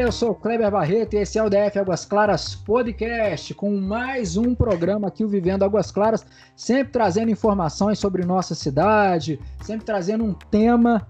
eu 0.00 0.10
sou 0.10 0.30
o 0.30 0.34
Kleber 0.34 0.70
Barreto 0.70 1.14
e 1.14 1.18
esse 1.18 1.38
é 1.38 1.42
o 1.42 1.50
DF 1.50 1.78
Águas 1.78 2.06
Claras 2.06 2.54
Podcast, 2.54 3.52
com 3.52 3.76
mais 3.76 4.38
um 4.38 4.54
programa 4.54 5.08
aqui, 5.08 5.22
o 5.22 5.28
Vivendo 5.28 5.64
Águas 5.64 5.90
Claras, 5.92 6.24
sempre 6.56 6.92
trazendo 6.92 7.30
informações 7.30 7.98
sobre 7.98 8.24
nossa 8.24 8.54
cidade, 8.54 9.38
sempre 9.60 9.84
trazendo 9.84 10.24
um 10.24 10.32
tema. 10.32 11.06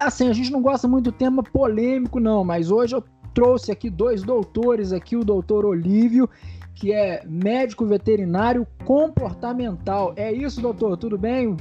Assim, 0.00 0.28
a 0.28 0.32
gente 0.32 0.50
não 0.50 0.60
gosta 0.60 0.88
muito 0.88 1.04
do 1.04 1.12
tema 1.12 1.44
polêmico, 1.44 2.18
não, 2.18 2.42
mas 2.42 2.72
hoje 2.72 2.96
eu 2.96 3.04
trouxe 3.32 3.70
aqui 3.70 3.88
dois 3.88 4.22
doutores, 4.22 4.92
aqui 4.92 5.16
o 5.16 5.24
doutor 5.24 5.64
Olívio, 5.64 6.28
que 6.74 6.92
é 6.92 7.22
médico 7.24 7.86
veterinário 7.86 8.66
comportamental. 8.84 10.12
É 10.16 10.32
isso, 10.32 10.60
doutor? 10.60 10.96
Tudo 10.96 11.16
bem? 11.16 11.56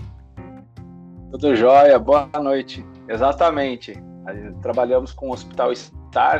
Tudo 1.29 1.55
jóia, 1.55 1.99
boa 1.99 2.27
noite. 2.41 2.83
Exatamente. 3.07 3.93
Trabalhamos 4.61 5.13
com 5.13 5.29
o 5.29 5.33
Hospital 5.33 5.71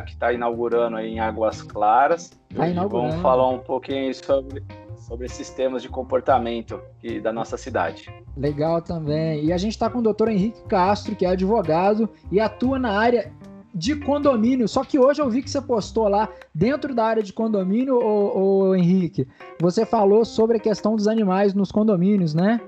Que 0.05 0.13
está 0.13 0.33
inaugurando 0.33 0.97
aí 0.97 1.13
em 1.13 1.19
Águas 1.19 1.61
Claras. 1.61 2.31
Tá 2.55 2.67
inaugurando. 2.67 3.09
Vamos 3.09 3.21
falar 3.21 3.49
um 3.49 3.59
pouquinho 3.59 4.13
sobre, 4.13 4.63
sobre 4.95 5.27
esses 5.27 5.49
temas 5.51 5.83
de 5.83 5.89
comportamento 5.89 6.81
aqui 6.97 7.19
da 7.19 7.31
nossa 7.31 7.57
cidade. 7.57 8.11
Legal 8.35 8.81
também. 8.81 9.45
E 9.45 9.53
a 9.53 9.57
gente 9.57 9.73
está 9.73 9.89
com 9.89 9.99
o 9.99 10.01
doutor 10.01 10.29
Henrique 10.29 10.61
Castro, 10.63 11.15
que 11.15 11.25
é 11.25 11.29
advogado 11.29 12.09
e 12.31 12.39
atua 12.39 12.79
na 12.79 12.91
área 12.91 13.31
de 13.73 13.95
condomínio. 13.95 14.67
Só 14.67 14.83
que 14.83 14.97
hoje 14.97 15.21
eu 15.21 15.29
vi 15.29 15.43
que 15.43 15.49
você 15.49 15.61
postou 15.61 16.07
lá 16.07 16.27
dentro 16.53 16.95
da 16.95 17.05
área 17.05 17.21
de 17.21 17.31
condomínio, 17.31 17.99
ô, 17.99 18.69
ô 18.69 18.75
Henrique. 18.75 19.27
Você 19.61 19.85
falou 19.85 20.25
sobre 20.25 20.57
a 20.57 20.59
questão 20.59 20.95
dos 20.95 21.07
animais 21.07 21.53
nos 21.53 21.71
condomínios, 21.71 22.33
né? 22.33 22.59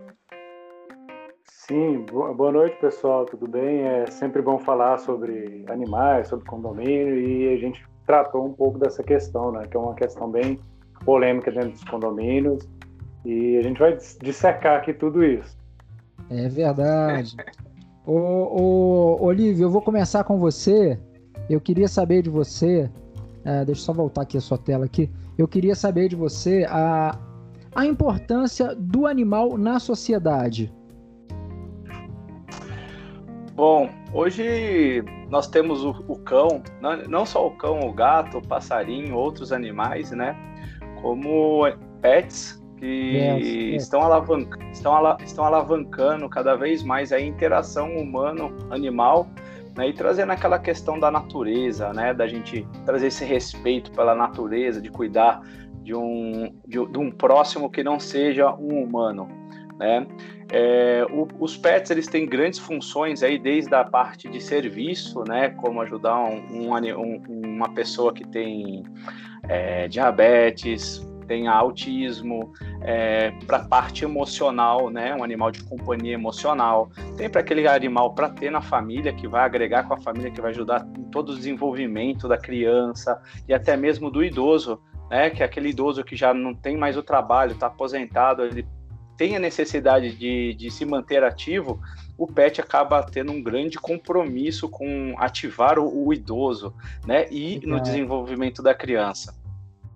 Sim, 1.69 2.03
boa 2.07 2.51
noite 2.51 2.75
pessoal, 2.77 3.27
tudo 3.27 3.47
bem? 3.47 3.81
É 3.81 4.07
sempre 4.07 4.41
bom 4.41 4.57
falar 4.57 4.97
sobre 4.97 5.63
animais, 5.69 6.27
sobre 6.27 6.43
condomínio 6.47 7.15
e 7.15 7.53
a 7.53 7.57
gente 7.57 7.85
tratou 8.07 8.43
um 8.43 8.53
pouco 8.53 8.79
dessa 8.79 9.03
questão, 9.03 9.51
né? 9.51 9.67
Que 9.67 9.77
é 9.77 9.79
uma 9.79 9.93
questão 9.93 10.31
bem 10.31 10.59
polêmica 11.05 11.51
dentro 11.51 11.69
dos 11.69 11.83
condomínios 11.83 12.67
e 13.23 13.55
a 13.55 13.61
gente 13.61 13.77
vai 13.77 13.95
dissecar 14.19 14.77
aqui 14.79 14.95
tudo 14.95 15.23
isso. 15.23 15.55
É 16.31 16.49
verdade. 16.49 17.37
ô, 18.03 18.15
ô, 18.15 19.23
Olívio, 19.23 19.65
eu 19.65 19.69
vou 19.69 19.83
começar 19.83 20.23
com 20.23 20.39
você. 20.39 20.99
Eu 21.47 21.61
queria 21.61 21.87
saber 21.87 22.23
de 22.23 22.31
você, 22.31 22.89
é, 23.45 23.63
deixa 23.63 23.81
eu 23.81 23.85
só 23.85 23.93
voltar 23.93 24.23
aqui 24.23 24.39
a 24.39 24.41
sua 24.41 24.57
tela 24.57 24.85
aqui. 24.85 25.07
Eu 25.37 25.47
queria 25.47 25.75
saber 25.75 26.09
de 26.09 26.15
você 26.15 26.65
a, 26.67 27.15
a 27.75 27.85
importância 27.85 28.73
do 28.73 29.05
animal 29.05 29.55
na 29.55 29.79
sociedade. 29.79 30.73
Bom, 33.59 33.89
hoje 34.13 35.03
nós 35.29 35.45
temos 35.45 35.83
o, 35.83 35.89
o, 36.07 36.17
cão, 36.17 36.63
não 37.09 37.25
só 37.25 37.45
o 37.45 37.51
cão, 37.51 37.81
o 37.81 37.91
gato, 37.91 38.37
o 38.37 38.41
passarinho, 38.41 39.17
outros 39.17 39.51
animais, 39.51 40.11
né? 40.11 40.33
Como 41.01 41.65
pets 42.01 42.57
que 42.77 42.85
yes, 42.85 43.45
yes. 43.45 43.83
Estão, 43.83 44.01
alavanc 44.01 44.47
estão, 44.71 44.95
ala 44.95 45.17
estão 45.21 45.43
alavancando 45.43 46.29
cada 46.29 46.55
vez 46.55 46.83
mais 46.83 47.11
a 47.11 47.19
interação 47.19 47.97
humano-animal 47.97 49.27
né? 49.75 49.89
e 49.89 49.93
trazendo 49.93 50.31
aquela 50.31 50.57
questão 50.57 50.97
da 50.97 51.11
natureza, 51.11 51.91
né? 51.91 52.13
Da 52.13 52.27
gente 52.27 52.65
trazer 52.85 53.07
esse 53.07 53.25
respeito 53.25 53.91
pela 53.91 54.15
natureza, 54.15 54.79
de 54.79 54.89
cuidar 54.89 55.41
de 55.83 55.93
um, 55.93 56.55
de, 56.65 56.85
de 56.85 56.97
um 56.97 57.11
próximo 57.11 57.69
que 57.69 57.83
não 57.83 57.99
seja 57.99 58.55
um 58.55 58.81
humano, 58.81 59.27
né? 59.79 60.05
É, 60.51 61.05
o, 61.09 61.27
os 61.39 61.55
pets 61.55 61.89
eles 61.89 62.07
têm 62.07 62.27
grandes 62.27 62.59
funções 62.59 63.23
aí 63.23 63.39
desde 63.39 63.73
a 63.73 63.83
parte 63.83 64.27
de 64.27 64.41
serviço, 64.41 65.23
né, 65.27 65.49
como 65.49 65.81
ajudar 65.81 66.19
um, 66.19 66.73
um, 66.73 67.21
uma 67.45 67.69
pessoa 67.73 68.13
que 68.13 68.27
tem 68.27 68.83
é, 69.47 69.87
diabetes, 69.87 71.07
tem 71.27 71.47
autismo, 71.47 72.51
é, 72.81 73.29
para 73.45 73.57
a 73.57 73.63
parte 73.63 74.03
emocional, 74.03 74.89
né, 74.89 75.15
um 75.15 75.23
animal 75.23 75.51
de 75.51 75.63
companhia 75.63 76.13
emocional, 76.13 76.89
tem 77.15 77.29
para 77.29 77.41
aquele 77.41 77.67
animal 77.67 78.15
para 78.15 78.29
ter 78.29 78.49
na 78.49 78.61
família 78.61 79.13
que 79.13 79.27
vai 79.27 79.45
agregar 79.45 79.83
com 79.87 79.93
a 79.93 79.97
família, 79.97 80.31
que 80.31 80.41
vai 80.41 80.49
ajudar 80.49 80.85
em 80.97 81.03
todo 81.03 81.29
o 81.29 81.35
desenvolvimento 81.35 82.27
da 82.27 82.37
criança 82.37 83.21
e 83.47 83.53
até 83.53 83.77
mesmo 83.77 84.09
do 84.09 84.23
idoso, 84.23 84.81
né, 85.11 85.29
que 85.29 85.43
é 85.43 85.45
aquele 85.45 85.69
idoso 85.69 86.03
que 86.03 86.15
já 86.15 86.33
não 86.33 86.55
tem 86.55 86.75
mais 86.75 86.97
o 86.97 87.03
trabalho, 87.03 87.51
está 87.51 87.67
aposentado, 87.67 88.43
ele 88.43 88.67
tem 89.19 89.35
a 89.35 89.39
necessidade 89.39 90.15
de, 90.15 90.53
de 90.53 90.71
se 90.71 90.85
manter 90.85 91.25
ativo, 91.25 91.81
o 92.17 92.25
pet 92.25 92.61
acaba 92.61 93.03
tendo 93.03 93.33
um 93.33 93.43
grande 93.43 93.77
compromisso 93.77 94.69
com 94.69 95.13
ativar 95.17 95.77
o, 95.77 96.07
o 96.07 96.13
idoso, 96.13 96.73
né? 97.05 97.29
E 97.29 97.59
no 97.67 97.81
desenvolvimento 97.81 98.63
da 98.63 98.73
criança. 98.73 99.35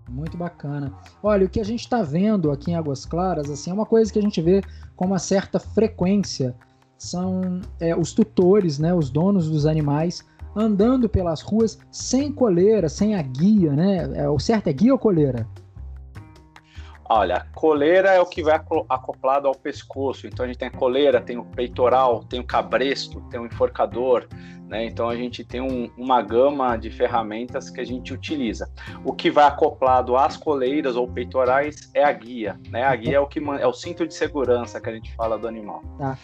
Muito 0.10 0.36
bacana. 0.36 0.94
Olha, 1.24 1.46
o 1.46 1.50
que 1.50 1.62
a 1.62 1.64
gente 1.64 1.80
está 1.80 2.04
vendo 2.04 2.52
aqui 2.52 2.72
em 2.72 2.76
Águas 2.76 3.06
Claras, 3.06 3.50
assim, 3.50 3.72
é 3.72 3.74
uma 3.74 3.86
coisa 3.86 4.12
que 4.12 4.20
a 4.20 4.22
gente 4.22 4.42
vê 4.42 4.62
com 4.94 5.06
uma 5.06 5.20
certa 5.20 5.58
frequência. 5.58 6.54
São 6.98 7.62
é, 7.80 7.96
os 7.96 8.12
tutores, 8.12 8.78
né, 8.78 8.94
os 8.94 9.10
donos 9.10 9.50
dos 9.50 9.66
animais, 9.66 10.22
andando 10.54 11.08
pelas 11.08 11.42
ruas 11.42 11.80
sem 11.90 12.30
coleira, 12.30 12.90
sem 12.90 13.16
a 13.16 13.22
guia, 13.22 13.72
né? 13.72 14.10
É, 14.16 14.28
o 14.28 14.38
certo 14.38 14.68
é 14.68 14.74
guia 14.74 14.92
ou 14.92 15.00
coleira? 15.00 15.48
Olha, 17.16 17.46
coleira 17.54 18.10
é 18.10 18.20
o 18.20 18.26
que 18.26 18.42
vai 18.42 18.60
acoplado 18.90 19.48
ao 19.48 19.54
pescoço. 19.54 20.26
Então 20.26 20.44
a 20.44 20.48
gente 20.48 20.58
tem 20.58 20.68
a 20.68 20.72
coleira, 20.72 21.22
tem 21.22 21.38
o 21.38 21.46
peitoral, 21.46 22.24
tem 22.24 22.40
o 22.40 22.44
cabresto, 22.44 23.22
tem 23.30 23.40
o 23.40 23.46
enforcador, 23.46 24.26
né? 24.68 24.84
Então 24.84 25.08
a 25.10 25.16
gente 25.16 25.44
tem 25.44 25.62
um, 25.62 25.92
uma 25.96 26.24
gama 26.24 26.76
de 26.76 26.90
ferramentas 26.90 27.70
que 27.70 27.80
a 27.80 27.84
gente 27.84 28.12
utiliza. 28.12 28.68
O 29.06 29.14
que 29.14 29.30
vai 29.30 29.46
acoplado 29.46 30.18
às 30.18 30.36
coleiras 30.36 30.96
ou 30.96 31.08
peitorais 31.08 31.92
é 31.94 32.04
a 32.04 32.12
guia, 32.12 32.60
né? 32.72 32.84
A 32.84 32.96
guia 32.96 33.18
é 33.18 33.20
o 33.20 33.28
que 33.28 33.40
é 33.60 33.68
o 33.68 33.74
cinto 33.74 34.08
de 34.08 34.14
segurança 34.16 34.82
que 34.82 34.90
a 34.90 34.94
gente 34.94 35.14
fala 35.16 35.38
do 35.38 35.48
animal. 35.48 35.84
Tá. 36.00 36.18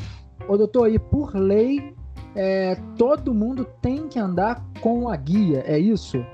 Ô 0.47 0.57
doutor, 0.57 0.91
e 0.91 0.97
por 0.97 1.35
lei, 1.35 1.93
é, 2.35 2.75
todo 2.97 3.31
mundo 3.31 3.63
tem 3.79 4.07
que 4.07 4.17
andar 4.17 4.65
com 4.81 5.07
a 5.07 5.15
guia, 5.15 5.63
é 5.67 5.77
isso? 5.77 6.25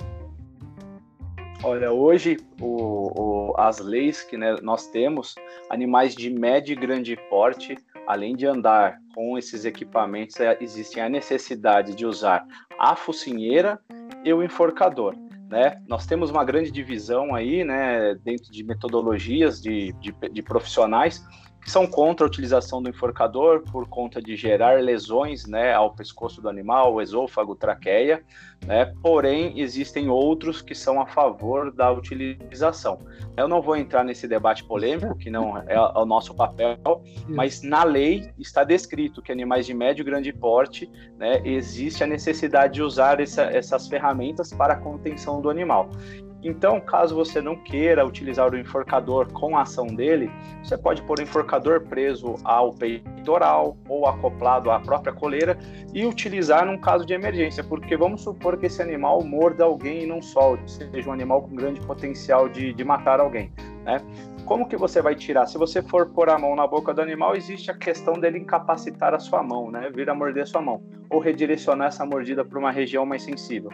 Olha, 1.68 1.92
hoje 1.92 2.38
o, 2.62 3.50
o, 3.50 3.54
as 3.58 3.80
leis 3.80 4.22
que 4.22 4.38
né, 4.38 4.56
nós 4.62 4.86
temos, 4.86 5.34
animais 5.68 6.16
de 6.16 6.30
médio 6.30 6.74
e 6.74 6.76
grande 6.76 7.18
porte, 7.28 7.76
além 8.06 8.36
de 8.36 8.46
andar 8.46 9.00
com 9.16 9.36
esses 9.36 9.66
equipamentos, 9.66 10.40
é, 10.40 10.56
existe 10.62 11.00
a 11.00 11.10
necessidade 11.10 11.96
de 11.96 12.06
usar 12.06 12.46
a 12.78 12.96
focinheira 12.96 13.80
e 14.24 14.32
o 14.32 14.44
enforcador. 14.44 15.16
Né? 15.50 15.82
Nós 15.88 16.06
temos 16.06 16.30
uma 16.30 16.46
grande 16.46 16.70
divisão 16.70 17.34
aí, 17.34 17.64
né, 17.64 18.14
dentro 18.24 18.52
de 18.52 18.64
metodologias 18.64 19.60
de, 19.60 19.92
de, 19.94 20.14
de 20.32 20.42
profissionais 20.44 21.26
são 21.66 21.88
contra 21.88 22.26
a 22.26 22.30
utilização 22.30 22.82
do 22.82 22.90
enforcador 22.90 23.62
por 23.72 23.88
conta 23.88 24.22
de 24.22 24.36
gerar 24.36 24.82
lesões 24.82 25.48
né, 25.48 25.74
ao 25.74 25.94
pescoço 25.94 26.42
do 26.42 26.48
animal, 26.48 27.02
esôfago, 27.02 27.56
traqueia, 27.56 28.24
né? 28.66 28.94
porém 29.02 29.60
existem 29.60 30.08
outros 30.08 30.62
que 30.62 30.76
são 30.76 31.02
a 31.02 31.08
favor 31.08 31.72
da 31.72 31.92
utilização. 31.92 33.00
Eu 33.36 33.48
não 33.48 33.62
vou 33.62 33.76
entrar 33.76 34.04
nesse 34.04 34.28
debate 34.28 34.64
polêmico, 34.64 35.16
que 35.16 35.30
não 35.30 35.58
é 35.58 35.80
o 35.80 36.06
nosso 36.06 36.36
papel, 36.36 36.78
mas 37.28 37.62
na 37.64 37.84
lei 37.84 38.32
está 38.38 38.64
descrito 38.64 39.22
que 39.22 39.32
animais 39.32 39.66
de 39.66 39.74
médio 39.74 40.04
e 40.04 40.06
grande 40.06 40.32
porte, 40.32 40.90
né, 41.18 41.42
existe 41.44 42.04
a 42.04 42.08
necessidade 42.08 42.76
de 42.76 42.84
usar 42.84 43.20
essa, 43.20 43.44
essas 43.44 43.88
ferramentas 43.88 44.54
para 44.54 44.74
a 44.74 44.78
contenção 44.78 45.42
do 45.42 45.50
animal. 45.50 45.90
Então, 46.46 46.80
caso 46.80 47.16
você 47.16 47.42
não 47.42 47.56
queira 47.56 48.06
utilizar 48.06 48.54
o 48.54 48.58
enforcador 48.58 49.34
com 49.34 49.58
a 49.58 49.64
ação 49.64 49.88
dele, 49.88 50.30
você 50.64 50.78
pode 50.78 51.02
pôr 51.02 51.18
o 51.18 51.24
enforcador 51.24 51.82
preso 51.82 52.36
ao 52.44 52.72
peitoral 52.72 53.76
ou 53.90 54.06
acoplado 54.06 54.70
à 54.70 54.80
própria 54.80 55.12
coleira 55.12 55.58
e 55.92 56.06
utilizar 56.06 56.64
num 56.64 56.78
caso 56.78 57.04
de 57.04 57.16
emergência, 57.16 57.64
porque 57.64 57.98
vamos 57.98 58.22
supor 58.22 58.58
que 58.58 58.68
esse 58.68 58.80
animal 58.80 59.24
morda 59.24 59.64
alguém 59.64 60.04
e 60.04 60.06
não 60.06 60.22
solte, 60.22 60.72
seja 60.72 61.10
um 61.10 61.14
animal 61.14 61.42
com 61.42 61.56
grande 61.56 61.82
potencial 61.82 62.48
de, 62.48 62.72
de 62.74 62.84
matar 62.84 63.20
alguém, 63.20 63.52
né? 63.84 64.00
Como 64.46 64.68
que 64.68 64.78
você 64.78 65.02
vai 65.02 65.16
tirar? 65.16 65.48
Se 65.48 65.58
você 65.58 65.82
for 65.82 66.08
pôr 66.10 66.30
a 66.30 66.38
mão 66.38 66.56
na 66.56 66.68
boca 66.68 66.94
do 66.94 67.02
animal, 67.02 67.36
existe 67.36 67.72
a 67.72 67.74
questão 67.74 68.14
dele 68.14 68.38
incapacitar 68.38 69.14
a 69.14 69.20
sua 69.20 69.42
mão, 69.42 69.72
né? 69.72 69.90
Vir 69.94 70.08
a 70.08 70.14
morder 70.14 70.44
a 70.44 70.46
sua 70.46 70.62
mão, 70.62 70.84
ou 71.10 71.20
redirecionar 71.20 71.88
essa 71.88 72.06
mordida 72.06 72.46
para 72.46 72.60
uma 72.60 72.72
região 72.72 73.08
mais 73.08 73.24
sensível. 73.24 73.72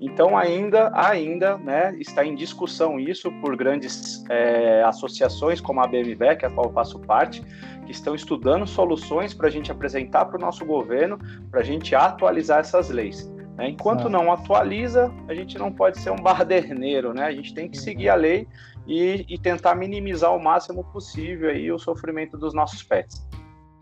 Então 0.00 0.36
ainda, 0.36 0.90
ainda, 0.94 1.56
né, 1.58 1.94
está 1.98 2.24
em 2.24 2.34
discussão 2.34 2.98
isso 2.98 3.30
por 3.40 3.56
grandes 3.56 4.24
é, 4.28 4.82
associações 4.84 5.60
como 5.60 5.80
a 5.80 5.86
BMW, 5.86 6.36
que 6.36 6.44
é 6.44 6.48
a 6.48 6.50
qual 6.50 6.66
eu 6.66 6.72
faço 6.72 6.98
parte, 7.00 7.40
que 7.84 7.92
estão 7.92 8.14
estudando 8.14 8.66
soluções 8.66 9.34
para 9.34 9.48
a 9.48 9.50
gente 9.50 9.70
apresentar 9.70 10.24
para 10.24 10.36
o 10.36 10.40
nosso 10.40 10.64
governo, 10.64 11.18
para 11.50 11.60
a 11.60 11.64
gente 11.64 11.94
atualizar 11.94 12.60
essas 12.60 12.90
leis. 12.90 13.30
Né? 13.56 13.68
Enquanto 13.68 14.08
não 14.08 14.32
atualiza, 14.32 15.12
a 15.28 15.34
gente 15.34 15.58
não 15.58 15.70
pode 15.70 15.98
ser 15.98 16.10
um 16.10 16.16
baderneiro, 16.16 17.12
né? 17.12 17.24
A 17.24 17.32
gente 17.32 17.54
tem 17.54 17.68
que 17.68 17.78
seguir 17.78 18.08
a 18.08 18.14
lei 18.14 18.48
e, 18.86 19.24
e 19.28 19.38
tentar 19.38 19.74
minimizar 19.74 20.34
o 20.34 20.42
máximo 20.42 20.84
possível 20.84 21.50
aí 21.50 21.70
o 21.70 21.78
sofrimento 21.78 22.36
dos 22.36 22.54
nossos 22.54 22.82
pets. 22.82 23.26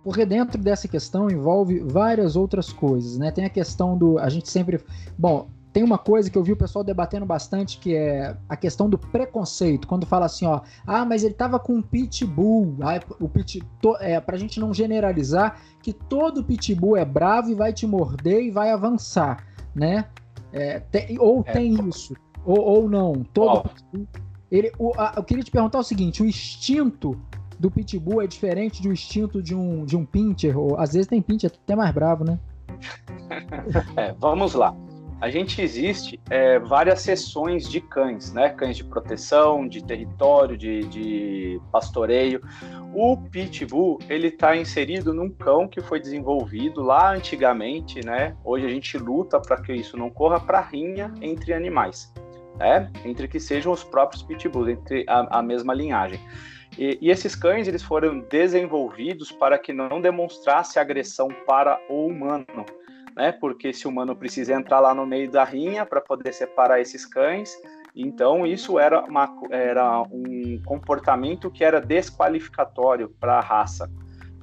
Porque 0.02 0.24
dentro 0.24 0.60
dessa 0.60 0.88
questão 0.88 1.30
envolve 1.30 1.80
várias 1.80 2.34
outras 2.34 2.72
coisas, 2.72 3.18
né? 3.18 3.30
Tem 3.30 3.44
a 3.44 3.50
questão 3.50 3.96
do. 3.96 4.18
A 4.18 4.30
gente 4.30 4.48
sempre. 4.48 4.82
Bom, 5.18 5.48
tem 5.72 5.84
uma 5.84 5.98
coisa 5.98 6.30
que 6.30 6.36
eu 6.36 6.42
vi 6.42 6.52
o 6.52 6.56
pessoal 6.56 6.82
debatendo 6.82 7.26
bastante, 7.26 7.78
que 7.78 7.94
é 7.94 8.34
a 8.48 8.56
questão 8.56 8.88
do 8.88 8.98
preconceito. 8.98 9.86
Quando 9.86 10.06
fala 10.06 10.26
assim, 10.26 10.46
ó, 10.46 10.62
ah, 10.86 11.04
mas 11.04 11.22
ele 11.22 11.34
tava 11.34 11.58
com 11.58 11.74
um 11.74 11.82
pitbull. 11.82 12.76
Ah, 12.80 12.98
o 13.20 13.28
pit, 13.28 13.62
to, 13.80 13.96
é, 14.00 14.18
pra 14.20 14.36
gente 14.36 14.58
não 14.58 14.72
generalizar 14.72 15.60
que 15.82 15.92
todo 15.92 16.42
pitbull 16.42 16.96
é 16.96 17.04
bravo 17.04 17.50
e 17.50 17.54
vai 17.54 17.72
te 17.72 17.86
morder 17.86 18.42
e 18.42 18.50
vai 18.50 18.70
avançar, 18.70 19.46
né? 19.74 20.06
É, 20.52 20.80
tem, 20.80 21.18
ou 21.20 21.44
é. 21.46 21.52
tem 21.52 21.88
isso, 21.88 22.16
ou, 22.44 22.58
ou 22.58 22.88
não. 22.88 23.22
Todo 23.32 23.68
pitbull, 23.68 24.08
ele, 24.50 24.72
o, 24.78 24.92
a, 24.96 25.14
eu 25.16 25.24
queria 25.24 25.44
te 25.44 25.50
perguntar 25.50 25.78
o 25.78 25.84
seguinte: 25.84 26.22
o 26.22 26.26
instinto 26.26 27.20
do 27.58 27.70
pitbull 27.70 28.22
é 28.22 28.26
diferente 28.26 28.82
do 28.82 28.92
instinto 28.92 29.42
de 29.42 29.54
um, 29.54 29.84
de 29.84 29.96
um 29.96 30.04
pincher? 30.04 30.58
Ou, 30.58 30.78
às 30.78 30.92
vezes 30.92 31.06
tem 31.06 31.20
pincher 31.20 31.52
até 31.62 31.76
mais 31.76 31.92
bravo, 31.92 32.24
né? 32.24 32.38
É, 33.96 34.12
vamos 34.18 34.54
lá 34.54 34.74
a 35.20 35.28
gente 35.28 35.60
existe 35.60 36.18
é, 36.30 36.58
várias 36.58 37.02
seções 37.02 37.68
de 37.68 37.80
cães, 37.80 38.32
né? 38.32 38.48
Cães 38.48 38.76
de 38.76 38.84
proteção, 38.84 39.68
de 39.68 39.84
território, 39.84 40.56
de, 40.56 40.84
de 40.84 41.60
pastoreio. 41.70 42.40
O 42.94 43.16
Pitbull, 43.18 43.98
ele 44.08 44.28
está 44.28 44.56
inserido 44.56 45.12
num 45.12 45.28
cão 45.28 45.68
que 45.68 45.80
foi 45.82 46.00
desenvolvido 46.00 46.80
lá 46.80 47.14
antigamente, 47.14 48.04
né? 48.04 48.34
Hoje 48.42 48.64
a 48.64 48.70
gente 48.70 48.96
luta 48.96 49.38
para 49.38 49.60
que 49.60 49.74
isso 49.74 49.96
não 49.96 50.08
corra 50.08 50.40
para 50.40 50.60
rinha 50.60 51.12
entre 51.20 51.52
animais, 51.52 52.10
né? 52.60 52.90
Entre 53.04 53.26
que 53.26 53.40
sejam 53.40 53.72
os 53.72 53.82
próprios 53.82 54.22
Pitbulls, 54.22 54.68
entre 54.68 55.04
a, 55.08 55.38
a 55.38 55.42
mesma 55.42 55.72
linhagem. 55.72 56.20
E, 56.78 56.98
e, 57.00 57.10
esses 57.10 57.34
cães 57.34 57.66
eles 57.66 57.82
foram 57.82 58.20
desenvolvidos 58.20 59.32
para 59.32 59.58
que 59.58 59.72
não 59.72 60.00
demonstrasse 60.00 60.78
agressão 60.78 61.28
para 61.46 61.80
o 61.88 62.06
humano, 62.06 62.64
né? 63.16 63.32
Porque 63.32 63.72
se 63.72 63.86
o 63.86 63.90
humano 63.90 64.14
precisa 64.14 64.52
entrar 64.52 64.78
lá 64.78 64.94
no 64.94 65.04
meio 65.04 65.28
da 65.28 65.42
rinha 65.42 65.84
para 65.84 66.00
poder 66.00 66.32
separar 66.32 66.80
esses 66.80 67.04
cães, 67.04 67.50
então 67.96 68.46
isso 68.46 68.78
era, 68.78 69.02
uma, 69.02 69.28
era 69.50 70.02
um 70.02 70.62
comportamento 70.64 71.50
que 71.50 71.64
era 71.64 71.80
desqualificatório 71.80 73.08
para 73.18 73.38
a 73.38 73.40
raça. 73.40 73.90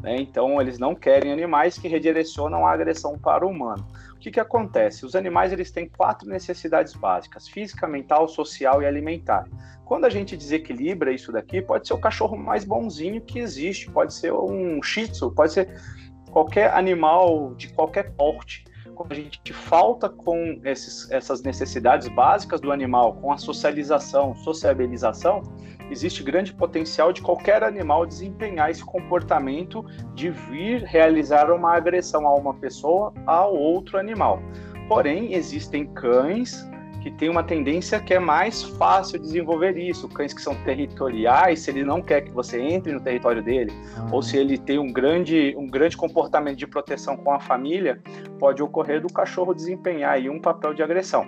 Né? 0.02 0.18
Então 0.18 0.60
eles 0.60 0.78
não 0.78 0.94
querem 0.94 1.32
animais 1.32 1.78
que 1.78 1.88
redirecionam 1.88 2.66
a 2.66 2.74
agressão 2.74 3.18
para 3.18 3.46
o 3.46 3.50
humano. 3.50 3.88
O 4.18 4.20
que, 4.20 4.32
que 4.32 4.40
acontece? 4.40 5.06
Os 5.06 5.16
animais 5.16 5.54
eles 5.54 5.70
têm 5.70 5.88
quatro 5.88 6.28
necessidades 6.28 6.94
básicas: 6.94 7.48
física, 7.48 7.88
mental, 7.88 8.28
social 8.28 8.82
e 8.82 8.86
alimentar. 8.86 9.48
Quando 9.86 10.06
a 10.06 10.10
gente 10.10 10.36
desequilibra 10.36 11.14
isso 11.14 11.32
daqui, 11.32 11.62
pode 11.62 11.88
ser 11.88 11.94
o 11.94 12.00
cachorro 12.00 12.36
mais 12.36 12.66
bonzinho 12.66 13.22
que 13.22 13.38
existe, 13.38 13.90
pode 13.92 14.14
ser 14.14 14.34
um 14.34 14.82
shih 14.82 15.08
tzu, 15.08 15.32
pode 15.32 15.54
ser 15.54 15.80
qualquer 16.32 16.74
animal 16.74 17.54
de 17.54 17.70
qualquer 17.70 18.12
porte, 18.16 18.66
quando 18.98 19.12
a 19.12 19.16
gente 19.16 19.54
falta 19.54 20.10
com 20.10 20.60
esses, 20.64 21.10
essas 21.12 21.44
necessidades 21.44 22.08
básicas 22.08 22.60
do 22.60 22.72
animal, 22.72 23.14
com 23.18 23.32
a 23.32 23.38
socialização, 23.38 24.36
sociabilização, 24.36 25.44
existe 25.92 26.24
grande 26.24 26.52
potencial 26.52 27.14
de 27.14 27.22
qualquer 27.22 27.64
animal 27.64 28.08
desempenhar 28.08 28.72
esse 28.72 28.84
comportamento 28.84 29.86
de 30.16 30.32
vir 30.32 30.84
realizar 30.84 31.52
uma 31.52 31.76
agressão 31.76 32.28
a 32.28 32.34
uma 32.34 32.56
pessoa 32.56 33.14
ao 33.28 33.56
outro 33.56 34.00
animal. 34.00 34.42
Porém, 34.90 35.34
existem 35.34 35.86
cães 35.94 36.68
que 37.08 37.12
tem 37.12 37.30
uma 37.30 37.44
tendência 37.44 38.00
que 38.00 38.14
é 38.14 38.20
mais 38.20 38.64
fácil 38.64 39.18
desenvolver 39.18 39.78
isso. 39.78 40.10
Cães 40.10 40.34
que 40.34 40.42
são 40.42 40.54
territoriais, 40.64 41.62
se 41.62 41.72
ele 41.72 41.84
não 41.84 42.02
quer 42.02 42.22
que 42.22 42.32
você 42.32 42.60
entre 42.60 42.92
no 42.92 43.00
território 43.00 43.42
dele, 43.42 43.72
ah. 43.96 44.10
ou 44.12 44.22
se 44.22 44.38
ele 44.38 44.58
tem 44.58 44.78
um 44.78 44.92
grande, 44.92 45.56
um 45.58 45.68
grande 45.68 45.96
comportamento 45.96 46.58
de 46.58 46.68
proteção 46.68 47.16
com 47.16 47.32
a 47.32 47.40
família, 47.40 48.02
pode 48.38 48.62
ocorrer 48.62 49.02
do 49.02 49.08
cachorro 49.08 49.54
desempenhar 49.54 50.14
aí 50.14 50.30
um 50.30 50.40
papel 50.40 50.74
de 50.74 50.84
agressão. 50.84 51.26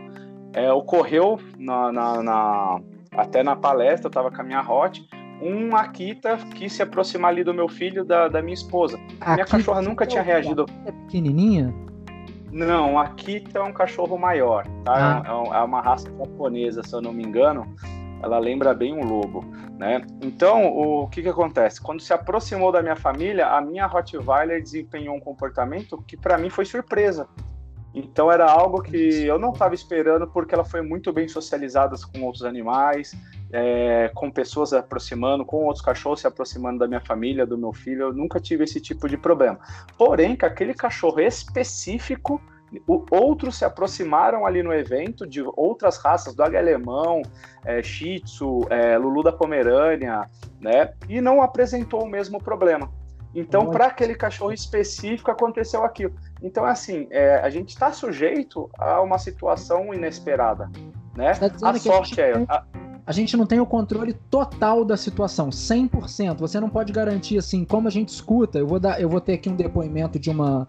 É, 0.53 0.71
ocorreu 0.73 1.39
na, 1.57 1.91
na, 1.91 2.23
na, 2.23 2.81
até 3.15 3.41
na 3.41 3.55
palestra, 3.55 4.07
eu 4.07 4.09
estava 4.09 4.29
com 4.29 4.41
a 4.41 4.43
minha 4.43 4.61
Hot, 4.61 5.07
um 5.41 5.75
Akita 5.75 6.37
quis 6.55 6.73
se 6.73 6.81
aproximar 6.81 7.31
ali 7.31 7.43
do 7.43 7.53
meu 7.53 7.69
filho, 7.69 8.03
da, 8.03 8.27
da 8.27 8.41
minha 8.41 8.53
esposa. 8.53 8.99
A 9.21 9.35
minha 9.35 9.45
cachorra 9.45 9.81
nunca 9.81 10.05
tinha 10.05 10.21
reagido. 10.21 10.65
É 10.85 10.91
pequenininha? 10.91 11.73
Não, 12.51 12.97
aqui 12.97 13.43
é 13.53 13.61
um 13.61 13.71
cachorro 13.71 14.17
maior, 14.17 14.65
tá? 14.83 15.21
Ah. 15.25 15.53
É, 15.53 15.57
é 15.59 15.63
uma 15.63 15.81
raça 15.81 16.09
japonesa, 16.17 16.83
se 16.83 16.93
eu 16.93 17.01
não 17.01 17.13
me 17.13 17.23
engano. 17.23 17.75
Ela 18.21 18.37
lembra 18.37 18.73
bem 18.73 18.93
um 18.93 19.05
lobo, 19.05 19.45
né? 19.77 20.05
Então, 20.21 20.65
o 20.65 21.07
que 21.07 21.21
que 21.21 21.29
acontece? 21.29 21.81
Quando 21.81 22.01
se 22.01 22.11
aproximou 22.11 22.71
da 22.71 22.81
minha 22.81 22.95
família, 22.95 23.47
a 23.47 23.61
minha 23.61 23.85
Rottweiler 23.85 24.61
desempenhou 24.61 25.15
um 25.15 25.19
comportamento 25.19 26.03
que 26.05 26.17
para 26.17 26.37
mim 26.37 26.49
foi 26.49 26.65
surpresa. 26.65 27.27
Então 27.93 28.31
era 28.31 28.49
algo 28.49 28.81
que 28.81 29.25
eu 29.25 29.39
não 29.39 29.51
estava 29.51 29.73
esperando 29.73 30.27
porque 30.27 30.53
ela 30.53 30.63
foi 30.63 30.81
muito 30.81 31.11
bem 31.11 31.27
socializada 31.27 31.95
com 32.13 32.23
outros 32.23 32.43
animais, 32.43 33.15
é, 33.51 34.11
com 34.13 34.29
pessoas 34.29 34.69
se 34.69 34.77
aproximando, 34.77 35.43
com 35.43 35.65
outros 35.65 35.83
cachorros 35.83 36.21
se 36.21 36.27
aproximando 36.27 36.79
da 36.79 36.87
minha 36.87 37.01
família, 37.01 37.45
do 37.45 37.57
meu 37.57 37.73
filho. 37.73 38.03
Eu 38.03 38.13
nunca 38.13 38.39
tive 38.39 38.63
esse 38.63 38.79
tipo 38.79 39.09
de 39.09 39.17
problema. 39.17 39.59
Porém, 39.97 40.35
com 40.35 40.45
aquele 40.45 40.73
cachorro 40.73 41.19
específico, 41.19 42.39
o, 42.87 43.03
outros 43.09 43.57
se 43.57 43.65
aproximaram 43.65 44.45
ali 44.45 44.61
no 44.61 44.71
evento 44.71 45.25
de 45.25 45.41
outras 45.55 45.97
raças, 45.97 46.35
dog 46.35 46.55
alemão, 46.55 47.23
é, 47.65 47.81
shih 47.81 48.19
tzu, 48.19 48.67
é, 48.69 48.97
lulu 48.97 49.23
da 49.23 49.31
Pomerânia, 49.31 50.29
né? 50.59 50.93
E 51.07 51.19
não 51.19 51.41
apresentou 51.41 52.03
o 52.03 52.09
mesmo 52.09 52.41
problema. 52.41 52.98
Então, 53.33 53.67
para 53.67 53.87
aquele 53.87 54.15
cachorro 54.15 54.51
específico, 54.51 55.29
aconteceu 55.29 55.83
aquilo. 55.83 56.13
Então, 56.41 56.65
assim, 56.65 57.07
é, 57.11 57.35
a 57.35 57.49
gente 57.49 57.69
está 57.69 57.91
sujeito 57.91 58.69
a 58.77 59.01
uma 59.01 59.19
situação 59.19 59.93
inesperada, 59.93 60.69
né? 61.15 61.33
Tá 61.33 61.69
a 61.69 61.77
sorte 61.77 62.19
a 62.19 62.25
é... 62.25 62.45
A... 62.47 62.63
a... 63.05 63.11
gente 63.11 63.37
não 63.37 63.45
tem 63.45 63.59
o 63.59 63.65
controle 63.65 64.13
total 64.13 64.83
da 64.83 64.97
situação, 64.97 65.49
100%. 65.49 66.37
Você 66.39 66.59
não 66.59 66.69
pode 66.69 66.91
garantir, 66.91 67.37
assim, 67.37 67.63
como 67.63 67.87
a 67.87 67.91
gente 67.91 68.09
escuta. 68.09 68.57
Eu 68.57 68.67
vou, 68.67 68.79
dar, 68.79 68.99
eu 68.99 69.07
vou 69.07 69.21
ter 69.21 69.33
aqui 69.33 69.47
um 69.47 69.55
depoimento 69.55 70.17
de 70.17 70.31
uma, 70.31 70.67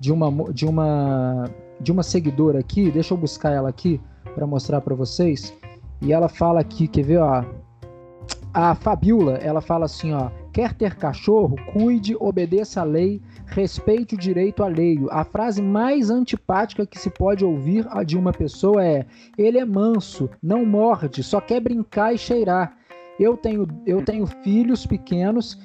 de 0.00 0.10
uma, 0.10 0.52
de 0.52 0.64
uma, 0.64 1.44
de 1.78 1.92
uma 1.92 2.02
seguidora 2.02 2.58
aqui. 2.58 2.90
Deixa 2.90 3.12
eu 3.12 3.18
buscar 3.18 3.52
ela 3.52 3.68
aqui 3.68 4.00
para 4.34 4.46
mostrar 4.46 4.80
para 4.80 4.94
vocês. 4.94 5.52
E 6.00 6.10
ela 6.10 6.28
fala 6.28 6.60
aqui, 6.60 6.88
quer 6.88 7.02
ver, 7.02 7.18
ó? 7.18 7.44
A 8.54 8.74
Fabiola, 8.74 9.34
ela 9.36 9.60
fala 9.60 9.84
assim, 9.84 10.14
ó 10.14 10.30
Quer 10.58 10.74
ter 10.74 10.96
cachorro? 10.96 11.54
Cuide, 11.72 12.16
obedeça 12.18 12.80
a 12.80 12.82
lei, 12.82 13.22
respeite 13.46 14.16
o 14.16 14.18
direito 14.18 14.64
alheio. 14.64 15.06
A 15.08 15.22
frase 15.22 15.62
mais 15.62 16.10
antipática 16.10 16.84
que 16.84 16.98
se 16.98 17.10
pode 17.10 17.44
ouvir 17.44 17.86
de 18.04 18.18
uma 18.18 18.32
pessoa 18.32 18.84
é: 18.84 19.06
ele 19.38 19.56
é 19.56 19.64
manso, 19.64 20.28
não 20.42 20.66
morde, 20.66 21.22
só 21.22 21.40
quer 21.40 21.60
brincar 21.60 22.12
e 22.12 22.18
cheirar. 22.18 22.76
Eu 23.20 23.36
tenho, 23.36 23.68
eu 23.86 24.04
tenho 24.04 24.26
filhos 24.26 24.84
pequenos 24.84 25.56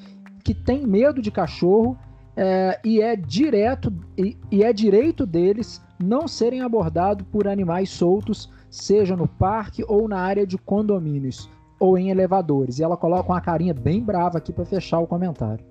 que 0.44 0.54
têm 0.54 0.86
medo 0.86 1.24
de 1.24 1.32
cachorro 1.32 1.98
é, 2.38 2.80
e 2.86 3.02
é 3.02 3.16
direto 3.16 3.92
e, 4.16 4.38
e 4.52 4.64
é 4.64 4.72
direito 4.72 5.26
deles 5.26 5.82
não 6.00 6.28
serem 6.28 6.62
abordados 6.62 7.26
por 7.32 7.48
animais 7.48 7.90
soltos, 7.90 8.48
seja 8.70 9.18
no 9.18 9.28
parque 9.28 9.84
ou 9.88 10.08
na 10.08 10.20
área 10.20 10.46
de 10.46 10.56
condomínios 10.56 11.50
ou 11.84 11.98
em 11.98 12.10
elevadores. 12.10 12.80
E 12.80 12.84
ela 12.84 12.96
coloca 12.96 13.30
uma 13.30 13.42
carinha 13.42 13.74
bem 13.74 14.02
brava 14.02 14.38
aqui 14.38 14.54
para 14.54 14.64
fechar 14.64 15.00
o 15.00 15.06
comentário. 15.06 15.66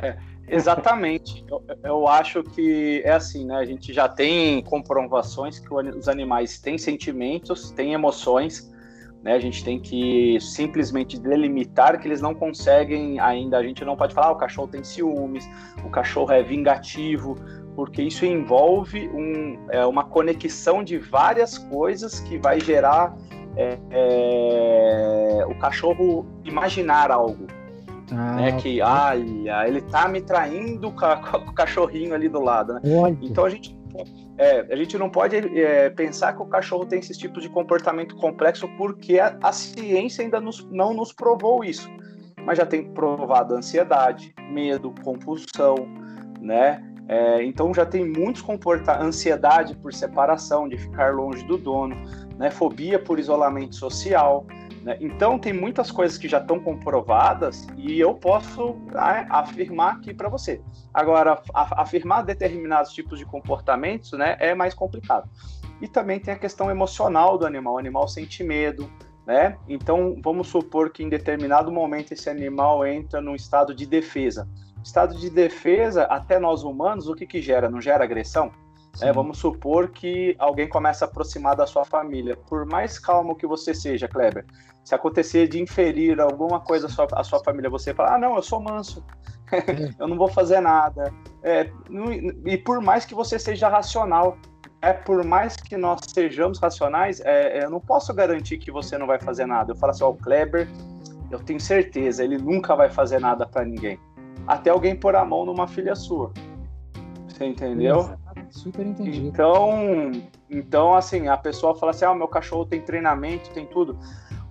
É, 0.00 0.16
exatamente. 0.48 1.44
eu, 1.46 1.62
eu, 1.84 2.08
acho 2.08 2.42
que 2.42 3.02
é 3.04 3.12
assim, 3.12 3.44
né? 3.44 3.56
A 3.56 3.64
gente 3.66 3.92
já 3.92 4.08
tem 4.08 4.62
comprovações 4.62 5.58
que 5.58 5.68
os 5.74 6.08
animais 6.08 6.58
têm 6.58 6.78
sentimentos, 6.78 7.70
têm 7.72 7.92
emoções. 7.92 8.72
Né? 9.22 9.34
A 9.34 9.38
gente 9.38 9.62
tem 9.62 9.78
que 9.78 10.38
simplesmente 10.40 11.20
delimitar 11.20 12.00
que 12.00 12.08
eles 12.08 12.22
não 12.22 12.34
conseguem 12.34 13.20
ainda. 13.20 13.58
A 13.58 13.62
gente 13.62 13.84
não 13.84 13.94
pode 13.94 14.14
falar, 14.14 14.28
ah, 14.28 14.32
o 14.32 14.36
cachorro 14.36 14.68
tem 14.68 14.82
ciúmes, 14.82 15.46
o 15.84 15.90
cachorro 15.90 16.32
é 16.32 16.42
vingativo, 16.42 17.34
porque 17.74 18.00
isso 18.00 18.24
envolve 18.24 19.06
um, 19.10 19.66
é, 19.68 19.84
uma 19.84 20.04
conexão 20.04 20.82
de 20.82 20.96
várias 20.96 21.58
coisas 21.58 22.20
que 22.20 22.38
vai 22.38 22.58
gerar 22.58 23.14
é, 23.56 23.78
é, 23.90 25.46
o 25.46 25.54
cachorro 25.58 26.26
imaginar 26.44 27.10
algo. 27.10 27.46
Ah, 28.12 28.36
né, 28.36 28.52
que, 28.52 28.80
olha, 28.80 29.66
ele 29.66 29.80
tá 29.80 30.06
me 30.06 30.20
traindo 30.20 30.92
com, 30.94 31.06
o 31.38 31.52
cachorrinho 31.52 32.14
ali 32.14 32.28
do 32.28 32.40
lado, 32.40 32.74
né? 32.74 32.80
Então 33.20 33.44
a 33.44 33.50
gente, 33.50 33.76
é, 34.38 34.60
a 34.72 34.76
gente 34.76 34.96
não 34.96 35.10
pode 35.10 35.36
é, 35.36 35.90
pensar 35.90 36.34
que 36.34 36.42
o 36.42 36.46
cachorro 36.46 36.86
tem 36.86 37.00
esse 37.00 37.18
tipo 37.18 37.40
de 37.40 37.48
comportamento 37.48 38.14
complexo 38.16 38.68
porque 38.76 39.18
a, 39.18 39.36
a 39.42 39.52
ciência 39.52 40.22
ainda 40.22 40.40
nos, 40.40 40.64
não 40.70 40.94
nos 40.94 41.12
provou 41.12 41.64
isso. 41.64 41.90
Mas 42.44 42.58
já 42.58 42.66
tem 42.66 42.92
provado 42.92 43.54
ansiedade, 43.54 44.32
medo, 44.52 44.94
compulsão, 45.02 45.74
né? 46.40 46.80
É, 47.08 47.42
então 47.44 47.72
já 47.72 47.86
tem 47.86 48.04
muitos 48.04 48.42
comportamentos, 48.42 49.06
ansiedade 49.06 49.76
por 49.76 49.92
separação, 49.92 50.68
de 50.68 50.76
ficar 50.76 51.14
longe 51.14 51.44
do 51.46 51.56
dono, 51.56 51.96
né? 52.38 52.50
Fobia 52.50 52.98
por 52.98 53.18
isolamento 53.18 53.74
social, 53.74 54.46
Né? 54.86 54.96
Então, 55.00 55.36
tem 55.36 55.52
muitas 55.52 55.90
coisas 55.90 56.16
que 56.16 56.28
já 56.28 56.38
estão 56.38 56.60
comprovadas 56.60 57.66
e 57.76 57.98
eu 57.98 58.14
posso 58.14 58.76
né, 58.92 59.26
afirmar 59.28 59.96
aqui 59.96 60.14
para 60.14 60.28
você. 60.28 60.62
Agora, 60.94 61.42
afirmar 61.52 62.22
determinados 62.22 62.92
tipos 62.92 63.18
de 63.18 63.24
comportamentos 63.24 64.12
né, 64.12 64.36
é 64.38 64.54
mais 64.54 64.74
complicado. 64.74 65.28
E 65.82 65.88
também 65.88 66.20
tem 66.20 66.32
a 66.32 66.38
questão 66.38 66.70
emocional 66.70 67.36
do 67.36 67.44
animal. 67.44 67.74
O 67.74 67.78
animal 67.78 68.06
sente 68.06 68.44
medo, 68.44 68.88
né? 69.26 69.58
Então, 69.68 70.20
vamos 70.22 70.46
supor 70.46 70.90
que 70.90 71.02
em 71.02 71.08
determinado 71.08 71.72
momento 71.72 72.12
esse 72.12 72.30
animal 72.30 72.86
entra 72.86 73.20
num 73.20 73.34
estado 73.34 73.74
de 73.74 73.84
defesa. 73.84 74.48
Estado 74.84 75.16
de 75.16 75.28
defesa, 75.28 76.04
até 76.04 76.38
nós 76.38 76.62
humanos, 76.62 77.08
o 77.08 77.14
que, 77.14 77.26
que 77.26 77.42
gera? 77.42 77.68
Não 77.68 77.80
gera 77.80 78.04
agressão? 78.04 78.52
É, 79.02 79.12
vamos 79.12 79.38
supor 79.38 79.88
que 79.90 80.34
alguém 80.38 80.68
começa 80.68 81.04
a 81.04 81.08
aproximar 81.08 81.54
da 81.54 81.66
sua 81.66 81.84
família. 81.84 82.36
Por 82.36 82.64
mais 82.64 82.98
calmo 82.98 83.36
que 83.36 83.46
você 83.46 83.74
seja, 83.74 84.08
Kleber, 84.08 84.46
se 84.84 84.94
acontecer 84.94 85.48
de 85.48 85.60
inferir 85.60 86.20
alguma 86.20 86.60
coisa 86.60 86.86
à 86.86 86.90
sua, 86.90 87.06
à 87.12 87.22
sua 87.22 87.42
família, 87.42 87.68
você 87.68 87.92
fala: 87.92 88.14
Ah, 88.14 88.18
não, 88.18 88.36
eu 88.36 88.42
sou 88.42 88.60
manso, 88.60 89.04
eu 89.98 90.08
não 90.08 90.16
vou 90.16 90.28
fazer 90.28 90.60
nada. 90.60 91.12
É, 91.42 91.70
não, 91.90 92.12
e 92.12 92.56
por 92.56 92.80
mais 92.80 93.04
que 93.04 93.14
você 93.14 93.38
seja 93.38 93.68
racional, 93.68 94.38
é 94.80 94.92
por 94.92 95.24
mais 95.24 95.56
que 95.56 95.76
nós 95.76 96.00
sejamos 96.06 96.58
racionais, 96.58 97.20
é, 97.20 97.58
é 97.58 97.64
eu 97.64 97.70
não 97.70 97.80
posso 97.80 98.14
garantir 98.14 98.58
que 98.58 98.70
você 98.70 98.96
não 98.96 99.06
vai 99.06 99.20
fazer 99.20 99.44
nada. 99.44 99.72
Eu 99.72 99.76
falo 99.76 99.90
assim: 99.90 100.04
Ó, 100.04 100.10
o 100.10 100.14
Kleber, 100.16 100.68
eu 101.30 101.38
tenho 101.40 101.60
certeza, 101.60 102.24
ele 102.24 102.38
nunca 102.38 102.74
vai 102.74 102.88
fazer 102.88 103.20
nada 103.20 103.46
para 103.46 103.64
ninguém. 103.64 103.98
Até 104.46 104.70
alguém 104.70 104.94
pôr 104.94 105.16
a 105.16 105.24
mão 105.24 105.44
numa 105.44 105.66
filha 105.66 105.94
sua. 105.94 106.32
Você 107.28 107.44
entendeu? 107.44 108.16
Super 108.56 108.86
entendido. 108.86 109.26
Então, 109.26 110.12
então, 110.48 110.94
assim, 110.94 111.28
a 111.28 111.36
pessoa 111.36 111.74
fala 111.74 111.90
assim: 111.90 112.04
ah, 112.04 112.14
meu 112.14 112.28
cachorro 112.28 112.64
tem 112.64 112.80
treinamento, 112.80 113.50
tem 113.50 113.66
tudo. 113.66 113.98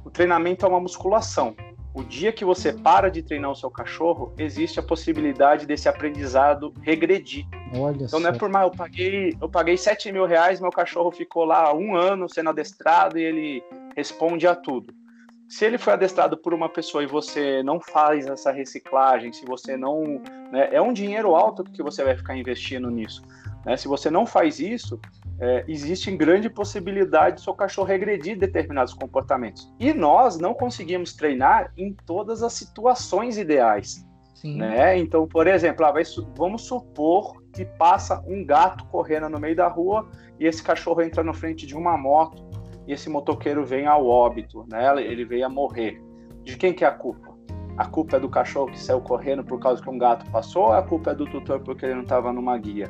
O 0.04 0.10
treinamento 0.10 0.66
é 0.66 0.70
uma 0.70 0.80
musculação. 0.80 1.56
O 1.94 2.04
dia 2.04 2.32
que 2.34 2.44
você 2.44 2.74
para 2.74 3.10
de 3.10 3.24
treinar 3.24 3.52
o 3.52 3.56
seu 3.56 3.72
cachorro, 3.72 4.34
existe 4.38 4.80
a 4.80 4.84
possibilidade 4.84 5.66
desse 5.66 5.88
aprendizado 5.88 6.74
regredir. 6.82 7.46
Olha 7.74 8.04
então 8.04 8.20
não 8.20 8.30
é 8.30 8.34
por 8.34 8.50
mais, 8.50 8.66
eu 8.66 8.72
paguei, 8.72 9.38
eu 9.42 9.50
paguei 9.50 9.78
7 9.78 10.12
mil 10.12 10.26
reais, 10.26 10.60
meu 10.60 10.72
cachorro 10.72 11.10
ficou 11.10 11.46
lá 11.46 11.74
um 11.74 11.96
ano 11.96 12.28
sendo 12.28 12.50
adestrado 12.50 13.18
e 13.18 13.24
ele 13.24 13.64
responde 13.96 14.46
a 14.46 14.54
tudo. 14.54 14.94
Se 15.48 15.64
ele 15.64 15.78
foi 15.78 15.94
adestrado 15.94 16.36
por 16.38 16.54
uma 16.54 16.68
pessoa 16.68 17.04
e 17.04 17.08
você 17.08 17.64
não 17.64 17.80
faz 17.80 18.26
essa 18.26 18.52
reciclagem, 18.52 19.32
se 19.32 19.46
você 19.46 19.78
não. 19.78 20.22
Né, 20.52 20.70
é 20.72 20.82
um 20.82 20.92
dinheiro 20.92 21.34
alto 21.34 21.64
que 21.64 21.82
você 21.82 22.04
vai 22.04 22.18
ficar 22.18 22.36
investindo 22.36 22.90
nisso. 22.90 23.24
Né? 23.66 23.76
Se 23.76 23.88
você 23.88 24.10
não 24.10 24.26
faz 24.26 24.60
isso, 24.60 25.00
é, 25.40 25.66
existe 25.68 26.16
grande 26.16 26.50
possibilidade 26.50 27.36
do 27.36 27.42
seu 27.42 27.54
cachorro 27.54 27.88
regredir 27.88 28.38
determinados 28.38 28.94
comportamentos. 28.94 29.74
E 29.80 29.94
nós 29.94 30.38
não 30.38 30.54
conseguimos 30.54 31.14
treinar 31.14 31.72
em 31.78 31.94
todas 32.06 32.44
as 32.44 32.54
situações 32.54 33.38
ideais. 33.38 34.06
Né? 34.44 34.98
Então, 35.00 35.28
por 35.28 35.48
exemplo, 35.48 35.86
ah, 35.86 35.92
vai, 35.92 36.04
vamos 36.36 36.64
supor 36.64 37.42
que 37.52 37.66
passa 37.66 38.24
um 38.28 38.46
gato 38.46 38.86
correndo 38.86 39.28
no 39.28 39.40
meio 39.40 39.56
da 39.56 39.68
rua 39.68 40.08
e 40.40 40.46
esse 40.46 40.62
cachorro 40.62 41.02
entra 41.02 41.24
na 41.24 41.34
frente 41.34 41.66
de 41.66 41.76
uma 41.76 41.98
moto 41.98 42.44
e 42.86 42.94
esse 42.94 43.10
motoqueiro 43.10 43.66
vem 43.66 43.88
ao 43.88 44.06
óbito, 44.06 44.66
né? 44.70 45.02
ele 45.04 45.26
veio 45.26 45.48
a 45.48 45.50
morrer. 45.50 46.00
De 46.44 46.56
quem 46.58 46.74
que 46.74 46.86
é 46.86 46.88
a 46.88 46.92
culpa? 46.92 47.34
A 47.78 47.86
culpa 47.86 48.18
é 48.18 48.20
do 48.20 48.30
cachorro 48.30 48.68
que 48.68 48.80
saiu 48.80 49.02
correndo 49.02 49.44
por 49.44 49.60
causa 49.60 49.82
que 49.82 49.90
um 49.90 49.98
gato 49.98 50.30
passou 50.32 50.68
ou 50.68 50.74
a 50.74 50.84
culpa 50.84 51.12
é 51.12 51.16
do 51.16 51.26
tutor 51.26 51.60
porque 51.62 51.86
ele 51.86 51.96
não 51.96 52.04
estava 52.04 52.32
numa 52.32 52.58
guia? 52.58 52.90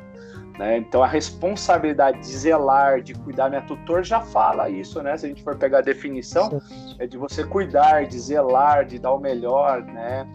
Né? 0.58 0.78
Então 0.78 1.02
a 1.02 1.06
responsabilidade 1.06 2.20
de 2.20 2.26
zelar, 2.26 3.02
de 3.02 3.14
cuidar, 3.14 3.50
minha 3.50 3.62
tutor 3.62 4.02
já 4.02 4.20
fala 4.20 4.70
isso, 4.70 5.02
né? 5.02 5.16
Se 5.16 5.26
a 5.26 5.28
gente 5.28 5.42
for 5.42 5.56
pegar 5.56 5.78
a 5.78 5.82
definição, 5.82 6.60
é 6.98 7.06
de 7.06 7.18
você 7.18 7.44
cuidar, 7.44 8.06
de 8.06 8.18
zelar, 8.18 8.86
de 8.86 8.98
dar 8.98 9.12
o 9.12 9.18
melhor, 9.18 9.82
né? 9.82 10.26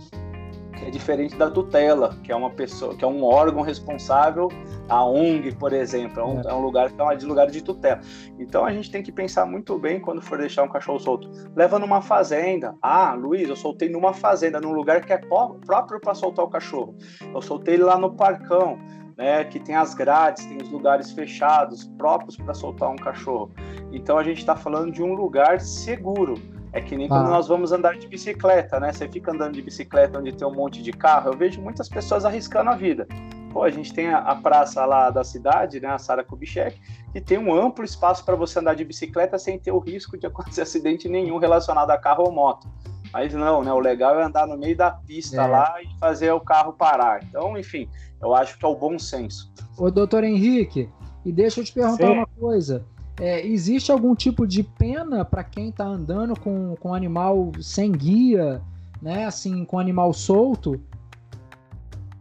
Que 0.77 0.85
é 0.85 0.89
diferente 0.91 1.35
da 1.35 1.49
tutela, 1.49 2.15
que 2.23 2.31
é 2.31 2.35
uma 2.35 2.51
pessoa, 2.51 2.95
que 2.95 3.03
é 3.03 3.07
um 3.07 3.23
órgão 3.23 3.63
responsável, 3.63 4.47
a 4.87 5.03
ONG, 5.03 5.55
por 5.55 5.73
exemplo, 5.73 6.19
é 6.19 6.25
um, 6.25 6.39
é. 6.39 6.51
é 6.51 6.53
um 6.53 6.61
lugar 6.61 6.91
que 6.91 7.01
é 7.01 7.15
de 7.15 7.25
lugar 7.25 7.47
de 7.47 7.61
tutela. 7.63 7.99
Então 8.37 8.63
a 8.63 8.71
gente 8.71 8.91
tem 8.91 9.01
que 9.01 9.11
pensar 9.11 9.45
muito 9.45 9.77
bem 9.79 9.99
quando 9.99 10.21
for 10.21 10.37
deixar 10.37 10.61
um 10.63 10.69
cachorro 10.69 10.99
solto. 10.99 11.31
Leva 11.55 11.79
numa 11.79 12.01
fazenda. 12.01 12.75
Ah, 12.79 13.13
Luiz, 13.15 13.49
eu 13.49 13.55
soltei 13.55 13.89
numa 13.89 14.13
fazenda, 14.13 14.61
num 14.61 14.73
lugar 14.73 15.03
que 15.03 15.13
é 15.13 15.17
próprio 15.17 15.99
para 15.99 16.13
soltar 16.13 16.45
o 16.45 16.49
cachorro. 16.49 16.95
Eu 17.33 17.41
soltei 17.41 17.73
ele 17.73 17.83
lá 17.83 17.97
no 17.97 18.13
parcão 18.15 18.77
né, 19.17 19.43
que 19.43 19.59
tem 19.59 19.75
as 19.75 19.93
grades, 19.93 20.45
tem 20.45 20.57
os 20.57 20.69
lugares 20.69 21.11
fechados 21.11 21.85
próprios 21.97 22.37
para 22.37 22.53
soltar 22.53 22.89
um 22.89 22.95
cachorro. 22.95 23.51
Então 23.91 24.17
a 24.17 24.23
gente 24.23 24.39
está 24.39 24.55
falando 24.55 24.91
de 24.91 25.03
um 25.03 25.13
lugar 25.13 25.59
seguro. 25.59 26.35
É 26.73 26.79
que 26.79 26.95
nem 26.95 27.07
ah. 27.07 27.09
quando 27.09 27.29
nós 27.29 27.47
vamos 27.47 27.71
andar 27.71 27.97
de 27.97 28.07
bicicleta, 28.07 28.79
né? 28.79 28.93
Você 28.93 29.07
fica 29.07 29.31
andando 29.31 29.53
de 29.53 29.61
bicicleta 29.61 30.19
onde 30.19 30.31
tem 30.31 30.47
um 30.47 30.53
monte 30.53 30.81
de 30.81 30.93
carro. 30.93 31.29
Eu 31.29 31.37
vejo 31.37 31.61
muitas 31.61 31.89
pessoas 31.89 32.23
arriscando 32.23 32.69
a 32.69 32.75
vida. 32.75 33.07
Pô, 33.51 33.63
a 33.63 33.69
gente 33.69 33.93
tem 33.93 34.07
a, 34.07 34.19
a 34.19 34.35
praça 34.35 34.85
lá 34.85 35.09
da 35.09 35.23
cidade, 35.23 35.81
né, 35.81 35.89
a 35.89 35.97
Sara 35.97 36.23
Kubitschek, 36.23 36.79
que 37.11 37.19
tem 37.19 37.37
um 37.37 37.53
amplo 37.53 37.83
espaço 37.83 38.23
para 38.23 38.35
você 38.35 38.59
andar 38.59 38.75
de 38.75 38.85
bicicleta 38.85 39.37
sem 39.37 39.59
ter 39.59 39.73
o 39.73 39.79
risco 39.79 40.17
de 40.17 40.25
acontecer 40.27 40.61
acidente 40.61 41.09
nenhum 41.09 41.37
relacionado 41.37 41.91
a 41.91 41.97
carro 41.97 42.23
ou 42.23 42.31
moto. 42.31 42.67
Mas 43.13 43.33
não, 43.33 43.63
né? 43.63 43.71
O 43.73 43.79
legal 43.79 44.19
é 44.19 44.23
andar 44.23 44.47
no 44.47 44.57
meio 44.57 44.75
da 44.75 44.91
pista 44.91 45.41
é. 45.41 45.47
lá 45.47 45.75
e 45.81 45.99
fazer 45.99 46.31
o 46.31 46.39
carro 46.39 46.73
parar. 46.73 47.21
Então, 47.23 47.57
enfim, 47.57 47.89
eu 48.21 48.33
acho 48.33 48.57
que 48.57 48.65
é 48.65 48.67
o 48.67 48.75
bom 48.75 48.97
senso. 48.97 49.51
Ô, 49.77 49.91
doutor 49.91 50.23
Henrique, 50.23 50.89
e 51.25 51.31
deixa 51.31 51.59
eu 51.59 51.63
te 51.63 51.73
perguntar 51.73 52.07
Sim. 52.07 52.13
uma 52.13 52.27
coisa. 52.39 52.85
É, 53.19 53.45
existe 53.45 53.91
algum 53.91 54.15
tipo 54.15 54.47
de 54.47 54.63
pena 54.63 55.23
para 55.23 55.43
quem 55.43 55.69
está 55.69 55.85
andando 55.85 56.39
com, 56.39 56.75
com 56.79 56.93
animal 56.93 57.51
sem 57.61 57.91
guia, 57.91 58.61
né? 59.01 59.25
Assim, 59.25 59.65
com 59.65 59.77
animal 59.77 60.13
solto? 60.13 60.81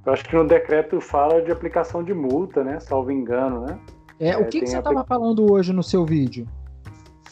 Eu 0.05 0.13
acho 0.13 0.25
que 0.25 0.35
no 0.35 0.47
decreto 0.47 1.01
fala 1.01 1.41
de 1.41 1.53
aplicação 1.53 2.03
de 2.03 2.13
multa, 2.13 2.65
né? 2.65 2.81
Salvo 2.81 3.11
engano, 3.11 3.61
né? 3.67 3.79
É, 4.19 4.37
o 4.37 4.43
é, 4.43 4.45
que, 4.45 4.61
que 4.61 4.67
você 4.67 4.79
estava 4.79 5.05
falando 5.05 5.51
hoje 5.51 5.73
no 5.73 5.83
seu 5.83 6.05
vídeo? 6.05 6.47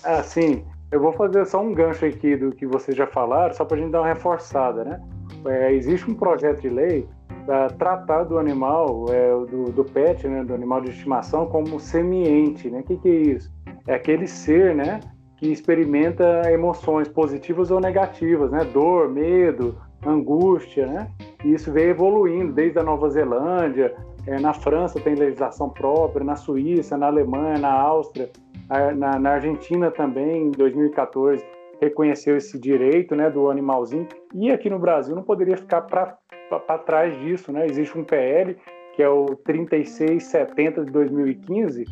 Ah, 0.03 0.23
sim. 0.23 0.65
Eu 0.91 1.01
vou 1.01 1.13
fazer 1.13 1.45
só 1.45 1.61
um 1.61 1.75
gancho 1.75 2.07
aqui 2.07 2.35
do 2.35 2.51
que 2.51 2.67
vocês 2.67 2.97
já 2.97 3.07
falaram, 3.07 3.53
só 3.53 3.63
para 3.63 3.77
a 3.77 3.81
gente 3.81 3.91
dar 3.91 4.01
uma 4.01 4.09
reforçada, 4.09 4.85
né? 4.85 5.01
É, 5.45 5.73
existe 5.75 6.11
um 6.11 6.15
projeto 6.15 6.63
de 6.63 6.71
lei 6.71 7.07
para 7.45 7.69
tratar 7.69 8.25
do 8.25 8.39
animal, 8.39 9.05
é, 9.11 9.31
do, 9.51 9.65
do, 9.67 9.85
pet, 9.85 10.27
né, 10.27 10.43
do 10.43 10.55
animal 10.55 10.81
de 10.81 10.91
estimação, 10.91 11.47
como 11.47 11.79
semiente, 11.79 12.71
né? 12.71 12.81
O 12.81 12.83
que, 12.83 12.97
que 12.97 13.09
é 13.09 13.13
isso? 13.13 13.53
É 13.87 13.95
aquele 13.95 14.27
ser, 14.27 14.75
né, 14.75 15.01
que 15.37 15.53
experimenta 15.53 16.51
emoções 16.51 17.07
positivas 17.07 17.71
ou 17.71 17.81
negativas, 17.81 18.51
né? 18.51 18.65
Dor, 18.65 19.11
medo, 19.11 19.77
angústia, 20.07 20.87
né? 20.87 21.11
E 21.45 21.53
isso 21.53 21.71
veio 21.71 21.91
evoluindo 21.91 22.55
desde 22.55 22.79
a 22.79 22.83
Nova 22.83 23.11
Zelândia, 23.11 23.95
é, 24.27 24.41
na 24.41 24.55
França 24.55 24.99
tem 24.99 25.15
legislação 25.15 25.69
própria, 25.69 26.25
na 26.25 26.37
Suíça, 26.37 26.97
na 26.97 27.07
Alemanha, 27.07 27.59
na 27.59 27.73
Áustria 27.73 28.31
na, 28.69 29.19
na 29.19 29.31
Argentina 29.31 29.91
também, 29.91 30.49
em 30.49 30.51
2014, 30.51 31.45
reconheceu 31.81 32.37
esse 32.37 32.59
direito 32.59 33.15
né, 33.15 33.31
do 33.31 33.51
animalzinho. 33.51 34.07
E 34.35 34.51
aqui 34.51 34.69
no 34.69 34.79
Brasil 34.79 35.15
não 35.15 35.23
poderia 35.23 35.57
ficar 35.57 35.83
para 35.83 36.79
trás 36.79 37.19
disso. 37.21 37.53
Né? 37.53 37.67
Existe 37.67 37.97
um 37.97 38.05
PL, 38.05 38.57
que 38.95 39.03
é 39.03 39.09
o 39.09 39.27
3670 39.27 40.85
de 40.85 40.91
2015, 40.91 41.85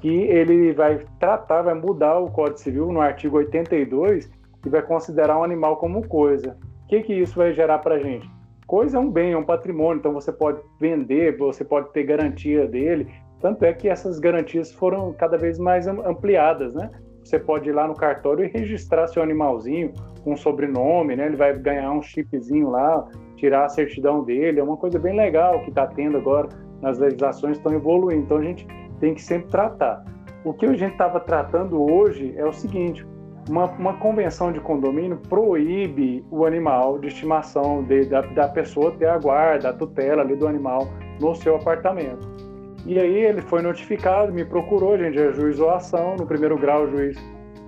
que 0.00 0.08
ele 0.08 0.72
vai 0.72 1.04
tratar, 1.18 1.62
vai 1.62 1.74
mudar 1.74 2.18
o 2.18 2.30
Código 2.30 2.58
Civil 2.58 2.92
no 2.92 3.00
artigo 3.00 3.38
82 3.38 4.30
e 4.64 4.68
vai 4.68 4.82
considerar 4.82 5.38
um 5.38 5.44
animal 5.44 5.76
como 5.76 6.06
coisa. 6.06 6.56
O 6.84 6.86
que, 6.88 7.02
que 7.02 7.14
isso 7.14 7.36
vai 7.36 7.52
gerar 7.52 7.78
para 7.78 7.96
a 7.96 7.98
gente? 7.98 8.28
Coisa 8.66 8.98
é 8.98 9.00
um 9.00 9.10
bem, 9.10 9.32
é 9.32 9.36
um 9.36 9.44
patrimônio, 9.44 9.98
então 9.98 10.12
você 10.12 10.30
pode 10.30 10.60
vender, 10.78 11.36
você 11.36 11.64
pode 11.64 11.90
ter 11.92 12.04
garantia 12.04 12.66
dele, 12.66 13.08
tanto 13.40 13.64
é 13.64 13.72
que 13.72 13.88
essas 13.88 14.18
garantias 14.18 14.72
foram 14.72 15.12
cada 15.12 15.36
vez 15.36 15.58
mais 15.58 15.86
ampliadas, 15.86 16.74
né? 16.74 16.90
Você 17.24 17.38
pode 17.38 17.68
ir 17.68 17.72
lá 17.72 17.86
no 17.86 17.94
cartório 17.94 18.44
e 18.44 18.48
registrar 18.48 19.06
seu 19.06 19.22
animalzinho 19.22 19.92
com 20.22 20.32
um 20.32 20.36
sobrenome, 20.36 21.16
né? 21.16 21.26
Ele 21.26 21.36
vai 21.36 21.56
ganhar 21.58 21.90
um 21.92 22.02
chipzinho 22.02 22.70
lá, 22.70 23.06
tirar 23.36 23.64
a 23.64 23.68
certidão 23.68 24.24
dele. 24.24 24.60
É 24.60 24.62
uma 24.62 24.76
coisa 24.76 24.98
bem 24.98 25.16
legal 25.16 25.60
que 25.62 25.70
está 25.70 25.86
tendo 25.86 26.18
agora 26.18 26.48
nas 26.80 26.98
legislações 26.98 27.56
estão 27.56 27.72
evoluindo. 27.72 28.22
Então 28.22 28.38
a 28.38 28.42
gente 28.42 28.66
tem 28.98 29.14
que 29.14 29.22
sempre 29.22 29.50
tratar. 29.50 30.04
O 30.44 30.52
que 30.52 30.66
a 30.66 30.72
gente 30.72 30.92
estava 30.92 31.20
tratando 31.20 31.82
hoje 31.82 32.34
é 32.36 32.44
o 32.44 32.52
seguinte: 32.52 33.06
uma, 33.48 33.66
uma, 33.66 33.94
convenção 33.94 34.52
de 34.52 34.60
condomínio 34.60 35.18
proíbe 35.28 36.24
o 36.30 36.44
animal 36.44 36.98
de 36.98 37.08
estimação 37.08 37.82
de, 37.82 38.06
da, 38.06 38.22
da 38.22 38.48
pessoa 38.48 38.92
ter 38.92 39.06
a 39.06 39.18
guarda, 39.18 39.70
a 39.70 39.72
tutela 39.72 40.22
ali 40.22 40.36
do 40.36 40.46
animal 40.46 40.88
no 41.20 41.34
seu 41.34 41.56
apartamento. 41.56 42.39
E 42.86 42.98
aí 42.98 43.18
ele 43.24 43.42
foi 43.42 43.62
notificado, 43.62 44.32
me 44.32 44.44
procurou, 44.44 44.94
a 44.94 44.98
gente 44.98 45.18
ajuizou 45.18 45.70
a 45.70 45.76
ação. 45.76 46.16
No 46.16 46.26
primeiro 46.26 46.56
grau, 46.58 46.84
o 46.84 46.90
juiz 46.90 47.16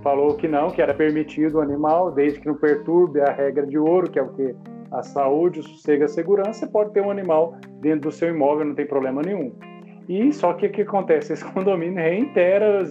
falou 0.01 0.35
que 0.35 0.47
não, 0.47 0.69
que 0.69 0.81
era 0.81 0.93
permitido 0.93 1.55
o 1.55 1.61
animal, 1.61 2.11
desde 2.11 2.39
que 2.39 2.47
não 2.47 2.55
perturbe 2.55 3.21
a 3.21 3.31
regra 3.31 3.65
de 3.65 3.77
ouro, 3.77 4.09
que 4.09 4.19
é 4.19 4.21
o 4.21 4.29
que? 4.33 4.55
A 4.91 5.01
saúde, 5.01 5.61
o 5.61 5.63
sossego 5.63 6.03
e 6.03 6.05
a 6.05 6.07
segurança, 6.07 6.53
você 6.53 6.67
pode 6.67 6.91
ter 6.91 7.01
um 7.01 7.09
animal 7.09 7.55
dentro 7.79 8.01
do 8.01 8.11
seu 8.11 8.29
imóvel, 8.29 8.65
não 8.65 8.75
tem 8.75 8.85
problema 8.85 9.21
nenhum. 9.23 9.51
E 10.07 10.33
só 10.33 10.53
que 10.53 10.67
o 10.67 10.71
que 10.71 10.81
acontece? 10.81 11.33
Esse 11.33 11.45
condomínio 11.53 11.95
reitera, 11.95 12.83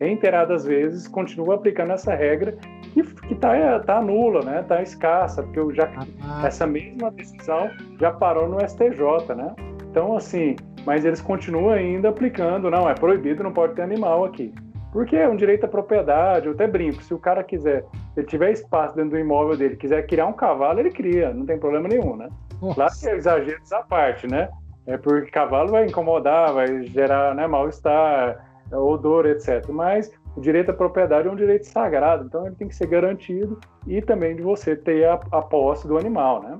reiteradas 0.00 0.64
vezes 0.64 1.08
continua 1.08 1.54
aplicando 1.54 1.92
essa 1.92 2.14
regra 2.14 2.56
que, 2.92 3.02
que 3.02 3.34
tá, 3.34 4.02
nula, 4.02 4.44
né? 4.44 4.64
Tá 4.68 4.82
escassa, 4.82 5.42
porque 5.42 5.74
já, 5.74 5.90
ah. 6.22 6.46
essa 6.46 6.66
mesma 6.66 7.10
decisão 7.10 7.70
já 7.98 8.12
parou 8.12 8.48
no 8.48 8.60
STJ, 8.60 9.34
né? 9.34 9.54
Então, 9.90 10.16
assim, 10.16 10.54
mas 10.88 11.04
eles 11.04 11.20
continuam 11.20 11.68
ainda 11.68 12.08
aplicando, 12.08 12.70
não, 12.70 12.88
é 12.88 12.94
proibido, 12.94 13.42
não 13.42 13.52
pode 13.52 13.74
ter 13.74 13.82
animal 13.82 14.24
aqui. 14.24 14.54
Porque 14.90 15.14
é 15.16 15.28
um 15.28 15.36
direito 15.36 15.66
à 15.66 15.68
propriedade, 15.68 16.46
eu 16.46 16.52
até 16.52 16.66
brinco, 16.66 17.02
se 17.02 17.12
o 17.12 17.18
cara 17.18 17.44
quiser, 17.44 17.84
ele 18.16 18.26
tiver 18.26 18.52
espaço 18.52 18.96
dentro 18.96 19.10
do 19.10 19.18
imóvel 19.18 19.54
dele, 19.54 19.76
quiser 19.76 20.06
criar 20.06 20.24
um 20.24 20.32
cavalo, 20.32 20.80
ele 20.80 20.90
cria, 20.90 21.30
não 21.34 21.44
tem 21.44 21.58
problema 21.58 21.88
nenhum, 21.88 22.16
né? 22.16 22.30
Nossa. 22.62 22.74
Claro 22.74 22.92
que 22.98 23.06
é 23.06 23.16
exagero 23.16 23.60
essa 23.60 23.82
parte, 23.82 24.26
né? 24.26 24.48
É 24.86 24.96
porque 24.96 25.30
cavalo 25.30 25.72
vai 25.72 25.84
incomodar, 25.84 26.54
vai 26.54 26.84
gerar 26.84 27.34
né, 27.34 27.46
mal-estar, 27.46 28.42
odor, 28.72 29.26
etc. 29.26 29.68
Mas 29.68 30.10
o 30.34 30.40
direito 30.40 30.70
à 30.70 30.74
propriedade 30.74 31.28
é 31.28 31.30
um 31.30 31.36
direito 31.36 31.66
sagrado, 31.66 32.24
então 32.24 32.46
ele 32.46 32.54
tem 32.54 32.66
que 32.66 32.74
ser 32.74 32.86
garantido 32.86 33.60
e 33.86 34.00
também 34.00 34.34
de 34.34 34.40
você 34.40 34.74
ter 34.74 35.06
a, 35.06 35.20
a 35.32 35.42
posse 35.42 35.86
do 35.86 35.98
animal, 35.98 36.42
né? 36.42 36.58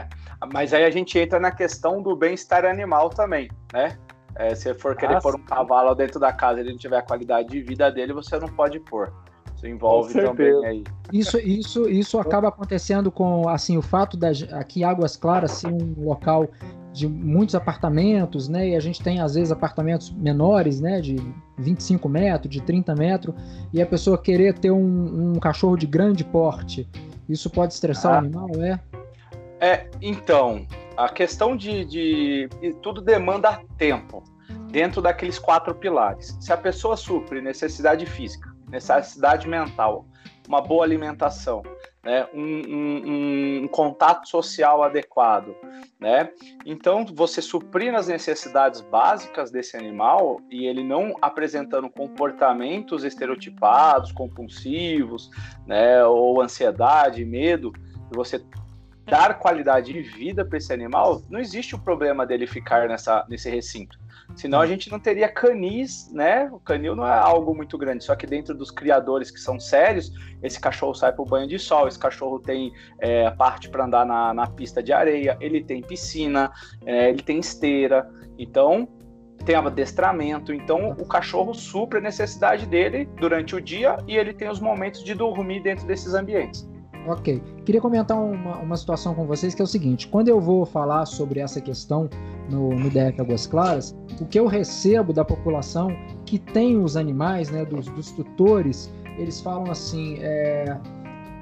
É. 0.00 0.46
Mas 0.52 0.72
aí 0.72 0.84
a 0.84 0.90
gente 0.90 1.18
entra 1.18 1.38
na 1.38 1.50
questão 1.50 2.02
do 2.02 2.16
bem-estar 2.16 2.64
animal 2.64 3.10
também, 3.10 3.48
né? 3.72 3.96
É, 4.36 4.54
se 4.54 4.72
for 4.74 4.96
querer 4.96 5.16
ah, 5.16 5.20
pôr 5.20 5.34
um 5.34 5.42
cavalo 5.42 5.94
dentro 5.94 6.20
da 6.20 6.32
casa 6.32 6.58
e 6.58 6.62
ele 6.62 6.70
não 6.70 6.78
tiver 6.78 6.98
a 6.98 7.02
qualidade 7.02 7.48
de 7.48 7.60
vida 7.60 7.90
dele, 7.90 8.12
você 8.12 8.38
não 8.38 8.48
pode 8.48 8.78
pôr. 8.80 9.12
Isso 9.56 9.66
envolve 9.66 10.14
também 10.14 10.64
aí. 10.64 10.84
Isso, 11.12 11.38
isso, 11.38 11.88
isso 11.88 12.18
acaba 12.18 12.48
acontecendo 12.48 13.10
com 13.10 13.48
assim 13.48 13.76
o 13.76 13.82
fato 13.82 14.16
da 14.16 14.28
aqui 14.52 14.82
Águas 14.82 15.16
Claras 15.16 15.52
ser 15.52 15.66
um 15.66 15.94
local 15.98 16.48
de 16.92 17.06
muitos 17.06 17.54
apartamentos, 17.54 18.48
né? 18.48 18.70
E 18.70 18.76
a 18.76 18.80
gente 18.80 19.02
tem 19.02 19.20
às 19.20 19.34
vezes 19.34 19.52
apartamentos 19.52 20.10
menores, 20.10 20.80
né? 20.80 21.00
De 21.00 21.16
25 21.58 22.08
metros, 22.08 22.50
de 22.50 22.62
30 22.62 22.94
metros, 22.94 23.34
e 23.72 23.82
a 23.82 23.86
pessoa 23.86 24.16
querer 24.16 24.58
ter 24.58 24.70
um, 24.70 25.34
um 25.34 25.38
cachorro 25.38 25.76
de 25.76 25.86
grande 25.86 26.24
porte, 26.24 26.88
isso 27.28 27.50
pode 27.50 27.74
estressar 27.74 28.12
ah. 28.12 28.14
o 28.16 28.18
animal, 28.18 28.48
é? 28.60 28.80
É, 29.60 29.88
então, 30.00 30.66
a 30.96 31.08
questão 31.08 31.56
de, 31.56 31.84
de. 31.84 32.48
Tudo 32.82 33.00
demanda 33.00 33.62
tempo 33.76 34.24
dentro 34.70 35.02
daqueles 35.02 35.38
quatro 35.38 35.74
pilares. 35.74 36.36
Se 36.40 36.52
a 36.52 36.56
pessoa 36.56 36.96
supre 36.96 37.40
necessidade 37.40 38.06
física, 38.06 38.54
necessidade 38.68 39.46
mental, 39.48 40.06
uma 40.48 40.60
boa 40.60 40.84
alimentação, 40.84 41.62
né, 42.02 42.26
um, 42.32 42.42
um, 42.42 43.62
um, 43.64 43.68
contato 43.68 44.26
social 44.28 44.82
adequado, 44.82 45.54
né? 45.98 46.30
Então, 46.64 47.04
você 47.04 47.42
suprir 47.42 47.94
as 47.94 48.08
necessidades 48.08 48.80
básicas 48.80 49.50
desse 49.50 49.76
animal 49.76 50.40
e 50.50 50.66
ele 50.66 50.82
não 50.82 51.14
apresentando 51.20 51.90
comportamentos 51.90 53.04
estereotipados, 53.04 54.12
compulsivos, 54.12 55.30
né, 55.66 56.02
ou 56.04 56.40
ansiedade, 56.40 57.24
medo, 57.24 57.72
você 58.10 58.42
dar 59.10 59.38
qualidade 59.38 59.92
de 59.92 60.00
vida 60.00 60.44
para 60.44 60.56
esse 60.56 60.72
animal, 60.72 61.20
não 61.28 61.40
existe 61.40 61.74
o 61.74 61.78
problema 61.78 62.24
dele 62.24 62.46
ficar 62.46 62.88
nessa, 62.88 63.26
nesse 63.28 63.50
recinto. 63.50 63.98
Senão 64.36 64.60
a 64.60 64.66
gente 64.66 64.90
não 64.90 65.00
teria 65.00 65.28
canis, 65.28 66.08
né? 66.12 66.48
O 66.52 66.60
canil 66.60 66.94
não 66.94 67.04
é 67.04 67.18
algo 67.18 67.52
muito 67.52 67.76
grande, 67.76 68.04
só 68.04 68.14
que 68.14 68.26
dentro 68.26 68.54
dos 68.54 68.70
criadores 68.70 69.28
que 69.28 69.40
são 69.40 69.58
sérios, 69.58 70.12
esse 70.40 70.60
cachorro 70.60 70.94
sai 70.94 71.12
para 71.12 71.22
o 71.22 71.26
banho 71.26 71.48
de 71.48 71.58
sol, 71.58 71.88
esse 71.88 71.98
cachorro 71.98 72.38
tem 72.38 72.72
é, 73.00 73.28
parte 73.32 73.68
para 73.68 73.84
andar 73.84 74.06
na, 74.06 74.32
na, 74.32 74.46
pista 74.46 74.80
de 74.80 74.92
areia, 74.92 75.36
ele 75.40 75.64
tem 75.64 75.82
piscina, 75.82 76.52
é, 76.86 77.10
ele 77.10 77.22
tem 77.22 77.40
esteira, 77.40 78.08
então 78.38 78.88
tem 79.44 79.56
adestramento, 79.56 80.52
então 80.52 80.90
o 80.92 81.06
cachorro 81.06 81.52
supre 81.52 81.98
a 81.98 82.02
necessidade 82.02 82.66
dele 82.66 83.08
durante 83.18 83.56
o 83.56 83.60
dia 83.60 83.96
e 84.06 84.16
ele 84.16 84.32
tem 84.32 84.48
os 84.48 84.60
momentos 84.60 85.02
de 85.02 85.14
dormir 85.14 85.60
dentro 85.60 85.86
desses 85.86 86.14
ambientes. 86.14 86.69
Ok. 87.06 87.42
Queria 87.64 87.80
comentar 87.80 88.20
uma, 88.20 88.58
uma 88.58 88.76
situação 88.76 89.14
com 89.14 89.26
vocês 89.26 89.54
que 89.54 89.62
é 89.62 89.64
o 89.64 89.68
seguinte: 89.68 90.08
quando 90.08 90.28
eu 90.28 90.40
vou 90.40 90.66
falar 90.66 91.06
sobre 91.06 91.40
essa 91.40 91.60
questão 91.60 92.08
no, 92.50 92.70
no 92.70 92.90
DF 92.90 93.20
Águas 93.20 93.46
Claras, 93.46 93.96
o 94.20 94.26
que 94.26 94.38
eu 94.38 94.46
recebo 94.46 95.12
da 95.12 95.24
população 95.24 95.88
que 96.26 96.38
tem 96.38 96.78
os 96.78 96.96
animais, 96.96 97.50
né, 97.50 97.64
dos, 97.64 97.86
dos 97.86 98.10
tutores, 98.12 98.90
eles 99.18 99.40
falam 99.40 99.70
assim, 99.70 100.18
é, 100.20 100.78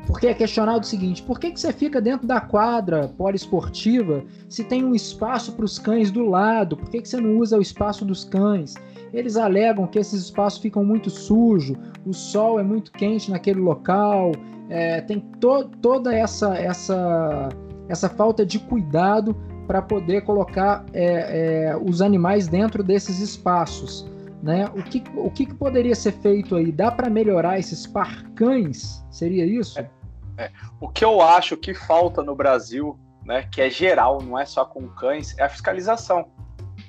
porque 0.06 0.26
é 0.26 0.34
questionado 0.34 0.80
o 0.80 0.86
seguinte: 0.86 1.22
por 1.22 1.38
que, 1.38 1.50
que 1.50 1.60
você 1.60 1.72
fica 1.72 2.00
dentro 2.00 2.26
da 2.26 2.40
quadra 2.40 3.08
poliesportiva 3.08 4.24
se 4.48 4.64
tem 4.64 4.82
um 4.82 4.94
espaço 4.94 5.52
para 5.52 5.64
os 5.66 5.78
cães 5.78 6.10
do 6.10 6.24
lado? 6.24 6.76
Por 6.76 6.88
que, 6.88 7.02
que 7.02 7.08
você 7.08 7.20
não 7.20 7.36
usa 7.36 7.58
o 7.58 7.60
espaço 7.60 8.04
dos 8.06 8.24
cães? 8.24 8.74
Eles 9.12 9.36
alegam 9.36 9.86
que 9.86 9.98
esses 9.98 10.22
espaços 10.22 10.60
ficam 10.60 10.84
muito 10.84 11.10
sujos, 11.10 11.76
o 12.06 12.12
sol 12.12 12.58
é 12.60 12.62
muito 12.62 12.92
quente 12.92 13.30
naquele 13.30 13.60
local, 13.60 14.32
é, 14.68 15.00
tem 15.00 15.20
to, 15.40 15.64
toda 15.80 16.14
essa, 16.14 16.56
essa, 16.56 17.48
essa 17.88 18.08
falta 18.08 18.44
de 18.44 18.58
cuidado 18.58 19.34
para 19.66 19.82
poder 19.82 20.22
colocar 20.22 20.84
é, 20.92 21.68
é, 21.70 21.76
os 21.76 22.00
animais 22.00 22.48
dentro 22.48 22.82
desses 22.82 23.20
espaços. 23.20 24.06
Né? 24.42 24.66
O, 24.74 24.82
que, 24.82 25.02
o 25.16 25.30
que, 25.30 25.52
poderia 25.52 25.94
ser 25.94 26.12
feito 26.12 26.56
aí? 26.56 26.70
Dá 26.70 26.90
para 26.90 27.10
melhorar 27.10 27.58
esses 27.58 27.86
parcães? 27.86 29.04
Seria 29.10 29.44
isso? 29.44 29.78
É, 29.78 29.90
é, 30.38 30.50
o 30.80 30.88
que 30.88 31.04
eu 31.04 31.20
acho 31.20 31.56
que 31.56 31.74
falta 31.74 32.22
no 32.22 32.34
Brasil, 32.34 32.98
né, 33.24 33.46
que 33.50 33.60
é 33.60 33.68
geral, 33.68 34.22
não 34.22 34.38
é 34.38 34.46
só 34.46 34.64
com 34.64 34.88
cães, 34.88 35.36
é 35.38 35.42
a 35.42 35.48
fiscalização. 35.48 36.28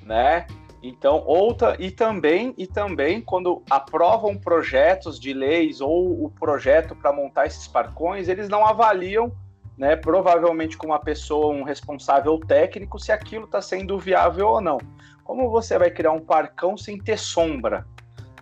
Né? 0.02 0.46
Então, 0.82 1.22
outra 1.26 1.76
e 1.78 1.90
também 1.90 2.54
e 2.56 2.66
também 2.66 3.20
quando 3.20 3.62
aprovam 3.68 4.36
projetos 4.36 5.20
de 5.20 5.34
leis 5.34 5.80
ou 5.80 6.24
o 6.24 6.30
projeto 6.30 6.96
para 6.96 7.12
montar 7.12 7.46
esses 7.46 7.68
parcões, 7.68 8.28
eles 8.28 8.48
não 8.48 8.66
avaliam 8.66 9.30
né, 9.80 9.96
provavelmente 9.96 10.76
com 10.76 10.86
uma 10.86 10.98
pessoa, 10.98 11.54
um 11.54 11.62
responsável 11.62 12.38
técnico, 12.38 12.98
se 12.98 13.12
aquilo 13.12 13.46
está 13.46 13.62
sendo 13.62 13.98
viável 13.98 14.46
ou 14.48 14.60
não. 14.60 14.78
Como 15.24 15.48
você 15.48 15.78
vai 15.78 15.90
criar 15.90 16.12
um 16.12 16.20
parcão 16.20 16.76
sem 16.76 16.98
ter 16.98 17.18
sombra? 17.18 17.86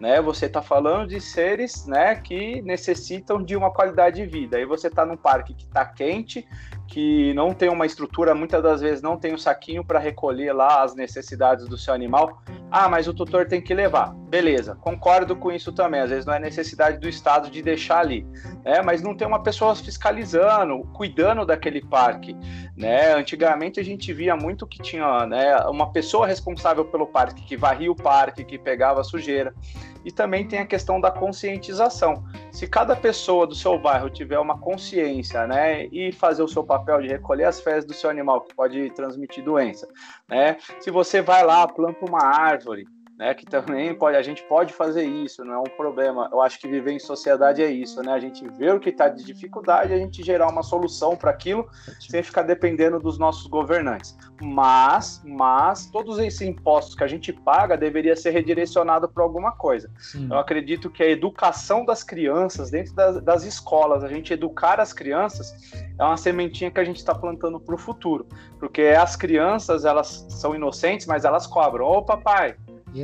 Né? 0.01 0.21
Você 0.21 0.47
está 0.47 0.61
falando 0.61 1.09
de 1.09 1.21
seres 1.21 1.87
né, 1.87 2.17
que 2.17 2.61
necessitam 2.63 3.41
de 3.41 3.57
uma 3.57 3.71
qualidade 3.71 4.17
de 4.17 4.27
vida. 4.27 4.57
Aí 4.57 4.65
você 4.65 4.89
está 4.89 5.07
num 5.07 5.17
parque 5.17 5.55
que 5.55 5.65
está 5.65 5.85
quente, 5.85 6.45
que 6.89 7.35
não 7.35 7.53
tem 7.53 7.69
uma 7.69 7.85
estrutura, 7.85 8.35
muitas 8.35 8.63
das 8.63 8.81
vezes 8.81 9.03
não 9.03 9.17
tem 9.17 9.35
um 9.35 9.39
saquinho 9.39 9.85
para 9.85 9.99
recolher 9.99 10.53
lá 10.53 10.83
as 10.83 10.95
necessidades 10.95 11.69
do 11.69 11.77
seu 11.77 11.93
animal. 11.93 12.43
Ah, 12.71 12.89
mas 12.89 13.07
o 13.07 13.15
tutor 13.15 13.47
tem 13.47 13.61
que 13.61 13.75
levar. 13.75 14.15
Beleza, 14.29 14.75
concordo 14.77 15.37
com 15.37 15.53
isso 15.53 15.71
também. 15.71 16.01
Às 16.01 16.11
vezes 16.11 16.27
não 16.27 16.33
é 16.33 16.39
necessidade 16.39 16.99
do 16.99 17.09
Estado 17.09 17.51
de 17.51 17.61
deixar 17.61 18.01
ali, 18.01 18.27
né? 18.65 18.81
Mas 18.83 19.03
não 19.03 19.15
tem 19.15 19.29
uma 19.29 19.43
pessoa 19.43 19.77
fiscalizando, 19.77 20.81
cuidando 20.95 21.45
daquele 21.45 21.83
parque, 21.83 22.35
né? 22.75 23.13
Antigamente 23.15 23.79
a 23.79 23.85
gente 23.85 24.13
via 24.13 24.35
muito 24.35 24.67
que 24.67 24.81
tinha, 24.81 25.27
né, 25.27 25.57
uma 25.67 25.93
pessoa 25.93 26.27
responsável 26.27 26.87
pelo 26.87 27.07
parque 27.07 27.45
que 27.45 27.57
varria 27.57 27.93
o 27.93 27.97
parque, 27.97 28.45
que 28.45 28.59
pegava 28.59 29.05
sujeira. 29.05 29.55
E 30.05 30.13
também 30.13 30.47
tem 30.47 30.59
a 30.59 30.67
questão 30.67 31.01
da 31.01 31.11
conscientização. 31.11 32.25
Se 32.53 32.67
cada 32.67 32.97
pessoa 32.97 33.47
do 33.47 33.55
seu 33.55 33.79
bairro 33.79 34.09
tiver 34.09 34.39
uma 34.39 34.59
consciência, 34.59 35.47
né, 35.47 35.87
e 35.87 36.13
fazer 36.13 36.43
o 36.43 36.49
seu 36.49 36.65
papel 36.65 37.03
de 37.03 37.09
recolher 37.09 37.45
as 37.45 37.61
fezes 37.61 37.85
do 37.85 37.93
seu 37.95 38.09
animal 38.11 38.41
que 38.41 38.55
pode 38.55 38.91
transmitir 38.91 39.45
doença, 39.45 39.89
né? 40.29 40.57
Se 40.81 40.91
você 40.91 41.21
vai 41.21 41.45
lá, 41.45 41.67
planta 41.67 42.05
uma 42.05 42.25
árvore, 42.25 42.87
né? 43.19 43.35
Que 43.35 43.45
também 43.45 43.93
pode, 43.93 44.17
a 44.17 44.23
gente 44.23 44.45
pode 44.45 44.73
fazer 44.73 45.03
isso, 45.03 45.45
não 45.45 45.55
é 45.55 45.59
um 45.59 45.77
problema. 45.77 46.29
Eu 46.31 46.41
acho 46.41 46.59
que 46.61 46.69
viver 46.69 46.93
em 46.93 47.01
sociedade 47.01 47.61
é 47.61 47.69
isso, 47.69 48.01
né? 48.01 48.13
A 48.13 48.21
gente 48.21 48.49
vê 48.49 48.71
o 48.71 48.79
que 48.79 48.91
está 48.91 49.09
de 49.09 49.25
dificuldade, 49.25 49.93
a 49.93 49.99
gente 49.99 50.23
gerar 50.23 50.49
uma 50.49 50.63
solução 50.63 51.17
para 51.17 51.33
aquilo, 51.33 51.69
sem 51.99 52.23
ficar 52.23 52.43
dependendo 52.43 53.01
dos 53.01 53.19
nossos 53.19 53.49
governantes. 53.49 54.17
Mas, 54.41 55.21
mas 55.27 55.91
todos 55.91 56.19
esses 56.21 56.43
impostos 56.43 56.95
que 56.95 57.03
a 57.03 57.09
gente 57.09 57.33
paga 57.33 57.77
deveria 57.77 58.15
ser 58.15 58.31
redirecionado 58.31 59.09
para 59.09 59.25
alguma 59.25 59.51
coisa. 59.51 59.91
Sim. 59.99 60.29
Eu 60.31 60.39
acredito 60.39 60.89
que 60.89 61.03
a 61.03 61.11
educação 61.11 61.85
das 61.85 62.05
crianças 62.05 62.71
dentro 62.71 62.95
das, 62.95 63.21
das 63.21 63.43
escolas, 63.43 64.05
a 64.05 64.09
gente 64.09 64.33
educar 64.33 64.79
as 64.79 64.93
crianças 64.93 65.53
é 65.99 66.05
uma 66.05 66.17
sementinha 66.17 66.71
que 66.71 66.79
a 66.79 66.85
gente 66.85 66.99
está 66.99 67.13
plantando 67.13 67.59
para 67.59 67.75
o 67.75 67.79
futuro, 67.79 68.29
porque 68.61 68.83
as 68.83 69.17
crianças 69.17 69.85
elas 69.85 70.25
são 70.29 70.55
inocentes, 70.55 71.07
mas 71.07 71.25
elas 71.25 71.45
cobram. 71.45 71.85
Ô, 71.85 72.03
papai, 72.03 72.55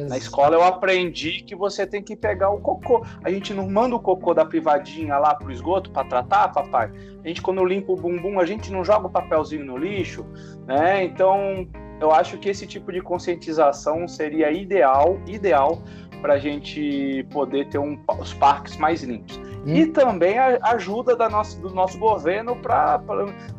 na 0.00 0.16
escola 0.16 0.56
eu 0.56 0.62
aprendi 0.62 1.42
que 1.42 1.54
você 1.54 1.86
tem 1.86 2.02
que 2.02 2.16
pegar 2.16 2.50
o 2.50 2.60
cocô. 2.60 3.04
A 3.22 3.30
gente 3.30 3.52
não 3.54 3.68
manda 3.68 3.94
o 3.94 4.00
cocô 4.00 4.34
da 4.34 4.44
privadinha 4.44 5.18
lá 5.18 5.34
pro 5.34 5.50
esgoto 5.50 5.90
para 5.90 6.06
tratar, 6.06 6.48
papai. 6.48 6.90
A 7.24 7.28
gente 7.28 7.40
quando 7.40 7.64
limpa 7.64 7.92
o 7.92 7.96
bumbum, 7.96 8.38
a 8.38 8.46
gente 8.46 8.70
não 8.72 8.84
joga 8.84 9.06
o 9.06 9.10
papelzinho 9.10 9.64
no 9.64 9.76
lixo, 9.76 10.24
né? 10.66 11.04
Então, 11.04 11.66
eu 12.00 12.12
acho 12.12 12.38
que 12.38 12.48
esse 12.48 12.66
tipo 12.66 12.92
de 12.92 13.00
conscientização 13.00 14.06
seria 14.08 14.50
ideal, 14.50 15.18
ideal 15.26 15.82
para 16.20 16.34
a 16.34 16.38
gente 16.38 17.26
poder 17.30 17.68
ter 17.68 17.78
um, 17.78 17.98
os 18.18 18.32
parques 18.32 18.78
mais 18.78 19.02
limpos. 19.02 19.36
Hum. 19.36 19.74
E 19.74 19.86
também 19.86 20.38
a 20.38 20.58
ajuda 20.72 21.14
da 21.14 21.28
nossa, 21.28 21.60
do 21.60 21.68
nosso 21.70 21.98
governo 21.98 22.56
para 22.56 22.98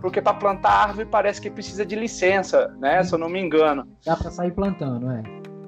porque 0.02 0.22
para 0.22 0.34
plantar 0.34 0.72
árvore 0.72 1.08
parece 1.08 1.40
que 1.40 1.50
precisa 1.50 1.86
de 1.86 1.96
licença, 1.96 2.76
né? 2.80 3.02
Hum. 3.02 3.04
Se 3.04 3.14
eu 3.14 3.20
não 3.20 3.30
me 3.30 3.40
engano. 3.40 3.88
Dá 4.04 4.16
para 4.16 4.32
sair 4.32 4.52
plantando, 4.52 5.12
é. 5.12 5.24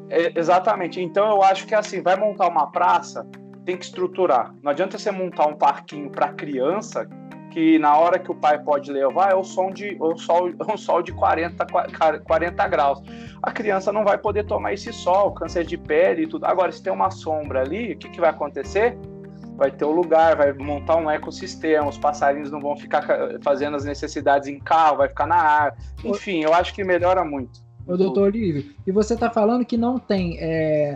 É, 0.10 0.38
exatamente. 0.38 1.02
Então 1.02 1.30
eu 1.30 1.43
acho 1.43 1.65
que 1.65 1.76
assim, 1.76 2.02
vai 2.02 2.15
montar 2.15 2.48
uma 2.48 2.72
praça, 2.72 3.28
tem 3.65 3.78
que 3.78 3.86
estruturar. 3.86 4.54
Não 4.62 4.72
adianta 4.72 4.98
você 4.98 5.12
montar 5.12 5.48
um 5.48 5.56
parquinho 5.56 6.10
para 6.10 6.34
criança 6.34 7.08
que 7.52 7.80
na 7.80 7.98
hora 7.98 8.20
que 8.20 8.30
o 8.32 8.36
pai 8.36 8.60
pode 8.60 8.91
levar 8.91 9.32
é 9.32 9.36
o 9.36 9.43
som 9.43 9.72
de 9.72 9.98
o 10.00 10.15
sol, 10.17 10.52
um 10.72 10.78
sol 10.78 11.02
de 11.02 11.12
40, 11.12 11.65
40 12.24 12.67
graus. 12.67 13.02
A 13.41 13.52
criança 13.52 13.91
não 13.91 14.04
vai 14.04 14.17
poder 14.17 14.46
tomar 14.46 14.74
esse 14.74 14.93
sol, 14.93 15.34
câncer 15.34 15.65
de 15.65 15.78
pele 15.78 16.24
e 16.24 16.28
tudo. 16.28 16.46
Agora, 16.46 16.72
se 16.72 16.84
tem 16.84 16.93
uma 16.93 17.10
sombra 17.10 17.62
ali, 17.62 17.93
o 17.93 17.98
que, 17.98 18.10
que 18.10 18.22
vai 18.22 18.30
acontecer? 18.30 18.98
Vai 19.56 19.72
ter 19.72 19.86
o 19.86 19.89
um 19.89 19.96
lugar, 19.96 20.36
vai 20.36 20.54
montar 20.54 20.98
um 20.98 21.10
ecossistema, 21.10 21.89
os 21.89 21.98
passarinhos 21.98 22.52
não 22.52 22.60
vão 22.60 22.78
ficar 22.78 23.04
fazendo 23.41 23.76
as 23.76 23.86
necessidades 23.86 24.48
em 24.48 24.60
carro, 24.60 24.98
vai 24.98 25.10
ficar 25.10 25.26
na 25.26 25.41
água. 25.41 25.80
Enfim, 26.04 26.43
eu 26.43 26.54
acho 26.54 26.74
que 26.76 26.84
melhora 26.84 27.26
muito. 27.26 27.66
Ô, 27.88 27.95
doutor 27.95 28.23
Olívio, 28.23 28.76
e 28.86 28.91
você 28.91 29.13
está 29.13 29.30
falando 29.30 29.65
que 29.65 29.78
não 29.78 29.97
tem, 29.97 30.38
é, 30.39 30.95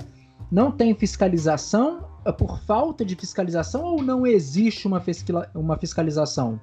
não 0.51 0.71
tem 0.71 0.93
fiscalização 0.93 2.11
é 2.23 2.31
por 2.31 2.59
falta 2.59 3.03
de 3.03 3.15
fiscalização 3.15 3.83
ou 3.83 4.03
não 4.03 4.27
existe 4.27 4.85
uma, 4.85 5.01
fiscila, 5.01 5.49
uma 5.55 5.77
fiscalização? 5.77 6.59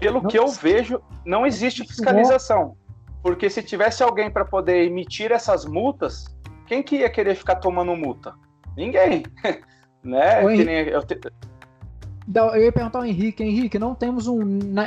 Pelo 0.00 0.22
não 0.22 0.30
que 0.30 0.38
eu 0.38 0.48
vejo, 0.48 1.00
não 1.24 1.46
existe 1.46 1.86
fiscalização. 1.86 2.76
Porque 3.22 3.50
se 3.50 3.62
tivesse 3.62 4.02
alguém 4.02 4.30
para 4.30 4.44
poder 4.44 4.84
emitir 4.84 5.32
essas 5.32 5.66
multas, 5.66 6.24
quem 6.66 6.82
que 6.82 6.96
ia 6.96 7.10
querer 7.10 7.34
ficar 7.34 7.56
tomando 7.56 7.94
multa? 7.96 8.34
Ninguém. 8.76 9.24
né? 10.02 10.42
eu, 10.42 11.02
te... 11.02 11.18
eu, 12.34 12.62
ia 12.62 12.72
perguntar 12.72 12.98
ao 12.98 13.04
Henrique, 13.04 13.42
Henrique, 13.42 13.78
não 13.78 13.94
temos 13.94 14.26
um 14.26 14.40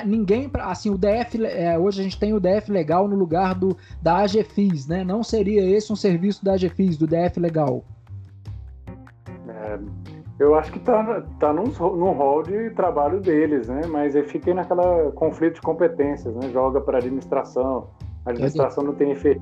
ninguém 0.05 0.49
para 0.49 0.65
assim 0.65 0.89
o 0.89 0.97
DF 0.97 1.45
é, 1.45 1.77
hoje 1.79 2.01
a 2.01 2.03
gente 2.03 2.19
tem 2.19 2.33
o 2.33 2.39
DF 2.39 2.69
legal 2.69 3.07
no 3.07 3.15
lugar 3.15 3.55
do 3.55 3.77
da 4.01 4.17
AGFIS, 4.17 4.87
né? 4.87 5.03
Não 5.03 5.23
seria 5.23 5.63
esse 5.63 5.91
um 5.91 5.95
serviço 5.95 6.43
da 6.43 6.53
AGFIS, 6.53 6.97
do 6.97 7.07
DF 7.07 7.39
legal? 7.39 7.83
É, 9.47 9.79
eu 10.39 10.55
acho 10.55 10.71
que 10.71 10.79
está 10.79 11.21
tá 11.39 11.53
num, 11.53 11.65
num 11.65 12.11
rol 12.11 12.43
de 12.43 12.69
trabalho 12.71 13.21
deles, 13.21 13.67
né? 13.67 13.81
Mas 13.87 14.15
aí 14.15 14.23
fica 14.23 14.53
naquela 14.53 15.11
conflito 15.11 15.55
de 15.55 15.61
competências, 15.61 16.35
né? 16.35 16.49
Joga 16.49 16.81
para 16.81 16.97
a 16.97 16.99
administração, 16.99 17.89
a 18.25 18.31
administração 18.31 18.83
não 18.83 18.93
tem 18.93 19.11
efeito. 19.11 19.41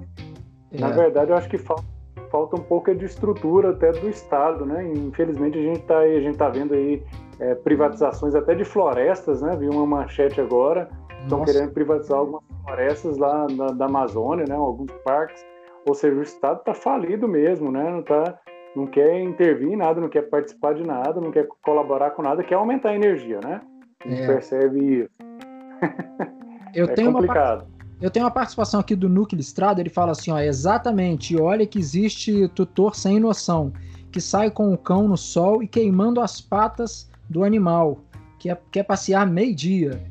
É. 0.71 0.79
Na 0.79 0.89
verdade, 0.89 1.31
eu 1.31 1.37
acho 1.37 1.49
que 1.49 1.57
falta, 1.57 1.83
falta 2.29 2.55
um 2.55 2.63
pouco 2.63 2.93
de 2.93 3.05
estrutura 3.05 3.71
até 3.71 3.91
do 3.91 4.09
Estado, 4.09 4.65
né? 4.65 4.91
Infelizmente, 4.93 5.57
a 5.57 5.61
gente 5.61 5.79
está 5.79 5.99
a 5.99 6.19
gente 6.19 6.37
tá 6.37 6.49
vendo 6.49 6.73
aí 6.73 7.03
é, 7.39 7.55
privatizações 7.55 8.35
até 8.35 8.55
de 8.55 8.63
florestas, 8.63 9.41
né? 9.41 9.55
Vi 9.55 9.67
uma 9.67 9.85
manchete 9.85 10.41
agora, 10.41 10.89
estão 11.21 11.43
querendo 11.43 11.71
privatizar 11.71 12.17
algumas 12.17 12.43
florestas 12.63 13.17
lá 13.17 13.47
na, 13.49 13.67
da 13.67 13.85
Amazônia, 13.85 14.45
né? 14.47 14.55
Alguns 14.55 14.91
parques. 15.03 15.45
Ou 15.87 15.93
seja, 15.93 16.15
o 16.15 16.21
Estado 16.21 16.59
está 16.59 16.73
falido 16.73 17.27
mesmo, 17.27 17.71
né? 17.71 17.89
Não 17.89 17.99
está 17.99 18.39
não 18.75 18.85
quer 18.85 19.19
intervir 19.21 19.69
em 19.69 19.75
nada, 19.75 19.99
não 19.99 20.07
quer 20.07 20.29
participar 20.29 20.75
de 20.75 20.83
nada, 20.83 21.19
não 21.19 21.31
quer 21.31 21.47
colaborar 21.63 22.11
com 22.11 22.21
nada, 22.21 22.43
quer 22.43 22.55
aumentar 22.55 22.89
a 22.89 22.95
energia, 22.95 23.39
né? 23.43 23.59
A 24.05 24.07
gente 24.07 24.21
é. 24.21 24.27
percebe 24.27 24.99
isso. 24.99 25.09
Eu 26.75 26.85
é 26.85 26.93
tenho 26.93 27.11
complicado. 27.11 27.61
Uma, 27.61 27.97
eu 27.99 28.11
tenho 28.11 28.25
uma 28.25 28.31
participação 28.31 28.79
aqui 28.79 28.95
do 28.95 29.09
Núcleo 29.09 29.39
Estrada, 29.39 29.81
ele 29.81 29.89
fala 29.89 30.11
assim, 30.11 30.31
ó, 30.31 30.37
exatamente, 30.37 31.39
olha 31.39 31.65
que 31.65 31.79
existe 31.79 32.47
tutor 32.49 32.95
sem 32.95 33.19
noção, 33.19 33.73
que 34.11 34.21
sai 34.21 34.51
com 34.51 34.71
o 34.71 34.77
cão 34.77 35.07
no 35.07 35.17
sol 35.17 35.63
e 35.63 35.67
queimando 35.67 36.21
as 36.21 36.39
patas 36.39 37.09
do 37.29 37.43
animal, 37.43 37.99
que 38.39 38.49
é, 38.49 38.57
quer 38.71 38.83
passear 38.83 39.25
meio-dia. 39.25 40.01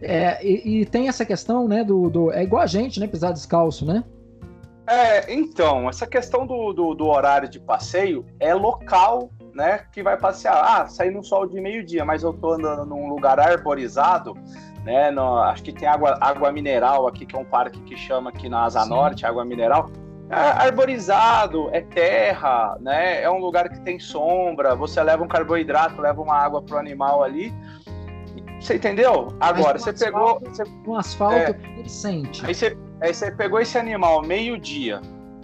É, 0.00 0.44
e, 0.44 0.80
e, 0.80 0.86
tem 0.86 1.08
essa 1.08 1.24
questão, 1.24 1.68
né, 1.68 1.84
do, 1.84 2.10
do, 2.10 2.32
É 2.32 2.42
igual 2.42 2.62
a 2.62 2.66
gente, 2.66 2.98
né, 2.98 3.06
pisar 3.06 3.32
descalço, 3.32 3.86
né? 3.86 4.02
É, 4.86 5.32
então, 5.32 5.88
essa 5.88 6.06
questão 6.06 6.44
do, 6.44 6.72
do, 6.72 6.94
do, 6.94 7.06
horário 7.06 7.48
de 7.48 7.60
passeio 7.60 8.26
é 8.40 8.52
local, 8.52 9.30
né? 9.54 9.86
Que 9.92 10.02
vai 10.02 10.18
passear. 10.18 10.56
Ah, 10.56 10.88
sair 10.88 11.10
no 11.12 11.22
sol 11.22 11.46
de 11.46 11.60
meio-dia, 11.60 12.04
mas 12.04 12.24
eu 12.24 12.32
tô 12.32 12.54
andando 12.54 12.84
num 12.84 13.08
lugar 13.08 13.38
arborizado, 13.38 14.34
né? 14.84 15.10
No, 15.12 15.38
acho 15.38 15.62
que 15.62 15.72
tem 15.72 15.86
água, 15.86 16.18
água 16.20 16.50
mineral 16.50 17.06
aqui, 17.06 17.24
que 17.24 17.36
é 17.36 17.38
um 17.38 17.44
parque 17.44 17.80
que 17.82 17.96
chama 17.96 18.30
aqui 18.30 18.48
na 18.48 18.64
Asa 18.64 18.82
Sim. 18.82 18.90
Norte, 18.90 19.24
água 19.24 19.44
mineral. 19.44 19.88
É 20.32 20.64
arborizado, 20.66 21.68
é 21.72 21.82
terra, 21.82 22.76
né? 22.80 23.22
É 23.22 23.30
um 23.30 23.38
lugar 23.38 23.68
que 23.68 23.80
tem 23.80 23.98
sombra. 23.98 24.74
Você 24.74 25.02
leva 25.02 25.22
um 25.22 25.28
carboidrato, 25.28 26.00
leva 26.00 26.20
uma 26.20 26.34
água 26.34 26.62
pro 26.62 26.78
animal 26.78 27.22
ali. 27.22 27.52
Você 28.58 28.76
entendeu? 28.76 29.28
Agora, 29.40 29.78
você 29.78 29.92
pegou. 29.92 30.40
Você, 30.40 30.64
um 30.86 30.94
asfalto 30.96 31.36
é, 31.36 31.56
ele 31.76 31.88
sente. 31.88 32.44
Aí 32.46 32.54
você 32.54 32.76
Aí 33.02 33.12
você 33.12 33.32
pegou 33.32 33.58
esse 33.58 33.76
animal 33.76 34.22
meio-dia, 34.22 35.00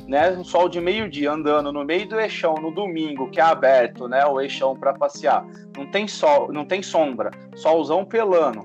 né? 0.06 0.30
Um 0.30 0.44
sol 0.44 0.68
de 0.68 0.80
meio-dia 0.80 1.32
andando 1.32 1.72
no 1.72 1.84
meio 1.84 2.08
do 2.08 2.18
eixão 2.18 2.54
no 2.54 2.70
domingo, 2.70 3.28
que 3.30 3.40
é 3.40 3.42
aberto, 3.42 4.06
né? 4.06 4.24
O 4.24 4.40
eixão 4.40 4.76
para 4.76 4.94
passear. 4.94 5.44
Não 5.76 5.84
tem 5.90 6.06
sol, 6.06 6.52
não 6.52 6.64
tem 6.64 6.84
sombra, 6.84 7.32
solzão 7.56 8.04
pelando. 8.04 8.64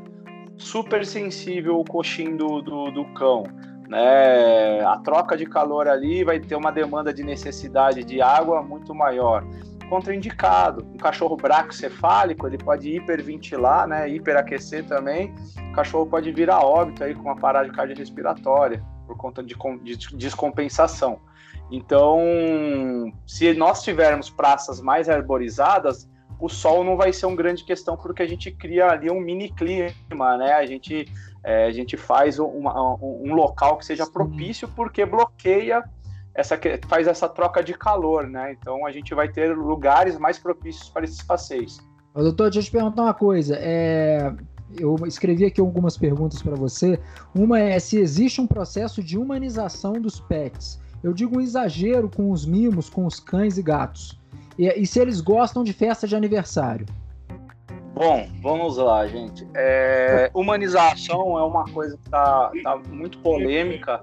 Super 0.57 1.03
sensível 1.03 1.79
o 1.79 1.83
coxim 1.83 2.38
do, 2.38 2.62
do, 2.62 2.91
do 2.91 3.05
cão. 3.15 3.45
Né? 3.93 4.84
A 4.84 4.97
troca 4.97 5.38
de 5.38 5.45
calor 5.45 5.88
ali 5.88 6.23
vai 6.23 6.39
ter 6.39 6.56
uma 6.56 6.71
demanda 6.71 7.13
de 7.13 7.23
necessidade 7.23 8.03
de 8.03 8.23
água 8.23 8.63
muito 8.63 8.93
maior 8.95 9.45
contraindicado. 9.88 10.84
Um 10.91 10.97
cachorro 10.97 11.38
braquicefálico, 11.38 12.47
ele 12.47 12.58
pode 12.58 12.89
hiperventilar, 12.89 13.88
né, 13.88 14.10
hiperaquecer 14.10 14.84
também. 14.88 15.32
O 15.69 15.73
cachorro 15.73 16.08
pode 16.08 16.32
vir 16.32 16.49
a 16.49 16.60
óbito 16.60 17.03
aí 17.03 17.13
com 17.13 17.21
uma 17.21 17.36
parada 17.36 17.69
cardiorrespiratória 17.69 18.84
por 19.06 19.15
conta 19.15 19.43
de, 19.43 19.56
de 19.84 20.17
descompensação. 20.17 21.19
Então, 21.71 22.19
se 23.27 23.53
nós 23.53 23.84
tivermos 23.84 24.27
praças 24.27 24.82
mais 24.82 25.08
arborizadas, 25.08 26.10
o 26.39 26.49
sol 26.49 26.84
não 26.84 26.97
vai 26.97 27.13
ser 27.13 27.27
uma 27.27 27.36
grande 27.36 27.63
questão 27.63 27.95
porque 27.95 28.23
a 28.23 28.27
gente 28.27 28.49
cria 28.49 28.88
ali 28.88 29.12
um 29.12 29.21
mini 29.21 29.49
clima, 29.49 30.38
né? 30.38 30.53
A 30.53 30.65
gente, 30.65 31.06
é, 31.43 31.65
a 31.65 31.71
gente 31.71 31.97
faz 31.97 32.39
uma, 32.39 32.95
um 33.01 33.34
local 33.34 33.77
que 33.77 33.86
seja 33.86 34.06
propício 34.06 34.67
porque 34.69 35.06
bloqueia 35.06 35.84
essa 36.34 36.60
faz 36.88 37.08
essa 37.08 37.29
troca 37.29 37.63
de 37.63 37.73
calor, 37.73 38.27
né? 38.27 38.56
Então 38.60 38.86
a 38.86 38.91
gente 38.91 39.13
vai 39.13 39.27
ter 39.27 39.56
lugares 39.56 40.17
mais 40.17 40.39
propícios 40.39 40.89
para 40.89 41.03
esses 41.03 41.21
passeios. 41.21 41.79
doutor, 42.23 42.49
deixa 42.49 42.60
eu 42.60 42.63
te 42.63 42.71
perguntar 42.71 43.03
uma 43.03 43.13
coisa. 43.13 43.56
É, 43.60 44.34
eu 44.79 44.95
escrevi 45.06 45.45
aqui 45.45 45.62
algumas 45.62 45.97
perguntas 45.97 46.41
para 46.41 46.56
você. 46.56 46.99
Uma 47.36 47.60
é 47.60 47.77
se 47.77 47.97
existe 47.99 48.41
um 48.41 48.47
processo 48.47 49.03
de 49.03 49.17
humanização 49.17 49.93
dos 49.93 50.19
pets. 50.19 50.82
Eu 51.03 51.13
digo 51.13 51.38
um 51.38 51.41
exagero 51.41 52.10
com 52.10 52.32
os 52.32 52.45
mimos, 52.45 52.89
com 52.89 53.06
os 53.06 53.19
cães 53.19 53.58
e 53.58 53.62
gatos. 53.62 54.17
E, 54.58 54.67
e 54.67 54.88
se 54.88 54.99
eles 54.99 55.21
gostam 55.21 55.63
de 55.63 55.73
festa 55.73 56.08
de 56.08 56.15
aniversário. 56.15 56.86
Bom, 57.93 58.27
vamos 58.41 58.77
lá, 58.77 59.06
gente. 59.08 59.47
É, 59.56 60.32
humanização 60.34 61.38
é 61.38 61.43
uma 61.43 61.63
coisa 61.65 61.95
que 61.95 62.06
está 62.06 62.51
tá 62.63 62.75
muito 62.77 63.19
polêmica 63.19 64.01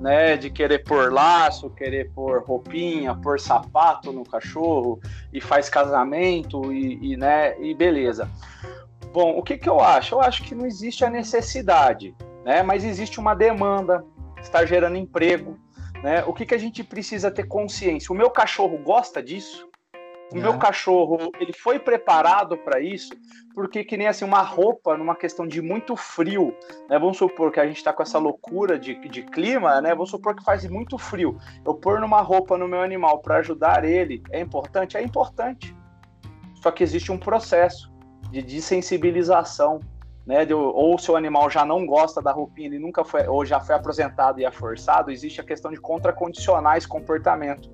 né, 0.00 0.36
de 0.36 0.50
querer 0.50 0.84
pôr 0.84 1.12
laço, 1.12 1.70
querer 1.70 2.10
pôr 2.12 2.42
roupinha, 2.42 3.14
pôr 3.14 3.38
sapato 3.38 4.12
no 4.12 4.24
cachorro 4.24 5.00
e 5.32 5.40
faz 5.40 5.68
casamento 5.68 6.72
e, 6.72 7.12
e, 7.12 7.16
né, 7.16 7.58
e 7.60 7.74
beleza. 7.74 8.30
Bom, 9.12 9.36
o 9.36 9.42
que, 9.42 9.56
que 9.56 9.68
eu 9.68 9.80
acho? 9.80 10.14
Eu 10.14 10.20
acho 10.20 10.42
que 10.42 10.54
não 10.54 10.66
existe 10.66 11.04
a 11.04 11.10
necessidade, 11.10 12.14
né, 12.44 12.62
mas 12.62 12.84
existe 12.84 13.20
uma 13.20 13.34
demanda, 13.34 14.04
está 14.40 14.64
gerando 14.64 14.96
emprego, 14.96 15.58
né? 16.02 16.22
O 16.26 16.32
que, 16.32 16.44
que 16.44 16.54
a 16.54 16.58
gente 16.58 16.84
precisa 16.84 17.30
ter 17.30 17.44
consciência? 17.44 18.12
O 18.12 18.16
meu 18.16 18.30
cachorro 18.30 18.78
gosta 18.78 19.22
disso? 19.22 19.65
O 20.32 20.38
é. 20.38 20.40
meu 20.40 20.58
cachorro, 20.58 21.30
ele 21.38 21.52
foi 21.52 21.78
preparado 21.78 22.56
para 22.56 22.80
isso, 22.80 23.14
porque 23.54 23.84
que 23.84 23.96
nem 23.96 24.08
assim 24.08 24.24
uma 24.24 24.42
roupa 24.42 24.96
numa 24.96 25.14
questão 25.14 25.46
de 25.46 25.62
muito 25.62 25.94
frio, 25.96 26.54
né? 26.88 26.98
Vamos 26.98 27.16
supor 27.16 27.52
que 27.52 27.60
a 27.60 27.66
gente 27.66 27.76
está 27.76 27.92
com 27.92 28.02
essa 28.02 28.18
loucura 28.18 28.78
de, 28.78 28.94
de 29.08 29.22
clima, 29.22 29.80
né? 29.80 29.90
Vamos 29.90 30.10
supor 30.10 30.34
que 30.34 30.44
faz 30.44 30.68
muito 30.68 30.98
frio. 30.98 31.38
Eu 31.64 31.74
pôr 31.74 32.00
numa 32.00 32.20
roupa 32.20 32.58
no 32.58 32.66
meu 32.66 32.80
animal 32.80 33.20
para 33.20 33.36
ajudar 33.36 33.84
ele 33.84 34.22
é 34.30 34.40
importante, 34.40 34.96
é 34.96 35.02
importante. 35.02 35.74
Só 36.60 36.70
que 36.72 36.82
existe 36.82 37.12
um 37.12 37.18
processo 37.18 37.92
de 38.30 38.42
desensibilização, 38.42 39.78
né? 40.26 40.44
De, 40.44 40.54
ou 40.54 40.98
se 40.98 41.08
o 41.08 41.14
animal 41.14 41.48
já 41.48 41.64
não 41.64 41.86
gosta 41.86 42.20
da 42.20 42.32
roupinha, 42.32 42.66
ele 42.66 42.80
nunca 42.80 43.04
foi, 43.04 43.28
ou 43.28 43.44
já 43.44 43.60
foi 43.60 43.76
apresentado 43.76 44.40
e 44.40 44.44
é 44.44 44.50
forçado, 44.50 45.12
existe 45.12 45.40
a 45.40 45.44
questão 45.44 45.70
de 45.70 45.80
contracondicionar 45.80 46.76
esse 46.76 46.88
comportamento. 46.88 47.70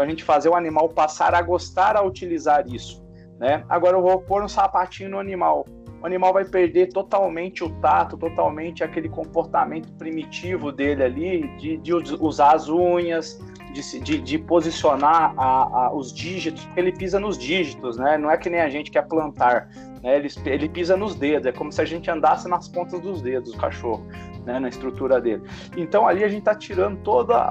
Então 0.00 0.06
a 0.06 0.10
gente 0.10 0.24
fazer 0.24 0.48
o 0.48 0.54
animal 0.54 0.88
passar 0.88 1.34
a 1.34 1.42
gostar 1.42 1.94
a 1.94 2.02
utilizar 2.02 2.66
isso, 2.66 3.04
né? 3.38 3.64
Agora 3.68 3.98
eu 3.98 4.02
vou 4.02 4.18
pôr 4.18 4.42
um 4.42 4.48
sapatinho 4.48 5.10
no 5.10 5.18
animal. 5.18 5.66
O 6.02 6.06
animal 6.06 6.32
vai 6.32 6.46
perder 6.46 6.88
totalmente 6.88 7.62
o 7.62 7.68
tato, 7.82 8.16
totalmente 8.16 8.82
aquele 8.82 9.10
comportamento 9.10 9.92
primitivo 9.98 10.72
dele 10.72 11.04
ali, 11.04 11.56
de, 11.58 11.76
de 11.76 11.92
usar 12.18 12.54
as 12.54 12.66
unhas, 12.66 13.38
de, 13.74 14.00
de, 14.00 14.18
de 14.22 14.38
posicionar 14.38 15.34
a, 15.36 15.88
a, 15.88 15.92
os 15.92 16.14
dígitos, 16.14 16.64
porque 16.64 16.80
ele 16.80 16.92
pisa 16.92 17.20
nos 17.20 17.36
dígitos, 17.36 17.98
né? 17.98 18.16
Não 18.16 18.30
é 18.30 18.38
que 18.38 18.48
nem 18.48 18.62
a 18.62 18.70
gente 18.70 18.90
quer 18.90 19.06
plantar, 19.06 19.68
né? 20.02 20.16
Ele, 20.16 20.28
ele 20.46 20.66
pisa 20.70 20.96
nos 20.96 21.14
dedos, 21.14 21.46
é 21.46 21.52
como 21.52 21.70
se 21.70 21.82
a 21.82 21.84
gente 21.84 22.10
andasse 22.10 22.48
nas 22.48 22.66
pontas 22.68 23.00
dos 23.00 23.20
dedos, 23.20 23.52
o 23.52 23.58
cachorro. 23.58 24.02
Né, 24.44 24.58
na 24.58 24.68
estrutura 24.68 25.20
dele. 25.20 25.42
Então 25.76 26.06
ali 26.06 26.24
a 26.24 26.28
gente 26.28 26.40
está 26.40 26.54
tirando 26.54 26.98
toda 27.02 27.36
a, 27.36 27.50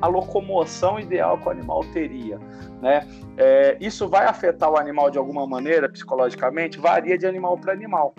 a, 0.00 0.06
locomoção 0.06 0.98
ideal 0.98 1.38
que 1.38 1.46
o 1.46 1.50
animal 1.50 1.84
teria. 1.92 2.38
Né? 2.80 3.06
É, 3.36 3.76
isso 3.80 4.08
vai 4.08 4.26
afetar 4.26 4.70
o 4.70 4.76
animal 4.76 5.10
de 5.10 5.18
alguma 5.18 5.46
maneira, 5.46 5.88
psicologicamente? 5.88 6.78
Varia 6.78 7.16
de 7.16 7.26
animal 7.26 7.58
para 7.58 7.72
animal. 7.72 8.14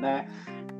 Né? 0.00 0.26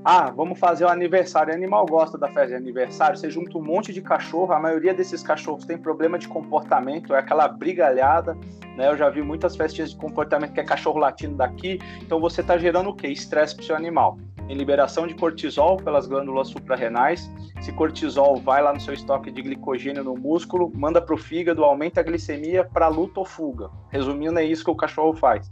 Ah, 0.06 0.30
vamos 0.30 0.58
fazer 0.58 0.84
o 0.84 0.88
aniversário. 0.88 1.50
O 1.50 1.56
animal 1.56 1.86
gosta 1.86 2.18
da 2.18 2.26
festa 2.26 2.48
de 2.48 2.54
aniversário. 2.54 3.16
Você 3.16 3.30
junta 3.30 3.56
um 3.56 3.62
monte 3.62 3.90
de 3.90 4.02
cachorro. 4.02 4.52
A 4.52 4.60
maioria 4.60 4.92
desses 4.92 5.22
cachorros 5.22 5.64
tem 5.64 5.78
problema 5.78 6.18
de 6.18 6.28
comportamento, 6.28 7.14
é 7.14 7.18
aquela 7.18 7.48
brigalhada. 7.48 8.36
Né? 8.76 8.86
Eu 8.86 8.98
já 8.98 9.08
vi 9.08 9.22
muitas 9.22 9.56
festinhas 9.56 9.92
de 9.92 9.96
comportamento 9.96 10.52
que 10.52 10.60
é 10.60 10.64
cachorro 10.64 10.98
latindo 10.98 11.36
daqui. 11.36 11.78
Então 12.02 12.20
você 12.20 12.42
está 12.42 12.58
gerando 12.58 12.90
o 12.90 12.94
quê? 12.94 13.08
Estresse 13.08 13.54
para 13.54 13.62
o 13.62 13.64
seu 13.64 13.74
animal. 13.74 14.18
Em 14.48 14.54
liberação 14.54 15.06
de 15.06 15.14
cortisol 15.14 15.78
pelas 15.78 16.06
glândulas 16.06 16.48
suprarrenais. 16.48 17.30
Esse 17.58 17.72
cortisol 17.72 18.36
vai 18.36 18.62
lá 18.62 18.74
no 18.74 18.80
seu 18.80 18.92
estoque 18.92 19.30
de 19.30 19.40
glicogênio 19.40 20.04
no 20.04 20.14
músculo, 20.14 20.70
manda 20.74 21.00
para 21.00 21.14
o 21.14 21.18
fígado, 21.18 21.64
aumenta 21.64 22.00
a 22.00 22.02
glicemia 22.02 22.62
para 22.64 22.88
luta 22.88 23.20
ou 23.20 23.26
fuga. 23.26 23.70
Resumindo, 23.90 24.38
é 24.38 24.44
isso 24.44 24.64
que 24.64 24.70
o 24.70 24.76
cachorro 24.76 25.14
faz. 25.14 25.48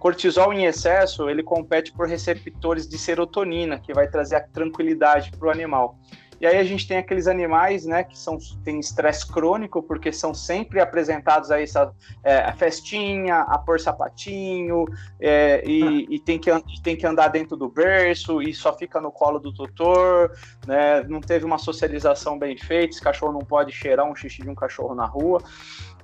Cortisol 0.00 0.52
em 0.52 0.64
excesso, 0.64 1.28
ele 1.28 1.42
compete 1.42 1.92
por 1.92 2.08
receptores 2.08 2.88
de 2.88 2.98
serotonina, 2.98 3.78
que 3.78 3.92
vai 3.92 4.08
trazer 4.08 4.36
a 4.36 4.40
tranquilidade 4.40 5.30
para 5.30 5.48
o 5.48 5.50
animal. 5.50 5.98
E 6.40 6.46
aí 6.46 6.56
a 6.56 6.64
gente 6.64 6.88
tem 6.88 6.96
aqueles 6.96 7.26
animais, 7.26 7.84
né, 7.84 8.02
que 8.02 8.18
são 8.18 8.38
têm 8.64 8.80
estresse 8.80 9.30
crônico, 9.30 9.82
porque 9.82 10.10
são 10.10 10.32
sempre 10.32 10.80
apresentados 10.80 11.50
a 11.50 11.60
essa 11.60 11.92
é, 12.24 12.38
a 12.38 12.52
festinha, 12.54 13.40
a 13.40 13.58
pôr 13.58 13.78
sapatinho, 13.78 14.86
é, 15.20 15.62
e, 15.66 16.06
e, 16.08 16.18
tem, 16.18 16.38
que, 16.38 16.50
tem 16.82 16.96
que 16.96 17.06
andar 17.06 17.28
dentro 17.28 17.58
do 17.58 17.68
berço, 17.68 18.40
e 18.40 18.54
só 18.54 18.74
fica 18.74 19.00
no 19.02 19.12
colo 19.12 19.38
do 19.38 19.52
tutor, 19.52 20.32
né, 20.66 21.02
não 21.02 21.20
teve 21.20 21.44
uma 21.44 21.58
socialização 21.58 22.38
bem 22.38 22.56
feita, 22.56 22.94
esse 22.94 23.02
cachorro 23.02 23.32
não 23.32 23.40
pode 23.40 23.72
cheirar 23.72 24.10
um 24.10 24.16
xixi 24.16 24.40
de 24.40 24.48
um 24.48 24.54
cachorro 24.54 24.94
na 24.94 25.04
rua. 25.04 25.42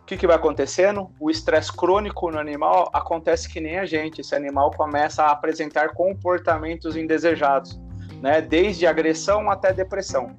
O 0.03 0.07
que, 0.07 0.16
que 0.16 0.27
vai 0.27 0.37
acontecendo? 0.37 1.11
O 1.18 1.29
estresse 1.31 1.72
crônico 1.72 2.31
no 2.31 2.38
animal 2.38 2.88
acontece 2.92 3.49
que 3.49 3.61
nem 3.61 3.77
a 3.77 3.85
gente. 3.85 4.20
Esse 4.20 4.37
animal 4.37 4.70
começa 4.70 5.25
a 5.25 5.33
apresentar 5.33 5.94
comportamentos 5.94 6.96
indesejados, 6.96 7.77
né? 8.23 8.41
Desde 8.41 8.87
agressão 8.87 9.51
até 9.51 9.73
depressão. 9.73 10.31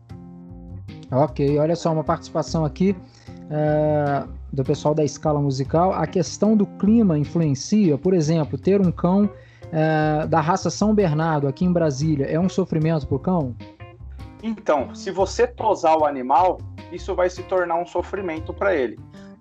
Ok, 1.11 1.57
olha 1.57 1.75
só 1.75 1.91
uma 1.93 2.03
participação 2.03 2.65
aqui 2.65 2.95
é, 3.49 4.23
do 4.51 4.63
pessoal 4.63 4.93
da 4.93 5.03
escala 5.03 5.39
musical. 5.39 5.93
A 5.93 6.05
questão 6.05 6.55
do 6.55 6.65
clima 6.65 7.17
influencia, 7.17 7.97
por 7.97 8.13
exemplo, 8.13 8.57
ter 8.57 8.81
um 8.81 8.91
cão 8.91 9.29
é, 9.71 10.27
da 10.27 10.41
raça 10.41 10.69
São 10.69 10.93
Bernardo 10.93 11.47
aqui 11.47 11.65
em 11.65 11.71
Brasília 11.71 12.25
é 12.25 12.39
um 12.39 12.49
sofrimento 12.49 13.07
para 13.07 13.15
o 13.15 13.19
cão? 13.19 13.55
Então, 14.43 14.93
se 14.93 15.11
você 15.11 15.47
tosar 15.47 15.97
o 15.97 16.05
animal, 16.05 16.59
isso 16.91 17.15
vai 17.15 17.29
se 17.29 17.41
tornar 17.43 17.75
um 17.75 17.85
sofrimento 17.85 18.53
para 18.53 18.75
ele 18.75 18.97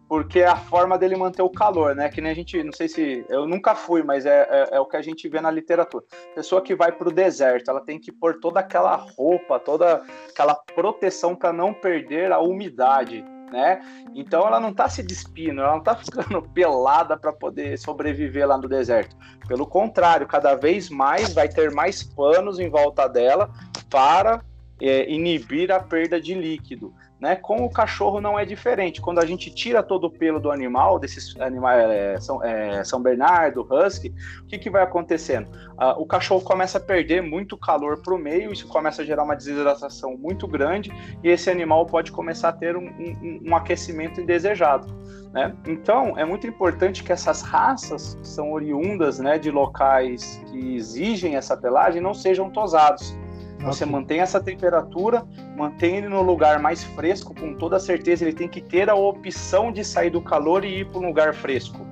porque 0.09 0.41
é 0.41 0.47
a 0.47 0.57
forma 0.57 0.97
dele 0.97 1.17
manter 1.17 1.43
o 1.43 1.51
calor, 1.51 1.95
né? 1.95 2.09
Que 2.09 2.21
nem 2.21 2.31
a 2.31 2.35
gente, 2.35 2.63
não 2.63 2.73
sei 2.73 2.89
se 2.89 3.25
eu 3.29 3.47
nunca 3.47 3.75
fui, 3.75 4.03
mas 4.03 4.25
é, 4.25 4.47
é, 4.51 4.77
é 4.77 4.81
o 4.81 4.87
que 4.87 4.97
a 4.97 5.03
gente 5.03 5.29
vê 5.29 5.41
na 5.41 5.51
literatura. 5.51 6.05
Pessoa 6.35 6.63
que 6.63 6.75
vai 6.75 6.93
para 6.93 7.09
o 7.09 7.13
deserto, 7.13 7.71
ela 7.71 7.81
tem 7.81 7.99
que 7.99 8.13
pôr 8.13 8.39
toda 8.41 8.61
aquela 8.61 8.95
roupa, 8.95 9.59
toda 9.59 10.03
aquela 10.31 10.55
proteção 10.55 11.35
para 11.35 11.53
não 11.53 11.75
perder 11.75 12.31
a 12.31 12.39
umidade, 12.39 13.25
né? 13.51 13.81
Então 14.15 14.47
ela 14.47 14.61
não 14.61 14.71
está 14.71 14.89
se 14.89 15.03
despindo, 15.03 15.61
ela 15.61 15.73
não 15.73 15.79
está 15.79 15.97
ficando 15.99 16.41
pelada 16.43 17.17
para 17.17 17.33
poder 17.33 17.77
sobreviver 17.77 18.47
lá 18.47 18.57
no 18.57 18.69
deserto. 18.69 19.17
Pelo 19.49 19.67
contrário, 19.67 20.27
cada 20.27 20.55
vez 20.55 20.89
mais 20.89 21.35
vai 21.35 21.49
ter 21.49 21.73
mais 21.73 22.03
panos 22.03 22.61
em 22.61 22.69
volta 22.69 23.09
dela 23.09 23.51
para 23.91 24.41
é, 24.81 25.11
inibir 25.11 25.73
a 25.73 25.81
perda 25.81 26.21
de 26.21 26.35
líquido. 26.35 26.95
Né? 27.21 27.35
Com 27.35 27.65
o 27.65 27.71
cachorro 27.71 28.21
não 28.21 28.39
é 28.39 28.45
diferente. 28.45 29.01
Quando 29.01 29.21
a 29.21 29.27
gente 29.27 29.51
tira 29.51 29.83
todo 29.83 30.05
o 30.05 30.11
pelo 30.11 30.39
do 30.39 30.51
animal, 30.51 30.99
desses 30.99 31.35
animais 31.41 31.83
é, 31.89 32.21
São, 32.21 32.45
é, 32.45 32.85
São 32.85 33.01
Bernardo, 33.01 33.67
Husky, 33.71 34.13
o 34.43 34.47
que, 34.47 34.59
que 34.59 34.69
vai 34.69 34.83
acontecendo? 34.83 35.49
Ah, 35.79 35.99
o 35.99 36.05
cachorro 36.05 36.43
começa 36.43 36.77
a 36.77 36.81
perder 36.81 37.23
muito 37.23 37.57
calor 37.57 38.03
para 38.03 38.15
o 38.15 38.19
meio, 38.19 38.53
isso 38.53 38.69
começa 38.69 39.01
a 39.01 39.05
gerar 39.05 39.23
uma 39.23 39.35
desidratação 39.35 40.17
muito 40.17 40.47
grande 40.47 40.93
e 41.23 41.29
esse 41.31 41.51
animal 41.51 41.87
pode 41.87 42.13
começar 42.13 42.51
a 42.51 42.53
ter 42.53 42.77
um, 42.77 42.87
um, 42.87 43.41
um 43.47 43.57
aquecimento 43.57 44.21
indesejado. 44.21 44.87
Né? 45.33 45.55
Então, 45.67 46.19
é 46.19 46.25
muito 46.25 46.47
importante 46.47 47.03
que 47.03 47.13
essas 47.13 47.43
raças 47.43 48.15
que 48.15 48.29
são 48.29 48.53
oriundas 48.53 49.19
né, 49.19 49.39
de 49.39 49.51
locais 49.51 50.43
que 50.47 50.77
exigem 50.77 51.37
essa 51.37 51.57
pelagem 51.57 52.01
não 52.01 52.15
sejam 52.15 52.51
tosados. 52.51 53.17
Você 53.61 53.85
okay. 53.85 53.93
mantém 53.93 54.21
essa 54.21 54.41
temperatura, 54.41 55.27
mantém 55.57 55.97
ele 55.97 56.09
no 56.09 56.23
lugar 56.23 56.61
mais 56.61 56.85
fresco, 56.85 57.35
com 57.35 57.55
toda 57.55 57.79
certeza 57.79 58.25
ele 58.25 58.35
tem 58.35 58.49
que 58.49 58.61
ter 58.61 58.89
a 58.91 58.95
opção 58.95 59.73
de 59.73 59.85
sair 59.85 60.11
do 60.11 60.21
calor 60.21 60.65
e 60.65 60.81
ir 60.81 60.87
para 60.87 61.01
um 61.01 61.07
lugar 61.07 61.35
fresco. 61.35 61.87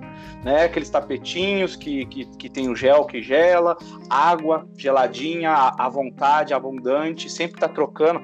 Né? 0.44 0.64
Aqueles 0.64 0.90
tapetinhos 0.90 1.74
que, 1.74 2.04
que, 2.06 2.26
que 2.36 2.48
tem 2.50 2.68
o 2.68 2.76
gel 2.76 3.06
que 3.06 3.22
gela, 3.22 3.76
água 4.10 4.68
geladinha, 4.76 5.50
à 5.50 5.88
vontade, 5.88 6.52
abundante, 6.52 7.30
sempre 7.30 7.56
está 7.56 7.68
trocando, 7.68 8.20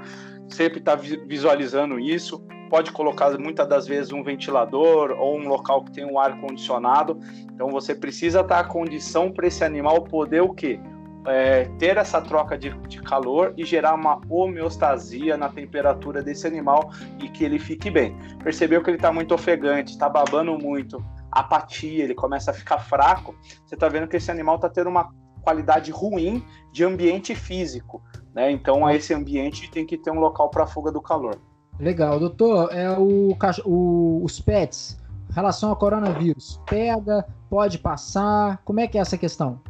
sempre 0.48 0.78
está 0.78 0.94
visualizando 0.94 1.98
isso. 1.98 2.46
Pode 2.68 2.92
colocar 2.92 3.36
muitas 3.36 3.66
das 3.66 3.86
vezes 3.86 4.12
um 4.12 4.22
ventilador 4.22 5.12
ou 5.18 5.36
um 5.36 5.48
local 5.48 5.82
que 5.82 5.92
tem 5.92 6.04
um 6.04 6.18
ar 6.18 6.40
condicionado. 6.40 7.18
Então 7.52 7.68
você 7.68 7.94
precisa 7.94 8.40
estar 8.40 8.56
tá 8.56 8.60
a 8.60 8.64
condição 8.64 9.32
para 9.32 9.46
esse 9.46 9.64
animal 9.64 10.04
poder 10.04 10.42
o 10.42 10.50
quê? 10.50 10.78
É, 11.26 11.64
ter 11.78 11.96
essa 11.96 12.20
troca 12.20 12.56
de, 12.56 12.70
de, 12.88 13.00
calor 13.02 13.52
e 13.56 13.64
gerar 13.64 13.94
uma 13.94 14.20
homeostasia 14.28 15.36
na 15.36 15.48
temperatura 15.48 16.22
desse 16.22 16.46
animal 16.46 16.90
e 17.18 17.28
que 17.28 17.44
ele 17.44 17.58
fique 17.58 17.90
bem. 17.90 18.16
Percebeu 18.42 18.82
que 18.82 18.90
ele 18.90 18.96
está 18.96 19.12
muito 19.12 19.34
ofegante, 19.34 19.92
está 19.92 20.08
babando 20.08 20.56
muito, 20.58 21.04
apatia, 21.30 22.04
ele 22.04 22.14
começa 22.14 22.50
a 22.50 22.54
ficar 22.54 22.78
fraco. 22.78 23.34
Você 23.66 23.74
está 23.74 23.88
vendo 23.88 24.08
que 24.08 24.16
esse 24.16 24.30
animal 24.30 24.56
está 24.56 24.68
tendo 24.68 24.88
uma 24.88 25.10
qualidade 25.42 25.90
ruim 25.90 26.44
de 26.72 26.84
ambiente 26.84 27.34
físico. 27.34 28.02
Né? 28.34 28.50
Então, 28.50 28.86
a 28.86 28.94
esse 28.94 29.12
ambiente 29.12 29.70
tem 29.70 29.84
que 29.84 29.98
ter 29.98 30.10
um 30.10 30.20
local 30.20 30.48
para 30.50 30.66
fuga 30.66 30.90
do 30.90 31.00
calor. 31.00 31.38
Legal, 31.78 32.18
doutor. 32.18 32.72
É 32.72 32.90
o, 32.90 33.36
o, 33.64 34.24
os 34.24 34.40
pets, 34.40 34.98
relação 35.30 35.70
ao 35.70 35.76
coronavírus, 35.76 36.60
pega, 36.68 37.26
pode 37.48 37.78
passar? 37.78 38.60
Como 38.64 38.80
é 38.80 38.86
que 38.86 38.98
é 38.98 39.00
essa 39.00 39.16
questão? 39.16 39.60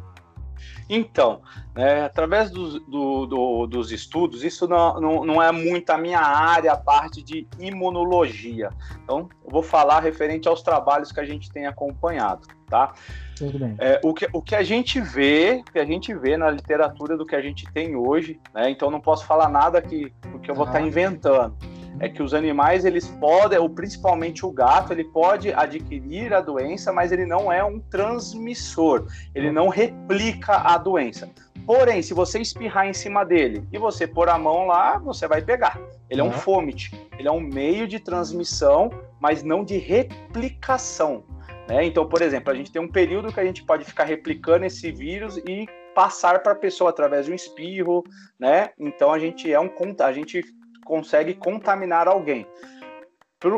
Então, 0.89 1.41
é, 1.75 2.01
através 2.01 2.51
do, 2.51 2.79
do, 2.81 3.25
do, 3.25 3.67
dos 3.67 3.91
estudos, 3.91 4.43
isso 4.43 4.67
não, 4.67 4.99
não, 4.99 5.25
não, 5.25 5.41
é 5.41 5.51
muito 5.51 5.89
a 5.89 5.97
minha 5.97 6.19
área, 6.19 6.73
a 6.73 6.77
parte 6.77 7.23
de 7.23 7.47
imunologia. 7.59 8.69
Então, 9.03 9.29
eu 9.43 9.51
vou 9.51 9.63
falar 9.63 10.01
referente 10.01 10.47
aos 10.47 10.61
trabalhos 10.61 11.11
que 11.11 11.19
a 11.19 11.25
gente 11.25 11.49
tem 11.51 11.65
acompanhado, 11.65 12.47
tá? 12.67 12.93
Tudo 13.37 13.57
bem. 13.57 13.75
É, 13.79 13.99
o, 14.03 14.13
que, 14.13 14.27
o 14.33 14.41
que 14.41 14.55
a 14.55 14.63
gente 14.63 14.99
vê, 14.99 15.63
que 15.71 15.79
a 15.79 15.85
gente 15.85 16.13
vê 16.13 16.35
na 16.37 16.49
literatura 16.49 17.17
do 17.17 17.25
que 17.25 17.35
a 17.35 17.41
gente 17.41 17.65
tem 17.71 17.95
hoje, 17.95 18.39
né? 18.53 18.69
Então, 18.69 18.91
não 18.91 18.99
posso 18.99 19.25
falar 19.25 19.49
nada 19.49 19.81
que, 19.81 20.13
que 20.43 20.51
eu 20.51 20.55
vou 20.55 20.65
estar 20.65 20.79
tá 20.79 20.85
inventando 20.85 21.55
é 21.99 22.09
que 22.09 22.23
os 22.23 22.33
animais 22.33 22.85
eles 22.85 23.07
podem, 23.07 23.59
ou 23.59 23.69
principalmente 23.69 24.45
o 24.45 24.51
gato, 24.51 24.93
ele 24.93 25.03
pode 25.03 25.53
adquirir 25.53 26.33
a 26.33 26.41
doença, 26.41 26.91
mas 26.91 27.11
ele 27.11 27.25
não 27.25 27.51
é 27.51 27.63
um 27.63 27.79
transmissor, 27.79 29.07
ele 29.35 29.51
não 29.51 29.67
replica 29.67 30.57
a 30.57 30.77
doença. 30.77 31.29
Porém, 31.65 32.01
se 32.01 32.13
você 32.13 32.39
espirrar 32.39 32.87
em 32.87 32.93
cima 32.93 33.23
dele 33.23 33.63
e 33.71 33.77
você 33.77 34.07
pôr 34.07 34.29
a 34.29 34.37
mão 34.37 34.65
lá, 34.65 34.97
você 34.97 35.27
vai 35.27 35.41
pegar. 35.41 35.79
Ele 36.09 36.21
é 36.21 36.23
um 36.23 36.31
fômite, 36.31 36.91
ele 37.17 37.27
é 37.27 37.31
um 37.31 37.39
meio 37.39 37.87
de 37.87 37.99
transmissão, 37.99 38.89
mas 39.19 39.43
não 39.43 39.63
de 39.63 39.77
replicação. 39.77 41.23
Né? 41.67 41.85
Então, 41.85 42.07
por 42.07 42.21
exemplo, 42.21 42.51
a 42.51 42.55
gente 42.55 42.71
tem 42.71 42.81
um 42.81 42.87
período 42.87 43.31
que 43.31 43.39
a 43.39 43.45
gente 43.45 43.63
pode 43.63 43.85
ficar 43.85 44.05
replicando 44.05 44.65
esse 44.65 44.91
vírus 44.91 45.37
e 45.37 45.67
passar 45.93 46.41
para 46.41 46.53
a 46.53 46.55
pessoa 46.55 46.89
através 46.89 47.25
de 47.25 47.31
um 47.31 47.35
espirro, 47.35 48.03
né? 48.39 48.69
Então 48.79 49.11
a 49.11 49.19
gente 49.19 49.51
é 49.51 49.59
um 49.59 49.69
a 49.99 50.11
gente 50.13 50.43
consegue 50.91 51.33
contaminar 51.33 52.05
alguém. 52.05 52.45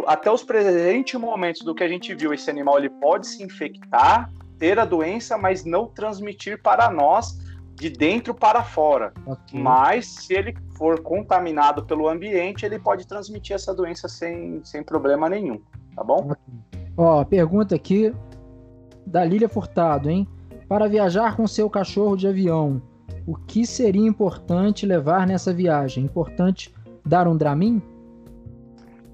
até 0.06 0.32
os 0.32 0.44
presentes 0.44 1.20
momentos 1.20 1.64
do 1.64 1.74
que 1.74 1.84
a 1.84 1.88
gente 1.88 2.14
viu, 2.14 2.32
esse 2.32 2.48
animal 2.48 2.78
ele 2.78 2.92
pode 2.92 3.26
se 3.26 3.42
infectar, 3.42 4.32
ter 4.60 4.78
a 4.78 4.86
doença, 4.86 5.36
mas 5.36 5.66
não 5.66 5.88
transmitir 5.88 6.62
para 6.62 6.92
nós 6.92 7.40
de 7.74 7.90
dentro 7.90 8.36
para 8.36 8.64
fora. 8.64 9.12
Okay. 9.26 9.60
Mas 9.60 10.06
se 10.06 10.36
ele 10.36 10.56
for 10.78 11.02
contaminado 11.02 11.84
pelo 11.84 12.08
ambiente, 12.08 12.68
ele 12.68 12.78
pode 12.78 13.08
transmitir 13.08 13.56
essa 13.56 13.74
doença 13.74 14.08
sem, 14.08 14.64
sem 14.64 14.84
problema 14.84 15.28
nenhum, 15.28 15.60
tá 15.96 16.04
bom? 16.04 16.32
Okay. 16.32 16.84
Ó, 16.96 17.26
pergunta 17.26 17.74
aqui 17.74 18.14
da 19.08 19.26
Lília 19.26 19.50
Furtado, 19.50 20.08
hein? 20.08 20.28
Para 20.70 20.88
viajar 20.88 21.36
com 21.36 21.48
seu 21.48 21.68
cachorro 21.68 22.16
de 22.16 22.28
avião, 22.28 22.80
o 23.26 23.36
que 23.36 23.66
seria 23.66 24.08
importante 24.08 24.86
levar 24.86 25.26
nessa 25.26 25.52
viagem? 25.52 26.06
Importante 26.06 26.72
dar 27.06 27.28
um 27.28 27.36
Dramin? 27.38 27.82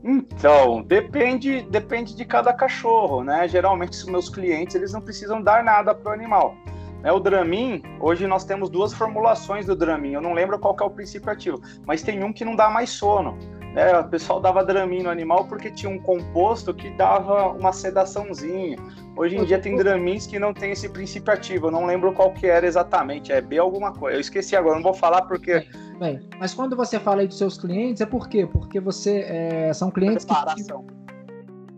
Então, 0.04 0.82
depende, 0.82 1.62
depende 1.70 2.16
de 2.16 2.24
cada 2.24 2.54
cachorro, 2.54 3.24
né? 3.24 3.48
Geralmente, 3.48 3.92
os 3.92 4.06
meus 4.06 4.30
clientes, 4.30 4.76
eles 4.76 4.94
não 4.94 5.02
precisam 5.02 5.42
dar 5.42 5.64
nada 5.64 5.94
para 5.94 6.12
o 6.12 6.14
animal. 6.14 6.56
Né, 7.02 7.12
o 7.12 7.20
Dramin, 7.20 7.82
hoje 8.00 8.28
nós 8.28 8.44
temos 8.44 8.70
duas 8.70 8.94
formulações 8.94 9.66
do 9.66 9.76
Dramin. 9.76 10.14
Eu 10.14 10.22
não 10.22 10.34
lembro 10.34 10.60
qual 10.60 10.76
é 10.80 10.84
o 10.84 10.90
princípio 10.90 11.32
ativo, 11.32 11.62
mas 11.86 12.02
tem 12.02 12.24
um 12.24 12.34
que 12.34 12.46
não 12.46 12.56
dá 12.56 12.70
mais 12.70 12.90
sono. 12.90 13.38
Né? 13.74 14.00
O 14.00 14.08
pessoal 14.08 14.40
dava 14.40 14.64
Dramin 14.64 15.04
no 15.04 15.10
animal 15.10 15.46
porque 15.46 15.70
tinha 15.70 15.92
um 15.92 16.00
composto 16.00 16.74
que 16.74 16.90
dava 16.92 17.50
uma 17.52 17.72
sedaçãozinha. 17.72 18.78
Hoje 19.16 19.36
em 19.36 19.44
dia 19.44 19.60
tem 19.60 19.76
Dramins 19.76 20.26
que 20.26 20.40
não 20.40 20.54
tem 20.54 20.72
esse 20.72 20.90
princípio 20.90 21.34
ativo. 21.34 21.68
Eu 21.68 21.72
não 21.72 21.86
lembro 21.86 22.14
qual 22.14 22.34
que 22.34 22.48
era 22.48 22.66
exatamente. 22.66 23.32
É 23.32 23.42
B 23.42 23.58
alguma 23.58 23.92
coisa. 23.94 24.18
Eu 24.18 24.22
esqueci 24.22 24.56
agora, 24.56 24.76
não 24.76 24.84
vou 24.84 24.94
falar 24.94 25.24
porque. 25.24 25.68
Bem, 26.00 26.22
mas 26.40 26.54
quando 26.54 26.76
você 26.76 27.00
fala 27.00 27.22
aí 27.22 27.28
dos 27.28 27.38
seus 27.38 27.58
clientes, 27.58 28.02
é 28.02 28.06
por 28.06 28.28
quê? 28.30 28.48
Porque 28.48 28.80
você 28.80 29.26
é, 29.28 29.74
são 29.74 29.92
clientes 29.92 30.26
que, 30.26 30.34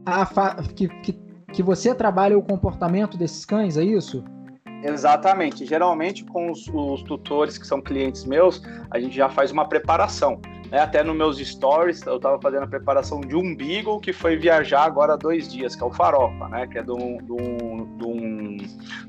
a, 0.06 0.56
que, 0.76 0.88
que, 0.88 1.14
que 1.52 1.64
você 1.64 1.94
trabalha 1.96 2.38
o 2.38 2.44
comportamento 2.44 3.18
desses 3.18 3.44
cães, 3.44 3.78
é 3.78 3.84
isso? 3.84 4.24
Exatamente. 4.84 5.66
Geralmente, 5.66 6.24
com 6.26 6.52
os, 6.52 6.68
os, 6.68 7.04
tutores 7.04 7.58
que 7.58 7.66
são 7.66 7.82
clientes 7.82 8.26
meus, 8.26 8.62
a 8.90 9.00
gente 9.00 9.16
já 9.16 9.30
faz 9.30 9.52
uma 9.52 9.68
preparação. 9.68 10.40
Né? 10.70 10.80
Até 10.80 11.04
nos 11.04 11.16
meus 11.16 11.38
stories, 11.38 12.02
eu 12.06 12.18
estava 12.18 12.40
fazendo 12.42 12.64
a 12.64 12.68
preparação 12.68 13.22
de 13.22 13.36
um 13.36 13.56
Beagle 13.56 14.00
que 14.00 14.14
foi 14.14 14.38
viajar 14.38 14.84
agora 14.84 15.14
há 15.14 15.18
dois 15.18 15.48
dias, 15.52 15.76
que 15.76 15.84
é 15.84 15.86
o 15.86 15.92
Farofa, 15.92 16.48
né? 16.50 16.66
que 16.68 16.78
é 16.78 16.84
de 16.84 16.92
um, 16.92 18.58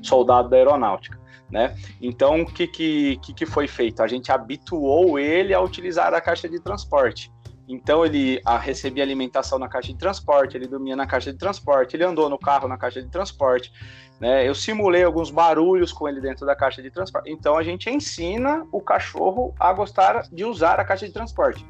soldado 0.01 0.49
da 0.49 0.57
aeronáutica. 0.57 1.17
Né? 1.49 1.75
Então, 2.01 2.41
o 2.41 2.45
que, 2.45 2.67
que, 2.67 3.17
que 3.17 3.45
foi 3.45 3.67
feito? 3.67 4.01
A 4.01 4.07
gente 4.07 4.31
habituou 4.31 5.19
ele 5.19 5.53
a 5.53 5.61
utilizar 5.61 6.13
a 6.13 6.21
caixa 6.21 6.49
de 6.49 6.59
transporte. 6.59 7.31
Então 7.67 8.05
ele 8.05 8.41
a, 8.45 8.57
recebia 8.57 9.03
alimentação 9.03 9.57
na 9.57 9.67
caixa 9.67 9.91
de 9.91 9.97
transporte, 9.97 10.57
ele 10.57 10.67
dormia 10.67 10.95
na 10.95 11.07
caixa 11.07 11.31
de 11.31 11.37
transporte, 11.37 11.95
ele 11.95 12.03
andou 12.03 12.29
no 12.29 12.37
carro 12.37 12.67
na 12.67 12.77
caixa 12.77 13.01
de 13.01 13.09
transporte. 13.09 13.71
Né? 14.19 14.47
Eu 14.47 14.53
simulei 14.53 15.03
alguns 15.03 15.31
barulhos 15.31 15.91
com 15.91 16.07
ele 16.07 16.21
dentro 16.21 16.45
da 16.45 16.55
caixa 16.55 16.81
de 16.81 16.91
transporte. 16.91 17.31
Então 17.31 17.57
a 17.57 17.63
gente 17.63 17.89
ensina 17.89 18.65
o 18.71 18.81
cachorro 18.81 19.53
a 19.59 19.71
gostar 19.71 20.23
de 20.31 20.43
usar 20.43 20.79
a 20.79 20.85
caixa 20.85 21.07
de 21.07 21.13
transporte. 21.13 21.65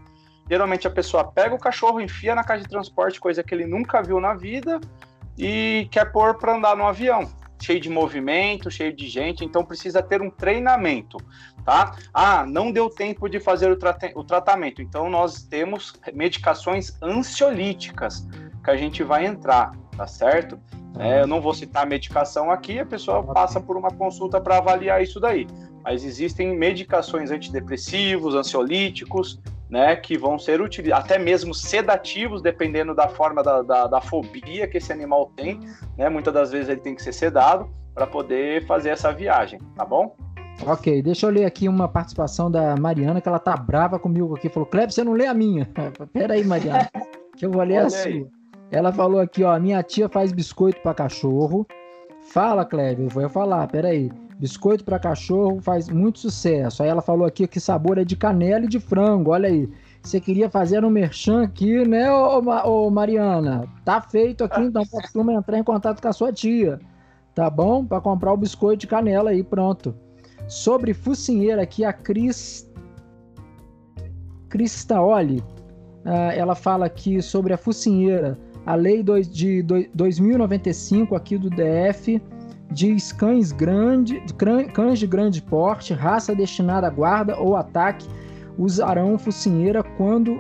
Geralmente 0.50 0.88
a 0.88 0.92
pessoa 0.92 1.24
pega 1.24 1.56
o 1.56 1.60
cachorro, 1.60 2.02
enfia 2.02 2.36
na 2.36 2.44
caixa 2.44 2.64
de 2.64 2.70
transporte, 2.70 3.20
coisa 3.20 3.44
que 3.44 3.54
ele 3.54 3.66
nunca 3.66 4.02
viu 4.02 4.20
na 4.20 4.34
vida, 4.34 4.82
e 5.38 5.88
quer 5.90 6.12
pôr 6.12 6.36
para 6.36 6.56
andar 6.56 6.76
no 6.76 6.86
avião 6.86 7.30
cheio 7.64 7.80
de 7.80 7.90
movimento, 7.90 8.70
cheio 8.70 8.94
de 8.94 9.08
gente, 9.08 9.46
então 9.46 9.64
precisa 9.64 10.04
ter 10.04 10.22
um 10.22 10.30
treinamento, 10.30 11.18
tá? 11.64 11.96
Ah, 12.14 12.46
não 12.46 12.72
deu 12.72 12.90
tempo 12.90 13.30
de 13.30 13.40
fazer 13.40 13.72
o, 13.72 13.78
o 14.16 14.24
tratamento, 14.24 14.82
então 14.82 15.10
nós 15.10 15.44
temos 15.44 15.94
medicações 16.14 17.02
ansiolíticas 17.02 18.28
que 18.64 18.70
a 18.70 18.76
gente 18.76 19.02
vai 19.02 19.26
entrar, 19.26 19.72
tá 19.96 20.06
certo? 20.06 20.60
É, 21.00 21.22
eu 21.22 21.28
não 21.28 21.42
vou 21.42 21.54
citar 21.54 21.84
a 21.84 21.86
medicação 21.86 22.52
aqui, 22.52 22.80
a 22.80 22.86
pessoa 22.86 23.24
passa 23.24 23.60
por 23.60 23.78
uma 23.78 23.90
consulta 23.90 24.40
para 24.40 24.58
avaliar 24.58 25.02
isso 25.02 25.20
daí. 25.20 25.48
Mas 25.84 26.04
existem 26.04 26.56
medicações 26.56 27.32
antidepressivos, 27.32 28.36
ansiolíticos, 28.36 29.42
né, 29.70 29.96
que 29.96 30.18
vão 30.18 30.38
ser 30.38 30.62
utilizados, 30.62 31.06
até 31.06 31.18
mesmo 31.18 31.54
sedativos, 31.54 32.42
dependendo 32.42 32.94
da 32.94 33.08
forma 33.08 33.42
da, 33.42 33.62
da, 33.62 33.88
da, 33.88 34.02
fobia 34.02 34.68
que 34.68 34.78
esse 34.78 34.94
animal 34.94 35.32
tem, 35.36 35.60
né, 35.98 36.10
muitas 36.10 36.34
das 36.34 36.52
vezes 36.52 36.70
ele 36.70 36.80
tem 36.80 36.96
que 36.96 37.02
ser 37.02 37.12
sedado 37.12 37.70
para 37.94 38.06
poder 38.06 38.66
fazer 38.68 38.90
essa 38.90 39.12
viagem, 39.12 39.60
tá 39.76 39.84
bom? 39.84 40.16
Ok, 40.68 41.02
deixa 41.02 41.26
eu 41.26 41.32
ler 41.32 41.46
aqui 41.46 41.68
uma 41.68 41.88
participação 41.88 42.52
da 42.52 42.76
Mariana, 42.76 43.20
que 43.20 43.28
ela 43.28 43.40
tá 43.40 43.58
brava 43.58 43.98
comigo 43.98 44.36
aqui, 44.36 44.48
falou, 44.48 44.68
Kleber, 44.68 44.92
você 44.92 45.04
não 45.04 45.14
lê 45.14 45.26
a 45.26 45.34
minha? 45.34 45.68
Pera 46.14 46.36
aí, 46.36 46.44
Mariana, 46.44 46.90
que 47.36 47.46
eu 47.46 47.52
vou 47.52 47.64
ler 47.64 47.80
Olha 47.80 47.88
a 47.88 47.90
sua. 47.90 48.12
Aí. 48.12 48.28
Ela 48.72 48.92
falou 48.92 49.20
aqui, 49.20 49.44
ó, 49.44 49.60
minha 49.60 49.82
tia 49.82 50.08
faz 50.08 50.32
biscoito 50.32 50.82
para 50.82 50.94
cachorro, 50.94 51.66
Fala, 52.24 52.66
Kleber, 52.66 53.06
eu 53.06 53.10
vou 53.10 53.30
falar, 53.30 53.68
peraí. 53.68 54.12
Biscoito 54.40 54.84
para 54.84 55.00
cachorro 55.00 55.62
faz 55.62 55.90
muito 55.90 56.20
sucesso. 56.20 56.84
Aí 56.84 56.90
ela 56.90 57.02
falou 57.02 57.26
aqui 57.26 57.48
que 57.48 57.60
sabor 57.60 57.98
é 57.98 58.04
de 58.04 58.16
canela 58.16 58.66
e 58.66 58.68
de 58.68 58.80
frango. 58.80 59.32
Olha 59.32 59.48
aí. 59.48 59.70
Você 60.02 60.20
queria 60.20 60.50
fazer 60.50 60.84
um 60.84 60.90
merchan 60.90 61.44
aqui, 61.44 61.88
né, 61.88 62.12
ô, 62.12 62.40
ô 62.66 62.90
Mariana? 62.90 63.66
Tá 63.86 64.02
feito 64.02 64.44
aqui, 64.44 64.62
então 64.62 64.86
costuma 64.86 65.32
entrar 65.32 65.58
em 65.58 65.64
contato 65.64 66.02
com 66.02 66.08
a 66.10 66.14
sua 66.14 66.34
tia. 66.34 66.78
Tá 67.34 67.50
bom? 67.50 67.86
Para 67.86 68.02
comprar 68.02 68.34
o 68.34 68.38
biscoito 68.38 68.82
de 68.82 68.88
canela 68.88 69.30
aí, 69.30 69.42
pronto. 69.44 69.96
Sobre 70.46 70.94
focinheira 70.94 71.62
aqui, 71.62 71.86
a 71.86 71.94
Cris. 71.94 72.70
Cristaoli. 74.50 75.40
Uh, 76.06 76.32
ela 76.36 76.54
fala 76.54 76.86
aqui 76.86 77.22
sobre 77.22 77.54
a 77.54 77.58
focinheira. 77.58 78.38
A 78.66 78.76
lei 78.76 79.04
de 79.04 79.64
2095 79.94 81.16
aqui 81.16 81.38
do 81.38 81.50
DF 81.50 82.22
diz 82.74 83.12
cães, 83.12 83.52
grande, 83.52 84.22
cães 84.74 85.00
de 85.00 85.08
grande 85.08 85.42
porte, 85.42 85.94
raça 85.94 86.36
destinada 86.36 86.88
à 86.88 86.90
guarda 86.90 87.38
ou 87.40 87.56
ataque, 87.56 88.08
usarão 88.58 89.18
focinheira 89.18 89.84
quando 89.84 90.40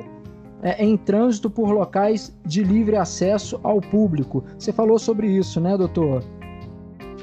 é, 0.62 0.84
em 0.84 0.98
trânsito 0.98 1.50
por 1.50 1.72
locais 1.72 2.36
de 2.46 2.63
livre 2.63 2.96
acesso 2.96 3.60
ao 3.63 3.80
público. 3.80 4.43
Você 4.58 4.72
falou 4.72 4.98
sobre 4.98 5.28
isso, 5.28 5.60
né, 5.62 5.78
doutor? 5.78 6.24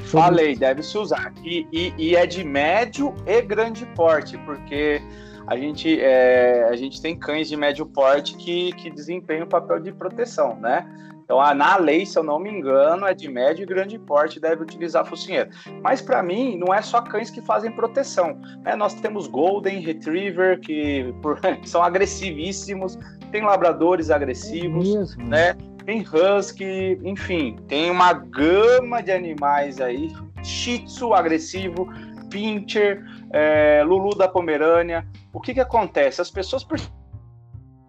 Falei, 0.05 0.57
deve-se 0.57 0.99
usar. 0.99 1.33
E, 1.45 1.67
e, 1.73 1.95
e, 1.97 2.17
é 2.17 2.27
de 2.27 2.45
médio 2.45 3.15
e 3.27 3.41
grande 3.43 3.87
porte, 3.95 4.37
porque 4.39 5.01
a 5.47 5.57
gente, 5.57 6.01
é, 6.01 6.69
a 6.69 6.77
gente 6.77 7.01
tem 7.01 7.17
cães 7.17 7.49
de 7.49 7.57
médio 7.57 7.87
porte 7.87 8.37
que, 8.37 8.73
que 8.73 8.91
desempenham 8.91 9.45
o 9.45 9.49
papel 9.49 9.81
de 9.81 9.93
proteção, 9.93 10.57
né? 10.57 10.87
Então, 11.31 11.55
na 11.55 11.77
lei, 11.77 12.05
se 12.05 12.19
eu 12.19 12.25
não 12.25 12.41
me 12.41 12.51
engano, 12.51 13.07
é 13.07 13.15
de 13.15 13.29
médio 13.29 13.63
e 13.63 13.67
grande 13.67 13.97
porte 14.01 14.41
deve 14.41 14.65
utilizar 14.65 15.07
focinheira. 15.07 15.49
Mas 15.81 16.03
para 16.03 16.25
mim, 16.25 16.59
não 16.59 16.75
é 16.75 16.83
só 16.83 17.01
cães 17.01 17.31
que 17.31 17.41
fazem 17.41 17.71
proteção. 17.71 18.37
Né? 18.65 18.75
Nós 18.75 18.95
temos 18.95 19.29
Golden 19.29 19.79
Retriever, 19.79 20.59
que, 20.59 21.15
por, 21.23 21.39
são 21.65 21.85
agressivíssimos, 21.85 22.99
tem 23.31 23.43
labradores 23.43 24.11
agressivos, 24.11 25.17
é 25.17 25.23
né? 25.23 25.57
Tem 25.87 26.03
Husky, 26.03 26.99
enfim, 27.05 27.57
tem 27.69 27.93
uma 27.93 28.13
gama 28.13 29.01
de 29.01 29.13
animais 29.13 29.81
aí. 29.81 30.13
Shih 30.43 30.81
Tzu 30.81 31.15
agressivo, 31.15 31.89
Pinscher, 32.29 33.05
é, 33.33 33.85
Lulu 33.85 34.17
da 34.17 34.27
Pomerânia. 34.27 35.07
O 35.33 35.41
que, 35.41 35.55
que 35.55 35.61
acontece? 35.61 36.21
As 36.21 36.31
pessoas 36.31 36.65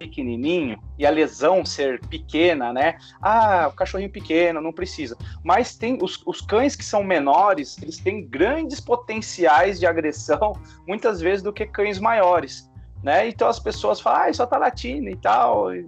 pequenininho 0.02 0.82
e 0.98 1.06
a 1.06 1.12
lesão 1.12 1.64
ser 1.64 2.00
pequena, 2.08 2.74
né? 2.74 2.98
Ah, 3.22 3.68
o 3.70 3.76
cachorrinho 3.76 4.10
pequeno, 4.10 4.60
não 4.60 4.74
precisa. 4.74 5.16
Mas 5.44 5.76
tem 5.76 6.00
os, 6.02 6.22
os 6.26 6.42
cães 6.42 6.76
que 6.76 6.84
são 6.84 7.04
menores, 7.04 7.78
eles 7.82 7.98
têm 7.98 8.26
grandes 8.26 8.80
potenciais 8.80 9.80
de 9.80 9.86
agressão, 9.86 10.54
muitas 10.88 11.22
vezes, 11.22 11.44
do 11.44 11.54
que 11.54 11.66
cães 11.66 12.00
maiores. 12.00 12.70
Né? 13.04 13.28
Então 13.28 13.48
as 13.48 13.60
pessoas 13.60 14.00
falam, 14.00 14.30
ah, 14.30 14.34
só 14.34 14.46
tá 14.46 14.58
latindo 14.58 15.10
e 15.10 15.16
tal, 15.16 15.74
e, 15.74 15.88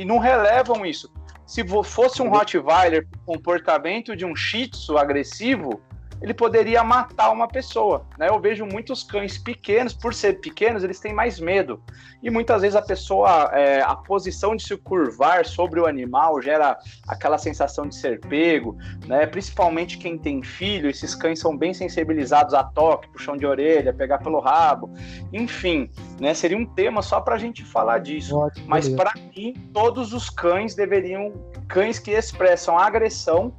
e 0.00 0.04
não 0.04 0.18
relevam 0.18 0.84
isso. 0.84 1.10
Se 1.46 1.62
fosse 1.84 2.22
um 2.22 2.30
Rottweiler 2.30 3.06
com 3.26 3.34
comportamento 3.34 4.16
de 4.16 4.24
um 4.24 4.34
Shih 4.34 4.68
Tzu 4.68 4.96
agressivo, 4.96 5.82
ele 6.24 6.32
poderia 6.32 6.82
matar 6.82 7.30
uma 7.30 7.46
pessoa. 7.46 8.06
Né? 8.18 8.30
Eu 8.30 8.40
vejo 8.40 8.64
muitos 8.64 9.02
cães 9.02 9.36
pequenos, 9.36 9.92
por 9.92 10.14
ser 10.14 10.40
pequenos, 10.40 10.82
eles 10.82 10.98
têm 10.98 11.12
mais 11.12 11.38
medo. 11.38 11.82
E 12.22 12.30
muitas 12.30 12.62
vezes 12.62 12.74
a 12.74 12.80
pessoa, 12.80 13.50
é, 13.52 13.82
a 13.82 13.94
posição 13.94 14.56
de 14.56 14.62
se 14.62 14.74
curvar 14.74 15.44
sobre 15.44 15.78
o 15.78 15.86
animal 15.86 16.40
gera 16.40 16.78
aquela 17.06 17.36
sensação 17.36 17.86
de 17.86 17.94
ser 17.94 18.20
pego, 18.20 18.74
né? 19.06 19.26
principalmente 19.26 19.98
quem 19.98 20.16
tem 20.16 20.42
filho, 20.42 20.88
esses 20.88 21.14
cães 21.14 21.38
são 21.38 21.54
bem 21.54 21.74
sensibilizados 21.74 22.54
a 22.54 22.64
toque, 22.64 23.06
puxão 23.10 23.36
de 23.36 23.44
orelha, 23.44 23.92
pegar 23.92 24.16
pelo 24.16 24.40
rabo, 24.40 24.94
enfim, 25.30 25.90
né? 26.18 26.32
seria 26.32 26.56
um 26.56 26.64
tema 26.64 27.02
só 27.02 27.20
para 27.20 27.34
a 27.34 27.38
gente 27.38 27.62
falar 27.62 27.98
disso. 27.98 28.34
Ótimo, 28.34 28.66
Mas 28.66 28.88
para 28.88 29.12
mim, 29.14 29.52
todos 29.74 30.14
os 30.14 30.30
cães 30.30 30.74
deveriam, 30.74 31.34
cães 31.68 31.98
que 31.98 32.12
expressam 32.12 32.78
agressão, 32.78 33.52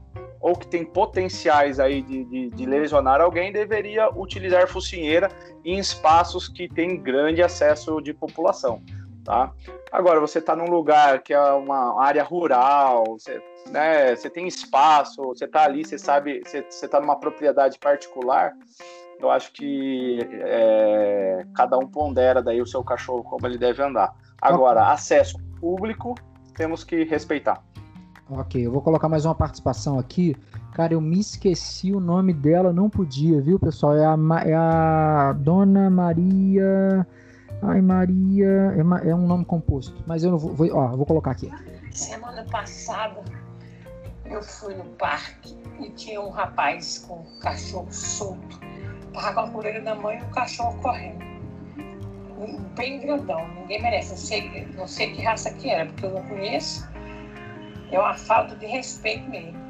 ou 0.45 0.55
que 0.55 0.67
tem 0.67 0.85
potenciais 0.85 1.79
aí 1.79 2.03
de, 2.03 2.23
de, 2.23 2.49
de, 2.51 2.65
lesionar 2.67 3.19
alguém, 3.19 3.51
deveria 3.51 4.11
utilizar 4.15 4.67
focinheira 4.67 5.27
em 5.65 5.79
espaços 5.79 6.47
que 6.47 6.69
tem 6.69 7.01
grande 7.01 7.41
acesso 7.41 7.99
de 7.99 8.13
população, 8.13 8.79
tá? 9.23 9.51
Agora, 9.91 10.19
você 10.19 10.37
está 10.37 10.55
num 10.55 10.69
lugar 10.69 11.23
que 11.23 11.33
é 11.33 11.41
uma 11.53 11.99
área 11.99 12.23
rural, 12.23 13.05
você, 13.07 13.41
né, 13.71 14.15
você 14.15 14.29
tem 14.29 14.47
espaço, 14.47 15.23
você 15.23 15.45
está 15.45 15.63
ali, 15.63 15.83
você 15.83 15.97
sabe, 15.97 16.43
você 16.45 16.59
está 16.59 17.01
numa 17.01 17.15
propriedade 17.15 17.79
particular, 17.79 18.53
eu 19.19 19.31
acho 19.31 19.51
que 19.51 20.19
é, 20.31 21.43
cada 21.55 21.75
um 21.75 21.87
pondera 21.87 22.43
daí 22.43 22.61
o 22.61 22.67
seu 22.67 22.83
cachorro 22.83 23.23
como 23.23 23.47
ele 23.47 23.57
deve 23.57 23.81
andar. 23.81 24.13
Agora, 24.39 24.91
acesso 24.91 25.39
público, 25.59 26.13
temos 26.55 26.83
que 26.83 27.03
respeitar. 27.03 27.63
Ok, 28.29 28.65
eu 28.65 28.71
vou 28.71 28.81
colocar 28.81 29.07
mais 29.07 29.25
uma 29.25 29.35
participação 29.35 29.99
aqui. 29.99 30.35
Cara, 30.73 30.93
eu 30.93 31.01
me 31.01 31.19
esqueci 31.19 31.91
o 31.91 31.99
nome 31.99 32.33
dela, 32.33 32.73
não 32.73 32.89
podia, 32.89 33.39
viu, 33.41 33.59
pessoal? 33.59 33.95
É 33.95 34.05
a, 34.05 34.17
é 34.43 34.53
a 34.53 35.33
Dona 35.33 35.89
Maria. 35.89 37.05
Ai, 37.61 37.81
Maria. 37.81 38.73
É, 38.75 39.09
é, 39.09 39.15
um 39.15 39.27
nome 39.27 39.45
composto, 39.45 40.03
mas 40.07 40.23
eu 40.23 40.31
não 40.31 40.37
vou. 40.37 40.53
vou 40.53 40.67
ó, 40.75 40.87
vou 40.95 41.05
colocar 41.05 41.31
aqui. 41.31 41.51
Semana 41.91 42.43
passada 42.45 43.23
eu 44.25 44.41
fui 44.41 44.73
no 44.73 44.85
parque 44.85 45.55
e 45.79 45.89
tinha 45.91 46.19
um 46.19 46.29
rapaz 46.29 47.05
com 47.07 47.19
um 47.19 47.39
cachorro 47.39 47.91
solto 47.91 48.59
tava 49.15 49.33
com 49.33 49.39
a 49.39 49.49
coleira 49.49 49.81
na 49.81 49.95
mão 49.95 50.13
e 50.13 50.21
o 50.21 50.29
cachorro 50.29 50.77
correndo. 50.81 51.23
Bem 52.75 52.99
grandão, 52.99 53.47
ninguém 53.55 53.81
merece. 53.81 54.09
Não 54.11 54.17
sei, 54.17 54.67
não 54.75 54.87
sei 54.87 55.13
que 55.13 55.21
raça 55.21 55.53
que 55.53 55.69
era, 55.69 55.85
porque 55.85 56.05
eu 56.05 56.11
não 56.11 56.23
conheço. 56.23 56.87
É 57.91 57.99
uma 57.99 58.13
falta 58.13 58.55
de 58.55 58.65
respeito 58.65 59.29
mesmo. 59.29 59.65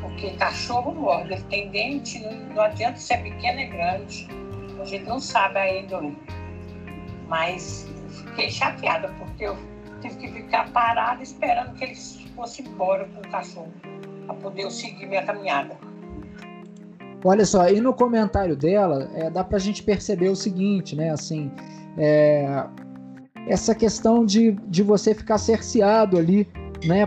Porque 0.00 0.30
cachorro 0.32 0.94
morde, 0.94 1.32
ele 1.32 1.42
tem 1.44 1.70
dente, 1.70 2.18
não, 2.54 2.62
adianta 2.62 2.96
se 2.98 3.14
é 3.14 3.18
pequeno 3.18 3.60
ou 3.62 3.68
grande. 3.68 4.28
A 4.80 4.84
gente 4.84 5.04
não 5.04 5.18
sabe 5.18 5.58
a 5.58 5.80
índole. 5.80 6.16
Mas 7.28 7.88
fiquei 8.10 8.50
chateada, 8.50 9.08
porque 9.18 9.44
eu 9.44 9.56
tive 10.02 10.16
que 10.16 10.28
ficar 10.32 10.70
parada 10.72 11.22
esperando 11.22 11.74
que 11.74 11.84
ele 11.84 11.94
fosse 12.36 12.62
embora 12.62 13.06
com 13.06 13.20
o 13.20 13.30
cachorro, 13.30 13.72
para 14.26 14.34
poder 14.36 14.64
eu 14.64 14.70
seguir 14.70 15.06
minha 15.06 15.24
caminhada. 15.24 15.76
Olha 17.24 17.46
só, 17.46 17.66
e 17.70 17.80
no 17.80 17.94
comentário 17.94 18.54
dela, 18.54 19.10
é, 19.14 19.30
dá 19.30 19.42
para 19.42 19.56
a 19.56 19.60
gente 19.60 19.82
perceber 19.82 20.28
o 20.28 20.36
seguinte, 20.36 20.94
né? 20.94 21.10
Assim, 21.10 21.50
é, 21.96 22.66
essa 23.48 23.74
questão 23.74 24.26
de, 24.26 24.52
de 24.68 24.82
você 24.82 25.14
ficar 25.14 25.38
cerceado 25.38 26.18
ali, 26.18 26.46
né? 26.86 27.06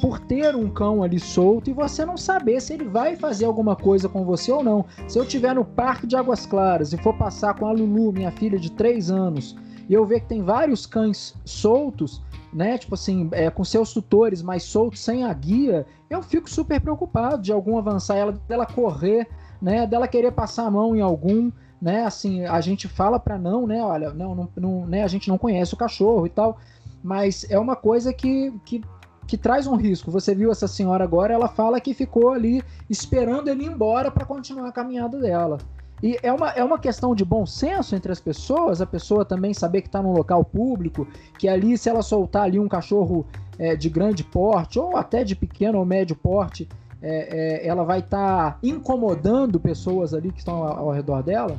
por 0.00 0.18
ter 0.18 0.56
um 0.56 0.68
cão 0.68 1.02
ali 1.02 1.20
solto 1.20 1.70
e 1.70 1.72
você 1.72 2.04
não 2.04 2.16
saber 2.16 2.60
se 2.60 2.72
ele 2.72 2.88
vai 2.88 3.14
fazer 3.14 3.44
alguma 3.44 3.76
coisa 3.76 4.08
com 4.08 4.24
você 4.24 4.50
ou 4.50 4.64
não. 4.64 4.84
Se 5.06 5.16
eu 5.16 5.22
estiver 5.22 5.54
no 5.54 5.64
Parque 5.64 6.08
de 6.08 6.16
Águas 6.16 6.44
Claras 6.44 6.92
e 6.92 6.96
for 6.96 7.14
passar 7.14 7.54
com 7.54 7.66
a 7.66 7.72
Lulu, 7.72 8.12
minha 8.12 8.32
filha 8.32 8.58
de 8.58 8.72
3 8.72 9.12
anos, 9.12 9.56
e 9.88 9.94
eu 9.94 10.04
ver 10.04 10.20
que 10.20 10.26
tem 10.26 10.42
vários 10.42 10.86
cães 10.86 11.34
soltos, 11.44 12.20
né? 12.52 12.78
Tipo 12.78 12.94
assim, 12.94 13.28
é, 13.32 13.48
com 13.48 13.64
seus 13.64 13.92
tutores, 13.92 14.42
mas 14.42 14.64
soltos, 14.64 15.00
sem 15.00 15.24
a 15.24 15.32
guia, 15.32 15.86
eu 16.10 16.22
fico 16.22 16.50
super 16.50 16.80
preocupado 16.80 17.40
de 17.40 17.52
algum 17.52 17.78
avançar 17.78 18.16
ela, 18.16 18.32
dela 18.48 18.66
correr, 18.66 19.28
né? 19.60 19.86
Dela 19.86 20.08
querer 20.08 20.32
passar 20.32 20.66
a 20.66 20.70
mão 20.70 20.96
em 20.96 21.00
algum, 21.00 21.50
né? 21.80 22.04
Assim, 22.04 22.44
a 22.44 22.60
gente 22.60 22.88
fala 22.88 23.20
para 23.20 23.38
não, 23.38 23.66
né? 23.66 23.82
Olha, 23.82 24.12
não, 24.12 24.34
não, 24.34 24.48
não, 24.56 24.86
né? 24.86 25.04
A 25.04 25.08
gente 25.08 25.28
não 25.28 25.38
conhece 25.38 25.74
o 25.74 25.76
cachorro 25.76 26.26
e 26.26 26.30
tal, 26.30 26.58
mas 27.02 27.46
é 27.50 27.58
uma 27.58 27.74
coisa 27.74 28.12
que, 28.12 28.52
que, 28.64 28.82
que 29.26 29.36
traz 29.36 29.66
um 29.66 29.76
risco. 29.76 30.10
Você 30.10 30.34
viu 30.34 30.50
essa 30.50 30.68
senhora 30.68 31.04
agora, 31.04 31.34
ela 31.34 31.48
fala 31.48 31.80
que 31.80 31.94
ficou 31.94 32.30
ali 32.30 32.62
esperando 32.88 33.48
ele 33.48 33.64
ir 33.64 33.68
embora 33.68 34.10
para 34.10 34.24
continuar 34.24 34.68
a 34.68 34.72
caminhada 34.72 35.18
dela. 35.18 35.58
E 36.02 36.18
é 36.20 36.32
uma, 36.32 36.50
é 36.50 36.64
uma 36.64 36.78
questão 36.78 37.14
de 37.14 37.24
bom 37.24 37.46
senso 37.46 37.94
entre 37.94 38.10
as 38.10 38.20
pessoas, 38.20 38.80
a 38.80 38.86
pessoa 38.86 39.24
também 39.24 39.54
saber 39.54 39.82
que 39.82 39.88
está 39.88 40.02
num 40.02 40.12
local 40.12 40.44
público, 40.44 41.06
que 41.38 41.48
ali, 41.48 41.78
se 41.78 41.88
ela 41.88 42.02
soltar 42.02 42.44
ali 42.44 42.58
um 42.58 42.68
cachorro 42.68 43.24
é, 43.56 43.76
de 43.76 43.88
grande 43.88 44.24
porte, 44.24 44.80
ou 44.80 44.96
até 44.96 45.22
de 45.22 45.36
pequeno 45.36 45.78
ou 45.78 45.84
médio 45.84 46.16
porte, 46.16 46.68
é, 47.00 47.62
é, 47.62 47.66
ela 47.66 47.84
vai 47.84 48.00
estar 48.00 48.52
tá 48.52 48.58
incomodando 48.62 49.60
pessoas 49.60 50.12
ali 50.12 50.32
que 50.32 50.40
estão 50.40 50.64
ao, 50.64 50.88
ao 50.88 50.90
redor 50.90 51.22
dela? 51.22 51.56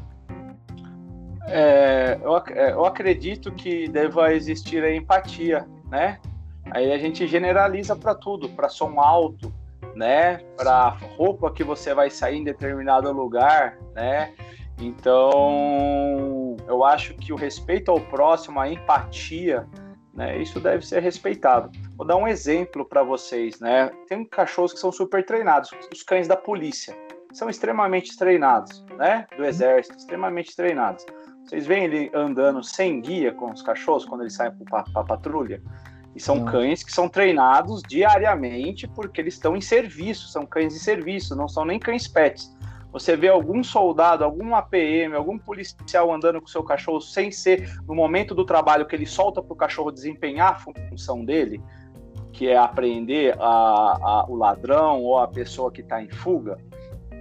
É, 1.47 2.17
eu, 2.21 2.37
é, 2.37 2.71
eu 2.71 2.85
acredito 2.85 3.51
que 3.51 3.87
deva 3.87 4.33
existir 4.33 4.83
a 4.83 4.95
empatia, 4.95 5.67
né? 5.89 6.19
Aí 6.71 6.91
a 6.91 6.97
gente 6.97 7.27
generaliza 7.27 7.95
para 7.95 8.15
tudo, 8.15 8.49
para 8.49 8.69
som 8.69 8.99
alto, 8.99 9.53
né? 9.95 10.37
Para 10.57 10.89
roupa 11.17 11.51
que 11.51 11.63
você 11.63 11.93
vai 11.93 12.09
sair 12.09 12.37
em 12.37 12.43
determinado 12.43 13.11
lugar, 13.11 13.77
né? 13.93 14.33
Então, 14.79 16.55
eu 16.67 16.83
acho 16.83 17.13
que 17.15 17.31
o 17.31 17.35
respeito 17.35 17.91
ao 17.91 17.99
próximo, 17.99 18.59
a 18.59 18.69
empatia, 18.69 19.67
né? 20.13 20.41
Isso 20.41 20.59
deve 20.59 20.85
ser 20.85 21.01
respeitado. 21.01 21.69
Vou 21.95 22.07
dar 22.07 22.15
um 22.15 22.27
exemplo 22.27 22.85
para 22.85 23.03
vocês, 23.03 23.59
né? 23.59 23.91
Tem 24.07 24.23
cachorros 24.25 24.73
que 24.73 24.79
são 24.79 24.91
super 24.91 25.25
treinados, 25.25 25.71
os 25.91 26.01
cães 26.03 26.27
da 26.27 26.37
polícia 26.37 26.95
são 27.33 27.49
extremamente 27.49 28.15
treinados, 28.17 28.85
né? 28.97 29.27
Do 29.35 29.43
exército, 29.43 29.97
extremamente 29.97 30.55
treinados. 30.55 31.05
Vocês 31.45 31.65
veem 31.67 31.83
ele 31.83 32.11
andando 32.13 32.63
sem 32.63 33.01
guia 33.01 33.33
com 33.33 33.51
os 33.51 33.61
cachorros 33.61 34.05
quando 34.05 34.21
eles 34.21 34.33
saem 34.33 34.51
para 34.69 34.85
a 34.95 35.03
patrulha? 35.03 35.61
E 36.15 36.19
são 36.19 36.37
não. 36.37 36.45
cães 36.45 36.83
que 36.83 36.91
são 36.91 37.09
treinados 37.09 37.81
diariamente 37.87 38.87
porque 38.87 39.19
eles 39.19 39.33
estão 39.33 39.55
em 39.55 39.61
serviço, 39.61 40.27
são 40.27 40.45
cães 40.45 40.73
de 40.73 40.79
serviço, 40.79 41.35
não 41.35 41.47
são 41.47 41.65
nem 41.65 41.79
cães 41.79 42.07
pets. 42.07 42.55
Você 42.91 43.17
vê 43.17 43.27
algum 43.27 43.63
soldado, 43.63 44.23
algum 44.23 44.55
APM, 44.55 45.15
algum 45.15 45.37
policial 45.37 46.13
andando 46.13 46.39
com 46.39 46.45
seu 46.45 46.63
cachorro 46.63 47.01
sem 47.01 47.31
ser 47.31 47.67
no 47.87 47.95
momento 47.95 48.35
do 48.35 48.45
trabalho 48.45 48.85
que 48.85 48.95
ele 48.95 49.07
solta 49.07 49.41
para 49.41 49.51
o 49.51 49.55
cachorro 49.55 49.91
desempenhar 49.91 50.53
a 50.53 50.59
função 50.89 51.25
dele, 51.25 51.59
que 52.31 52.47
é 52.47 52.55
apreender 52.55 53.35
a, 53.39 53.45
a, 53.45 54.25
o 54.29 54.35
ladrão 54.35 55.01
ou 55.01 55.17
a 55.17 55.27
pessoa 55.27 55.71
que 55.71 55.81
está 55.81 56.03
em 56.03 56.09
fuga. 56.09 56.59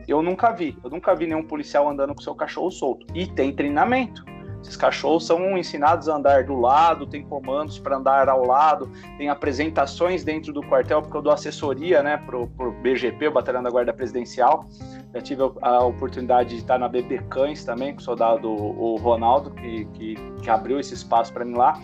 Eu 0.07 0.23
nunca 0.23 0.53
vi, 0.53 0.77
eu 0.83 0.91
nunca 0.91 1.15
vi 1.15 1.27
nenhum 1.27 1.43
policial 1.43 1.89
andando 1.89 2.15
com 2.15 2.21
seu 2.21 2.35
cachorro 2.35 2.71
solto. 2.71 3.07
E 3.15 3.27
tem 3.27 3.53
treinamento. 3.53 4.25
Esses 4.63 4.77
cachorros 4.77 5.27
são 5.27 5.59
ensinados 5.59 6.09
a 6.09 6.15
andar 6.15 6.45
do 6.45 6.55
lado, 6.55 7.05
tem 7.05 7.25
comandos 7.25 7.81
para 7.81 7.97
andar 7.97 8.29
ao 8.29 8.47
lado, 8.47 8.89
tem 9.19 9.29
apresentações 9.29 10.23
dentro 10.23 10.53
do 10.53 10.63
quartel, 10.63 11.03
porque 11.03 11.17
eu 11.17 11.23
dou 11.23 11.33
assessoria 11.33 12.01
né, 12.01 12.17
para 12.17 12.39
o 12.39 12.47
BGP, 12.81 13.27
o 13.27 13.33
Batalhão 13.33 13.63
da 13.63 13.71
Guarda 13.71 13.93
Presidencial. 13.93 14.65
Já 15.13 15.21
tive 15.21 15.43
a 15.61 15.85
oportunidade 15.85 16.51
de 16.51 16.57
estar 16.59 16.79
na 16.79 16.89
BP 16.89 17.25
Cães 17.29 17.65
também, 17.65 17.93
com 17.93 18.01
o 18.01 18.05
soldado 18.05 18.49
o 18.49 18.97
Ronaldo, 18.97 19.51
que, 19.51 19.85
que, 19.87 20.15
que 20.41 20.49
abriu 20.49 20.79
esse 20.79 20.95
espaço 20.95 21.33
para 21.33 21.45
mim 21.45 21.55
lá. 21.55 21.81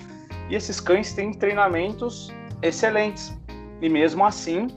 E 0.48 0.54
esses 0.54 0.80
cães 0.80 1.12
têm 1.12 1.32
treinamentos 1.32 2.32
excelentes. 2.62 3.36
E 3.82 3.88
mesmo 3.88 4.24
assim, 4.24 4.68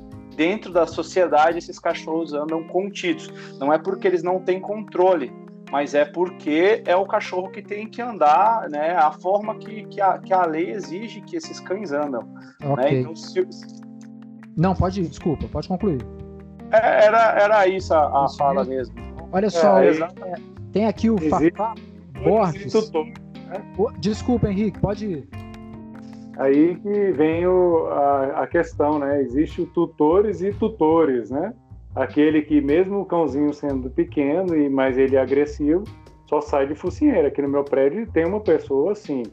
dentro 0.42 0.74
da 0.74 0.88
sociedade, 0.88 1.60
esses 1.60 1.78
cachorros 1.78 2.34
andam 2.34 2.64
contidos. 2.64 3.32
Não 3.60 3.72
é 3.72 3.78
porque 3.78 4.08
eles 4.08 4.24
não 4.24 4.40
têm 4.40 4.60
controle, 4.60 5.32
mas 5.72 5.94
é 5.94 6.04
porque 6.04 6.82
é 6.84 6.96
o 6.96 7.06
cachorro 7.06 7.52
que 7.52 7.62
tem 7.62 7.88
que 7.88 8.02
andar, 8.02 8.68
né? 8.68 8.96
A 8.96 9.12
forma 9.12 9.54
que, 9.60 9.86
que, 9.86 10.02
a, 10.02 10.18
que 10.18 10.34
a 10.34 10.44
lei 10.44 10.72
exige 10.72 11.22
que 11.22 11.36
esses 11.36 11.60
cães 11.60 11.92
andam. 11.92 12.24
Né? 12.60 12.72
Okay. 12.72 12.84
Né? 12.84 13.00
Então, 13.02 13.16
se... 13.16 13.48
Não, 14.58 14.74
pode 14.74 15.02
ir, 15.02 15.10
desculpa, 15.10 15.48
pode 15.48 15.68
concluir. 15.68 16.02
É, 16.72 17.06
era, 17.06 17.40
era 17.40 17.68
isso 17.68 17.94
a, 17.94 18.26
a 18.26 18.30
fala 18.30 18.64
mesmo. 18.64 18.96
Olha 19.32 19.50
só, 19.52 19.80
é, 19.80 19.92
é, 19.92 20.36
tem 20.74 20.88
aqui 20.88 21.08
o 21.08 21.20
Fafá 21.30 21.76
Borges. 22.24 22.92
Né? 22.92 23.64
Desculpa, 24.00 24.50
Henrique, 24.50 24.80
pode 24.80 25.06
ir. 25.06 25.30
Aí 26.38 26.76
que 26.76 27.12
vem 27.12 27.46
o, 27.46 27.88
a, 27.88 28.44
a 28.44 28.48
questão, 28.48 29.00
né? 29.00 29.22
Existe 29.22 29.62
o 29.62 29.66
tutores 29.66 30.42
e 30.42 30.52
tutores, 30.54 31.30
né? 31.30 31.54
aquele 31.96 32.42
que 32.42 32.62
mesmo 32.62 33.02
o 33.02 33.06
cãozinho 33.06 33.54
sendo 33.54 33.90
pequeno 33.90 34.56
e 34.56 34.70
mais 34.70 34.98
ele 34.98 35.16
é 35.16 35.22
agressivo, 35.22 35.84
só 36.28 36.42
sai 36.42 36.68
de 36.68 36.76
focinheira. 36.76 37.28
Aqui 37.28 37.42
no 37.42 37.50
meu 37.50 37.64
prédio 37.64 38.10
tem 38.12 38.26
uma 38.26 38.40
pessoa 38.40 38.94
assim. 38.94 39.24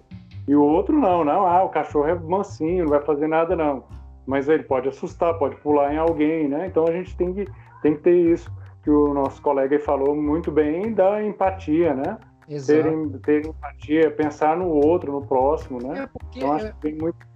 E 0.46 0.54
o 0.54 0.62
outro 0.62 0.98
não, 0.98 1.24
não, 1.24 1.46
ah, 1.46 1.62
o 1.62 1.68
cachorro 1.68 2.08
é 2.08 2.14
mansinho, 2.14 2.84
não 2.84 2.90
vai 2.90 3.02
fazer 3.02 3.28
nada 3.28 3.54
não. 3.54 3.84
Mas 4.26 4.48
ele 4.48 4.62
pode 4.62 4.88
assustar, 4.88 5.38
pode 5.38 5.56
pular 5.56 5.92
em 5.92 5.98
alguém, 5.98 6.48
né? 6.48 6.66
Então 6.66 6.86
a 6.86 6.92
gente 6.92 7.16
tem 7.16 7.32
que, 7.32 7.46
tem 7.82 7.94
que 7.94 8.02
ter 8.02 8.16
isso 8.16 8.50
que 8.82 8.90
o 8.90 9.12
nosso 9.12 9.40
colega 9.42 9.78
falou 9.78 10.16
muito 10.16 10.50
bem 10.50 10.92
da 10.92 11.22
empatia, 11.22 11.94
né? 11.94 12.18
Exato. 12.48 13.18
Ter, 13.20 13.42
ter 13.42 13.46
empatia, 13.46 14.10
pensar 14.10 14.56
no 14.56 14.68
outro, 14.68 15.12
no 15.12 15.26
próximo, 15.26 15.78
né? 15.82 16.04
É 16.04 16.06
porque, 16.06 16.38
então 16.38 16.52
acho 16.52 16.72
que 16.72 16.80
tem 16.80 16.94
muito 16.94 17.28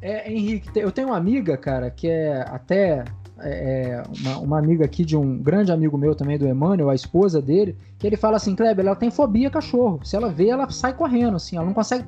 é, 0.00 0.30
Henrique, 0.30 0.68
eu 0.78 0.92
tenho 0.92 1.08
uma 1.08 1.16
amiga, 1.16 1.56
cara, 1.56 1.90
que 1.90 2.08
é 2.08 2.42
até 2.48 3.04
é, 3.40 3.90
é, 3.90 4.02
uma, 4.20 4.38
uma, 4.38 4.58
amiga 4.58 4.84
aqui 4.84 5.04
de 5.04 5.16
um 5.16 5.38
grande 5.38 5.72
amigo 5.72 5.96
meu 5.96 6.14
também, 6.14 6.38
do 6.38 6.46
Emmanuel, 6.46 6.90
a 6.90 6.94
esposa 6.94 7.40
dele, 7.40 7.76
que 7.98 8.06
ele 8.06 8.16
fala 8.16 8.36
assim, 8.36 8.54
Kleber, 8.54 8.84
ela 8.84 8.94
tem 8.94 9.10
fobia 9.10 9.48
cachorro. 9.48 10.00
Se 10.04 10.16
ela 10.16 10.28
vê, 10.28 10.48
ela 10.48 10.68
sai 10.70 10.92
correndo, 10.92 11.36
assim, 11.36 11.56
ela 11.56 11.64
não 11.64 11.72
consegue. 11.72 12.04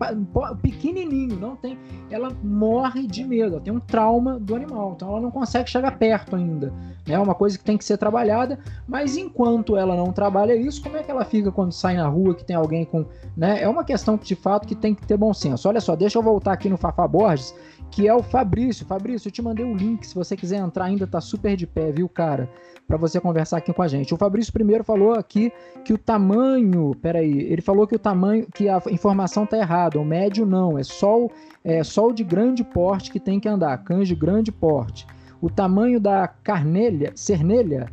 Pequenininho, 0.60 1.38
não 1.38 1.56
tem. 1.56 1.78
Ela 2.10 2.30
morre 2.42 3.06
de 3.06 3.24
medo, 3.24 3.54
ela 3.54 3.60
tem 3.60 3.72
um 3.72 3.80
trauma 3.80 4.38
do 4.38 4.54
animal, 4.54 4.92
então 4.94 5.08
ela 5.08 5.20
não 5.20 5.30
consegue 5.30 5.70
chegar 5.70 5.98
perto 5.98 6.36
ainda. 6.36 6.72
É 7.06 7.12
né? 7.12 7.18
uma 7.18 7.34
coisa 7.34 7.56
que 7.56 7.64
tem 7.64 7.78
que 7.78 7.84
ser 7.84 7.96
trabalhada, 7.96 8.58
mas 8.86 9.16
enquanto 9.16 9.76
ela 9.76 9.96
não 9.96 10.12
trabalha 10.12 10.54
isso, 10.54 10.82
como 10.82 10.96
é 10.96 11.02
que 11.02 11.10
ela 11.10 11.24
fica 11.24 11.50
quando 11.50 11.72
sai 11.72 11.96
na 11.96 12.06
rua 12.06 12.34
que 12.34 12.44
tem 12.44 12.54
alguém 12.54 12.84
com. 12.84 13.06
Né? 13.34 13.62
É 13.62 13.68
uma 13.68 13.82
questão 13.82 14.18
que, 14.18 14.26
de 14.26 14.34
fato, 14.34 14.68
que 14.68 14.74
tem 14.74 14.94
que 14.94 15.06
ter 15.06 15.16
bom 15.16 15.32
senso. 15.32 15.68
Olha 15.68 15.80
só, 15.80 15.96
deixa 15.96 16.18
eu 16.18 16.22
voltar 16.22 16.52
aqui 16.52 16.68
no 16.68 16.76
Fafá 16.76 17.08
Borges 17.08 17.54
que 17.90 18.06
é 18.06 18.14
o 18.14 18.22
Fabrício. 18.22 18.86
Fabrício, 18.86 19.28
eu 19.28 19.32
te 19.32 19.42
mandei 19.42 19.64
o 19.64 19.68
um 19.68 19.76
link, 19.76 20.06
se 20.06 20.14
você 20.14 20.36
quiser 20.36 20.58
entrar, 20.58 20.84
ainda 20.84 21.06
tá 21.06 21.20
super 21.20 21.56
de 21.56 21.66
pé, 21.66 21.92
viu, 21.92 22.08
cara? 22.08 22.50
Para 22.86 22.96
você 22.96 23.20
conversar 23.20 23.58
aqui 23.58 23.72
com 23.72 23.82
a 23.82 23.88
gente. 23.88 24.14
O 24.14 24.16
Fabrício 24.16 24.52
primeiro 24.52 24.82
falou 24.82 25.12
aqui 25.12 25.52
que 25.84 25.92
o 25.92 25.98
tamanho, 25.98 26.94
peraí, 27.00 27.40
ele 27.40 27.62
falou 27.62 27.86
que 27.86 27.94
o 27.94 27.98
tamanho, 27.98 28.46
que 28.54 28.68
a 28.68 28.82
informação 28.90 29.46
tá 29.46 29.56
errada, 29.56 29.98
o 29.98 30.04
médio 30.04 30.44
não, 30.44 30.78
é 30.78 30.82
só 30.82 31.24
o, 31.24 31.30
é 31.64 31.82
só 31.82 32.08
o 32.08 32.12
de 32.12 32.24
grande 32.24 32.62
porte 32.62 33.10
que 33.10 33.20
tem 33.20 33.40
que 33.40 33.48
andar, 33.48 33.78
cães 33.84 34.08
de 34.08 34.14
grande 34.14 34.52
porte. 34.52 35.06
O 35.40 35.48
tamanho 35.48 36.00
da 36.00 36.28
carnelha, 36.28 37.12
cernelha 37.14 37.90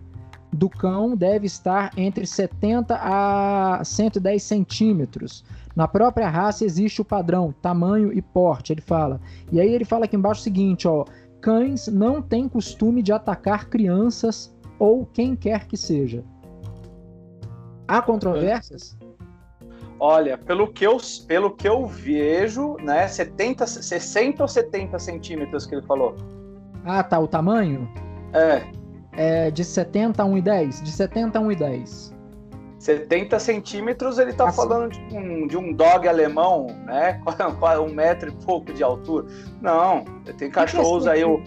do 0.52 0.70
cão 0.70 1.16
deve 1.16 1.46
estar 1.46 1.92
entre 1.98 2.26
70 2.26 2.98
a 3.00 3.82
110 3.84 4.42
centímetros. 4.42 5.44
Na 5.76 5.88
própria 5.88 6.30
raça 6.30 6.64
existe 6.64 7.02
o 7.02 7.06
padrão, 7.06 7.54
tamanho 7.62 8.12
e 8.14 8.22
porte, 8.22 8.72
ele 8.72 8.82
fala. 8.82 9.20
E 9.52 9.60
aí 9.60 9.74
ele 9.74 9.86
fala 9.86 10.06
aqui 10.06 10.16
embaixo 10.16 10.42
o 10.42 10.44
seguinte, 10.44 10.88
ó, 10.88 11.06
cães 11.42 11.88
não 11.88 12.22
têm 12.22 12.48
costume 12.48 13.04
de 13.04 13.12
atacar 13.12 13.70
crianças 13.70 14.56
ou 14.80 15.06
quem 15.06 15.36
quer 15.36 15.68
que 15.68 15.78
seja. 15.78 16.24
Há 17.88 18.02
controvérsias? 18.02 18.98
Olha, 20.00 20.38
pelo 20.38 20.68
que 20.68 20.86
eu, 20.86 20.98
pelo 21.28 21.52
que 21.52 21.68
eu 21.68 21.86
vejo, 21.88 22.76
né, 22.78 23.08
70, 23.08 23.66
60 23.66 24.44
ou 24.44 24.48
70 24.48 25.00
centímetros 25.00 25.66
que 25.66 25.76
ele 25.76 25.86
falou? 25.86 26.16
Ah, 26.84 27.02
tá, 27.02 27.20
o 27.20 27.28
tamanho? 27.28 27.90
É. 28.34 28.64
É 29.18 29.52
de 29.52 29.64
70 29.64 30.22
a 30.22 30.26
1,10? 30.26 30.84
De 30.84 30.92
70 30.92 31.40
a 31.40 31.42
1,10. 31.42 32.14
70 32.78 33.40
centímetros, 33.40 34.20
ele 34.20 34.34
tá 34.34 34.50
assim. 34.50 34.58
falando 34.58 34.92
de 34.92 35.18
um, 35.18 35.48
de 35.48 35.58
um 35.58 35.74
dog 35.74 36.08
alemão, 36.08 36.68
né? 36.86 37.20
Um 37.82 37.94
metro 37.94 38.30
e 38.30 38.46
pouco 38.46 38.72
de 38.74 38.84
altura. 38.84 39.26
Não, 39.62 40.04
tem 40.38 40.52
cachorros 40.52 41.06
que 41.06 41.10
que 41.10 41.10
é 41.10 41.12
aí. 41.14 41.24
O 41.24 41.42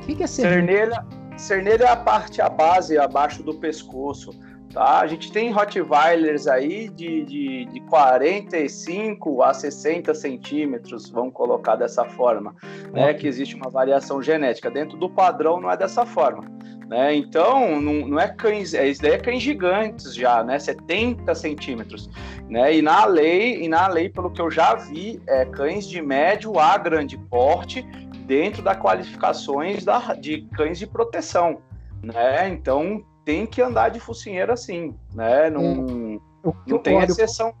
que, 0.00 0.14
que 0.16 0.22
é 0.24 0.26
cernelha? 0.26 1.06
Cernelha 1.38 1.84
é 1.84 1.88
a 1.88 1.96
parte, 1.96 2.42
a 2.42 2.48
base 2.48 2.98
abaixo 2.98 3.42
do 3.42 3.54
pescoço. 3.54 4.32
Tá? 4.72 5.00
A 5.00 5.06
gente 5.06 5.30
tem 5.30 5.50
Rottweilers 5.50 6.46
aí 6.46 6.88
de, 6.88 7.24
de, 7.24 7.64
de 7.66 7.80
45 7.80 9.42
a 9.42 9.52
60 9.52 10.14
centímetros, 10.14 11.10
vamos 11.10 11.34
colocar 11.34 11.76
dessa 11.76 12.06
forma, 12.06 12.54
né? 12.90 13.12
Que 13.12 13.26
existe 13.26 13.54
uma 13.54 13.68
variação 13.68 14.22
genética. 14.22 14.70
Dentro 14.70 14.96
do 14.96 15.10
padrão 15.10 15.60
não 15.60 15.70
é 15.70 15.76
dessa 15.76 16.06
forma. 16.06 16.44
Né? 16.88 17.14
Então, 17.14 17.80
não, 17.80 18.06
não 18.06 18.20
é 18.20 18.28
cães, 18.28 18.74
é, 18.74 18.86
isso 18.86 19.00
daí 19.00 19.12
é 19.12 19.18
cães 19.18 19.42
gigantes 19.42 20.14
já, 20.14 20.42
né? 20.42 20.58
70 20.58 21.34
centímetros. 21.34 22.08
Né? 22.48 22.76
E 22.76 22.82
na 22.82 23.04
lei, 23.04 23.62
e 23.62 23.68
na 23.68 23.88
lei, 23.88 24.08
pelo 24.08 24.30
que 24.30 24.40
eu 24.40 24.50
já 24.50 24.74
vi, 24.74 25.20
é 25.26 25.44
cães 25.46 25.86
de 25.86 26.02
médio 26.02 26.58
a 26.58 26.76
grande 26.76 27.16
porte 27.16 27.82
dentro 28.26 28.62
das 28.62 28.78
qualificações 28.78 29.84
da, 29.84 30.14
de 30.14 30.42
cães 30.54 30.78
de 30.78 30.86
proteção. 30.86 31.62
Né? 32.02 32.48
Então 32.50 33.02
tem 33.24 33.46
que 33.46 33.60
andar 33.62 33.90
de 33.90 34.00
focinheira 34.00 34.52
assim, 34.52 34.94
né? 35.14 35.50
Não, 35.50 36.20
é, 36.44 36.52
não 36.66 36.78
tem 36.78 36.98
exceção. 37.00 37.54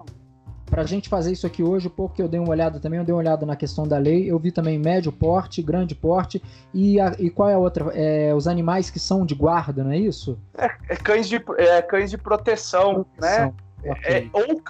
Para 0.66 0.82
a 0.82 0.86
gente 0.86 1.06
fazer 1.06 1.32
isso 1.32 1.46
aqui 1.46 1.62
hoje, 1.62 1.90
pouco 1.90 2.14
que 2.14 2.22
eu 2.22 2.28
dei 2.28 2.40
uma 2.40 2.48
olhada 2.48 2.80
também, 2.80 2.98
eu 2.98 3.04
dei 3.04 3.14
uma 3.14 3.20
olhada 3.20 3.44
na 3.44 3.54
questão 3.54 3.86
da 3.86 3.98
lei, 3.98 4.30
eu 4.30 4.38
vi 4.38 4.50
também 4.50 4.78
médio 4.78 5.12
porte, 5.12 5.60
grande 5.60 5.94
porte, 5.94 6.42
e, 6.72 6.98
a, 6.98 7.14
e 7.18 7.28
qual 7.28 7.50
é 7.50 7.54
a 7.54 7.58
outra? 7.58 7.92
É, 7.94 8.34
os 8.34 8.48
animais 8.48 8.88
que 8.88 8.98
são 8.98 9.26
de 9.26 9.34
guarda, 9.34 9.84
não 9.84 9.90
é 9.90 9.98
isso? 9.98 10.38
É, 10.56 10.70
é 10.88 10.96
cães, 10.96 11.28
de, 11.28 11.44
é, 11.58 11.82
cães 11.82 12.08
de 12.08 12.16
proteção, 12.16 13.04
proteção. 13.04 13.46
né? 13.46 13.54
É, 13.84 14.26
ou, 14.32 14.62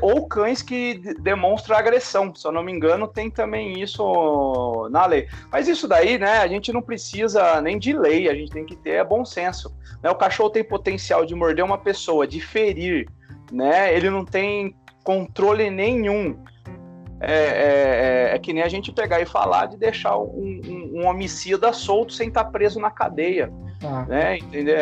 ou, 0.00 0.26
cães 0.28 0.62
que 0.62 0.94
demonstram 1.20 1.76
agressão, 1.76 2.32
se 2.34 2.46
eu 2.46 2.52
não 2.52 2.62
me 2.62 2.70
engano, 2.70 3.08
tem 3.08 3.28
também 3.28 3.80
isso 3.80 4.88
na 4.90 5.04
lei. 5.04 5.28
Mas 5.50 5.66
isso 5.66 5.88
daí, 5.88 6.16
né, 6.16 6.38
a 6.38 6.46
gente 6.46 6.72
não 6.72 6.80
precisa 6.80 7.60
nem 7.60 7.78
de 7.78 7.92
lei, 7.92 8.28
a 8.28 8.34
gente 8.34 8.52
tem 8.52 8.64
que 8.64 8.76
ter 8.76 9.04
bom 9.04 9.24
senso. 9.24 9.74
Né? 10.00 10.10
O 10.10 10.14
cachorro 10.14 10.50
tem 10.50 10.62
potencial 10.62 11.26
de 11.26 11.34
morder 11.34 11.64
uma 11.64 11.78
pessoa, 11.78 12.26
de 12.26 12.40
ferir, 12.40 13.08
né? 13.50 13.94
Ele 13.94 14.10
não 14.10 14.24
tem 14.24 14.76
controle 15.02 15.68
nenhum. 15.68 16.38
É, 17.20 17.34
é, 17.34 18.30
é, 18.32 18.34
é 18.34 18.38
que 18.38 18.52
nem 18.52 18.64
a 18.64 18.68
gente 18.68 18.90
pegar 18.90 19.20
e 19.20 19.26
falar 19.26 19.66
de 19.66 19.76
deixar 19.76 20.18
um, 20.18 20.60
um, 20.64 21.00
um 21.00 21.06
homicida 21.06 21.72
solto 21.72 22.12
sem 22.12 22.28
estar 22.28 22.44
preso 22.46 22.80
na 22.80 22.90
cadeia. 22.90 23.52
Ah. 23.84 24.04
Né? 24.06 24.38
Entendeu? 24.38 24.76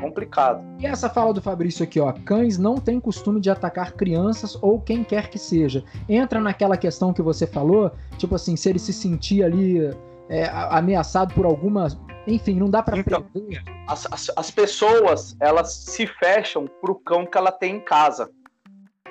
Complicado. 0.00 0.64
E 0.78 0.86
essa 0.86 1.10
fala 1.10 1.34
do 1.34 1.42
Fabrício 1.42 1.84
aqui, 1.84 2.00
ó, 2.00 2.12
cães 2.24 2.56
não 2.56 2.76
têm 2.76 2.98
costume 2.98 3.40
de 3.40 3.50
atacar 3.50 3.92
crianças 3.92 4.56
ou 4.62 4.80
quem 4.80 5.04
quer 5.04 5.28
que 5.28 5.38
seja. 5.38 5.84
Entra 6.08 6.40
naquela 6.40 6.76
questão 6.76 7.12
que 7.12 7.20
você 7.20 7.46
falou, 7.46 7.92
tipo 8.16 8.34
assim, 8.34 8.56
se 8.56 8.68
ele 8.70 8.78
se 8.78 8.92
sentir 8.92 9.44
ali 9.44 9.90
é, 10.28 10.48
ameaçado 10.70 11.34
por 11.34 11.44
alguma, 11.44 11.88
enfim, 12.26 12.54
não 12.54 12.70
dá 12.70 12.82
para 12.82 12.98
então, 12.98 13.26
as, 13.86 14.06
as, 14.10 14.30
as, 14.36 14.50
pessoas 14.50 15.36
elas 15.40 15.72
se 15.72 16.06
fecham 16.06 16.66
pro 16.80 16.94
cão 16.94 17.26
que 17.26 17.36
ela 17.36 17.52
tem 17.52 17.76
em 17.76 17.80
casa. 17.80 18.30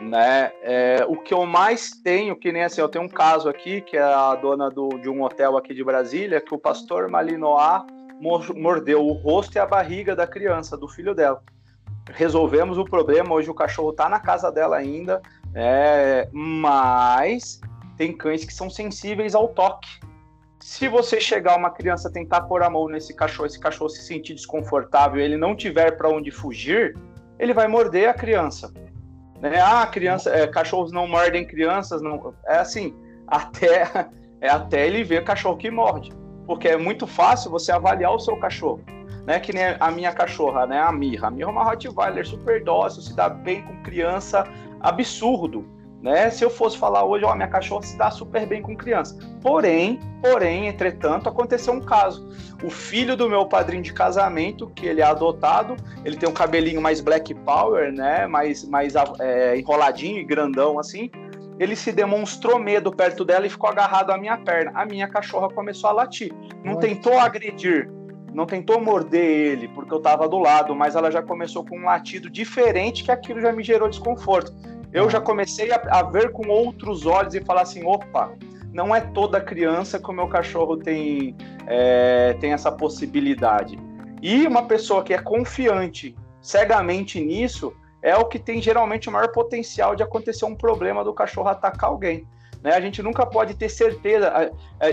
Né? 0.01 0.51
É, 0.63 1.05
o 1.09 1.17
que 1.17 1.33
eu 1.33 1.45
mais 1.45 1.91
tenho, 2.01 2.35
que 2.37 2.53
nem 2.53 2.63
assim, 2.63 2.79
eu 2.79 2.87
tenho 2.87 3.03
um 3.03 3.09
caso 3.09 3.49
aqui, 3.49 3.81
que 3.81 3.97
é 3.97 4.01
a 4.01 4.33
dona 4.35 4.69
do, 4.69 4.87
de 4.97 5.09
um 5.09 5.21
hotel 5.21 5.57
aqui 5.57 5.73
de 5.73 5.83
Brasília, 5.83 6.39
que 6.39 6.55
o 6.55 6.57
pastor 6.57 7.09
Malinois 7.09 7.83
mordeu 8.19 9.05
o 9.05 9.13
rosto 9.13 9.55
e 9.55 9.59
a 9.59 9.65
barriga 9.65 10.15
da 10.15 10.27
criança, 10.27 10.77
do 10.77 10.87
filho 10.87 11.15
dela. 11.15 11.41
Resolvemos 12.11 12.77
o 12.77 12.85
problema, 12.85 13.33
hoje 13.33 13.49
o 13.49 13.53
cachorro 13.53 13.91
está 13.91 14.09
na 14.09 14.19
casa 14.19 14.51
dela 14.51 14.77
ainda, 14.77 15.21
é, 15.53 16.27
mas 16.31 17.61
tem 17.97 18.15
cães 18.15 18.43
que 18.43 18.53
são 18.53 18.69
sensíveis 18.69 19.35
ao 19.35 19.47
toque. 19.49 19.87
Se 20.59 20.87
você 20.87 21.21
chegar 21.21 21.57
uma 21.57 21.69
criança 21.69 22.11
tentar 22.11 22.41
pôr 22.41 22.61
a 22.63 22.69
mão 22.69 22.87
nesse 22.89 23.15
cachorro, 23.15 23.45
esse 23.45 23.59
cachorro 23.59 23.89
se 23.89 24.01
sentir 24.01 24.33
desconfortável, 24.33 25.21
ele 25.21 25.37
não 25.37 25.55
tiver 25.55 25.91
para 25.97 26.09
onde 26.09 26.31
fugir, 26.31 26.97
ele 27.37 27.53
vai 27.53 27.67
morder 27.67 28.09
a 28.09 28.13
criança. 28.13 28.73
Né? 29.39 29.61
Ah, 29.61 29.87
criança, 29.87 30.29
é, 30.35 30.45
cachorros 30.47 30.91
não 30.91 31.07
mordem 31.07 31.45
crianças, 31.45 32.01
não. 32.01 32.33
É 32.45 32.57
assim, 32.57 32.93
até 33.27 34.09
é 34.41 34.49
até 34.49 34.87
ele 34.87 35.03
ver 35.03 35.23
cachorro 35.23 35.57
que 35.57 35.69
morde 35.69 36.18
porque 36.49 36.67
é 36.67 36.75
muito 36.75 37.05
fácil 37.05 37.51
você 37.51 37.71
avaliar 37.71 38.11
o 38.11 38.17
seu 38.17 38.35
cachorro. 38.35 38.81
Né, 39.23 39.39
que 39.39 39.53
nem 39.53 39.75
a 39.79 39.91
minha 39.91 40.11
cachorra, 40.11 40.65
né, 40.65 40.79
a 40.81 40.91
Mirra. 40.91 41.27
A 41.27 41.29
Mirra 41.29 41.49
é 41.49 41.51
uma 41.51 41.63
Rottweiler 41.63 42.25
super 42.25 42.63
dócil, 42.63 43.03
se 43.03 43.15
dá 43.15 43.29
bem 43.29 43.61
com 43.61 43.83
criança, 43.83 44.43
absurdo. 44.79 45.63
Né? 46.01 46.31
Se 46.31 46.43
eu 46.43 46.49
fosse 46.49 46.75
falar 46.75 47.03
hoje, 47.03 47.23
ó, 47.25 47.35
minha 47.35 47.47
cachorra 47.47 47.83
se 47.83 47.95
dá 47.95 48.09
super 48.09 48.47
bem 48.47 48.63
com 48.63 48.75
criança. 48.75 49.15
Porém, 49.43 49.99
porém, 50.23 50.65
entretanto, 50.65 51.29
aconteceu 51.29 51.73
um 51.73 51.81
caso. 51.81 52.27
O 52.63 52.71
filho 52.71 53.15
do 53.15 53.29
meu 53.29 53.45
padrinho 53.45 53.83
de 53.83 53.93
casamento, 53.93 54.71
que 54.73 54.87
ele 54.87 55.01
é 55.01 55.05
adotado, 55.05 55.75
ele 56.03 56.17
tem 56.17 56.27
um 56.27 56.33
cabelinho 56.33 56.81
mais 56.81 56.99
black 56.99 57.35
power, 57.35 57.91
né? 57.91 58.25
Mais, 58.25 58.63
mais 58.63 58.95
é, 59.19 59.55
enroladinho 59.59 60.17
e 60.17 60.23
grandão 60.23 60.79
assim 60.79 61.11
ele 61.59 61.75
se 61.75 61.91
demonstrou 61.91 62.57
medo 62.57 62.91
perto 62.91 63.25
dela 63.25 63.45
e 63.45 63.49
ficou 63.49 63.69
agarrado 63.69 64.11
à 64.11 64.17
minha 64.17 64.37
perna. 64.37 64.71
A 64.73 64.85
minha 64.85 65.09
cachorra 65.09 65.49
começou 65.49 65.89
a 65.89 65.93
latir. 65.93 66.33
Não 66.63 66.75
Nossa. 66.75 66.87
tentou 66.87 67.19
agredir, 67.19 67.91
não 68.33 68.45
tentou 68.45 68.79
morder 68.79 69.51
ele, 69.51 69.67
porque 69.67 69.93
eu 69.93 69.97
estava 69.97 70.27
do 70.27 70.39
lado, 70.39 70.73
mas 70.73 70.95
ela 70.95 71.11
já 71.11 71.21
começou 71.21 71.65
com 71.65 71.77
um 71.77 71.83
latido 71.83 72.29
diferente 72.29 73.03
que 73.03 73.11
aquilo 73.11 73.41
já 73.41 73.51
me 73.51 73.61
gerou 73.61 73.89
desconforto. 73.89 74.53
Eu 74.93 75.09
já 75.09 75.19
comecei 75.19 75.71
a, 75.71 75.81
a 75.91 76.03
ver 76.03 76.31
com 76.31 76.47
outros 76.47 77.05
olhos 77.05 77.35
e 77.35 77.41
falar 77.41 77.63
assim: 77.63 77.85
opa, 77.85 78.31
não 78.71 78.95
é 78.95 79.01
toda 79.01 79.41
criança 79.41 79.99
que 79.99 80.09
o 80.09 80.13
meu 80.13 80.27
cachorro 80.27 80.77
tem, 80.77 81.35
é, 81.67 82.35
tem 82.39 82.53
essa 82.53 82.71
possibilidade. 82.71 83.77
E 84.21 84.47
uma 84.47 84.65
pessoa 84.65 85.03
que 85.03 85.13
é 85.13 85.17
confiante 85.17 86.15
cegamente 86.41 87.19
nisso, 87.19 87.73
é 88.01 88.15
o 88.15 88.25
que 88.25 88.39
tem 88.39 88.61
geralmente 88.61 89.09
o 89.09 89.11
maior 89.11 89.31
potencial 89.31 89.95
de 89.95 90.03
acontecer 90.03 90.45
um 90.45 90.55
problema 90.55 91.03
do 91.03 91.13
cachorro 91.13 91.49
atacar 91.49 91.89
alguém. 91.89 92.25
Né? 92.61 92.73
A 92.73 92.81
gente 92.81 93.01
nunca 93.01 93.25
pode 93.25 93.55
ter 93.55 93.69
certeza. 93.69 94.27
É, 94.79 94.89
é, 94.89 94.91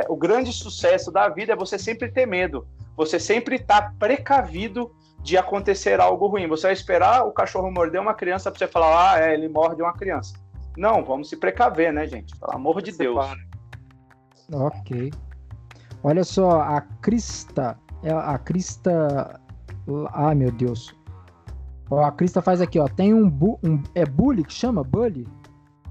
é, 0.00 0.04
o 0.08 0.16
grande 0.16 0.52
sucesso 0.52 1.10
da 1.10 1.28
vida 1.28 1.52
é 1.52 1.56
você 1.56 1.78
sempre 1.78 2.10
ter 2.10 2.26
medo. 2.26 2.66
Você 2.96 3.18
sempre 3.18 3.56
estar 3.56 3.82
tá 3.82 3.94
precavido 3.98 4.92
de 5.22 5.36
acontecer 5.36 6.00
algo 6.00 6.26
ruim. 6.26 6.48
Você 6.48 6.68
vai 6.68 6.72
esperar 6.72 7.26
o 7.26 7.32
cachorro 7.32 7.70
morder 7.70 8.00
uma 8.00 8.14
criança 8.14 8.50
para 8.50 8.58
você 8.58 8.66
falar, 8.66 9.14
ah, 9.14 9.20
é, 9.20 9.34
ele 9.34 9.48
morde 9.48 9.82
uma 9.82 9.92
criança. 9.92 10.34
Não, 10.76 11.04
vamos 11.04 11.28
se 11.28 11.36
precaver, 11.36 11.92
né, 11.92 12.06
gente? 12.06 12.36
Pelo 12.36 12.52
amor 12.52 12.82
de 12.82 12.92
Deus. 12.92 13.26
Ok. 14.52 15.12
Olha 16.02 16.24
só, 16.24 16.60
a 16.60 16.80
Crista. 17.02 17.78
É 18.02 18.10
a 18.10 18.38
Crista. 18.38 19.40
Ai, 20.12 20.34
meu 20.34 20.50
Deus. 20.50 20.94
Ó, 21.90 22.04
a 22.04 22.12
Crista 22.12 22.40
faz 22.40 22.60
aqui, 22.60 22.78
ó. 22.78 22.86
Tem 22.86 23.12
um, 23.12 23.28
bu, 23.28 23.58
um. 23.62 23.82
É 23.94 24.06
Bully 24.06 24.44
que 24.44 24.52
chama? 24.52 24.84
Bully? 24.84 25.26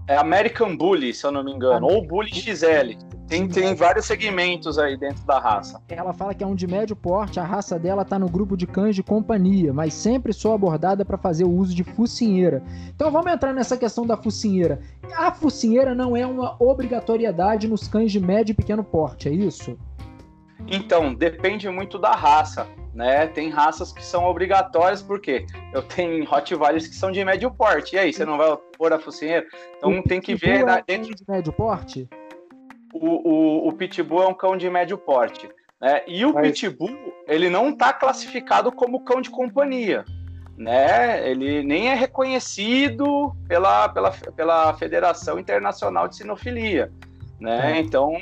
É 0.08 0.18
American 0.18 0.76
Bully, 0.76 1.14
se 1.14 1.24
eu 1.26 1.32
não 1.32 1.44
me 1.44 1.52
engano. 1.52 1.86
Ou 1.86 2.02
Bully 2.02 2.34
XL. 2.34 2.98
Tem, 3.28 3.48
tem 3.48 3.76
vários 3.76 4.06
segmentos 4.06 4.80
aí 4.80 4.98
dentro 4.98 5.24
da 5.24 5.38
raça. 5.38 5.80
Ela 5.88 6.12
fala 6.14 6.34
que 6.34 6.44
é 6.44 6.48
um 6.48 6.56
de 6.56 6.66
médio 6.66 6.96
porte, 6.96 7.40
a 7.40 7.44
raça 7.44 7.78
dela 7.78 8.04
tá 8.04 8.18
no 8.18 8.28
grupo 8.28 8.58
de 8.58 8.66
cães 8.66 8.96
de 8.96 9.04
companhia, 9.04 9.72
mas 9.72 9.94
sempre 9.94 10.34
sou 10.34 10.52
abordada 10.52 11.06
para 11.06 11.16
fazer 11.16 11.44
o 11.44 11.52
uso 11.52 11.76
de 11.76 11.84
focinheira. 11.84 12.64
Então 12.88 13.12
vamos 13.12 13.32
entrar 13.32 13.54
nessa 13.54 13.78
questão 13.78 14.04
da 14.04 14.18
focinheira. 14.18 14.80
A 15.16 15.32
focinheira 15.32 15.94
não 15.94 16.18
é 16.18 16.26
uma 16.26 16.56
obrigatoriedade 16.60 17.68
nos 17.68 17.88
cães 17.88 18.12
de 18.12 18.20
médio 18.20 18.54
e 18.54 18.56
pequeno 18.56 18.84
porte, 18.84 19.30
é 19.30 19.32
isso? 19.32 19.78
Então, 20.68 21.14
depende 21.14 21.70
muito 21.70 22.00
da 22.00 22.16
raça 22.16 22.68
né? 23.00 23.28
Tem 23.28 23.50
raças 23.50 23.94
que 23.94 24.04
são 24.04 24.26
obrigatórias, 24.26 25.02
porque 25.02 25.46
eu 25.74 25.82
tenho 25.82 26.26
Rottweilers 26.26 26.86
que 26.86 26.94
são 26.94 27.10
de 27.10 27.24
médio 27.24 27.50
porte. 27.50 27.96
E 27.96 28.00
aí, 28.00 28.12
você 28.12 28.26
não 28.26 28.38
vai 28.38 28.58
pôr 28.78 28.92
a 28.92 29.00
focinheira? 29.00 29.48
Então 29.78 30.00
o 30.00 30.04
tem 30.04 30.20
que 30.20 30.36
ver 30.36 30.68
é 30.68 30.84
dentro 30.86 31.16
de 31.16 31.24
médio 31.26 31.54
porte. 31.54 32.10
O, 32.94 33.08
o, 33.08 33.68
o 33.70 33.72
Pitbull 33.72 34.24
é 34.24 34.28
um 34.28 34.34
cão 34.34 34.58
de 34.58 34.70
médio 34.70 34.98
porte. 34.98 35.50
Né? 35.80 36.02
E 36.08 36.26
o 36.26 36.34
Mas... 36.34 36.52
Pitbull, 36.52 37.14
ele 37.26 37.50
não 37.50 37.70
está 37.70 37.94
classificado 37.94 38.70
como 38.70 39.06
cão 39.06 39.22
de 39.22 39.30
companhia. 39.30 40.04
Né? 40.58 41.26
Ele 41.30 41.64
nem 41.64 41.88
é 41.88 41.94
reconhecido 41.94 43.34
pela, 43.48 43.88
pela, 43.88 44.12
pela 44.12 44.74
Federação 44.74 45.40
Internacional 45.40 46.10
de 46.10 46.18
Sinofilia. 46.18 46.92
Né? 47.40 47.78
É. 47.78 47.80
Então, 47.80 48.14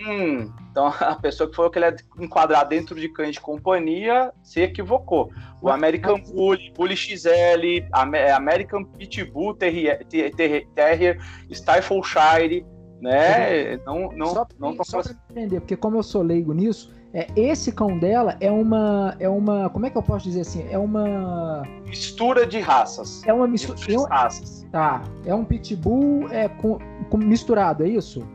então 0.71 0.87
a 0.99 1.15
pessoa 1.15 1.49
que 1.49 1.55
falou 1.55 1.71
que 1.71 1.79
ele 1.79 1.85
é 1.85 1.95
enquadrado 2.19 2.69
dentro 2.69 2.95
de 2.95 3.09
cães 3.09 3.33
de 3.33 3.41
companhia 3.41 4.31
se 4.43 4.61
equivocou. 4.61 5.31
O 5.61 5.69
American 5.69 6.21
Bully, 6.21 6.71
Bully 6.75 6.95
XL, 6.95 7.87
American 7.91 8.83
Pitbull 8.83 9.55
Terrier, 9.55 10.05
Terrier 10.05 11.19
Staffordshire, 11.49 12.65
né? 13.01 13.77
Não, 13.85 14.11
não, 14.11 14.27
só, 14.27 14.47
não 14.59 14.83
só 14.83 15.01
para 15.01 15.15
entender, 15.31 15.59
porque 15.59 15.75
como 15.75 15.97
eu 15.97 16.03
sou 16.03 16.21
leigo 16.21 16.53
nisso, 16.53 16.95
é, 17.13 17.27
esse 17.35 17.71
cão 17.71 17.97
dela 17.97 18.37
é 18.39 18.51
uma, 18.51 19.15
é 19.19 19.29
uma, 19.29 19.69
como 19.69 19.85
é 19.85 19.89
que 19.89 19.97
eu 19.97 20.03
posso 20.03 20.25
dizer 20.25 20.41
assim? 20.41 20.67
É 20.69 20.77
uma 20.77 21.63
mistura 21.85 22.45
de 22.45 22.59
raças. 22.59 23.23
É 23.25 23.33
uma 23.33 23.47
mistura 23.47 23.79
de 23.79 23.95
raças. 24.07 24.65
Tá, 24.71 25.01
é 25.25 25.33
um 25.33 25.45
pitbull 25.45 26.29
é 26.29 26.49
com, 26.49 26.77
com 27.09 27.17
misturado, 27.17 27.83
é 27.83 27.87
isso? 27.87 28.27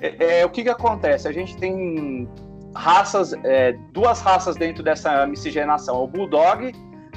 É, 0.00 0.40
é, 0.40 0.46
o 0.46 0.50
que 0.50 0.62
que 0.62 0.68
acontece? 0.68 1.26
A 1.28 1.32
gente 1.32 1.56
tem 1.56 2.28
raças, 2.74 3.32
é, 3.44 3.72
duas 3.92 4.20
raças 4.20 4.56
dentro 4.56 4.82
dessa 4.82 5.26
miscigenação, 5.26 6.02
o 6.02 6.06
bulldog, 6.06 6.72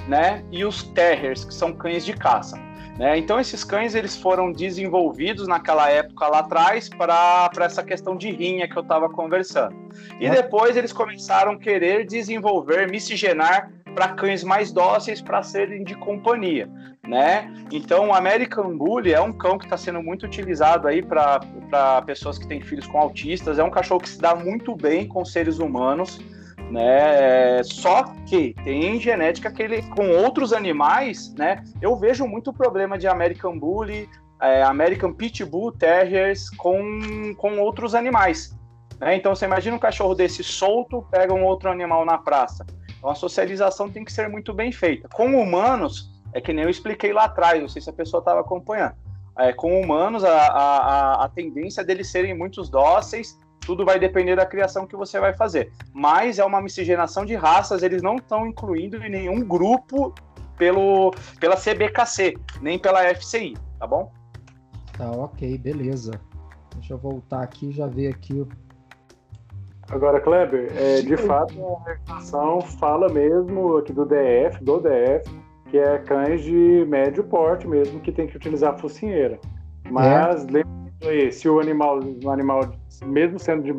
né, 0.08 0.44
e 0.52 0.64
os 0.64 0.84
terriers, 0.84 1.44
que 1.44 1.54
são 1.54 1.74
cães 1.74 2.06
de 2.06 2.14
caça. 2.14 2.58
Né? 3.00 3.18
Então 3.18 3.40
esses 3.40 3.64
cães 3.64 3.96
eles 3.96 4.18
foram 4.18 4.52
desenvolvidos 4.52 5.48
naquela 5.48 5.90
época 5.90 6.28
lá 6.28 6.40
atrás 6.40 6.90
para 6.90 7.50
essa 7.60 7.82
questão 7.82 8.18
de 8.18 8.30
rinha 8.30 8.68
que 8.68 8.78
eu 8.78 8.82
estava 8.82 9.10
conversando. 9.10 9.74
E 10.20 10.26
é. 10.26 10.30
depois 10.30 10.76
eles 10.76 10.92
começaram 10.92 11.54
a 11.54 11.58
querer 11.58 12.06
desenvolver, 12.06 12.92
miscigenar 12.92 13.72
para 13.90 14.10
cães 14.10 14.44
mais 14.44 14.72
dóceis 14.72 15.22
para 15.22 15.42
serem 15.44 15.84
de 15.84 15.96
companhia, 15.96 16.70
né? 17.08 17.54
Então 17.72 18.10
o 18.10 18.14
American 18.14 18.78
Bully 18.78 19.14
é 19.14 19.22
um 19.22 19.34
cão 19.34 19.58
que 19.58 19.66
está 19.66 19.78
sendo 19.78 20.02
muito 20.02 20.26
utilizado 20.26 20.88
aí 20.88 21.02
para 21.02 22.02
pessoas 22.06 22.38
que 22.38 22.48
têm 22.48 22.62
filhos 22.62 22.88
com 22.88 23.00
autistas. 23.00 23.60
É 23.60 23.64
um 23.64 23.70
cachorro 23.70 24.02
que 24.02 24.10
se 24.10 24.20
dá 24.20 24.36
muito 24.36 24.76
bem 24.76 25.08
com 25.08 25.24
seres 25.26 25.60
humanos 25.60 26.20
né? 26.70 27.64
Só 27.64 28.04
que 28.26 28.54
tem 28.64 29.00
genética 29.00 29.52
que 29.52 29.62
ele 29.62 29.82
com 29.84 30.10
outros 30.10 30.54
animais, 30.54 31.34
né? 31.36 31.64
Eu 31.82 31.96
vejo 31.96 32.28
muito 32.28 32.54
problema 32.54 32.98
de 32.98 33.08
American 33.08 33.58
Bully, 33.58 34.08
é, 34.42 34.64
American 34.64 35.14
Pitbull 35.14 35.72
Terriers 35.72 36.50
com, 36.52 37.34
com 37.38 37.60
outros 37.60 37.96
animais. 37.96 38.56
Né? 39.00 39.16
Então 39.16 39.36
você 39.36 39.46
imagina 39.46 39.76
um 39.76 39.80
cachorro 39.80 40.14
desse 40.14 40.44
solto 40.44 41.06
pega 41.12 41.34
um 41.34 41.44
outro 41.44 41.70
animal 41.70 42.06
na 42.06 42.18
praça. 42.18 42.66
Então 43.00 43.10
a 43.10 43.16
socialização 43.16 43.90
tem 43.90 44.06
que 44.06 44.14
ser 44.14 44.30
muito 44.30 44.54
bem 44.54 44.72
feita. 44.72 45.10
Com 45.10 45.42
humanos 45.42 46.12
é 46.32 46.40
que 46.40 46.54
nem 46.54 46.66
eu 46.66 46.70
expliquei 46.70 47.12
lá 47.12 47.24
atrás, 47.26 47.60
não 47.60 47.68
sei 47.68 47.82
se 47.82 47.90
a 47.90 47.94
pessoa 47.94 48.20
estava 48.20 48.42
acompanhando. 48.42 48.94
É, 49.40 49.52
com 49.52 49.82
humanos 49.82 50.24
a, 50.24 50.36
a, 50.36 51.26
a 51.26 51.30
tendência 51.30 51.84
deles 51.84 52.12
serem 52.12 52.38
muito 52.38 52.62
dóceis 52.64 53.38
tudo 53.70 53.86
vai 53.86 54.00
depender 54.00 54.36
da 54.36 54.48
criação 54.48 54.88
que 54.88 54.96
você 54.96 55.20
vai 55.20 55.32
fazer. 55.36 55.72
Mas 55.94 56.40
é 56.40 56.44
uma 56.44 56.60
miscigenação 56.60 57.24
de 57.24 57.36
raças, 57.36 57.84
eles 57.84 58.02
não 58.02 58.16
estão 58.16 58.48
incluindo 58.48 58.98
em 58.98 59.10
nenhum 59.12 59.44
grupo 59.48 60.12
pelo, 60.58 61.14
pela 61.40 61.56
CBKC, 61.56 62.36
nem 62.62 62.80
pela 62.80 63.04
FCI, 63.14 63.56
tá 63.78 63.86
bom? 63.86 64.12
Tá, 64.98 65.12
ok, 65.12 65.56
beleza. 65.60 66.20
Deixa 66.76 66.94
eu 66.94 66.98
voltar 66.98 67.44
aqui 67.44 67.72
já 67.72 67.86
ver 67.86 68.08
aqui. 68.08 68.44
Agora, 69.92 70.20
Kleber, 70.20 70.72
é, 70.76 71.02
de 71.02 71.18
fato 71.18 71.54
a 71.66 71.90
legislação 71.90 72.62
fala 72.62 73.10
mesmo 73.10 73.78
aqui 73.78 73.92
do 73.92 74.06
DF, 74.06 74.64
do 74.64 74.80
DF, 74.80 75.30
que 75.70 75.78
é 75.78 75.98
cães 76.00 76.44
de 76.44 76.86
médio 76.88 77.24
porte 77.24 77.68
mesmo, 77.68 78.00
que 78.00 78.12
tem 78.12 78.28
que 78.28 78.38
utilizar 78.38 78.78
focinheira. 78.80 79.40
Mas 79.90 80.46
é. 80.46 80.52
lembre 80.52 81.32
se 81.32 81.50
o 81.50 81.60
animal, 81.60 82.00
o 82.24 82.30
animal 82.30 82.70
mesmo 83.06 83.40
sendo 83.40 83.64
de, 83.64 83.74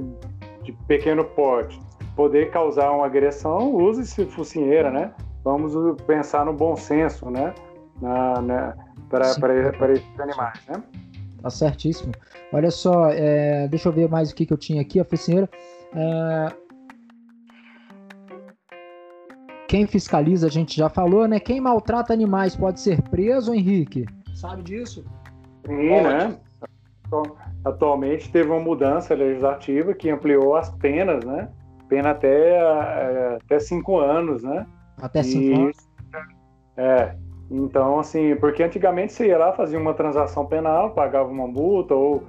de 0.65 0.73
pequeno 0.89 1.25
porte, 1.25 1.81
poder 2.17 2.51
causar 2.51 2.91
uma 2.91 3.07
agressão, 3.07 3.73
use-se 3.75 4.27
focinheira, 4.27 4.91
né? 4.91 5.13
Vamos 5.45 5.75
pensar 6.03 6.45
no 6.45 6.53
bom 6.53 6.77
senso, 6.77 7.31
né? 7.31 7.55
Na, 8.01 8.41
na, 8.41 8.75
para, 9.09 9.35
para, 9.37 9.73
para 9.73 9.93
esses 9.93 10.21
animais, 10.21 10.61
né? 10.69 10.83
Tá 11.41 11.51
certíssimo. 11.51 12.13
Olha 12.53 12.71
só, 12.71 13.11
é, 13.11 13.69
deixa 13.69 13.89
eu 13.89 13.93
ver 13.93 14.09
mais 14.09 14.31
o 14.31 14.35
que, 14.35 14.45
que 14.45 14.53
eu 14.53 14.59
tinha 14.59 14.83
aqui, 14.83 14.99
a 14.99 15.05
focinheira. 15.05 15.49
É, 15.95 16.53
quem 19.70 19.86
fiscaliza, 19.86 20.49
a 20.49 20.51
gente 20.51 20.76
já 20.76 20.88
falou, 20.88 21.28
né? 21.28 21.38
Quem 21.38 21.61
maltrata 21.61 22.12
animais 22.12 22.57
pode 22.57 22.80
ser 22.80 23.01
preso, 23.03 23.55
Henrique? 23.55 24.05
Sabe 24.34 24.62
disso? 24.62 25.05
Sim, 25.64 26.01
né? 26.03 26.36
atualmente 27.64 28.32
teve 28.32 28.51
uma 28.51 28.59
mudança 28.59 29.14
legislativa 29.14 29.95
que 29.95 30.11
ampliou 30.11 30.57
as 30.57 30.70
penas, 30.70 31.24
né? 31.24 31.49
Pena 31.88 32.11
até, 32.11 32.57
é, 32.57 33.38
até 33.41 33.61
cinco 33.61 33.99
anos, 34.01 34.43
né? 34.43 34.66
Até 35.01 35.22
cinco 35.22 35.45
e, 35.45 35.55
anos? 35.55 35.76
É. 36.76 37.14
Então, 37.49 38.01
assim, 38.01 38.34
porque 38.36 38.64
antigamente 38.64 39.12
você 39.12 39.28
ia 39.28 39.38
lá, 39.38 39.53
fazia 39.53 39.78
uma 39.78 39.95
transação 39.95 40.47
penal, 40.47 40.91
pagava 40.95 41.28
uma 41.28 41.47
multa 41.47 41.95
ou 41.95 42.24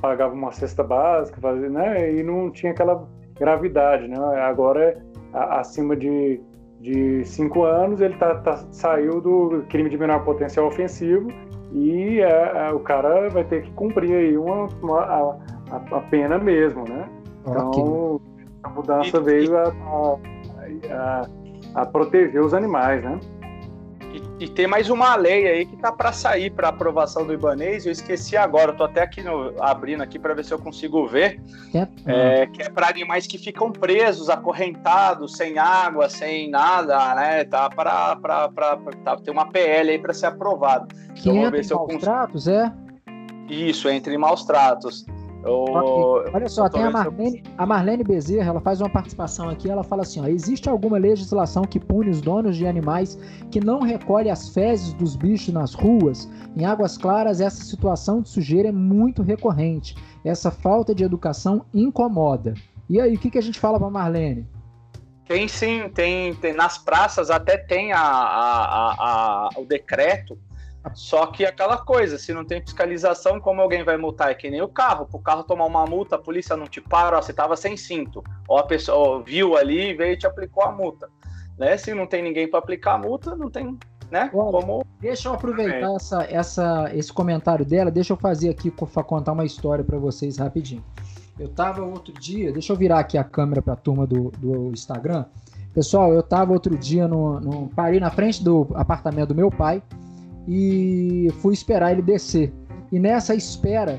pagava 0.00 0.34
uma 0.34 0.52
cesta 0.52 0.82
básica, 0.82 1.40
fazia, 1.40 1.68
né? 1.68 2.12
E 2.12 2.22
não 2.22 2.50
tinha 2.50 2.72
aquela 2.72 3.06
gravidade, 3.38 4.08
né? 4.08 4.16
Agora, 4.40 5.02
acima 5.32 5.96
de, 5.96 6.40
de 6.80 7.24
cinco 7.24 7.64
anos, 7.64 8.00
ele 8.00 8.16
tá, 8.16 8.36
tá, 8.36 8.56
saiu 8.70 9.20
do 9.20 9.64
crime 9.68 9.90
de 9.90 9.98
menor 9.98 10.24
potencial 10.24 10.66
ofensivo 10.66 11.28
e 11.72 12.20
é, 12.20 12.68
é, 12.68 12.72
o 12.72 12.78
cara 12.78 13.28
vai 13.30 13.42
ter 13.44 13.62
que 13.62 13.70
cumprir 13.72 14.14
aí 14.14 14.38
uma, 14.38 14.68
uma 14.80 15.00
a, 15.00 15.36
a, 15.76 16.00
pena 16.02 16.38
mesmo, 16.38 16.84
né? 16.88 17.08
Então, 17.40 18.14
okay. 18.14 18.44
a 18.62 18.68
mudança 18.68 19.16
e, 19.16 19.20
veio 19.20 19.56
a, 19.58 19.72
a, 20.90 21.28
a, 21.74 21.86
proteger 21.86 22.40
os 22.40 22.54
animais, 22.54 23.02
né? 23.02 23.18
E, 24.14 24.44
e, 24.44 24.48
tem 24.48 24.68
mais 24.68 24.88
uma 24.90 25.16
lei 25.16 25.48
aí 25.48 25.66
que 25.66 25.76
tá 25.76 25.90
para 25.90 26.12
sair 26.12 26.48
para 26.48 26.68
aprovação 26.68 27.26
do 27.26 27.32
Ibanês, 27.32 27.84
eu 27.84 27.90
esqueci 27.90 28.36
agora, 28.36 28.70
eu 28.70 28.76
tô 28.76 28.84
até 28.84 29.02
aqui 29.02 29.20
no, 29.20 29.52
abrindo 29.60 30.04
aqui 30.04 30.20
para 30.20 30.32
ver 30.34 30.44
se 30.44 30.54
eu 30.54 30.58
consigo 30.58 31.04
ver, 31.04 31.40
é, 32.06 32.42
é 32.42 32.46
que 32.46 32.62
é 32.62 32.68
para 32.68 32.88
animais 32.88 33.26
que 33.26 33.36
ficam 33.36 33.72
presos, 33.72 34.30
acorrentados, 34.30 35.36
sem 35.36 35.58
água, 35.58 36.08
sem 36.08 36.48
nada, 36.48 37.14
né? 37.16 37.42
Tá 37.42 37.68
para 37.68 38.16
tá, 39.04 39.16
ter 39.16 39.32
uma 39.32 39.50
PL 39.50 39.90
aí 39.90 39.98
para 39.98 40.14
ser 40.14 40.26
aprovado. 40.26 40.94
Que 41.16 41.30
então, 41.30 41.46
entra 41.46 41.60
em 41.60 41.68
maus 41.68 41.96
tratos, 42.00 42.46
é? 42.46 42.72
Isso, 43.48 43.88
entre 43.88 44.16
maus 44.16 44.44
tratos. 44.44 45.04
Eu, 45.44 46.24
Olha 46.32 46.48
só, 46.48 46.68
tem 46.70 46.82
a 46.82 46.90
Marlene, 46.90 47.42
a 47.58 47.66
Marlene 47.66 48.02
Bezerra, 48.02 48.50
ela 48.50 48.60
faz 48.60 48.80
uma 48.80 48.88
participação 48.88 49.50
aqui, 49.50 49.68
ela 49.68 49.84
fala 49.84 50.02
assim, 50.02 50.20
ó, 50.20 50.26
existe 50.26 50.70
alguma 50.70 50.96
legislação 50.96 51.64
que 51.64 51.78
pune 51.78 52.08
os 52.08 52.22
donos 52.22 52.56
de 52.56 52.66
animais 52.66 53.18
que 53.50 53.60
não 53.60 53.80
recolhem 53.80 54.32
as 54.32 54.48
fezes 54.48 54.94
dos 54.94 55.16
bichos 55.16 55.52
nas 55.52 55.74
ruas? 55.74 56.30
Em 56.56 56.64
Águas 56.64 56.96
Claras, 56.96 57.42
essa 57.42 57.62
situação 57.62 58.22
de 58.22 58.30
sujeira 58.30 58.70
é 58.70 58.72
muito 58.72 59.22
recorrente. 59.22 59.94
Essa 60.24 60.50
falta 60.50 60.94
de 60.94 61.04
educação 61.04 61.66
incomoda. 61.74 62.54
E 62.88 62.98
aí, 62.98 63.14
o 63.14 63.18
que, 63.18 63.30
que 63.30 63.38
a 63.38 63.42
gente 63.42 63.60
fala 63.60 63.78
para 63.78 63.90
Marlene? 63.90 64.46
Tem 65.26 65.48
sim, 65.48 65.88
tem, 65.94 66.34
tem 66.34 66.54
nas 66.54 66.78
praças 66.78 67.30
até 67.30 67.56
tem 67.56 67.92
a, 67.92 67.98
a, 67.98 68.64
a, 68.64 69.48
a 69.48 69.48
o 69.56 69.64
decreto 69.64 70.38
só 70.92 71.26
que 71.26 71.44
aquela 71.46 71.78
coisa, 71.78 72.18
se 72.18 72.32
não 72.34 72.44
tem 72.44 72.60
fiscalização, 72.60 73.40
como 73.40 73.62
alguém 73.62 73.82
vai 73.82 73.96
multar? 73.96 74.30
É 74.30 74.34
que 74.34 74.50
nem 74.50 74.60
o 74.60 74.68
carro. 74.68 75.06
Para 75.06 75.16
o 75.16 75.22
carro 75.22 75.44
tomar 75.44 75.64
uma 75.64 75.86
multa, 75.86 76.16
a 76.16 76.18
polícia 76.18 76.56
não 76.56 76.66
te 76.66 76.80
para, 76.80 77.16
ó, 77.16 77.22
você 77.22 77.30
estava 77.30 77.56
sem 77.56 77.76
cinto. 77.76 78.22
Ou 78.46 78.58
a 78.58 78.64
pessoa 78.64 79.18
ó, 79.18 79.20
viu 79.20 79.56
ali 79.56 79.90
e 79.90 79.94
veio 79.94 80.12
e 80.12 80.18
te 80.18 80.26
aplicou 80.26 80.62
a 80.62 80.70
multa. 80.70 81.08
Né? 81.58 81.76
Se 81.78 81.94
não 81.94 82.06
tem 82.06 82.22
ninguém 82.22 82.48
para 82.48 82.58
aplicar 82.58 82.94
a 82.94 82.98
multa, 82.98 83.34
não 83.34 83.50
tem. 83.50 83.78
Né? 84.10 84.30
Olha, 84.34 84.52
como... 84.52 84.84
Deixa 85.00 85.28
eu 85.28 85.34
aproveitar 85.34 85.90
é. 85.90 85.94
essa, 85.94 86.22
essa, 86.24 86.90
esse 86.94 87.12
comentário 87.12 87.64
dela, 87.64 87.90
deixa 87.90 88.12
eu 88.12 88.16
fazer 88.16 88.50
aqui, 88.50 88.70
contar 88.70 89.32
uma 89.32 89.44
história 89.44 89.82
para 89.82 89.98
vocês 89.98 90.36
rapidinho. 90.36 90.84
Eu 91.38 91.48
tava 91.48 91.82
outro 91.82 92.12
dia, 92.12 92.52
deixa 92.52 92.72
eu 92.72 92.76
virar 92.76 93.00
aqui 93.00 93.18
a 93.18 93.24
câmera 93.24 93.60
para 93.62 93.72
a 93.72 93.76
turma 93.76 94.06
do, 94.06 94.30
do 94.38 94.70
Instagram. 94.70 95.24
Pessoal, 95.72 96.12
eu 96.12 96.22
tava 96.22 96.52
outro 96.52 96.78
dia 96.78 97.08
no, 97.08 97.40
no. 97.40 97.68
Parei 97.70 97.98
na 97.98 98.08
frente 98.08 98.44
do 98.44 98.68
apartamento 98.74 99.30
do 99.30 99.34
meu 99.34 99.50
pai 99.50 99.82
e 100.46 101.28
fui 101.40 101.54
esperar 101.54 101.92
ele 101.92 102.02
descer. 102.02 102.52
E 102.92 102.98
nessa 102.98 103.34
espera, 103.34 103.98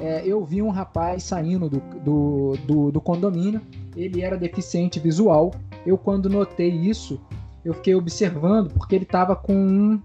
é, 0.00 0.22
eu 0.24 0.44
vi 0.44 0.62
um 0.62 0.70
rapaz 0.70 1.22
saindo 1.22 1.68
do, 1.68 1.80
do, 2.00 2.52
do, 2.66 2.92
do, 2.92 3.00
condomínio. 3.00 3.60
Ele 3.94 4.22
era 4.22 4.36
deficiente 4.36 4.98
visual. 4.98 5.52
Eu, 5.84 5.98
quando 5.98 6.30
notei 6.30 6.70
isso, 6.70 7.20
eu 7.64 7.74
fiquei 7.74 7.94
observando, 7.94 8.72
porque 8.72 8.94
ele 8.94 9.04
estava 9.04 9.36
com 9.36 9.54
um. 9.54 10.02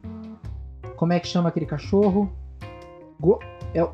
Como 0.96 1.14
é 1.14 1.20
que 1.20 1.28
chama 1.28 1.50
aquele 1.50 1.66
cachorro? 1.66 2.30
Go, 3.20 3.40
é, 3.74 3.84
o, 3.84 3.88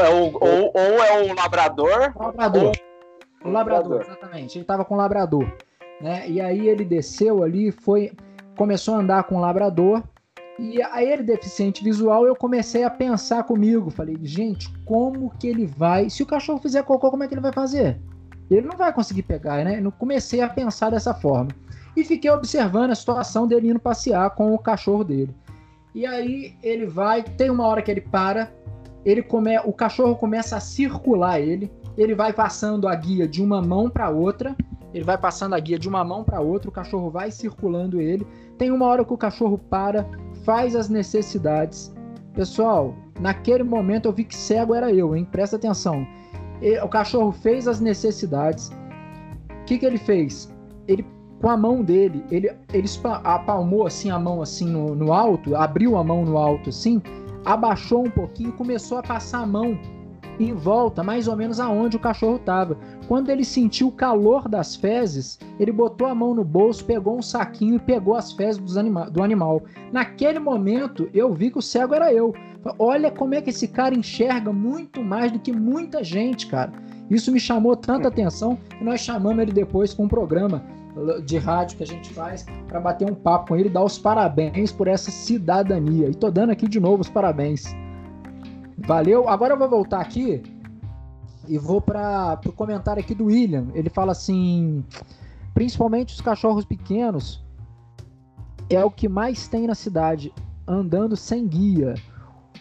é 0.00 0.10
o, 0.10 0.32
ou, 0.40 0.72
ou 0.74 1.04
é 1.04 1.22
o 1.22 1.34
labrador. 1.34 2.12
Labrador. 2.18 2.72
Ou... 3.44 3.50
O 3.50 3.52
labrador, 3.52 4.02
exatamente. 4.02 4.58
Ele 4.58 4.64
estava 4.64 4.84
com 4.84 4.94
o 4.94 4.98
labrador. 4.98 5.50
Né? 6.00 6.28
E 6.28 6.40
aí 6.40 6.68
ele 6.68 6.84
desceu 6.84 7.42
ali, 7.42 7.70
foi, 7.70 8.12
começou 8.56 8.94
a 8.94 8.98
andar 8.98 9.24
com 9.24 9.36
o 9.36 9.40
labrador 9.40 10.02
E 10.60 10.82
a 10.82 11.02
ele, 11.02 11.22
deficiente 11.22 11.82
visual, 11.82 12.26
eu 12.26 12.36
comecei 12.36 12.84
a 12.84 12.90
pensar 12.90 13.44
comigo. 13.44 13.90
Falei, 13.90 14.18
gente, 14.22 14.70
como 14.84 15.30
que 15.38 15.48
ele 15.48 15.64
vai. 15.64 16.10
Se 16.10 16.22
o 16.22 16.26
cachorro 16.26 16.60
fizer 16.60 16.82
cocô, 16.82 17.10
como 17.10 17.24
é 17.24 17.28
que 17.28 17.32
ele 17.32 17.40
vai 17.40 17.52
fazer? 17.52 17.98
Ele 18.50 18.66
não 18.66 18.76
vai 18.76 18.92
conseguir 18.92 19.22
pegar, 19.22 19.64
né? 19.64 19.80
Eu 19.82 19.90
comecei 19.90 20.42
a 20.42 20.50
pensar 20.50 20.90
dessa 20.90 21.14
forma. 21.14 21.48
E 21.96 22.04
fiquei 22.04 22.30
observando 22.30 22.90
a 22.90 22.94
situação 22.94 23.46
dele 23.46 23.70
indo 23.70 23.80
passear 23.80 24.28
com 24.34 24.54
o 24.54 24.58
cachorro 24.58 25.02
dele. 25.02 25.34
E 25.94 26.04
aí 26.04 26.54
ele 26.62 26.84
vai, 26.84 27.22
tem 27.22 27.48
uma 27.48 27.66
hora 27.66 27.80
que 27.80 27.90
ele 27.90 28.02
para, 28.02 28.52
ele 29.02 29.22
come, 29.22 29.58
o 29.60 29.72
cachorro 29.72 30.14
começa 30.14 30.58
a 30.58 30.60
circular 30.60 31.40
ele, 31.40 31.72
ele 31.96 32.14
vai 32.14 32.34
passando 32.34 32.86
a 32.86 32.94
guia 32.94 33.26
de 33.26 33.42
uma 33.42 33.62
mão 33.62 33.88
para 33.88 34.10
outra, 34.10 34.54
ele 34.92 35.04
vai 35.04 35.16
passando 35.16 35.54
a 35.54 35.58
guia 35.58 35.78
de 35.78 35.88
uma 35.88 36.04
mão 36.04 36.22
para 36.22 36.40
outra, 36.40 36.68
o 36.68 36.72
cachorro 36.72 37.10
vai 37.10 37.30
circulando 37.30 38.00
ele. 38.00 38.26
Tem 38.58 38.70
uma 38.70 38.86
hora 38.86 39.04
que 39.04 39.12
o 39.12 39.16
cachorro 39.16 39.56
para, 39.56 40.06
faz 40.44 40.74
as 40.76 40.88
necessidades. 40.88 41.94
Pessoal, 42.34 42.94
naquele 43.20 43.62
momento 43.62 44.06
eu 44.06 44.12
vi 44.12 44.24
que 44.24 44.36
cego 44.36 44.74
era 44.74 44.92
eu, 44.92 45.14
hein? 45.14 45.26
Presta 45.30 45.56
atenção. 45.56 46.06
O 46.82 46.88
cachorro 46.88 47.32
fez 47.32 47.66
as 47.66 47.80
necessidades. 47.80 48.70
O 49.50 49.64
que, 49.64 49.78
que 49.78 49.86
ele 49.86 49.98
fez? 49.98 50.52
Ele, 50.86 51.04
com 51.40 51.48
a 51.48 51.56
mão 51.56 51.82
dele, 51.82 52.24
ele, 52.30 52.50
ele 52.72 52.88
apalmou 53.24 53.86
assim 53.86 54.10
a 54.10 54.18
mão 54.18 54.42
assim 54.42 54.66
no, 54.66 54.94
no 54.94 55.12
alto, 55.12 55.56
abriu 55.56 55.96
a 55.96 56.04
mão 56.04 56.24
no 56.24 56.36
alto 56.36 56.68
assim, 56.68 57.00
abaixou 57.44 58.04
um 58.06 58.10
pouquinho, 58.10 58.52
começou 58.52 58.98
a 58.98 59.02
passar 59.02 59.42
a 59.42 59.46
mão 59.46 59.78
em 60.38 60.54
volta, 60.54 61.02
mais 61.02 61.28
ou 61.28 61.36
menos 61.36 61.60
aonde 61.60 61.96
o 61.96 62.00
cachorro 62.00 62.36
estava. 62.36 62.76
Quando 63.08 63.30
ele 63.30 63.44
sentiu 63.44 63.88
o 63.88 63.92
calor 63.92 64.48
das 64.48 64.76
fezes, 64.76 65.38
ele 65.58 65.72
botou 65.72 66.06
a 66.06 66.14
mão 66.14 66.34
no 66.34 66.44
bolso, 66.44 66.84
pegou 66.84 67.18
um 67.18 67.22
saquinho 67.22 67.76
e 67.76 67.80
pegou 67.80 68.14
as 68.14 68.32
fezes 68.32 68.76
anima 68.76 69.10
do 69.10 69.22
animal. 69.22 69.62
Naquele 69.92 70.38
momento, 70.38 71.08
eu 71.12 71.34
vi 71.34 71.50
que 71.50 71.58
o 71.58 71.62
cego 71.62 71.94
era 71.94 72.12
eu. 72.12 72.34
Olha 72.78 73.10
como 73.10 73.34
é 73.34 73.40
que 73.40 73.50
esse 73.50 73.68
cara 73.68 73.94
enxerga 73.94 74.52
muito 74.52 75.02
mais 75.02 75.32
do 75.32 75.38
que 75.38 75.52
muita 75.52 76.04
gente, 76.04 76.46
cara. 76.46 76.72
Isso 77.10 77.32
me 77.32 77.40
chamou 77.40 77.74
tanta 77.74 78.08
atenção 78.08 78.56
que 78.78 78.84
nós 78.84 79.00
chamamos 79.00 79.42
ele 79.42 79.52
depois 79.52 79.92
com 79.92 80.04
um 80.04 80.08
programa 80.08 80.62
de 81.24 81.38
rádio 81.38 81.76
que 81.78 81.82
a 81.82 81.86
gente 81.86 82.12
faz 82.12 82.44
para 82.68 82.80
bater 82.80 83.10
um 83.10 83.14
papo 83.14 83.48
com 83.48 83.56
ele 83.56 83.68
e 83.68 83.72
dar 83.72 83.84
os 83.84 83.98
parabéns 83.98 84.72
por 84.72 84.86
essa 84.86 85.10
cidadania. 85.10 86.08
E 86.08 86.14
tô 86.14 86.30
dando 86.30 86.50
aqui 86.50 86.68
de 86.68 86.80
novo 86.80 87.00
os 87.00 87.08
parabéns. 87.08 87.74
Valeu. 88.80 89.28
Agora 89.28 89.54
eu 89.54 89.58
vou 89.58 89.68
voltar 89.68 90.00
aqui 90.00 90.42
e 91.46 91.58
vou 91.58 91.80
para 91.80 92.40
o 92.46 92.52
comentário 92.52 93.00
aqui 93.00 93.14
do 93.14 93.26
William. 93.26 93.68
Ele 93.74 93.90
fala 93.90 94.12
assim: 94.12 94.84
principalmente 95.54 96.14
os 96.14 96.20
cachorros 96.20 96.64
pequenos 96.64 97.44
é 98.68 98.84
o 98.84 98.90
que 98.90 99.08
mais 99.08 99.48
tem 99.48 99.66
na 99.66 99.74
cidade, 99.74 100.32
andando 100.66 101.16
sem 101.16 101.46
guia. 101.46 101.94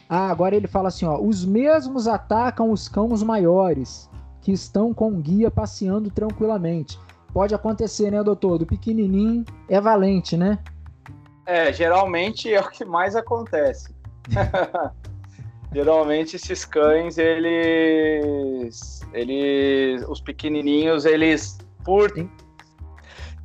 Ah, 0.10 0.32
agora 0.32 0.56
ele 0.56 0.68
fala 0.68 0.88
assim, 0.88 1.06
ó, 1.06 1.22
os 1.22 1.46
mesmos 1.46 2.08
atacam 2.08 2.72
os 2.72 2.90
cães 2.90 3.22
maiores, 3.22 4.10
que 4.42 4.52
estão 4.52 4.92
com 4.92 5.22
guia 5.22 5.52
passeando 5.52 6.10
tranquilamente. 6.10 7.00
Pode 7.32 7.54
acontecer, 7.54 8.10
né, 8.10 8.24
doutor? 8.24 8.58
Do 8.58 8.66
pequenininho 8.66 9.46
é 9.68 9.80
valente, 9.80 10.36
né? 10.36 10.58
É, 11.46 11.72
geralmente 11.72 12.52
é 12.52 12.60
o 12.60 12.70
que 12.70 12.84
mais 12.84 13.16
acontece. 13.16 13.94
geralmente 15.74 16.36
esses 16.36 16.66
cães, 16.66 17.18
eles, 17.18 19.02
eles, 19.14 20.04
os 20.08 20.22
pequenininhos, 20.22 21.06
eles 21.06 21.58
por 21.84 22.12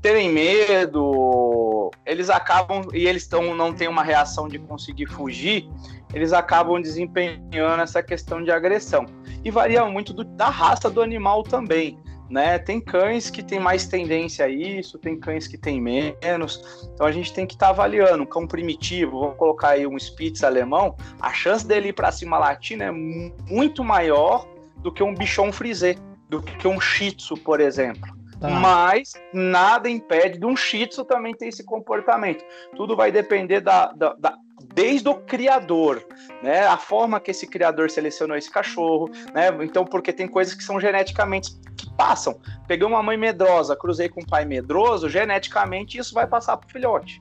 terem 0.01 0.31
medo, 0.31 1.91
eles 2.05 2.29
acabam 2.29 2.83
e 2.93 3.07
eles 3.07 3.27
tão, 3.27 3.55
não 3.55 3.73
têm 3.73 3.89
uma 3.89 4.03
reação 4.03 4.49
de 4.49 4.59
conseguir 4.59 5.07
fugir, 5.07 5.69
eles 6.13 6.33
acabam 6.33 6.81
desempenhando 6.81 7.83
essa 7.83 8.03
questão 8.03 8.43
de 8.43 8.51
agressão. 8.51 9.07
E 9.43 9.51
varia 9.51 9.85
muito 9.87 10.13
do, 10.13 10.25
da 10.25 10.49
raça 10.49 10.91
do 10.91 11.01
animal 11.01 11.43
também 11.43 11.99
né? 12.29 12.59
Tem 12.59 12.81
cães 12.81 13.31
que 13.31 13.43
tem 13.43 13.61
mais 13.61 13.87
tendência 13.87 14.47
a 14.47 14.49
isso, 14.49 14.99
tem 14.99 15.19
cães 15.19 15.47
que 15.47 15.59
tem 15.59 15.81
menos. 15.81 16.89
Então 16.95 17.07
a 17.07 17.13
gente 17.13 17.33
tem 17.33 17.47
que 17.47 17.55
estar 17.55 17.67
tá 17.67 17.73
avaliando. 17.73 18.23
Um 18.23 18.27
cão 18.27 18.47
primitivo, 18.47 19.21
vamos 19.21 19.37
colocar 19.37 19.71
aí 19.71 19.87
um 19.87 19.99
Spitz 19.99 20.43
alemão, 20.43 20.97
a 21.21 21.33
chance 21.33 21.67
dele 21.67 21.89
ir 21.89 21.93
para 21.93 22.13
cima 22.13 22.39
latina 22.39 22.85
é 22.85 22.91
muito 22.91 23.85
maior 23.85 24.47
do 24.79 24.93
que 24.93 25.03
um 25.03 25.15
bichon 25.15 25.53
frisé, 25.53 25.97
do 26.29 26.43
que 26.43 26.69
um 26.69 26.81
Shih 26.81 27.13
Tzu, 27.13 27.37
por 27.39 27.61
exemplo. 27.61 28.15
Tá. 28.41 28.51
Mas 28.51 29.13
nada 29.33 29.89
impede 29.89 30.39
de 30.39 30.45
um 30.45 30.57
Shih 30.57 30.87
Tzu 30.87 31.05
também 31.05 31.35
ter 31.35 31.49
esse 31.49 31.65
comportamento. 31.65 32.45
Tudo 32.77 32.97
vai 32.97 33.11
depender 33.11 33.61
da, 33.61 33.93
da, 33.93 34.15
da 34.15 34.37
desde 34.75 35.09
o 35.09 35.15
criador, 35.15 36.05
né? 36.43 36.67
A 36.67 36.77
forma 36.77 37.21
que 37.21 37.31
esse 37.31 37.47
criador 37.47 37.91
selecionou 37.91 38.37
esse 38.37 38.51
cachorro, 38.51 39.09
né? 39.33 39.49
Então, 39.63 39.85
porque 39.85 40.13
tem 40.13 40.27
coisas 40.27 40.53
que 40.55 40.65
são 40.65 40.81
geneticamente 40.81 41.53
que 41.77 41.89
passam. 41.95 42.39
Peguei 42.67 42.87
uma 42.87 43.03
mãe 43.03 43.17
medrosa, 43.17 43.77
cruzei 43.77 44.09
com 44.09 44.21
um 44.21 44.27
pai 44.27 44.45
medroso, 44.45 45.09
geneticamente 45.09 45.97
isso 45.97 46.13
vai 46.13 46.27
passar 46.27 46.57
pro 46.57 46.69
filhote. 46.69 47.21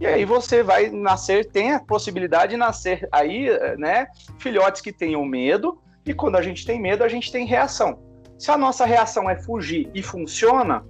E 0.00 0.06
aí 0.06 0.24
você 0.24 0.62
vai 0.62 0.90
nascer, 0.90 1.50
tem 1.50 1.72
a 1.72 1.80
possibilidade 1.80 2.52
de 2.52 2.56
nascer 2.56 3.08
aí, 3.12 3.48
né, 3.78 4.06
filhotes 4.38 4.80
que 4.80 4.92
tenham 4.92 5.24
medo, 5.24 5.80
e 6.04 6.12
quando 6.12 6.36
a 6.36 6.42
gente 6.42 6.66
tem 6.66 6.80
medo, 6.80 7.04
a 7.04 7.08
gente 7.08 7.30
tem 7.30 7.46
reação. 7.46 8.00
Se 8.36 8.50
a 8.50 8.56
nossa 8.56 8.84
reação 8.84 9.30
é 9.30 9.36
fugir 9.36 9.88
e 9.94 10.02
funciona, 10.02 10.84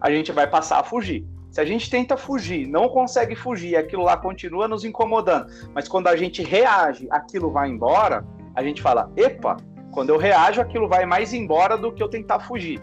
a 0.00 0.10
gente 0.10 0.32
vai 0.32 0.46
passar 0.46 0.78
a 0.78 0.84
fugir. 0.84 1.26
Se 1.54 1.60
a 1.60 1.64
gente 1.64 1.88
tenta 1.88 2.16
fugir, 2.16 2.66
não 2.66 2.88
consegue 2.88 3.36
fugir, 3.36 3.76
aquilo 3.76 4.02
lá 4.02 4.16
continua 4.16 4.66
nos 4.66 4.84
incomodando, 4.84 5.46
mas 5.72 5.86
quando 5.86 6.08
a 6.08 6.16
gente 6.16 6.42
reage, 6.42 7.06
aquilo 7.12 7.48
vai 7.48 7.68
embora, 7.68 8.26
a 8.56 8.60
gente 8.64 8.82
fala: 8.82 9.08
epa, 9.16 9.56
quando 9.92 10.10
eu 10.10 10.18
reajo, 10.18 10.60
aquilo 10.60 10.88
vai 10.88 11.06
mais 11.06 11.32
embora 11.32 11.78
do 11.78 11.92
que 11.92 12.02
eu 12.02 12.08
tentar 12.08 12.40
fugir. 12.40 12.82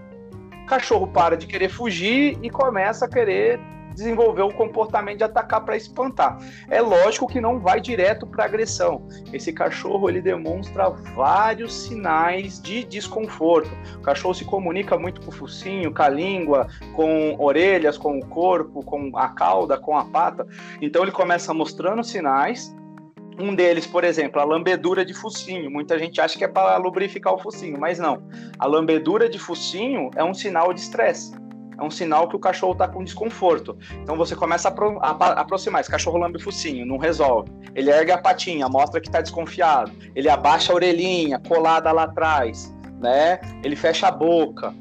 O 0.63 0.65
cachorro 0.67 1.05
para 1.05 1.35
de 1.35 1.47
querer 1.47 1.67
fugir 1.67 2.39
e 2.41 2.49
começa 2.49 3.03
a 3.03 3.09
querer 3.09 3.59
desenvolver 4.01 4.41
o 4.41 4.51
comportamento 4.51 5.19
de 5.19 5.23
atacar 5.23 5.63
para 5.63 5.77
espantar. 5.77 6.39
É 6.69 6.81
lógico 6.81 7.27
que 7.27 7.39
não 7.39 7.59
vai 7.59 7.79
direto 7.79 8.25
para 8.25 8.45
agressão. 8.45 9.07
Esse 9.31 9.53
cachorro 9.53 10.09
ele 10.09 10.21
demonstra 10.21 10.89
vários 10.89 11.73
sinais 11.73 12.59
de 12.61 12.83
desconforto. 12.83 13.69
O 13.97 14.01
cachorro 14.01 14.33
se 14.33 14.43
comunica 14.43 14.97
muito 14.97 15.21
com 15.21 15.29
o 15.29 15.31
focinho, 15.31 15.93
com 15.93 16.01
a 16.01 16.09
língua, 16.09 16.67
com 16.95 17.35
orelhas, 17.39 17.97
com 17.97 18.17
o 18.17 18.25
corpo, 18.25 18.83
com 18.83 19.11
a 19.15 19.29
cauda, 19.29 19.77
com 19.77 19.95
a 19.95 20.05
pata. 20.05 20.47
Então 20.81 21.03
ele 21.03 21.11
começa 21.11 21.53
mostrando 21.53 22.03
sinais 22.03 22.75
um 23.39 23.55
deles, 23.55 23.87
por 23.87 24.03
exemplo, 24.03 24.41
a 24.41 24.43
lambedura 24.43 25.05
de 25.05 25.13
focinho. 25.13 25.71
Muita 25.71 25.97
gente 25.97 26.19
acha 26.19 26.37
que 26.37 26.43
é 26.43 26.47
para 26.47 26.77
lubrificar 26.77 27.33
o 27.33 27.39
focinho, 27.39 27.79
mas 27.79 27.97
não. 27.97 28.21
A 28.59 28.67
lambedura 28.67 29.29
de 29.29 29.39
focinho 29.39 30.11
é 30.15 30.23
um 30.23 30.33
sinal 30.33 30.73
de 30.73 30.81
estresse 30.81 31.40
é 31.81 31.83
um 31.83 31.89
sinal 31.89 32.29
que 32.29 32.35
o 32.35 32.39
cachorro 32.39 32.73
está 32.73 32.87
com 32.87 33.03
desconforto. 33.03 33.75
Então 34.03 34.15
você 34.15 34.35
começa 34.35 34.69
a, 34.69 34.71
a, 34.71 35.09
a 35.09 35.41
aproximar. 35.41 35.81
Esse 35.81 35.89
cachorro 35.89 36.19
lambe 36.19 36.37
o 36.37 36.39
focinho, 36.39 36.85
não 36.85 36.97
resolve. 36.97 37.51
Ele 37.73 37.89
ergue 37.89 38.11
a 38.11 38.19
patinha, 38.19 38.69
mostra 38.69 39.01
que 39.01 39.07
está 39.07 39.19
desconfiado. 39.19 39.91
Ele 40.15 40.29
abaixa 40.29 40.71
a 40.71 40.75
orelhinha, 40.75 41.39
colada 41.39 41.91
lá 41.91 42.03
atrás, 42.03 42.73
né? 42.99 43.39
Ele 43.63 43.75
fecha 43.75 44.07
a 44.07 44.11
boca. 44.11 44.73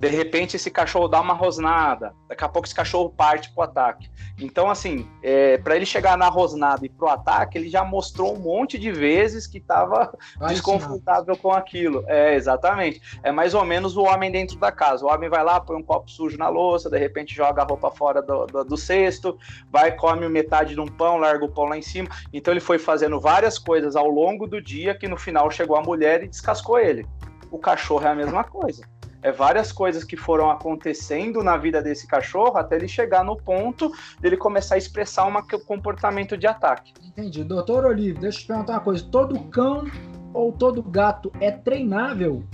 De 0.00 0.08
repente 0.08 0.56
esse 0.56 0.70
cachorro 0.70 1.08
dá 1.08 1.20
uma 1.20 1.34
rosnada, 1.34 2.14
daqui 2.26 2.42
a 2.42 2.48
pouco 2.48 2.66
esse 2.66 2.74
cachorro 2.74 3.10
parte 3.10 3.52
pro 3.52 3.64
ataque. 3.64 4.10
Então, 4.38 4.70
assim, 4.70 5.06
é, 5.22 5.58
para 5.58 5.76
ele 5.76 5.84
chegar 5.84 6.16
na 6.16 6.26
rosnada 6.26 6.86
e 6.86 6.88
pro 6.88 7.06
ataque, 7.06 7.58
ele 7.58 7.68
já 7.68 7.84
mostrou 7.84 8.34
um 8.34 8.38
monte 8.38 8.78
de 8.78 8.90
vezes 8.90 9.46
que 9.46 9.58
estava 9.58 10.16
desconfortável 10.48 11.36
com 11.36 11.52
aquilo. 11.52 12.02
É, 12.06 12.34
exatamente. 12.34 13.02
É 13.22 13.30
mais 13.30 13.52
ou 13.52 13.62
menos 13.62 13.94
o 13.94 14.04
homem 14.04 14.32
dentro 14.32 14.58
da 14.58 14.72
casa. 14.72 15.04
O 15.04 15.08
homem 15.08 15.28
vai 15.28 15.44
lá, 15.44 15.60
põe 15.60 15.76
um 15.76 15.82
copo 15.82 16.10
sujo 16.10 16.38
na 16.38 16.48
louça, 16.48 16.88
de 16.88 16.98
repente 16.98 17.34
joga 17.34 17.60
a 17.60 17.66
roupa 17.66 17.90
fora 17.90 18.22
do, 18.22 18.46
do, 18.46 18.64
do 18.64 18.76
cesto, 18.78 19.38
vai, 19.70 19.94
come 19.94 20.26
metade 20.30 20.72
de 20.72 20.80
um 20.80 20.86
pão, 20.86 21.18
larga 21.18 21.44
o 21.44 21.52
pão 21.52 21.66
lá 21.66 21.76
em 21.76 21.82
cima. 21.82 22.08
Então 22.32 22.54
ele 22.54 22.60
foi 22.60 22.78
fazendo 22.78 23.20
várias 23.20 23.58
coisas 23.58 23.96
ao 23.96 24.08
longo 24.08 24.46
do 24.46 24.62
dia 24.62 24.94
que 24.94 25.06
no 25.06 25.18
final 25.18 25.50
chegou 25.50 25.76
a 25.76 25.82
mulher 25.82 26.22
e 26.22 26.28
descascou 26.28 26.78
ele. 26.78 27.06
O 27.50 27.58
cachorro 27.58 28.06
é 28.06 28.08
a 28.08 28.14
mesma 28.14 28.44
coisa 28.44 28.82
é 29.22 29.30
várias 29.30 29.70
coisas 29.70 30.04
que 30.04 30.16
foram 30.16 30.50
acontecendo 30.50 31.42
na 31.42 31.56
vida 31.56 31.82
desse 31.82 32.06
cachorro 32.06 32.56
até 32.56 32.76
ele 32.76 32.88
chegar 32.88 33.24
no 33.24 33.36
ponto 33.36 33.92
dele 34.18 34.36
começar 34.36 34.76
a 34.76 34.78
expressar 34.78 35.26
um 35.26 35.32
comportamento 35.66 36.36
de 36.36 36.46
ataque. 36.46 36.92
Entendi. 37.04 37.44
Doutor 37.44 37.84
Olívio, 37.84 38.20
deixa 38.20 38.38
eu 38.38 38.42
te 38.42 38.46
perguntar 38.46 38.72
uma 38.74 38.80
coisa. 38.80 39.04
Todo 39.10 39.38
cão 39.44 39.84
ou 40.32 40.52
todo 40.52 40.82
gato 40.82 41.30
é 41.40 41.50
treinável? 41.50 42.44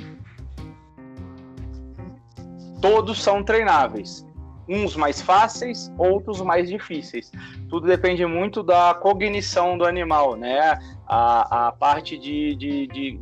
Todos 2.80 3.22
são 3.22 3.42
treináveis. 3.42 4.26
Uns 4.68 4.96
mais 4.96 5.20
fáceis, 5.20 5.92
outros 5.96 6.40
mais 6.40 6.68
difíceis. 6.68 7.30
Tudo 7.68 7.86
depende 7.86 8.26
muito 8.26 8.64
da 8.64 8.94
cognição 8.94 9.78
do 9.78 9.84
animal, 9.84 10.34
né? 10.34 10.76
A, 11.06 11.68
a 11.68 11.72
parte 11.72 12.18
de, 12.18 12.56
de, 12.56 12.86
de 12.88 13.20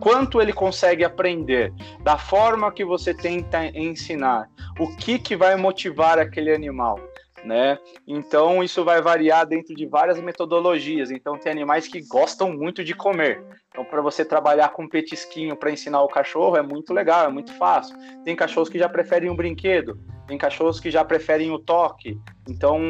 quanto 0.00 0.40
ele 0.40 0.52
consegue 0.52 1.04
aprender, 1.04 1.72
da 2.02 2.16
forma 2.16 2.72
que 2.72 2.84
você 2.84 3.12
tenta 3.14 3.66
ensinar, 3.66 4.48
o 4.78 4.96
que, 4.96 5.18
que 5.18 5.36
vai 5.36 5.56
motivar 5.56 6.18
aquele 6.18 6.52
animal. 6.54 6.98
né? 7.44 7.78
Então 8.06 8.62
isso 8.62 8.84
vai 8.84 9.00
variar 9.00 9.46
dentro 9.46 9.74
de 9.74 9.86
várias 9.86 10.20
metodologias. 10.20 11.10
Então 11.10 11.38
tem 11.38 11.52
animais 11.52 11.86
que 11.86 12.00
gostam 12.06 12.52
muito 12.52 12.82
de 12.84 12.94
comer. 12.94 13.42
Então 13.68 13.84
para 13.84 14.00
você 14.02 14.24
trabalhar 14.24 14.70
com 14.70 14.88
petisquinho 14.88 15.56
para 15.56 15.70
ensinar 15.70 16.02
o 16.02 16.08
cachorro 16.08 16.56
é 16.56 16.62
muito 16.62 16.92
legal, 16.92 17.26
é 17.26 17.28
muito 17.28 17.52
fácil. 17.54 17.96
Tem 18.24 18.34
cachorros 18.34 18.68
que 18.68 18.78
já 18.78 18.88
preferem 18.88 19.30
um 19.30 19.36
brinquedo, 19.36 19.98
tem 20.26 20.36
cachorros 20.36 20.80
que 20.80 20.90
já 20.90 21.04
preferem 21.04 21.50
o 21.50 21.58
toque. 21.58 22.18
Então 22.48 22.80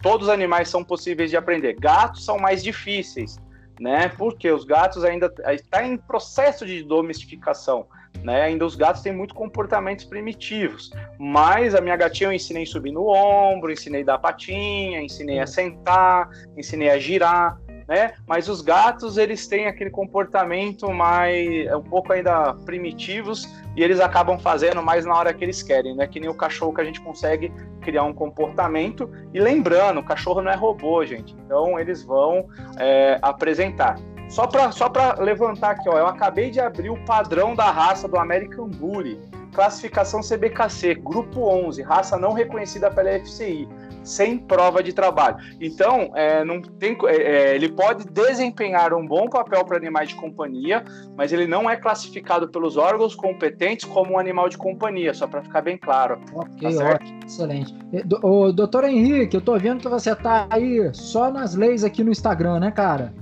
todos 0.00 0.28
os 0.28 0.32
animais 0.32 0.68
são 0.68 0.82
possíveis 0.82 1.30
de 1.30 1.36
aprender. 1.36 1.74
Gatos 1.74 2.24
são 2.24 2.38
mais 2.38 2.62
difíceis, 2.62 3.36
né? 3.82 4.08
Porque 4.16 4.48
os 4.48 4.64
gatos 4.64 5.02
ainda 5.02 5.32
está 5.48 5.84
em 5.84 5.96
processo 5.96 6.64
de 6.64 6.84
domesticação. 6.84 7.88
Né? 8.22 8.42
Ainda 8.42 8.64
os 8.64 8.76
gatos 8.76 9.02
têm 9.02 9.12
muito 9.12 9.34
comportamentos 9.34 10.04
primitivos, 10.04 10.92
mas 11.18 11.74
a 11.74 11.80
minha 11.80 11.96
gatinha 11.96 12.28
eu 12.28 12.32
ensinei 12.32 12.62
a 12.62 12.66
subir 12.66 12.92
no 12.92 13.08
ombro, 13.08 13.72
ensinei 13.72 14.02
a 14.02 14.04
dar 14.04 14.18
patinha, 14.18 15.00
ensinei 15.00 15.40
a 15.40 15.46
sentar, 15.46 16.30
ensinei 16.56 16.90
a 16.90 16.98
girar, 16.98 17.58
né? 17.88 18.14
Mas 18.26 18.48
os 18.48 18.60
gatos 18.60 19.16
eles 19.16 19.46
têm 19.46 19.66
aquele 19.66 19.90
comportamento 19.90 20.90
mais 20.90 21.72
um 21.74 21.82
pouco 21.82 22.12
ainda 22.12 22.54
primitivos 22.64 23.48
e 23.76 23.82
eles 23.82 24.00
acabam 24.00 24.38
fazendo 24.38 24.82
mais 24.82 25.04
na 25.04 25.14
hora 25.14 25.32
que 25.32 25.44
eles 25.44 25.62
querem, 25.62 25.94
né? 25.94 26.06
Que 26.06 26.20
nem 26.20 26.28
o 26.28 26.34
cachorro 26.34 26.74
que 26.74 26.80
a 26.80 26.84
gente 26.84 27.00
consegue 27.00 27.52
criar 27.80 28.04
um 28.04 28.12
comportamento 28.12 29.10
e 29.32 29.40
lembrando, 29.40 30.00
o 30.00 30.04
cachorro 30.04 30.42
não 30.42 30.50
é 30.50 30.54
robô, 30.54 31.04
gente. 31.04 31.34
Então 31.44 31.78
eles 31.78 32.02
vão 32.02 32.48
é, 32.78 33.18
apresentar. 33.22 33.98
Só 34.28 34.46
para 34.46 34.72
só 34.72 34.90
levantar 35.18 35.72
aqui, 35.72 35.88
ó, 35.88 35.98
eu 35.98 36.06
acabei 36.06 36.50
de 36.50 36.58
abrir 36.58 36.88
o 36.88 37.04
padrão 37.04 37.54
da 37.54 37.70
raça 37.70 38.08
do 38.08 38.16
American 38.18 38.66
Bully. 38.66 39.20
Classificação 39.54 40.22
CBKC, 40.22 40.94
grupo 40.94 41.42
11, 41.46 41.82
raça 41.82 42.18
não 42.18 42.32
reconhecida 42.32 42.90
pela 42.90 43.10
FCI, 43.20 43.68
sem 44.04 44.38
prova 44.38 44.82
de 44.82 44.92
trabalho. 44.92 45.36
Então, 45.60 46.10
é, 46.14 46.44
não 46.44 46.60
tem, 46.60 46.96
é, 47.06 47.16
é, 47.16 47.54
ele 47.54 47.68
pode 47.68 48.04
desempenhar 48.04 48.92
um 48.92 49.06
bom 49.06 49.28
papel 49.28 49.64
para 49.64 49.76
animais 49.76 50.10
de 50.10 50.14
companhia, 50.14 50.84
mas 51.16 51.32
ele 51.32 51.46
não 51.46 51.68
é 51.68 51.76
classificado 51.76 52.48
pelos 52.48 52.76
órgãos 52.76 53.14
competentes 53.14 53.88
como 53.88 54.12
um 54.12 54.18
animal 54.18 54.48
de 54.48 54.58
companhia, 54.58 55.14
só 55.14 55.26
para 55.26 55.42
ficar 55.42 55.62
bem 55.62 55.78
claro. 55.78 56.20
Ok, 56.34 56.76
tá 56.76 56.94
ótimo, 56.94 57.20
excelente. 57.26 57.74
O 58.22 58.52
doutor 58.52 58.84
Henrique, 58.84 59.36
eu 59.36 59.40
tô 59.40 59.58
vendo 59.58 59.80
que 59.80 59.88
você 59.88 60.14
tá 60.14 60.46
aí 60.50 60.90
só 60.94 61.30
nas 61.30 61.54
leis 61.54 61.84
aqui 61.84 62.02
no 62.02 62.10
Instagram, 62.10 62.60
né, 62.60 62.70
cara? 62.70 63.12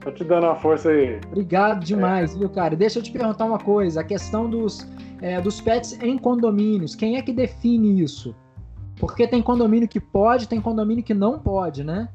Tô 0.00 0.12
te 0.12 0.24
dando 0.24 0.44
uma 0.44 0.56
força 0.56 0.90
aí. 0.90 1.20
Obrigado 1.26 1.84
demais, 1.84 2.34
é. 2.34 2.38
viu, 2.38 2.48
cara? 2.48 2.76
Deixa 2.76 2.98
eu 2.98 3.02
te 3.02 3.10
perguntar 3.10 3.44
uma 3.44 3.58
coisa: 3.58 4.00
a 4.00 4.04
questão 4.04 4.48
dos, 4.48 4.88
é, 5.20 5.40
dos 5.40 5.60
pets 5.60 5.98
em 6.00 6.16
condomínios, 6.16 6.94
quem 6.94 7.16
é 7.16 7.22
que 7.22 7.32
define 7.32 8.02
isso? 8.02 8.34
Porque 8.98 9.26
tem 9.26 9.42
condomínio 9.42 9.88
que 9.88 10.00
pode, 10.00 10.48
tem 10.48 10.60
condomínio 10.60 11.04
que 11.04 11.14
não 11.14 11.38
pode, 11.38 11.84
né? 11.84 12.08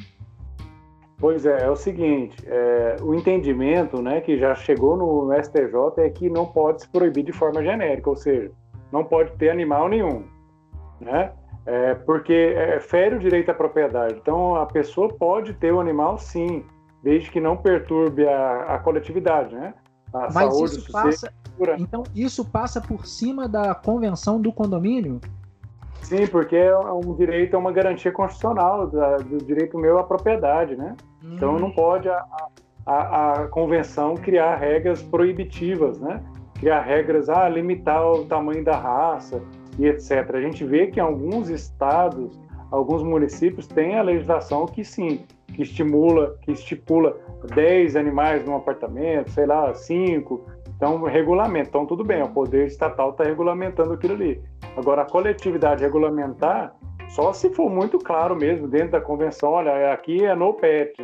Pois 1.17 1.45
é, 1.45 1.63
é 1.63 1.69
o 1.69 1.75
seguinte, 1.75 2.35
é, 2.45 2.97
o 3.01 3.15
entendimento 3.15 4.01
né, 4.01 4.19
que 4.19 4.37
já 4.37 4.53
chegou 4.55 4.97
no, 4.97 5.25
no 5.25 5.41
STJ 5.41 6.03
é 6.03 6.09
que 6.09 6.29
não 6.29 6.45
pode 6.45 6.81
se 6.81 6.89
proibir 6.89 7.23
de 7.23 7.31
forma 7.31 7.63
genérica, 7.63 8.09
ou 8.09 8.15
seja, 8.15 8.51
não 8.91 9.05
pode 9.05 9.31
ter 9.37 9.49
animal 9.49 9.87
nenhum, 9.87 10.25
né? 10.99 11.31
É, 11.65 11.93
porque 11.93 12.33
é, 12.33 12.77
fere 12.81 13.15
o 13.15 13.19
direito 13.19 13.49
à 13.49 13.53
propriedade. 13.53 14.15
Então, 14.15 14.55
a 14.55 14.65
pessoa 14.65 15.07
pode 15.07 15.53
ter 15.53 15.71
o 15.71 15.79
animal, 15.79 16.17
sim, 16.17 16.65
desde 17.01 17.31
que 17.31 17.39
não 17.39 17.55
perturbe 17.55 18.27
a, 18.27 18.75
a 18.75 18.79
coletividade, 18.79 19.55
né? 19.55 19.73
A 20.13 20.23
Mas 20.23 20.33
saúde, 20.33 20.75
isso 20.75 20.91
passa, 20.91 21.33
então 21.79 22.03
isso 22.13 22.45
passa 22.45 22.81
por 22.81 23.05
cima 23.05 23.47
da 23.47 23.73
convenção 23.73 24.41
do 24.41 24.51
condomínio? 24.51 25.21
Sim, 26.03 26.27
porque 26.27 26.55
é 26.55 26.77
um 26.77 27.15
direito, 27.15 27.55
é 27.55 27.59
uma 27.59 27.71
garantia 27.71 28.11
constitucional 28.11 28.87
da, 28.87 29.17
do 29.17 29.37
direito 29.37 29.77
meu 29.77 29.97
à 29.97 30.03
propriedade, 30.03 30.75
né? 30.75 30.95
Hum. 31.23 31.33
Então 31.35 31.57
não 31.57 31.71
pode 31.71 32.09
a, 32.09 32.23
a, 32.85 33.31
a, 33.31 33.47
convenção 33.47 34.15
criar 34.15 34.55
regras 34.55 35.01
proibitivas, 35.01 35.99
né? 35.99 36.21
Criar 36.59 36.81
regras, 36.81 37.29
ah, 37.29 37.47
limitar 37.47 38.05
o 38.05 38.25
tamanho 38.25 38.63
da 38.63 38.77
raça 38.77 39.41
e 39.79 39.85
etc. 39.85 40.29
A 40.33 40.41
gente 40.41 40.63
vê 40.65 40.87
que 40.87 40.99
em 40.99 41.03
alguns 41.03 41.49
estados, 41.49 42.39
alguns 42.69 43.01
municípios 43.01 43.65
têm 43.65 43.97
a 43.97 44.01
legislação 44.01 44.65
que 44.65 44.83
sim, 44.83 45.25
que 45.47 45.61
estimula, 45.61 46.37
que 46.41 46.51
estipula 46.51 47.17
10 47.55 47.95
animais 47.95 48.45
num 48.45 48.55
apartamento, 48.55 49.31
sei 49.31 49.45
lá, 49.45 49.73
5. 49.73 50.45
Então, 50.75 51.01
regulamento. 51.03 51.69
Então, 51.69 51.85
tudo 51.85 52.03
bem, 52.03 52.21
o 52.21 52.29
poder 52.29 52.67
estatal 52.67 53.11
está 53.11 53.23
regulamentando 53.23 53.93
aquilo 53.93 54.13
ali. 54.13 54.41
Agora, 54.75 55.03
a 55.03 55.05
coletividade 55.05 55.83
regulamentar, 55.83 56.73
só 57.09 57.31
se 57.31 57.49
for 57.53 57.69
muito 57.69 57.99
claro 57.99 58.35
mesmo, 58.35 58.67
dentro 58.67 58.91
da 58.91 59.01
convenção, 59.01 59.51
olha, 59.51 59.93
aqui 59.93 60.25
é 60.25 60.35
no 60.35 60.53
pet, 60.53 60.95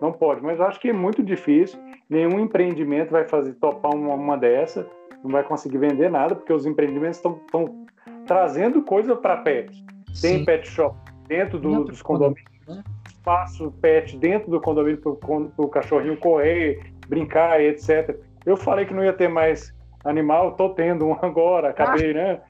não 0.00 0.12
pode. 0.12 0.42
Mas 0.42 0.58
eu 0.58 0.66
acho 0.66 0.80
que 0.80 0.88
é 0.88 0.92
muito 0.92 1.22
difícil, 1.22 1.78
nenhum 2.08 2.40
empreendimento 2.40 3.10
vai 3.10 3.26
fazer 3.28 3.52
topar 3.54 3.94
uma, 3.94 4.14
uma 4.14 4.36
dessa, 4.36 4.88
não 5.22 5.30
vai 5.30 5.42
conseguir 5.42 5.78
vender 5.78 6.10
nada, 6.10 6.34
porque 6.34 6.52
os 6.52 6.64
empreendimentos 6.64 7.18
estão 7.18 7.86
trazendo 8.26 8.82
coisa 8.82 9.14
para 9.14 9.38
pet. 9.38 9.84
Tem 10.20 10.38
Sim. 10.38 10.44
pet 10.44 10.66
shop 10.66 10.96
dentro 11.26 11.58
do, 11.58 11.84
dos 11.84 12.00
condomínios, 12.00 12.66
né? 12.66 12.82
espaço 13.06 13.70
pet 13.82 14.16
dentro 14.16 14.50
do 14.50 14.60
condomínio 14.60 14.98
para 15.00 15.64
o 15.64 15.68
cachorrinho 15.68 16.16
correr, 16.16 16.80
brincar, 17.08 17.60
etc. 17.60 18.18
Eu 18.46 18.56
falei 18.56 18.86
que 18.86 18.94
não 18.94 19.04
ia 19.04 19.12
ter 19.12 19.28
mais 19.28 19.74
animal, 20.04 20.52
tô 20.52 20.70
tendo 20.70 21.06
um 21.06 21.12
agora, 21.20 21.70
acabei, 21.70 22.14
né? 22.14 22.40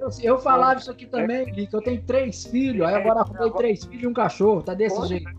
Eu, 0.00 0.08
eu 0.22 0.38
falava 0.38 0.80
isso 0.80 0.90
aqui 0.90 1.06
também, 1.06 1.46
que 1.52 1.68
eu 1.72 1.80
tenho 1.80 2.02
três 2.02 2.44
filhos, 2.44 2.86
aí 2.86 2.94
agora 2.94 3.20
arrumei 3.20 3.50
três 3.52 3.84
filhos 3.84 4.02
e 4.02 4.06
um 4.06 4.12
cachorro, 4.12 4.62
tá 4.62 4.74
desse 4.74 4.96
Pode. 4.96 5.08
jeito. 5.08 5.30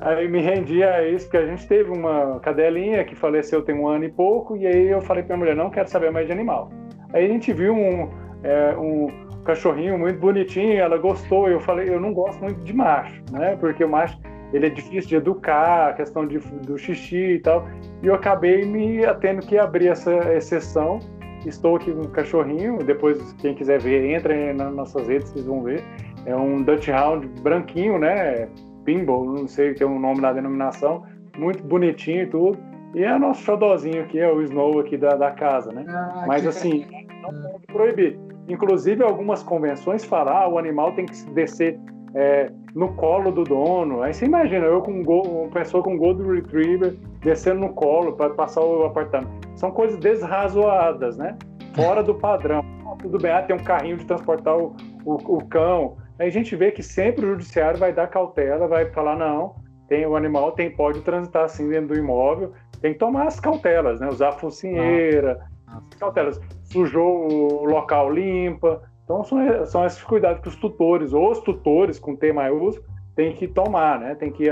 Aí 0.00 0.26
me 0.28 0.40
rendi 0.40 0.82
a 0.82 1.06
isso, 1.06 1.26
porque 1.26 1.36
a 1.36 1.46
gente 1.46 1.68
teve 1.68 1.90
uma 1.90 2.40
cadelinha 2.40 3.04
que 3.04 3.14
faleceu 3.14 3.62
tem 3.62 3.74
um 3.74 3.86
ano 3.86 4.04
e 4.04 4.10
pouco, 4.10 4.56
e 4.56 4.66
aí 4.66 4.88
eu 4.88 5.02
falei 5.02 5.22
pra 5.22 5.36
minha 5.36 5.52
mulher, 5.52 5.62
não 5.62 5.70
quero 5.70 5.90
saber 5.90 6.10
mais 6.10 6.26
de 6.26 6.32
animal. 6.32 6.70
Aí 7.12 7.26
a 7.26 7.28
gente 7.28 7.52
viu 7.52 7.74
um, 7.74 8.08
é, 8.42 8.74
um 8.78 9.08
cachorrinho 9.44 9.98
muito 9.98 10.18
bonitinho, 10.18 10.78
ela 10.78 10.96
gostou. 10.96 11.48
Eu 11.48 11.60
falei, 11.60 11.88
eu 11.88 12.00
não 12.00 12.14
gosto 12.14 12.40
muito 12.42 12.60
de 12.62 12.72
macho, 12.72 13.22
né? 13.30 13.56
Porque 13.56 13.84
o 13.84 13.88
macho 13.88 14.18
ele 14.52 14.66
é 14.66 14.70
difícil 14.70 15.08
de 15.08 15.16
educar, 15.16 15.90
a 15.90 15.92
questão 15.92 16.26
de, 16.26 16.38
do 16.38 16.78
xixi 16.78 17.34
e 17.34 17.38
tal. 17.38 17.68
E 18.02 18.06
eu 18.06 18.14
acabei 18.14 18.64
me 18.64 19.00
tendo 19.20 19.42
que 19.46 19.58
abrir 19.58 19.88
essa 19.88 20.12
exceção. 20.34 20.98
Estou 21.46 21.76
aqui 21.76 21.92
com 21.92 22.02
um 22.02 22.10
cachorrinho. 22.10 22.78
Depois, 22.78 23.32
quem 23.34 23.54
quiser 23.54 23.80
ver, 23.80 24.10
entra 24.10 24.52
nas 24.54 24.74
nossas 24.74 25.08
redes, 25.08 25.30
vocês 25.30 25.46
vão 25.46 25.62
ver. 25.62 25.82
É 26.26 26.36
um 26.36 26.62
Dutch 26.62 26.88
Hound 26.88 27.26
branquinho, 27.42 27.98
né? 27.98 28.48
Pinball, 28.84 29.24
não 29.24 29.46
sei 29.46 29.74
tem 29.74 29.86
um 29.86 29.98
nome 29.98 30.20
na 30.20 30.32
denominação. 30.32 31.04
Muito 31.38 31.62
bonitinho 31.62 32.22
e 32.22 32.26
tudo. 32.26 32.58
E 32.94 33.04
é 33.04 33.14
o 33.14 33.18
nosso 33.18 33.42
xodózinho 33.42 34.02
aqui, 34.02 34.18
é 34.18 34.30
o 34.30 34.42
Snow 34.42 34.80
aqui 34.80 34.96
da, 34.96 35.14
da 35.14 35.30
casa, 35.30 35.72
né? 35.72 35.84
Ah, 35.88 36.24
Mas 36.26 36.46
assim, 36.46 36.84
não 37.22 37.50
pode 37.52 37.66
proibir. 37.68 38.18
Inclusive, 38.48 39.02
algumas 39.02 39.42
convenções 39.42 40.04
falam 40.04 40.36
ah, 40.36 40.48
o 40.48 40.58
animal 40.58 40.92
tem 40.92 41.06
que 41.06 41.14
descer 41.30 41.78
é, 42.14 42.50
no 42.74 42.92
colo 42.94 43.30
do 43.30 43.44
dono. 43.44 44.02
Aí 44.02 44.12
você 44.12 44.24
imagina, 44.24 44.66
eu 44.66 44.80
com 44.82 44.92
um 44.92 45.02
uma 45.02 45.50
pessoa 45.50 45.82
com 45.82 45.96
Golden 45.96 46.34
Retriever 46.34 46.94
descendo 47.20 47.60
no 47.60 47.68
colo 47.70 48.12
para 48.14 48.30
passar 48.30 48.62
o 48.62 48.84
apartamento. 48.84 49.39
São 49.60 49.70
coisas 49.70 49.98
desrazoadas, 49.98 51.18
né? 51.18 51.36
Fora 51.76 52.02
do 52.02 52.14
padrão. 52.14 52.64
Tudo 52.98 53.18
bem, 53.18 53.30
ah, 53.30 53.42
tem 53.42 53.54
um 53.54 53.62
carrinho 53.62 53.98
de 53.98 54.06
transportar 54.06 54.56
o, 54.56 54.74
o, 55.04 55.36
o 55.36 55.46
cão. 55.48 55.98
Aí 56.18 56.28
a 56.28 56.30
gente 56.30 56.56
vê 56.56 56.70
que 56.72 56.82
sempre 56.82 57.26
o 57.26 57.32
judiciário 57.32 57.78
vai 57.78 57.92
dar 57.92 58.06
cautela, 58.06 58.66
vai 58.66 58.90
falar, 58.90 59.16
não, 59.16 59.54
tem 59.86 60.06
o 60.06 60.16
animal 60.16 60.52
tem 60.52 60.74
pode 60.74 61.02
transitar 61.02 61.44
assim 61.44 61.68
dentro 61.68 61.88
do 61.88 61.98
imóvel, 61.98 62.54
tem 62.80 62.94
que 62.94 62.98
tomar 62.98 63.26
as 63.26 63.38
cautelas, 63.38 64.00
né? 64.00 64.08
Usar 64.08 64.32
focinheira, 64.32 65.38
ah. 65.66 65.82
cautelas 65.98 66.40
sujou 66.62 67.30
o 67.30 67.64
local 67.66 68.10
limpa. 68.10 68.82
Então 69.04 69.22
são, 69.24 69.66
são 69.66 69.84
esses 69.84 70.02
cuidados 70.02 70.40
que 70.40 70.48
os 70.48 70.56
tutores, 70.56 71.12
ou 71.12 71.32
os 71.32 71.40
tutores 71.40 71.98
com 71.98 72.16
T 72.16 72.32
maiúsculo, 72.32 72.88
têm 73.14 73.34
que 73.34 73.46
tomar, 73.46 74.00
né? 74.00 74.14
Tem 74.14 74.32
que, 74.32 74.46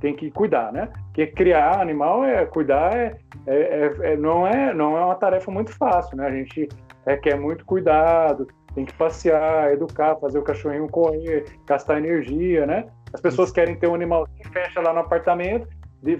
tem 0.00 0.16
que 0.16 0.28
cuidar, 0.32 0.72
né? 0.72 0.90
Porque 1.10 1.26
criar 1.26 1.80
animal 1.80 2.24
é 2.24 2.46
cuidar 2.46 2.96
é, 2.96 3.16
é, 3.46 3.54
é, 3.54 4.12
é, 4.12 4.16
não 4.16 4.46
é 4.46 4.72
não 4.72 4.96
é 4.96 5.04
uma 5.04 5.16
tarefa 5.16 5.50
muito 5.50 5.72
fácil, 5.72 6.16
né? 6.16 6.26
A 6.26 6.30
gente 6.30 6.68
requer 7.04 7.36
muito 7.36 7.64
cuidado, 7.64 8.46
tem 8.74 8.84
que 8.84 8.94
passear, 8.94 9.72
educar, 9.72 10.16
fazer 10.16 10.38
o 10.38 10.42
cachorrinho 10.42 10.88
correr, 10.88 11.44
gastar 11.66 11.98
energia, 11.98 12.64
né? 12.64 12.86
As 13.12 13.20
pessoas 13.20 13.50
querem 13.50 13.74
ter 13.74 13.88
um 13.88 13.94
animal 13.94 14.26
que 14.36 14.48
fecha 14.48 14.80
lá 14.80 14.92
no 14.92 15.00
apartamento, 15.00 15.66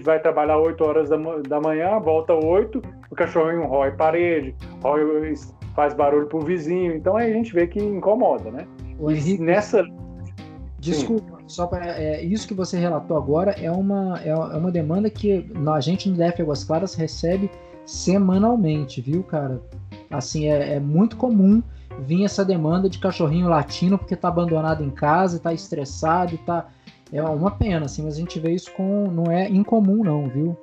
vai 0.03 0.19
trabalhar 0.19 0.57
8 0.57 0.83
horas 0.83 1.09
da, 1.09 1.17
da 1.47 1.61
manhã, 1.61 1.97
volta 1.99 2.33
8, 2.33 2.81
o 3.09 3.15
cachorrinho 3.15 3.65
rói 3.65 3.91
parede, 3.91 4.53
rói, 4.83 5.33
faz 5.73 5.93
barulho 5.93 6.27
pro 6.27 6.41
vizinho. 6.41 6.93
Então 6.93 7.15
aí 7.15 7.31
a 7.31 7.33
gente 7.33 7.53
vê 7.53 7.65
que 7.65 7.79
incomoda, 7.79 8.51
né? 8.51 8.67
Nessa. 9.39 9.83
Desculpa. 10.79 11.40
Só 11.51 11.67
para 11.67 11.85
é, 11.99 12.23
isso 12.23 12.47
que 12.47 12.53
você 12.53 12.77
relatou 12.77 13.17
agora 13.17 13.51
é 13.51 13.69
uma, 13.69 14.19
é, 14.23 14.29
é 14.29 14.35
uma 14.35 14.71
demanda 14.71 15.09
que 15.09 15.45
a 15.73 15.79
gente 15.79 16.09
no 16.09 16.15
DF 16.15 16.41
Águas 16.41 16.63
Claras 16.63 16.95
recebe 16.95 17.49
semanalmente, 17.85 19.01
viu, 19.01 19.21
cara? 19.23 19.61
Assim, 20.09 20.47
é, 20.47 20.75
é 20.75 20.79
muito 20.79 21.17
comum 21.17 21.61
vir 21.99 22.23
essa 22.23 22.45
demanda 22.45 22.89
de 22.89 22.99
cachorrinho 22.99 23.49
latino 23.49 23.97
porque 23.97 24.15
tá 24.15 24.29
abandonado 24.29 24.83
em 24.83 24.89
casa, 24.89 25.39
tá 25.39 25.53
estressado, 25.53 26.37
tá 26.39 26.69
é 27.13 27.21
uma 27.21 27.51
pena, 27.51 27.85
assim, 27.85 28.03
mas 28.03 28.15
a 28.15 28.19
gente 28.19 28.39
vê 28.39 28.51
isso 28.51 28.71
com 28.71 29.07
não 29.11 29.29
é 29.29 29.49
incomum 29.49 30.03
não, 30.03 30.29
viu? 30.29 30.57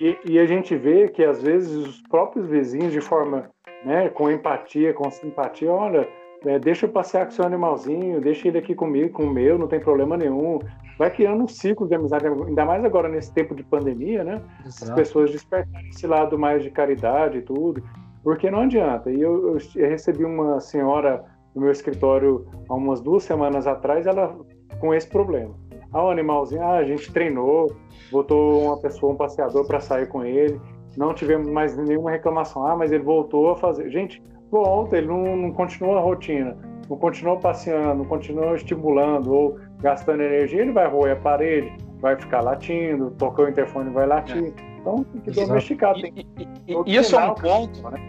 E, 0.00 0.16
e 0.24 0.38
a 0.38 0.46
gente 0.46 0.76
vê 0.76 1.08
que 1.08 1.24
às 1.24 1.42
vezes 1.42 1.74
os 1.74 2.00
próprios 2.02 2.46
vizinhos 2.46 2.92
de 2.92 3.00
forma, 3.00 3.50
né, 3.84 4.08
com 4.08 4.30
empatia, 4.30 4.94
com 4.94 5.10
simpatia, 5.10 5.72
olha, 5.72 6.08
é, 6.46 6.58
deixa 6.58 6.86
eu 6.86 6.90
passear 6.90 7.24
com 7.24 7.32
seu 7.32 7.44
animalzinho, 7.44 8.20
deixa 8.20 8.48
ele 8.48 8.58
aqui 8.58 8.74
comigo, 8.74 9.10
com 9.10 9.24
o 9.24 9.30
meu, 9.30 9.58
não 9.58 9.66
tem 9.66 9.80
problema 9.80 10.16
nenhum. 10.16 10.58
Vai 10.98 11.10
criando 11.10 11.42
um 11.42 11.48
ciclo 11.48 11.88
de 11.88 11.94
amizade, 11.94 12.26
ainda 12.26 12.64
mais 12.64 12.84
agora 12.84 13.08
nesse 13.08 13.32
tempo 13.32 13.54
de 13.54 13.62
pandemia, 13.62 14.22
né? 14.22 14.42
Exato. 14.64 14.92
As 14.92 14.96
pessoas 14.96 15.30
despertarem 15.30 15.88
esse 15.88 16.06
lado 16.06 16.38
mais 16.38 16.62
de 16.62 16.70
caridade 16.70 17.38
e 17.38 17.42
tudo, 17.42 17.82
porque 18.22 18.50
não 18.50 18.60
adianta. 18.60 19.10
E 19.10 19.20
eu, 19.20 19.58
eu 19.74 19.88
recebi 19.88 20.24
uma 20.24 20.60
senhora 20.60 21.24
no 21.54 21.62
meu 21.62 21.70
escritório 21.70 22.46
há 22.68 22.74
umas 22.74 23.00
duas 23.00 23.22
semanas 23.22 23.66
atrás, 23.66 24.06
ela 24.06 24.36
com 24.80 24.92
esse 24.92 25.08
problema. 25.08 25.54
Ah, 25.92 26.04
o 26.04 26.10
animalzinho, 26.10 26.62
ah, 26.62 26.76
a 26.76 26.84
gente 26.84 27.12
treinou, 27.12 27.74
botou 28.10 28.64
uma 28.64 28.80
pessoa, 28.80 29.12
um 29.12 29.16
passeador 29.16 29.66
para 29.66 29.80
sair 29.80 30.08
com 30.08 30.24
ele, 30.24 30.60
não 30.96 31.14
tivemos 31.14 31.48
mais 31.48 31.76
nenhuma 31.76 32.10
reclamação. 32.10 32.66
Ah, 32.66 32.76
mas 32.76 32.92
ele 32.92 33.04
voltou 33.04 33.50
a 33.50 33.56
fazer. 33.56 33.88
Gente, 33.90 34.22
volta, 34.54 34.96
ele 34.96 35.08
não, 35.08 35.36
não 35.36 35.52
continua 35.52 35.98
a 35.98 36.00
rotina, 36.00 36.56
não 36.88 36.96
continua 36.96 37.36
passeando, 37.36 37.96
não 37.96 38.04
continua 38.04 38.54
estimulando 38.54 39.32
ou 39.32 39.58
gastando 39.80 40.22
energia, 40.22 40.62
ele 40.62 40.70
vai 40.70 40.86
roer 40.86 41.16
a 41.16 41.16
parede, 41.16 41.76
vai 42.00 42.16
ficar 42.16 42.40
latindo, 42.40 43.10
tocou 43.18 43.46
o 43.46 43.48
interfone 43.48 43.90
vai 43.90 44.06
latir. 44.06 44.54
É. 44.56 44.74
Então 44.80 45.02
tem 45.02 45.20
que 45.22 45.30
domesticar. 45.32 45.94
Tem 45.94 46.12
e, 46.16 46.42
e, 46.68 46.76
e 46.86 46.96
isso 46.96 47.16
é 47.16 47.24
um 47.24 47.34
ponto, 47.34 47.90
né? 47.90 48.00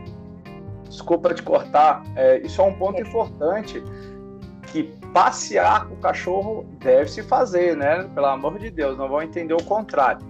Desculpa 0.87 1.33
te 1.33 1.41
cortar, 1.41 2.03
é, 2.15 2.37
isso 2.41 2.61
é 2.61 2.63
um 2.63 2.73
ponto 2.73 2.99
é. 2.99 3.01
importante 3.01 3.83
que 4.71 4.83
passear 5.13 5.87
com 5.87 5.95
o 5.95 5.97
cachorro 5.97 6.65
deve 6.79 7.09
se 7.09 7.23
fazer, 7.23 7.75
né? 7.75 8.07
Pelo 8.13 8.27
amor 8.27 8.59
de 8.59 8.69
Deus, 8.69 8.97
não 8.97 9.09
vão 9.09 9.21
entender 9.23 9.55
o 9.55 9.63
contrário. 9.63 10.23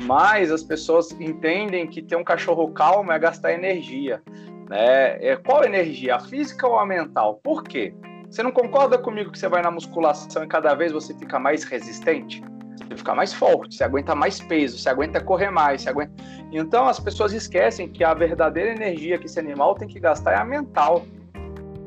Mas 0.00 0.52
as 0.52 0.62
pessoas 0.62 1.10
entendem 1.12 1.86
que 1.86 2.02
ter 2.02 2.16
um 2.16 2.24
cachorro 2.24 2.70
calmo 2.72 3.10
é 3.10 3.18
gastar 3.18 3.52
energia. 3.52 4.22
Né? 4.68 5.24
É, 5.24 5.36
qual 5.36 5.64
energia? 5.64 6.16
A 6.16 6.20
física 6.20 6.66
ou 6.66 6.78
a 6.78 6.86
mental? 6.86 7.40
Por 7.42 7.62
quê? 7.62 7.94
Você 8.28 8.42
não 8.42 8.50
concorda 8.50 8.98
comigo 8.98 9.30
que 9.30 9.38
você 9.38 9.48
vai 9.48 9.62
na 9.62 9.70
musculação 9.70 10.42
e 10.42 10.46
cada 10.48 10.74
vez 10.74 10.92
você 10.92 11.14
fica 11.14 11.38
mais 11.38 11.64
resistente? 11.64 12.42
Você 12.76 12.96
fica 12.96 13.14
mais 13.14 13.32
forte, 13.32 13.76
você 13.76 13.84
aguenta 13.84 14.14
mais 14.14 14.40
peso, 14.40 14.78
você 14.78 14.88
aguenta 14.88 15.20
correr 15.20 15.50
mais, 15.50 15.82
você 15.82 15.90
aguenta. 15.90 16.12
Então 16.52 16.86
as 16.86 17.00
pessoas 17.00 17.32
esquecem 17.32 17.88
que 17.88 18.04
a 18.04 18.12
verdadeira 18.14 18.70
energia 18.70 19.18
que 19.18 19.26
esse 19.26 19.38
animal 19.38 19.74
tem 19.74 19.88
que 19.88 19.98
gastar 20.00 20.32
é 20.32 20.36
a 20.36 20.44
mental. 20.44 21.06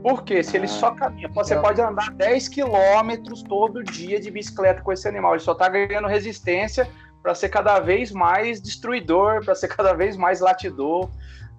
Porque 0.02 0.42
se 0.42 0.56
ele 0.56 0.66
ah, 0.66 0.70
só 0.70 0.92
caminha, 0.92 1.28
você 1.28 1.58
pode 1.58 1.82
andar 1.82 2.10
10 2.12 2.48
quilômetros 2.48 3.44
todo 3.44 3.84
dia 3.84 4.18
de 4.18 4.32
bicicleta 4.32 4.82
com 4.82 4.94
esse 4.94 5.06
animal, 5.08 5.34
ele 5.34 5.42
só 5.42 5.52
está 5.52 5.68
ganhando 5.68 6.08
resistência 6.08 6.90
para 7.22 7.36
ser 7.36 7.50
cada 7.50 7.80
vez 7.82 8.12
mais 8.12 8.62
destruidor, 8.62 9.44
para 9.44 9.54
ser 9.54 9.68
cada 9.68 9.94
vez 9.94 10.16
mais 10.16 10.40
latidor 10.40 11.10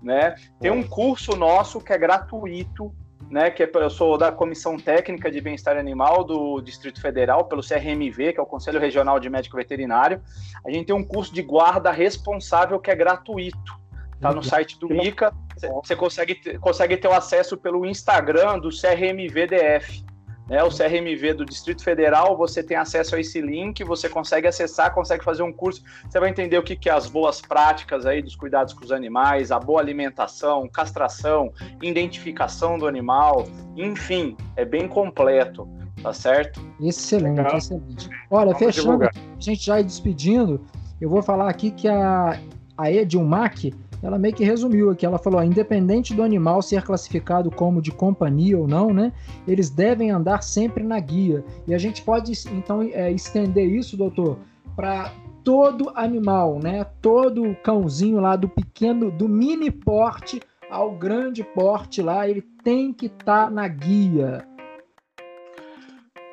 né? 0.02 0.34
Tem 0.58 0.70
um 0.70 0.82
curso 0.82 1.36
nosso 1.36 1.80
que 1.80 1.92
é 1.92 1.98
gratuito, 1.98 2.94
né? 3.30 3.50
Que 3.50 3.62
é, 3.62 3.70
eu 3.72 3.90
sou 3.90 4.16
da 4.16 4.32
Comissão 4.32 4.76
Técnica 4.76 5.30
de 5.30 5.40
Bem-Estar 5.40 5.76
Animal 5.76 6.24
do 6.24 6.60
Distrito 6.60 7.00
Federal, 7.00 7.44
pelo 7.44 7.62
CRMV, 7.62 8.32
que 8.32 8.40
é 8.40 8.42
o 8.42 8.46
Conselho 8.46 8.80
Regional 8.80 9.20
de 9.20 9.28
Médico 9.28 9.56
Veterinário. 9.56 10.22
A 10.66 10.70
gente 10.70 10.86
tem 10.86 10.96
um 10.96 11.04
curso 11.04 11.32
de 11.32 11.42
guarda 11.42 11.90
responsável 11.90 12.78
que 12.78 12.90
é 12.90 12.94
gratuito. 12.94 13.80
Tá 14.20 14.34
no 14.34 14.42
site 14.42 14.78
do 14.78 14.92
ICA. 14.94 15.32
Você 15.82 15.96
consegue, 15.96 16.58
consegue 16.58 16.96
ter 16.98 17.08
o 17.08 17.12
acesso 17.12 17.56
pelo 17.56 17.86
Instagram 17.86 18.58
do 18.58 18.68
CRMVDF 18.68 20.04
né, 20.50 20.64
o 20.64 20.68
CRMV 20.68 21.34
do 21.34 21.44
Distrito 21.46 21.84
Federal, 21.84 22.36
você 22.36 22.60
tem 22.60 22.76
acesso 22.76 23.14
a 23.14 23.20
esse 23.20 23.40
link, 23.40 23.84
você 23.84 24.08
consegue 24.08 24.48
acessar, 24.48 24.92
consegue 24.92 25.22
fazer 25.22 25.44
um 25.44 25.52
curso, 25.52 25.80
você 26.08 26.18
vai 26.18 26.28
entender 26.28 26.58
o 26.58 26.62
que, 26.64 26.74
que 26.74 26.90
é 26.90 26.92
as 26.92 27.06
boas 27.06 27.40
práticas 27.40 28.04
aí 28.04 28.20
dos 28.20 28.34
cuidados 28.34 28.74
com 28.74 28.84
os 28.84 28.90
animais, 28.90 29.52
a 29.52 29.60
boa 29.60 29.80
alimentação, 29.80 30.68
castração, 30.68 31.52
identificação 31.80 32.76
do 32.76 32.88
animal, 32.88 33.46
enfim, 33.76 34.36
é 34.56 34.64
bem 34.64 34.88
completo, 34.88 35.68
tá 36.02 36.12
certo? 36.12 36.60
Excelente, 36.80 37.36
Legal. 37.36 37.56
excelente. 37.56 38.10
Olha, 38.28 38.46
Vamos 38.46 38.58
fechando, 38.58 38.86
divulgar. 38.88 39.12
a 39.14 39.40
gente 39.40 39.64
já 39.64 39.78
ir 39.78 39.84
despedindo, 39.84 40.60
eu 41.00 41.08
vou 41.08 41.22
falar 41.22 41.48
aqui 41.48 41.70
que 41.70 41.86
a, 41.86 42.40
a 42.76 42.90
Edilmac, 42.90 43.72
ela 44.02 44.18
meio 44.18 44.34
que 44.34 44.44
resumiu 44.44 44.90
aqui. 44.90 45.04
Ela 45.04 45.18
falou: 45.18 45.40
ó, 45.40 45.42
independente 45.42 46.14
do 46.14 46.22
animal 46.22 46.62
ser 46.62 46.82
classificado 46.82 47.50
como 47.50 47.82
de 47.82 47.90
companhia 47.90 48.58
ou 48.58 48.66
não, 48.66 48.92
né? 48.92 49.12
Eles 49.46 49.70
devem 49.70 50.10
andar 50.10 50.42
sempre 50.42 50.82
na 50.84 50.98
guia. 50.98 51.44
E 51.66 51.74
a 51.74 51.78
gente 51.78 52.02
pode 52.02 52.32
então 52.52 52.82
é, 52.82 53.10
estender 53.10 53.66
isso, 53.66 53.96
doutor, 53.96 54.38
para 54.74 55.12
todo 55.44 55.90
animal, 55.94 56.58
né? 56.62 56.84
Todo 57.00 57.54
cãozinho 57.62 58.20
lá 58.20 58.36
do 58.36 58.48
pequeno, 58.48 59.10
do 59.10 59.28
mini 59.28 59.70
porte 59.70 60.40
ao 60.70 60.92
grande 60.92 61.42
porte 61.42 62.00
lá, 62.00 62.28
ele 62.28 62.42
tem 62.62 62.92
que 62.92 63.06
estar 63.06 63.46
tá 63.46 63.50
na 63.50 63.66
guia. 63.66 64.46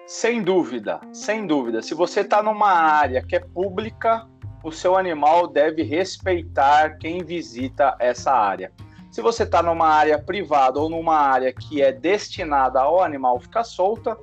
Sem 0.05 0.41
dúvida, 0.41 1.01
sem 1.11 1.45
dúvida. 1.45 1.81
Se 1.81 1.93
você 1.93 2.21
está 2.21 2.41
numa 2.41 2.71
área 2.71 3.21
que 3.21 3.35
é 3.35 3.39
pública, 3.39 4.25
o 4.63 4.71
seu 4.71 4.97
animal 4.97 5.47
deve 5.47 5.83
respeitar 5.83 6.97
quem 6.97 7.23
visita 7.23 7.95
essa 7.99 8.31
área. 8.31 8.71
Se 9.11 9.21
você 9.21 9.43
está 9.43 9.63
numa 9.63 9.87
área 9.87 10.19
privada 10.19 10.79
ou 10.79 10.89
numa 10.89 11.15
área 11.15 11.53
que 11.53 11.81
é 11.81 11.91
destinada 11.91 12.81
ao 12.81 13.01
animal 13.01 13.39
ficar 13.39 13.63
solta, 13.63 14.17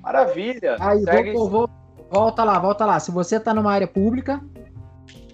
maravilha. 0.00 0.76
Aí, 0.80 1.02
segue... 1.02 1.32
vou, 1.32 1.48
vou, 1.48 1.70
volta 2.10 2.44
lá, 2.44 2.58
volta 2.58 2.84
lá. 2.84 3.00
Se 3.00 3.10
você 3.10 3.36
está 3.36 3.54
numa 3.54 3.72
área 3.72 3.86
pública. 3.86 4.40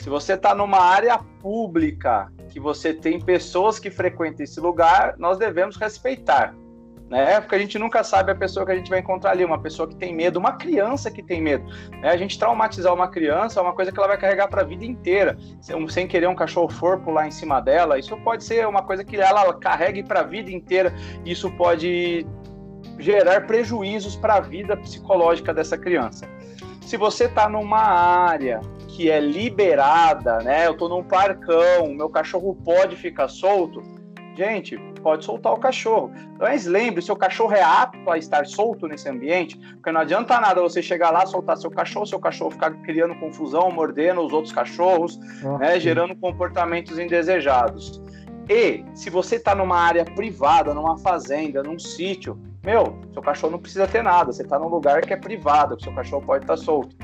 Se 0.01 0.09
você 0.09 0.35
está 0.35 0.55
numa 0.55 0.79
área 0.79 1.19
pública, 1.19 2.31
que 2.49 2.61
você 2.61 2.95
tem 2.95 3.21
pessoas 3.21 3.79
que 3.79 3.91
frequentam 3.91 4.45
esse 4.45 4.61
lugar, 4.61 5.17
nós 5.19 5.37
devemos 5.37 5.77
respeitar 5.77 6.55
né? 7.09 7.41
Porque 7.41 7.55
a 7.55 7.59
gente 7.59 7.79
nunca 7.79 8.03
sabe 8.03 8.33
a 8.33 8.35
pessoa 8.35 8.67
que 8.67 8.73
a 8.73 8.77
gente 8.77 8.91
vai 8.91 8.99
encontrar 8.99 9.31
ali, 9.31 9.45
uma 9.45 9.61
pessoa 9.61 9.89
que 9.89 9.95
tem 9.95 10.15
medo, 10.15 10.39
uma 10.39 10.53
criança 10.53 11.11
que 11.11 11.23
tem 11.23 11.41
medo. 11.41 11.65
Né? 12.01 12.09
A 12.09 12.17
gente 12.17 12.39
traumatizar 12.39 12.93
uma 12.93 13.09
criança 13.09 13.61
é 13.61 13.63
uma 13.63 13.73
coisa 13.73 13.93
que 13.93 13.99
ela 13.99 14.09
vai 14.09 14.19
carregar 14.19 14.49
para 14.49 14.63
a 14.63 14.65
vida 14.65 14.85
inteira. 14.85 15.39
Sem 15.89 16.09
querer 16.09 16.29
um 16.29 16.35
cachorro 16.35 16.69
for 16.69 16.99
pular 17.01 17.27
em 17.27 17.31
cima 17.31 17.61
dela, 17.61 17.99
isso 17.99 18.17
pode 18.19 18.43
ser 18.43 18.67
uma 18.67 18.83
coisa 18.83 19.05
que 19.05 19.17
ela 19.17 19.55
carregue 19.55 20.03
para 20.03 20.21
a 20.21 20.25
vida 20.25 20.51
inteira. 20.51 20.93
Isso 21.25 21.51
pode 21.53 22.27
gerar 22.99 23.47
prejuízos 23.47 24.17
para 24.17 24.37
a 24.37 24.41
vida 24.41 24.77
psicológica 24.77 25.55
dessa 25.55 25.79
criança. 25.79 26.29
Se 26.81 26.97
você 26.97 27.25
está 27.25 27.49
numa 27.49 27.83
área 27.83 28.61
que 28.89 29.11
é 29.11 29.21
liberada, 29.21 30.39
né? 30.39 30.67
Eu 30.67 30.73
estou 30.73 30.89
num 30.89 31.03
parcão, 31.03 31.89
meu 31.89 32.09
cachorro 32.09 32.57
pode 32.65 32.97
ficar 32.97 33.29
solto. 33.29 33.83
Gente, 34.37 34.77
pode 35.03 35.25
soltar 35.25 35.55
o 35.55 35.57
cachorro. 35.57 36.13
Mas 36.39 36.67
lembre, 36.67 37.01
seu 37.01 37.17
cachorro 37.17 37.55
é 37.55 37.63
apto 37.63 38.11
a 38.11 38.19
estar 38.19 38.45
solto 38.47 38.87
nesse 38.87 39.09
ambiente, 39.09 39.57
porque 39.57 39.91
não 39.91 40.03
adianta 40.03 40.39
nada 40.39 40.61
você 40.61 40.83
chegar 40.83 41.11
lá, 41.11 41.25
soltar 41.25 41.57
seu 41.57 41.71
cachorro, 41.71 42.05
seu 42.05 42.19
cachorro 42.19 42.51
ficar 42.51 42.71
criando 42.83 43.15
confusão, 43.15 43.71
mordendo 43.71 44.21
os 44.21 44.35
outros 44.35 44.53
cachorros, 44.53 45.19
ah, 45.43 45.59
né, 45.59 45.81
gerando 45.81 46.15
comportamentos 46.15 46.99
indesejados. 46.99 48.03
E 48.47 48.85
se 48.95 49.09
você 49.09 49.37
está 49.37 49.55
numa 49.55 49.79
área 49.79 50.05
privada, 50.05 50.75
numa 50.75 50.99
fazenda, 50.99 51.63
num 51.63 51.79
sítio, 51.79 52.39
meu, 52.63 53.01
seu 53.15 53.23
cachorro 53.23 53.53
não 53.53 53.59
precisa 53.59 53.89
ter 53.89 54.03
nada. 54.03 54.33
Você 54.33 54.43
está 54.43 54.59
num 54.59 54.69
lugar 54.69 55.01
que 55.01 55.15
é 55.15 55.17
privado, 55.17 55.77
que 55.77 55.85
seu 55.85 55.95
cachorro 55.95 56.27
pode 56.27 56.45
estar 56.45 56.57
tá 56.57 56.63
solto. 56.63 56.95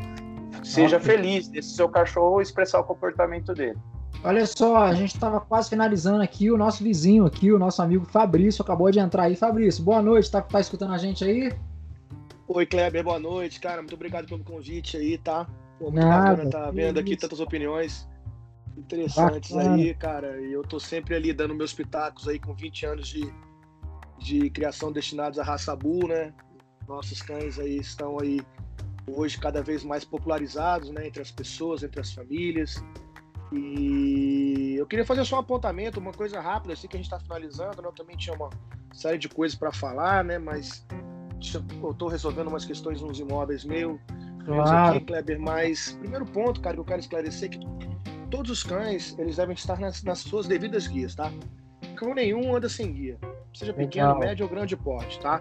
Seja 0.63 1.01
feliz 1.01 1.49
desse 1.49 1.71
seu 1.71 1.89
cachorro 1.89 2.43
expressar 2.43 2.81
o 2.81 2.85
comportamento 2.85 3.55
dele. 3.55 3.79
Olha 4.25 4.47
só, 4.47 4.77
a 4.77 4.95
gente 4.95 5.15
estava 5.15 5.41
quase 5.41 5.69
finalizando 5.69 6.23
aqui. 6.23 6.51
O 6.51 6.57
nosso 6.57 6.85
vizinho 6.85 7.27
aqui, 7.27 7.51
o 7.51 7.59
nosso 7.59 7.83
amigo 7.83 8.05
Fabrício, 8.05 8.63
acabou 8.63 8.89
de 8.91 9.01
entrar 9.01 9.25
aí. 9.25 9.35
Fabrício, 9.35 9.83
boa 9.83 10.01
noite. 10.01 10.31
Tá, 10.31 10.41
tá 10.41 10.61
escutando 10.61 10.93
a 10.93 10.99
gente 10.99 11.25
aí? 11.25 11.53
Oi, 12.47 12.65
Kleber, 12.65 13.03
boa 13.03 13.19
noite, 13.19 13.59
cara. 13.59 13.83
Muito 13.83 13.95
obrigado 13.95 14.27
pelo 14.27 14.45
convite 14.45 14.97
aí, 14.97 15.19
tá? 15.19 15.47
Pô, 15.77 15.91
muito 15.91 16.07
Nada, 16.07 16.31
bacana 16.31 16.51
tá 16.51 16.71
vendo 16.71 17.01
aqui 17.01 17.17
tantas 17.17 17.41
opiniões 17.41 18.09
interessantes 18.77 19.51
bacana. 19.51 19.75
aí, 19.75 19.95
cara. 19.95 20.41
E 20.41 20.53
eu 20.53 20.63
tô 20.63 20.79
sempre 20.79 21.17
ali 21.17 21.33
dando 21.33 21.55
meus 21.55 21.73
pitacos 21.73 22.29
aí 22.29 22.39
com 22.39 22.55
20 22.55 22.87
anos 22.87 23.09
de, 23.09 23.29
de 24.19 24.51
criação 24.51 24.93
destinados 24.93 25.41
à 25.41 25.43
raça 25.43 25.75
bull, 25.75 26.07
né? 26.07 26.33
Nossos 26.87 27.21
cães 27.23 27.59
aí 27.59 27.79
estão 27.79 28.19
aí 28.21 28.41
hoje 29.07 29.37
cada 29.39 29.63
vez 29.63 29.83
mais 29.83 30.05
popularizados, 30.05 30.91
né, 30.91 31.09
entre 31.09 31.21
as 31.21 31.31
pessoas, 31.31 31.83
entre 31.83 32.01
as 32.01 32.13
famílias. 32.13 32.83
E 33.53 34.77
eu 34.77 34.87
queria 34.87 35.05
fazer 35.05 35.25
só 35.25 35.37
um 35.37 35.41
apontamento, 35.41 36.01
uma 36.01 36.13
coisa 36.13 36.41
rápida, 36.41 36.75
assim 36.75 36.89
que 36.89 36.97
a 36.97 36.99
gente 36.99 37.07
está 37.07 37.21
finalizando, 37.21 37.83
né? 37.83 37.89
Eu 37.89 37.93
também 37.93 38.17
tinha 38.17 38.35
uma 38.35 38.51
série 38.93 39.19
de 39.19 39.29
coisas 39.29 39.57
para 39.57 39.73
falar, 39.73 40.25
né? 40.25 40.39
Mas 40.39 40.87
eu 41.83 41.91
estou 41.91 42.09
resolvendo 42.09 42.49
umas 42.49 42.65
questões 42.65 43.01
nos 43.01 43.19
imóveis 43.19 43.65
meio 43.65 44.01
claro. 44.45 44.97
aqui, 44.97 45.07
Kleber. 45.07 45.41
Mas 45.41 45.93
primeiro 46.01 46.25
ponto, 46.25 46.61
cara, 46.61 46.75
que 46.75 46.81
eu 46.81 46.85
quero 46.85 47.01
esclarecer 47.01 47.51
que 47.51 47.61
todos 48.31 48.51
os 48.51 48.63
cães 48.63 49.17
eles 49.19 49.37
devem 49.37 49.55
estar 49.55 49.79
nas, 49.79 50.03
nas 50.03 50.21
suas 50.21 50.47
devidas 50.47 50.87
guias, 50.87 51.15
tá? 51.15 51.31
Cão 51.97 52.15
nenhum 52.15 52.57
anda 52.57 52.69
sem 52.69 52.93
guia. 52.93 53.19
seja 53.53 53.73
pequeno, 53.73 54.15
Legal. 54.15 54.21
médio 54.21 54.47
ou 54.47 54.51
grande 54.51 54.77
porte, 54.77 55.21
tá? 55.21 55.41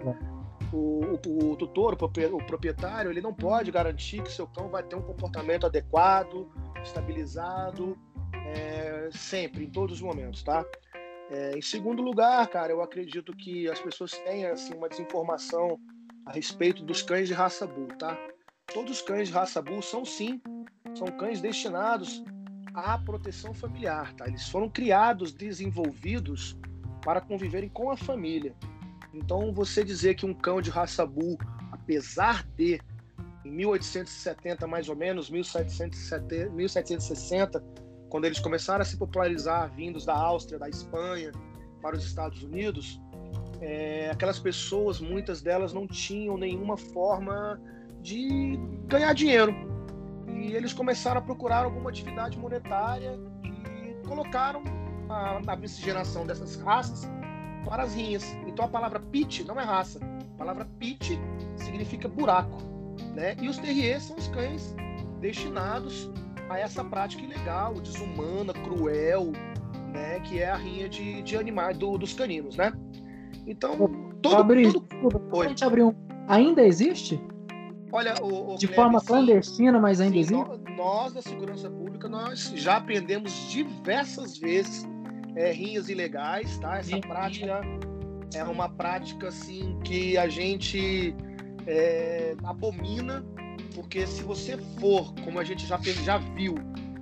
O, 0.72 1.18
o, 1.26 1.52
o, 1.52 1.56
tutor, 1.56 1.94
o 1.94 2.38
proprietário, 2.46 3.10
ele 3.10 3.20
não 3.20 3.32
pode 3.32 3.70
garantir 3.70 4.22
que 4.22 4.32
seu 4.32 4.46
cão 4.46 4.68
vai 4.68 4.82
ter 4.82 4.96
um 4.96 5.02
comportamento 5.02 5.66
adequado, 5.66 6.48
estabilizado, 6.82 7.96
é, 8.34 9.08
sempre, 9.12 9.64
em 9.64 9.70
todos 9.70 9.96
os 9.96 10.02
momentos, 10.02 10.42
tá? 10.42 10.64
É, 11.30 11.56
em 11.56 11.62
segundo 11.62 12.02
lugar, 12.02 12.46
cara, 12.48 12.72
eu 12.72 12.82
acredito 12.82 13.34
que 13.34 13.68
as 13.68 13.80
pessoas 13.80 14.12
têm 14.18 14.44
assim 14.46 14.74
uma 14.74 14.88
desinformação 14.88 15.78
a 16.26 16.32
respeito 16.32 16.82
dos 16.82 17.02
cães 17.02 17.28
de 17.28 17.34
raça 17.34 17.66
bull, 17.66 17.88
tá? 17.98 18.18
Todos 18.72 18.92
os 18.92 19.02
cães 19.02 19.28
de 19.28 19.34
raça 19.34 19.62
bull 19.62 19.82
são 19.82 20.04
sim, 20.04 20.40
são 20.94 21.06
cães 21.08 21.40
destinados 21.40 22.22
à 22.74 22.98
proteção 22.98 23.54
familiar, 23.54 24.12
tá? 24.14 24.26
Eles 24.26 24.48
foram 24.48 24.68
criados, 24.68 25.32
desenvolvidos 25.32 26.56
para 27.02 27.20
conviverem 27.20 27.68
com 27.68 27.90
a 27.90 27.96
família. 27.96 28.54
Então, 29.12 29.52
você 29.52 29.84
dizer 29.84 30.14
que 30.14 30.24
um 30.24 30.32
cão 30.32 30.60
de 30.60 30.70
raça 30.70 31.04
bull, 31.04 31.36
apesar 31.70 32.46
de 32.56 32.80
1870 33.44 34.66
mais 34.66 34.88
ou 34.88 34.96
menos, 34.96 35.30
1770, 35.30 36.50
1760, 36.50 37.64
quando 38.08 38.24
eles 38.24 38.38
começaram 38.38 38.82
a 38.82 38.84
se 38.84 38.96
popularizar, 38.96 39.70
vindos 39.74 40.04
da 40.04 40.14
Áustria, 40.14 40.58
da 40.58 40.68
Espanha, 40.68 41.32
para 41.80 41.96
os 41.96 42.04
Estados 42.04 42.42
Unidos, 42.42 43.00
é, 43.60 44.10
aquelas 44.10 44.38
pessoas, 44.38 45.00
muitas 45.00 45.40
delas 45.40 45.72
não 45.72 45.86
tinham 45.86 46.36
nenhuma 46.36 46.76
forma 46.76 47.60
de 48.00 48.58
ganhar 48.86 49.12
dinheiro. 49.12 49.54
E 50.28 50.52
eles 50.52 50.72
começaram 50.72 51.20
a 51.20 51.22
procurar 51.22 51.64
alguma 51.64 51.90
atividade 51.90 52.38
monetária 52.38 53.18
e 53.44 54.06
colocaram 54.06 54.62
a, 55.08 55.40
a 55.46 55.56
miscigenação 55.56 56.26
dessas 56.26 56.56
raças 56.56 57.08
para 57.64 57.84
as 57.84 57.94
rinhas. 57.94 58.24
Então 58.46 58.64
a 58.64 58.68
palavra 58.68 59.00
pit 59.00 59.44
não 59.44 59.58
é 59.60 59.64
raça. 59.64 60.00
A 60.34 60.38
palavra 60.38 60.68
pit 60.78 61.18
significa 61.56 62.08
buraco. 62.08 62.71
Né? 63.14 63.36
E 63.40 63.48
os 63.48 63.58
terriers 63.58 64.04
são 64.04 64.16
os 64.16 64.28
cães 64.28 64.74
destinados 65.20 66.10
a 66.48 66.58
essa 66.58 66.84
prática 66.84 67.22
ilegal, 67.22 67.74
desumana, 67.74 68.52
cruel, 68.52 69.32
né, 69.92 70.20
que 70.20 70.40
é 70.40 70.50
a 70.50 70.56
rinha 70.56 70.88
de, 70.88 71.22
de 71.22 71.36
animais 71.36 71.76
do, 71.76 71.96
dos 71.98 72.12
caninos, 72.14 72.56
né? 72.56 72.72
Então, 73.46 73.76
todo, 74.20 74.36
abrir, 74.36 74.72
todo... 74.72 74.86
Desculpa, 74.88 75.44
a 75.44 75.48
gente 75.48 75.64
abriu 75.64 75.88
um... 75.88 75.94
Ainda 76.28 76.62
existe? 76.62 77.20
Olha, 77.90 78.14
o, 78.22 78.54
o 78.54 78.56
de 78.56 78.66
forma 78.68 79.00
sim, 79.00 79.06
clandestina, 79.06 79.78
mas 79.78 80.00
ainda 80.00 80.14
sim, 80.14 80.20
existe? 80.20 80.72
Nós, 80.76 81.12
da 81.12 81.20
segurança 81.20 81.68
pública, 81.70 82.08
nós 82.08 82.52
já 82.56 82.76
aprendemos 82.76 83.50
diversas 83.50 84.38
vezes 84.38 84.88
é, 85.36 85.52
rinhas 85.52 85.88
ilegais, 85.88 86.58
tá? 86.58 86.78
Essa 86.78 86.98
prática 87.00 87.60
é 88.34 88.44
uma 88.44 88.68
prática 88.68 89.28
assim 89.28 89.78
que 89.84 90.16
a 90.16 90.28
gente 90.28 91.14
é, 91.66 92.34
abomina 92.44 93.24
porque 93.74 94.06
se 94.06 94.22
você 94.22 94.56
for, 94.78 95.14
como 95.24 95.38
a 95.38 95.44
gente 95.44 95.66
já, 95.66 95.78
já 95.78 96.18
viu, 96.18 96.54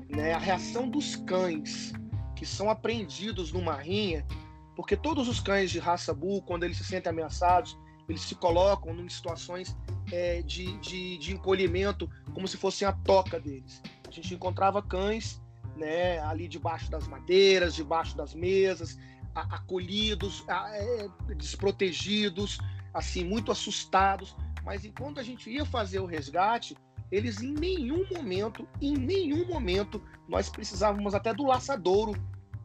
né, 0.08 0.32
a 0.32 0.38
reação 0.38 0.88
dos 0.88 1.16
cães 1.16 1.92
que 2.36 2.46
são 2.46 2.70
apreendidos 2.70 3.52
numa 3.52 3.74
rinha, 3.74 4.26
porque 4.74 4.96
todos 4.96 5.28
os 5.28 5.40
cães 5.40 5.70
de 5.70 5.78
raça 5.78 6.14
bull, 6.14 6.42
quando 6.42 6.64
eles 6.64 6.78
se 6.78 6.84
sentem 6.84 7.10
ameaçados, 7.10 7.78
eles 8.08 8.22
se 8.22 8.34
colocam 8.34 8.92
em 8.98 9.08
situações 9.08 9.76
é, 10.10 10.42
de, 10.42 10.76
de, 10.78 11.18
de, 11.18 11.32
encolhimento, 11.32 12.10
como 12.34 12.48
se 12.48 12.56
fossem 12.56 12.86
a 12.86 12.92
toca 12.92 13.38
deles. 13.38 13.82
A 14.08 14.10
gente 14.10 14.34
encontrava 14.34 14.82
cães 14.82 15.40
né, 15.76 16.18
ali 16.20 16.48
debaixo 16.48 16.90
das 16.90 17.06
madeiras, 17.06 17.74
debaixo 17.74 18.16
das 18.16 18.34
mesas, 18.34 18.98
acolhidos, 19.34 20.44
é, 20.48 21.08
desprotegidos, 21.36 22.58
assim, 22.92 23.24
muito 23.24 23.52
assustados, 23.52 24.34
mas 24.64 24.84
enquanto 24.84 25.20
a 25.20 25.22
gente 25.22 25.50
ia 25.50 25.64
fazer 25.64 26.00
o 26.00 26.06
resgate, 26.06 26.76
eles 27.10 27.42
em 27.42 27.52
nenhum 27.52 28.06
momento, 28.12 28.68
em 28.80 28.94
nenhum 28.94 29.46
momento, 29.46 30.02
nós 30.28 30.48
precisávamos 30.48 31.14
até 31.14 31.34
do 31.34 31.44
laçadouro 31.44 32.12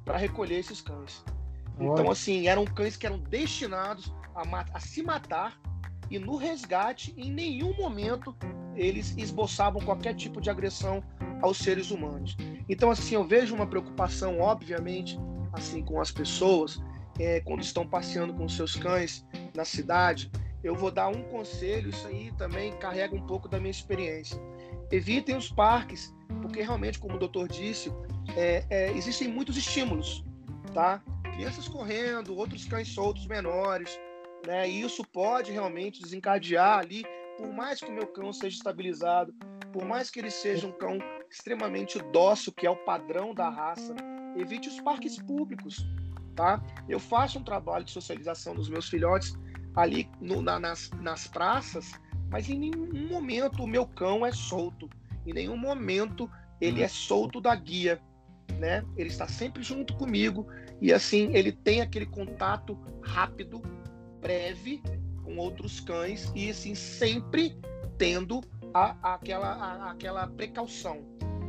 para 0.04 0.18
recolher 0.18 0.60
esses 0.60 0.82
cães. 0.82 1.24
Então, 1.80 2.10
assim, 2.10 2.48
eram 2.48 2.64
cães 2.64 2.96
que 2.96 3.06
eram 3.06 3.20
destinados 3.20 4.14
a, 4.36 4.66
a, 4.74 4.80
se 4.80 5.02
matar 5.02 5.60
e 6.10 6.20
no 6.20 6.38
resgate, 6.38 7.14
em 7.18 7.32
nenhum 7.32 7.76
momento, 7.76 8.36
eles 8.76 9.16
esboçavam 9.18 9.82
qualquer 9.82 10.14
tipo 10.14 10.40
de 10.40 10.50
agressão 10.50 11.04
aos 11.42 11.58
seres 11.58 11.92
humanos. 11.92 12.38
Então, 12.70 12.92
assim, 12.92 13.16
eu 13.16 13.26
vejo 13.26 13.56
uma 13.56 13.68
preocupação, 13.68 14.40
obviamente, 14.40 15.20
assim, 15.52 15.84
com 15.84 16.00
as 16.00 16.12
pessoas 16.12 16.80
é, 17.20 17.40
quando 17.42 17.62
estão 17.62 17.88
passeando 17.88 18.34
com 18.34 18.48
seus 18.48 18.76
cães 18.76 19.26
na 19.54 19.66
cidade, 19.66 20.32
eu 20.66 20.74
vou 20.74 20.90
dar 20.90 21.10
um 21.10 21.22
conselho, 21.26 21.92
isso 21.92 22.08
aí 22.08 22.32
também 22.40 22.76
carrega 22.78 23.16
um 23.16 23.24
pouco 23.28 23.48
da 23.48 23.60
minha 23.60 23.70
experiência. 23.70 24.42
Evitem 24.92 25.38
os 25.38 25.48
parques, 25.48 26.12
porque 26.42 26.60
realmente, 26.60 26.98
como 26.98 27.16
o 27.16 27.20
doutor 27.20 27.48
disse, 27.48 27.94
é, 28.36 28.66
é, 28.72 28.92
existem 28.94 29.28
muitos 29.28 29.58
estímulos, 29.58 30.26
tá? 30.74 31.04
Crianças 31.36 31.68
correndo, 31.68 32.36
outros 32.36 32.66
cães 32.66 32.88
soltos 32.88 33.28
menores, 33.28 34.00
né? 34.48 34.68
E 34.68 34.82
isso 34.82 35.06
pode 35.06 35.52
realmente 35.52 36.02
desencadear 36.02 36.80
ali, 36.80 37.06
por 37.38 37.54
mais 37.54 37.80
que 37.80 37.92
o 37.92 37.94
meu 37.94 38.08
cão 38.08 38.34
seja 38.34 38.58
estabilizado, 38.58 39.36
por 39.72 39.86
mais 39.86 40.10
que 40.10 40.20
ele 40.20 40.32
seja 40.32 40.66
um 40.66 40.72
cão 40.72 40.98
extremamente 41.30 42.00
dócil, 42.12 42.52
que 42.52 42.66
é 42.66 42.70
o 42.72 42.76
padrão 42.76 43.36
da 43.36 43.50
raça, 43.50 43.96
evite 44.36 44.68
os 44.68 44.82
parques 44.82 45.22
públicos, 45.22 45.86
tá? 46.36 46.60
Eu 46.90 47.00
faço 47.00 47.38
um 47.38 47.44
trabalho 47.44 47.86
de 47.86 47.92
socialização 47.92 48.56
dos 48.56 48.68
meus 48.68 48.90
filhotes 48.90 49.38
ali 49.76 50.10
no, 50.22 50.42
na, 50.42 50.60
nas, 50.60 50.90
nas 51.02 51.28
praças, 51.28 51.92
mas 52.30 52.50
em 52.50 52.58
nenhum 52.58 53.08
momento 53.08 53.64
o 53.64 53.68
meu 53.68 53.86
cão 53.86 54.26
é 54.26 54.32
solto. 54.32 54.90
Em 55.26 55.34
nenhum 55.34 55.58
momento 55.58 56.30
ele 56.62 56.82
é 56.82 56.88
solto 56.88 57.42
da 57.42 57.56
guia, 57.56 58.02
né? 58.58 58.84
Ele 58.96 59.10
está 59.10 59.28
sempre 59.28 59.62
junto 59.62 59.96
comigo 59.96 60.48
e 60.82 60.94
assim 60.94 61.32
ele 61.34 61.52
tem 61.52 61.82
aquele 61.82 62.06
contato 62.06 62.78
rápido, 63.02 63.62
breve 64.22 64.82
com 65.24 65.38
outros 65.38 65.80
cães 65.80 66.32
e 66.36 66.50
assim 66.50 66.76
sempre 66.76 67.58
tendo 67.98 68.42
a, 68.74 68.96
a, 69.02 69.14
aquela, 69.16 69.48
a, 69.48 69.92
aquela 69.92 70.28
precaução, 70.28 71.02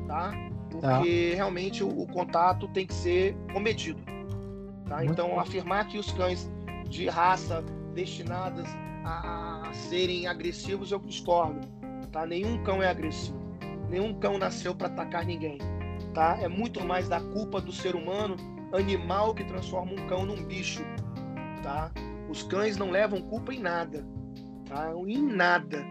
tá? 0.07 0.33
Porque 0.71 1.31
tá. 1.31 1.37
realmente 1.37 1.83
o, 1.83 1.89
o, 1.89 2.07
contato 2.07 2.69
tem 2.69 2.87
que 2.87 2.95
ser 2.95 3.35
comedido, 3.53 4.01
tá? 4.89 5.05
Então 5.05 5.39
afirmar 5.39 5.87
que 5.89 5.99
os 5.99 6.11
cães 6.13 6.51
de 6.89 7.09
raça 7.09 7.65
destinadas 7.97 8.69
a, 9.05 9.69
a 9.69 9.73
serem 9.73 10.29
agressivos, 10.29 10.93
eu 10.93 11.01
discordo. 11.01 11.67
Tá? 12.13 12.27
Nenhum 12.27 12.63
cão 12.63 12.83
é 12.83 12.89
agressivo. 12.89 13.41
Nenhum 13.89 14.15
cão 14.21 14.39
nasceu 14.39 14.75
para 14.75 14.89
atacar 14.89 15.25
ninguém. 15.25 15.59
Tá? 16.15 16.39
É 16.41 16.47
muito 16.47 16.85
mais 16.85 17.09
da 17.09 17.21
culpa 17.21 17.61
do 17.61 17.73
ser 17.73 17.97
humano, 17.97 18.37
animal 18.73 19.35
que 19.35 19.45
transforma 19.45 19.93
um 19.93 20.07
cão 20.07 20.27
num 20.27 20.45
bicho. 20.45 20.85
Tá? 21.63 21.91
Os 22.29 22.43
cães 22.43 22.77
não 22.77 22.91
levam 22.91 23.21
culpa 23.23 23.53
em 23.53 23.61
nada. 23.61 24.07
Tá? 24.69 24.93
Em 25.07 25.23
nada. 25.23 25.85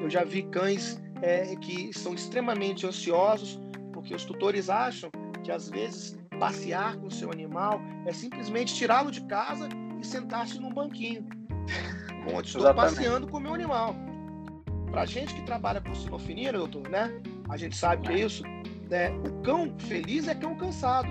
Eu 0.00 0.08
já 0.08 0.24
vi 0.24 0.42
cães 0.44 1.00
é, 1.20 1.54
que 1.56 1.92
são 1.92 2.14
extremamente 2.14 2.86
ansiosos 2.86 3.60
porque 3.92 4.14
os 4.14 4.24
tutores 4.24 4.70
acham 4.70 5.10
que 5.44 5.52
às 5.52 5.68
vezes 5.68 6.18
passear 6.38 6.96
com 6.96 7.08
o 7.08 7.10
seu 7.10 7.30
animal 7.30 7.80
é 8.06 8.12
simplesmente 8.12 8.74
tirá-lo 8.74 9.10
de 9.10 9.20
casa 9.26 9.68
e 10.00 10.06
sentar-se 10.06 10.58
num 10.58 10.72
banquinho. 10.72 11.28
Onde 12.26 12.48
estou 12.48 12.62
Exatamente. 12.62 12.94
passeando 12.96 13.28
com 13.28 13.38
o 13.38 13.40
meu 13.40 13.54
animal. 13.54 13.94
Para 14.90 15.06
gente 15.06 15.34
que 15.34 15.42
trabalha 15.42 15.80
com 15.80 15.94
sinofinia, 15.94 16.52
doutor, 16.52 16.88
né? 16.88 17.10
A 17.48 17.56
gente 17.56 17.76
sabe 17.76 18.06
que 18.06 18.12
é 18.12 18.20
isso. 18.20 18.42
Né? 18.88 19.10
O 19.10 19.40
cão 19.42 19.74
feliz 19.78 20.28
é 20.28 20.34
cão 20.34 20.56
cansado. 20.56 21.08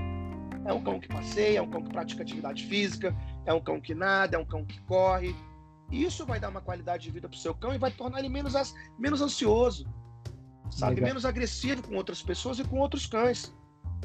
É 0.66 0.74
um 0.74 0.84
cão 0.84 1.00
que 1.00 1.08
passeia, 1.08 1.60
é 1.60 1.62
um 1.62 1.70
cão 1.70 1.82
que 1.82 1.90
pratica 1.90 2.22
atividade 2.22 2.66
física, 2.66 3.16
é 3.46 3.54
um 3.54 3.62
cão 3.62 3.80
que 3.80 3.96
nada, 3.96 4.36
é 4.36 4.40
um 4.40 4.46
cão 4.46 4.66
que 4.66 4.80
corre. 4.82 5.34
Isso 5.92 6.26
vai 6.26 6.40
dar 6.40 6.50
uma 6.50 6.62
qualidade 6.62 7.04
de 7.04 7.12
vida 7.12 7.28
para 7.28 7.36
o 7.36 7.40
seu 7.40 7.56
cão 7.56 7.74
e 7.74 7.78
vai 7.78 7.92
tornar 7.92 8.20
ele 8.20 8.30
menos, 8.30 8.54
menos 8.98 9.22
ansioso, 9.22 9.88
sabe? 10.70 10.96
Legal. 10.96 11.10
Menos 11.10 11.26
agressivo 11.26 11.82
com 11.82 11.96
outras 11.96 12.22
pessoas 12.22 12.60
e 12.60 12.64
com 12.64 12.78
outros 12.78 13.08
cães. 13.08 13.56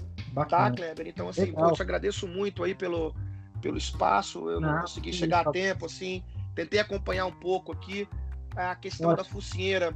Tá, 0.07 0.33
Bacana. 0.33 0.71
Tá, 0.71 0.77
Kleber? 0.77 1.07
Então, 1.09 1.29
assim, 1.29 1.53
eu 1.57 1.73
te 1.73 1.83
agradeço 1.83 2.27
muito 2.27 2.65
aí 2.65 2.75
pelo, 2.75 3.15
pelo 3.61 3.77
espaço, 3.77 4.49
eu 4.49 4.61
não, 4.61 4.73
não 4.73 4.81
consegui 4.83 5.13
chegar 5.13 5.47
a 5.47 5.53
tempo, 5.53 5.87
assim, 5.87 6.25
tentei 6.55 6.81
acompanhar 6.81 7.27
um 7.27 7.33
pouco 7.33 7.73
aqui. 7.73 8.09
A 8.57 8.75
questão 8.77 9.11
Nossa. 9.11 9.23
da 9.23 9.29
focinheira 9.29 9.95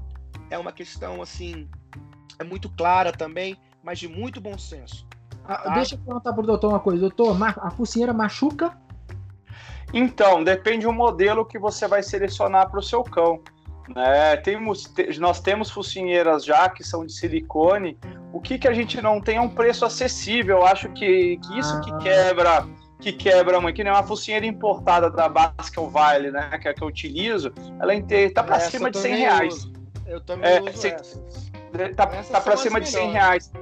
é 0.51 0.59
uma 0.59 0.73
questão, 0.73 1.23
assim, 1.23 1.69
é 2.39 2.45
muito 2.45 2.69
clara 2.71 3.13
também, 3.13 3.57
mas 3.83 3.99
de 3.99 4.09
muito 4.09 4.41
bom 4.41 4.59
senso. 4.59 5.07
Ah, 5.45 5.59
tá? 5.59 5.75
Deixa 5.75 5.95
eu 5.95 5.99
perguntar 5.99 6.33
pro 6.33 6.43
doutor 6.43 6.69
uma 6.69 6.81
coisa. 6.81 7.01
Doutor, 7.01 7.37
a 7.43 7.71
focinheira 7.71 8.13
machuca? 8.13 8.77
Então, 9.93 10.45
depende 10.45 10.85
do 10.85 10.93
modelo 10.93 11.47
que 11.47 11.59
você 11.59 11.89
vai 11.89 12.03
selecionar 12.03 12.71
para 12.71 12.81
o 12.81 12.83
seu 12.83 13.03
cão. 13.03 13.41
Né? 13.95 14.37
Temos, 14.39 14.93
nós 15.19 15.41
temos 15.41 15.71
focinheiras 15.71 16.45
já 16.45 16.69
que 16.69 16.85
são 16.85 17.07
de 17.07 17.13
silicone. 17.13 17.99
O 18.33 18.41
que, 18.41 18.59
que 18.59 18.69
a 18.69 18.73
gente 18.75 19.01
não 19.01 19.21
tem 19.21 19.37
é 19.37 19.41
um 19.41 19.49
preço 19.49 19.87
acessível. 19.87 20.59
Eu 20.59 20.67
acho 20.67 20.91
que, 20.91 21.39
que 21.39 21.59
isso 21.59 21.81
que 21.81 21.91
ah. 21.91 21.99
quebra 21.99 22.69
que 23.01 23.13
quebra 23.13 23.61
muito, 23.61 23.77
que 23.77 23.85
nem 23.85 23.93
uma 23.93 24.03
focinheira 24.03 24.47
importada 24.47 25.11
da 25.11 25.29
Baskerville, 25.29 26.31
né, 26.31 26.59
que 26.61 26.69
é 26.69 26.71
a 26.71 26.75
que 26.75 26.83
eu 26.83 26.89
utilizo, 26.89 27.53
ela 27.81 27.95
inteira 27.95 28.33
tá 28.35 28.43
para 28.43 28.61
cima 28.61 28.91
de 28.91 28.99
100 28.99 29.17
reais. 29.17 29.55
Uso. 29.55 29.73
Eu 30.07 30.21
também 30.23 30.51
é, 30.51 30.61
uso 30.61 30.73
cê, 30.73 30.97
Tá, 31.95 32.07
tá 32.07 32.41
para 32.41 32.57
cima 32.57 32.81
de 32.81 32.89
100 32.89 33.11
reais. 33.13 33.53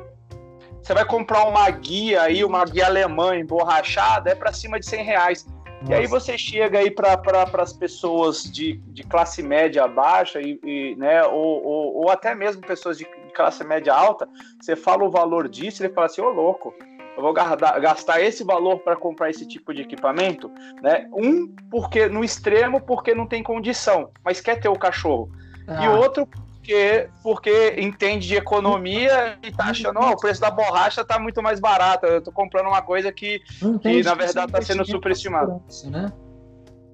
Você 0.80 0.94
vai 0.94 1.04
comprar 1.04 1.44
uma 1.44 1.68
guia 1.68 2.22
aí, 2.22 2.44
uma 2.44 2.64
guia 2.64 2.86
alemã 2.86 3.36
emborrachada, 3.36 4.30
é 4.30 4.34
para 4.34 4.52
cima 4.52 4.78
de 4.78 4.86
100 4.86 5.04
reais. 5.04 5.46
Nossa. 5.80 5.92
E 5.92 5.94
aí 5.94 6.06
você 6.06 6.38
chega 6.38 6.78
aí 6.78 6.90
para 6.90 7.16
pra, 7.16 7.44
as 7.60 7.72
pessoas 7.72 8.44
de, 8.44 8.74
de 8.88 9.02
classe 9.02 9.42
média 9.42 9.86
baixa 9.86 10.40
e, 10.40 10.58
e 10.64 10.96
né, 10.96 11.24
ou, 11.24 11.64
ou, 11.64 11.96
ou, 11.96 12.10
até 12.10 12.34
mesmo 12.34 12.62
pessoas 12.62 12.96
de, 12.96 13.04
de, 13.04 13.32
classe 13.32 13.62
média 13.62 13.92
alta, 13.92 14.28
você 14.60 14.74
fala 14.74 15.04
o 15.04 15.10
valor 15.10 15.48
disso, 15.48 15.82
ele 15.82 15.92
fala 15.92 16.06
assim, 16.06 16.22
ô 16.22 16.30
louco, 16.30 16.72
eu 17.16 17.22
vou 17.22 17.32
gastar, 17.32 18.20
esse 18.20 18.44
valor 18.44 18.80
para 18.80 18.94
comprar 18.94 19.30
esse 19.30 19.46
tipo 19.46 19.72
de 19.72 19.82
equipamento, 19.82 20.50
né? 20.82 21.08
Um, 21.12 21.48
porque 21.70 22.08
no 22.08 22.22
extremo, 22.22 22.80
porque 22.80 23.14
não 23.14 23.26
tem 23.26 23.42
condição, 23.42 24.10
mas 24.22 24.40
quer 24.40 24.60
ter 24.60 24.68
o 24.68 24.78
cachorro. 24.78 25.30
Ah. 25.66 25.84
E 25.84 25.88
outro, 25.88 26.26
porque, 26.26 27.08
porque 27.22 27.74
entende 27.78 28.26
de 28.26 28.36
economia 28.36 29.38
e 29.42 29.50
tá 29.50 29.66
achando, 29.66 29.98
oh, 29.98 30.10
o 30.10 30.16
preço 30.16 30.40
da 30.40 30.50
borracha 30.50 31.04
tá 31.04 31.18
muito 31.18 31.42
mais 31.42 31.58
barato. 31.58 32.06
Eu 32.06 32.20
tô 32.20 32.30
comprando 32.30 32.66
uma 32.66 32.82
coisa 32.82 33.10
que, 33.10 33.40
que 33.80 34.02
na 34.02 34.14
verdade 34.14 34.52
tá 34.52 34.60
sendo 34.60 34.84
superestimada. 34.84 35.58
Né? 35.84 36.12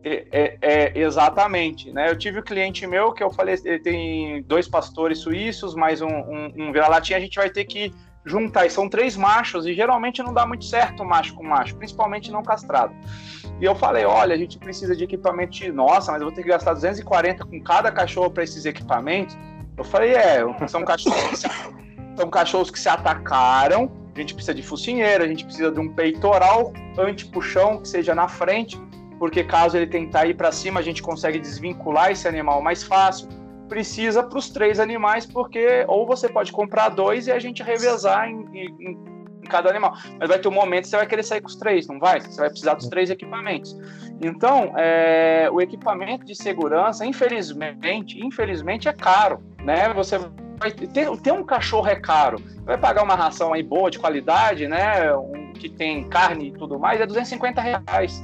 É, 0.05 0.27
é, 0.31 0.59
é, 0.61 0.99
exatamente, 0.99 1.93
né? 1.93 2.11
Eu 2.11 2.19
tive 2.19 2.41
um 2.41 2.43
cliente 2.43 2.87
meu 2.87 3.13
que 3.13 3.23
eu 3.23 3.31
falei, 3.31 3.57
ele 3.65 3.79
tem 3.79 4.43
dois 4.43 4.69
pastores 4.69 5.19
suíços, 5.19 5.75
mais 5.75 6.03
um, 6.03 6.09
um, 6.09 6.53
um 6.57 6.73
vira-latinha, 6.73 7.19
a 7.19 7.21
gente 7.21 7.37
vai 7.37 7.49
ter 7.49 7.65
que 7.65 7.93
juntar, 8.25 8.67
e 8.67 8.71
são 8.71 8.89
três 8.89 9.17
machos, 9.17 9.67
e 9.67 9.75
geralmente 9.75 10.23
não 10.23 10.33
dá 10.33 10.47
muito 10.47 10.65
certo 10.65 11.05
macho 11.05 11.35
com 11.35 11.43
macho, 11.43 11.75
principalmente 11.77 12.31
não 12.31 12.43
castrado. 12.43 12.95
E 13.61 13.65
eu 13.65 13.75
falei, 13.75 14.05
olha, 14.05 14.35
a 14.35 14.39
gente 14.39 14.59
precisa 14.59 14.95
de 14.95 15.05
equipamento 15.05 15.53
de, 15.53 15.71
nossa, 15.71 16.13
mas 16.13 16.21
eu 16.21 16.29
vou 16.29 16.35
ter 16.35 16.43
que 16.43 16.49
gastar 16.49 16.75
240 16.75 17.45
com 17.45 17.61
cada 17.61 17.91
cachorro 17.91 18.31
para 18.31 18.45
esses 18.45 18.65
equipamentos. 18.65 19.37
Eu 19.77 19.85
falei, 19.85 20.15
é, 20.15 20.43
são 20.69 20.85
cachorros, 20.85 21.23
que 21.29 21.37
se, 21.37 21.49
são 22.17 22.31
cachorros 22.31 22.71
que 22.71 22.79
se 22.79 22.89
atacaram, 22.89 23.91
a 24.15 24.21
gente 24.21 24.35
precisa 24.35 24.55
de 24.55 24.63
focinheira, 24.63 25.25
a 25.25 25.27
gente 25.29 25.45
precisa 25.45 25.71
de 25.71 25.81
um 25.81 25.89
peitoral 25.89 26.73
anti-puxão 26.99 27.79
que 27.81 27.89
seja 27.89 28.15
na 28.15 28.29
frente, 28.29 28.81
porque 29.19 29.43
caso 29.43 29.77
ele 29.77 29.87
tentar 29.87 30.27
ir 30.27 30.35
para 30.35 30.53
cima, 30.53 30.81
a 30.81 30.83
gente 30.83 31.03
consegue 31.03 31.39
desvincular 31.39 32.11
esse 32.11 32.29
animal 32.29 32.61
mais 32.61 32.83
fácil. 32.83 33.29
Precisa 33.73 34.23
para 34.23 34.39
os 34.39 34.51
três 34.51 34.79
animais, 34.79 35.25
porque 35.25 35.87
ou 35.89 36.07
você 36.07 36.29
pode 36.29 36.53
comprar 36.53 36.91
dois 36.91 37.27
e 37.27 37.33
a 37.33 37.39
gente 37.39 37.63
revezar 37.63 38.29
em, 38.29 38.47
em, 38.53 38.99
em 39.43 39.47
cada 39.49 39.71
animal. 39.71 39.95
Mas 40.21 40.29
vai 40.29 40.39
ter 40.39 40.47
um 40.47 40.53
momento 40.53 40.83
que 40.83 40.89
você 40.91 40.97
vai 40.99 41.07
querer 41.07 41.23
sair 41.23 41.41
com 41.41 41.49
os 41.49 41.57
três, 41.57 41.87
não 41.87 41.99
vai? 41.99 42.21
Você 42.21 42.39
vai 42.39 42.51
precisar 42.51 42.75
dos 42.75 42.87
três 42.89 43.09
equipamentos. 43.09 43.75
Então, 44.21 44.75
é, 44.77 45.49
o 45.51 45.59
equipamento 45.59 46.23
de 46.23 46.35
segurança, 46.35 47.07
infelizmente, 47.07 48.23
infelizmente 48.23 48.91
é 48.91 48.93
caro, 48.93 49.43
né? 49.65 49.91
Você 49.95 50.19
vai 50.59 50.71
ter, 50.71 51.11
ter 51.23 51.33
um 51.33 51.43
cachorro 51.43 51.89
é 51.89 51.97
caro. 51.97 52.43
Vai 52.67 52.77
pagar 52.77 53.03
uma 53.03 53.15
ração 53.15 53.55
aí 53.55 53.63
boa, 53.63 53.91
de 53.91 53.99
qualidade, 53.99 54.69
né? 54.69 55.17
Um, 55.17 55.55
que 55.55 55.71
tem 55.71 56.07
carne 56.11 56.49
e 56.49 56.53
tudo 56.53 56.79
mais, 56.79 57.01
é 57.01 57.07
250 57.07 57.59
reais. 57.59 58.23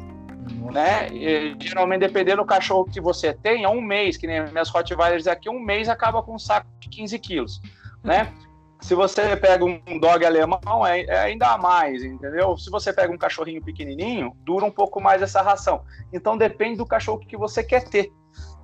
Né? 0.73 1.09
E, 1.13 1.57
geralmente, 1.61 2.01
dependendo 2.01 2.43
do 2.43 2.47
cachorro 2.47 2.85
que 2.85 3.01
você 3.01 3.33
tem, 3.33 3.65
é 3.65 3.69
um 3.69 3.81
mês, 3.81 4.17
que 4.17 4.27
nem 4.27 4.45
minhas 4.51 4.69
Rottweilers 4.69 5.27
aqui, 5.27 5.49
um 5.49 5.61
mês 5.61 5.89
acaba 5.89 6.23
com 6.23 6.35
um 6.35 6.39
saco 6.39 6.69
de 6.81 6.89
15 6.89 7.19
quilos. 7.19 7.61
Né? 8.03 8.33
Se 8.81 8.95
você 8.95 9.37
pega 9.37 9.65
um 9.65 9.99
dog 10.01 10.25
alemão, 10.25 10.87
é, 10.87 11.01
é, 11.03 11.19
ainda 11.21 11.59
mais, 11.59 12.03
entendeu? 12.05 12.57
Se 12.57 12.71
você 12.71 12.93
pega 12.93 13.13
um 13.13 13.19
cachorrinho 13.19 13.63
pequenininho, 13.63 14.33
dura 14.45 14.65
um 14.65 14.71
pouco 14.71 15.01
mais 15.01 15.21
essa 15.21 15.43
ração. 15.43 15.83
Então 16.13 16.39
depende 16.39 16.77
do 16.77 16.87
cachorro 16.87 17.19
que 17.19 17.37
você 17.37 17.63
quer 17.63 17.85
ter. 17.85 18.13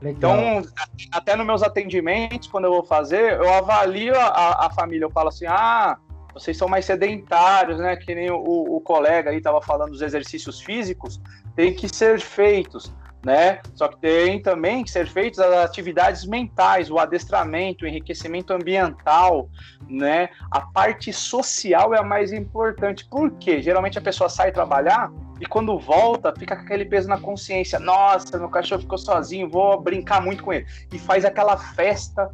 Legal. 0.01 0.37
Então, 0.37 0.63
até 1.11 1.35
nos 1.35 1.47
meus 1.47 1.63
atendimentos, 1.63 2.47
quando 2.47 2.67
eu 2.67 2.73
vou 2.73 2.85
fazer, 2.85 3.33
eu 3.33 3.53
avalio 3.53 4.15
a, 4.15 4.67
a 4.67 4.71
família. 4.71 5.05
Eu 5.05 5.11
falo 5.11 5.31
assim: 5.31 5.47
ah, 5.47 5.97
vocês 6.33 6.57
são 6.57 6.69
mais 6.69 6.85
sedentários, 6.85 7.79
né? 7.79 7.97
Que 7.97 8.15
nem 8.15 8.31
o, 8.31 8.37
o 8.77 8.81
colega 8.81 9.31
aí 9.31 9.39
estava 9.39 9.61
falando 9.63 9.93
dos 9.93 10.03
exercícios 10.03 10.61
físicos, 10.61 11.21
tem 11.55 11.75
que 11.75 11.89
ser 11.89 12.21
feitos 12.21 12.93
né? 13.25 13.61
Só 13.75 13.89
que 13.89 13.97
tem 13.99 14.41
também 14.41 14.85
que 14.85 14.91
ser 14.91 15.09
feitas 15.09 15.39
as 15.39 15.65
atividades 15.65 16.27
mentais, 16.27 16.91
o 16.91 16.99
adestramento, 16.99 17.85
o 17.85 17.89
enriquecimento 17.89 18.53
ambiental, 18.53 19.49
né? 19.89 20.29
A 20.51 20.61
parte 20.61 21.13
social 21.13 21.95
é 21.95 21.99
a 21.99 22.03
mais 22.03 22.33
importante. 22.33 23.07
Por 23.07 23.31
quê? 23.39 23.63
Geralmente 23.63 23.99
a 23.99 24.03
pessoa 24.03 24.29
sai 24.29 24.53
trabalhar 24.53 25.11
e 25.41 25.47
quando 25.47 25.79
volta 25.79 26.33
fica 26.39 26.55
com 26.55 26.63
aquele 26.63 26.85
peso 26.85 27.09
na 27.09 27.19
consciência. 27.19 27.79
Nossa, 27.79 28.39
meu 28.39 28.51
cachorro 28.51 28.83
ficou 28.83 28.99
sozinho, 28.99 29.49
vou 29.49 29.81
brincar 29.81 30.21
muito 30.21 30.45
com 30.45 30.53
ele. 30.53 30.67
E 30.93 30.99
faz 30.99 31.25
aquela 31.25 31.57
festa 31.57 32.31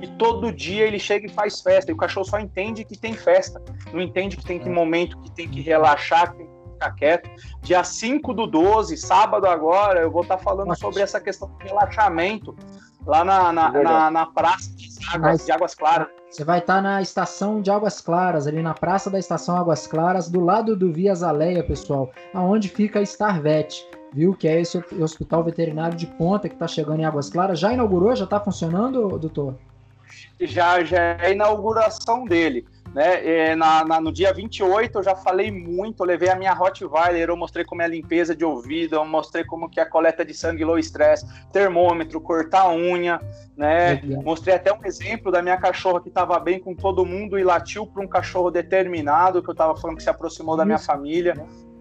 e 0.00 0.08
todo 0.18 0.52
dia 0.52 0.84
ele 0.84 0.98
chega 0.98 1.26
e 1.26 1.30
faz 1.30 1.60
festa. 1.60 1.92
E 1.92 1.94
o 1.94 1.96
cachorro 1.96 2.26
só 2.26 2.40
entende 2.40 2.84
que 2.84 2.98
tem 2.98 3.14
festa, 3.14 3.62
não 3.92 4.00
entende 4.00 4.36
que 4.36 4.44
tem 4.44 4.58
que 4.58 4.68
momento 4.68 5.16
que 5.20 5.30
tem 5.30 5.48
que 5.48 5.60
relaxar, 5.60 6.32
que 6.32 6.38
tem 6.38 6.51
ficar 6.82 6.90
quieto. 6.92 7.30
Dia 7.62 7.84
5 7.84 8.34
do 8.34 8.46
12, 8.46 8.96
sábado 8.96 9.46
agora, 9.46 10.00
eu 10.00 10.10
vou 10.10 10.22
estar 10.22 10.36
tá 10.36 10.42
falando 10.42 10.76
sobre 10.76 11.02
essa 11.02 11.20
questão 11.20 11.50
de 11.58 11.66
relaxamento 11.66 12.56
lá 13.06 13.24
na, 13.24 13.52
na, 13.52 13.70
na, 13.70 14.10
na 14.10 14.26
praça 14.26 14.74
de 14.74 14.88
águas, 15.12 15.44
de 15.44 15.52
águas 15.52 15.74
Claras. 15.74 16.08
Você 16.30 16.44
vai 16.44 16.58
estar 16.60 16.76
tá 16.76 16.82
na 16.82 17.02
estação 17.02 17.60
de 17.60 17.70
Águas 17.70 18.00
Claras, 18.00 18.46
ali 18.46 18.62
na 18.62 18.72
praça 18.72 19.10
da 19.10 19.18
estação 19.18 19.56
Águas 19.56 19.86
Claras, 19.86 20.30
do 20.30 20.40
lado 20.40 20.74
do 20.74 20.90
Via 20.90 21.14
Zaleia, 21.14 21.62
pessoal, 21.62 22.10
aonde 22.32 22.68
fica 22.68 23.00
a 23.00 23.02
Starvet 23.02 23.86
viu? 24.14 24.34
Que 24.34 24.46
é 24.46 24.60
esse 24.60 24.78
hospital 25.00 25.42
veterinário 25.42 25.96
de 25.96 26.06
ponta 26.06 26.48
que 26.48 26.54
está 26.54 26.68
chegando 26.68 27.00
em 27.00 27.04
Águas 27.04 27.30
Claras. 27.30 27.58
Já 27.58 27.72
inaugurou? 27.72 28.14
Já 28.14 28.24
está 28.24 28.38
funcionando, 28.38 29.18
doutor? 29.18 29.56
Já, 30.46 30.82
já 30.84 30.98
é 30.98 31.26
a 31.26 31.30
inauguração 31.30 32.24
dele. 32.24 32.66
Né? 32.94 33.54
Na, 33.54 33.84
na, 33.84 34.00
no 34.00 34.12
dia 34.12 34.32
28 34.32 34.98
eu 34.98 35.02
já 35.02 35.16
falei 35.16 35.50
muito, 35.50 36.02
eu 36.02 36.06
levei 36.06 36.28
a 36.28 36.36
minha 36.36 36.52
Rottweiler, 36.52 37.30
eu 37.30 37.36
mostrei 37.36 37.64
como 37.64 37.80
é 37.80 37.86
a 37.86 37.88
limpeza 37.88 38.36
de 38.36 38.44
ouvido, 38.44 38.96
eu 38.96 39.04
mostrei 39.04 39.44
como 39.44 39.68
que 39.68 39.80
é 39.80 39.82
a 39.82 39.88
coleta 39.88 40.24
de 40.24 40.34
sangue 40.34 40.64
low 40.64 40.78
stress, 40.78 41.26
termômetro, 41.50 42.20
cortar 42.20 42.62
a 42.62 42.74
unha, 42.74 43.18
né? 43.56 44.02
Mostrei 44.22 44.54
até 44.54 44.72
um 44.72 44.84
exemplo 44.84 45.32
da 45.32 45.40
minha 45.40 45.56
cachorra 45.56 46.02
que 46.02 46.08
estava 46.08 46.38
bem 46.38 46.60
com 46.60 46.74
todo 46.74 47.06
mundo 47.06 47.38
e 47.38 47.44
latiu 47.44 47.86
para 47.86 48.02
um 48.02 48.08
cachorro 48.08 48.50
determinado, 48.50 49.42
que 49.42 49.48
eu 49.48 49.52
estava 49.52 49.74
falando 49.76 49.96
que 49.96 50.02
se 50.02 50.10
aproximou 50.10 50.56
da 50.56 50.64
minha 50.64 50.78
família, 50.78 51.34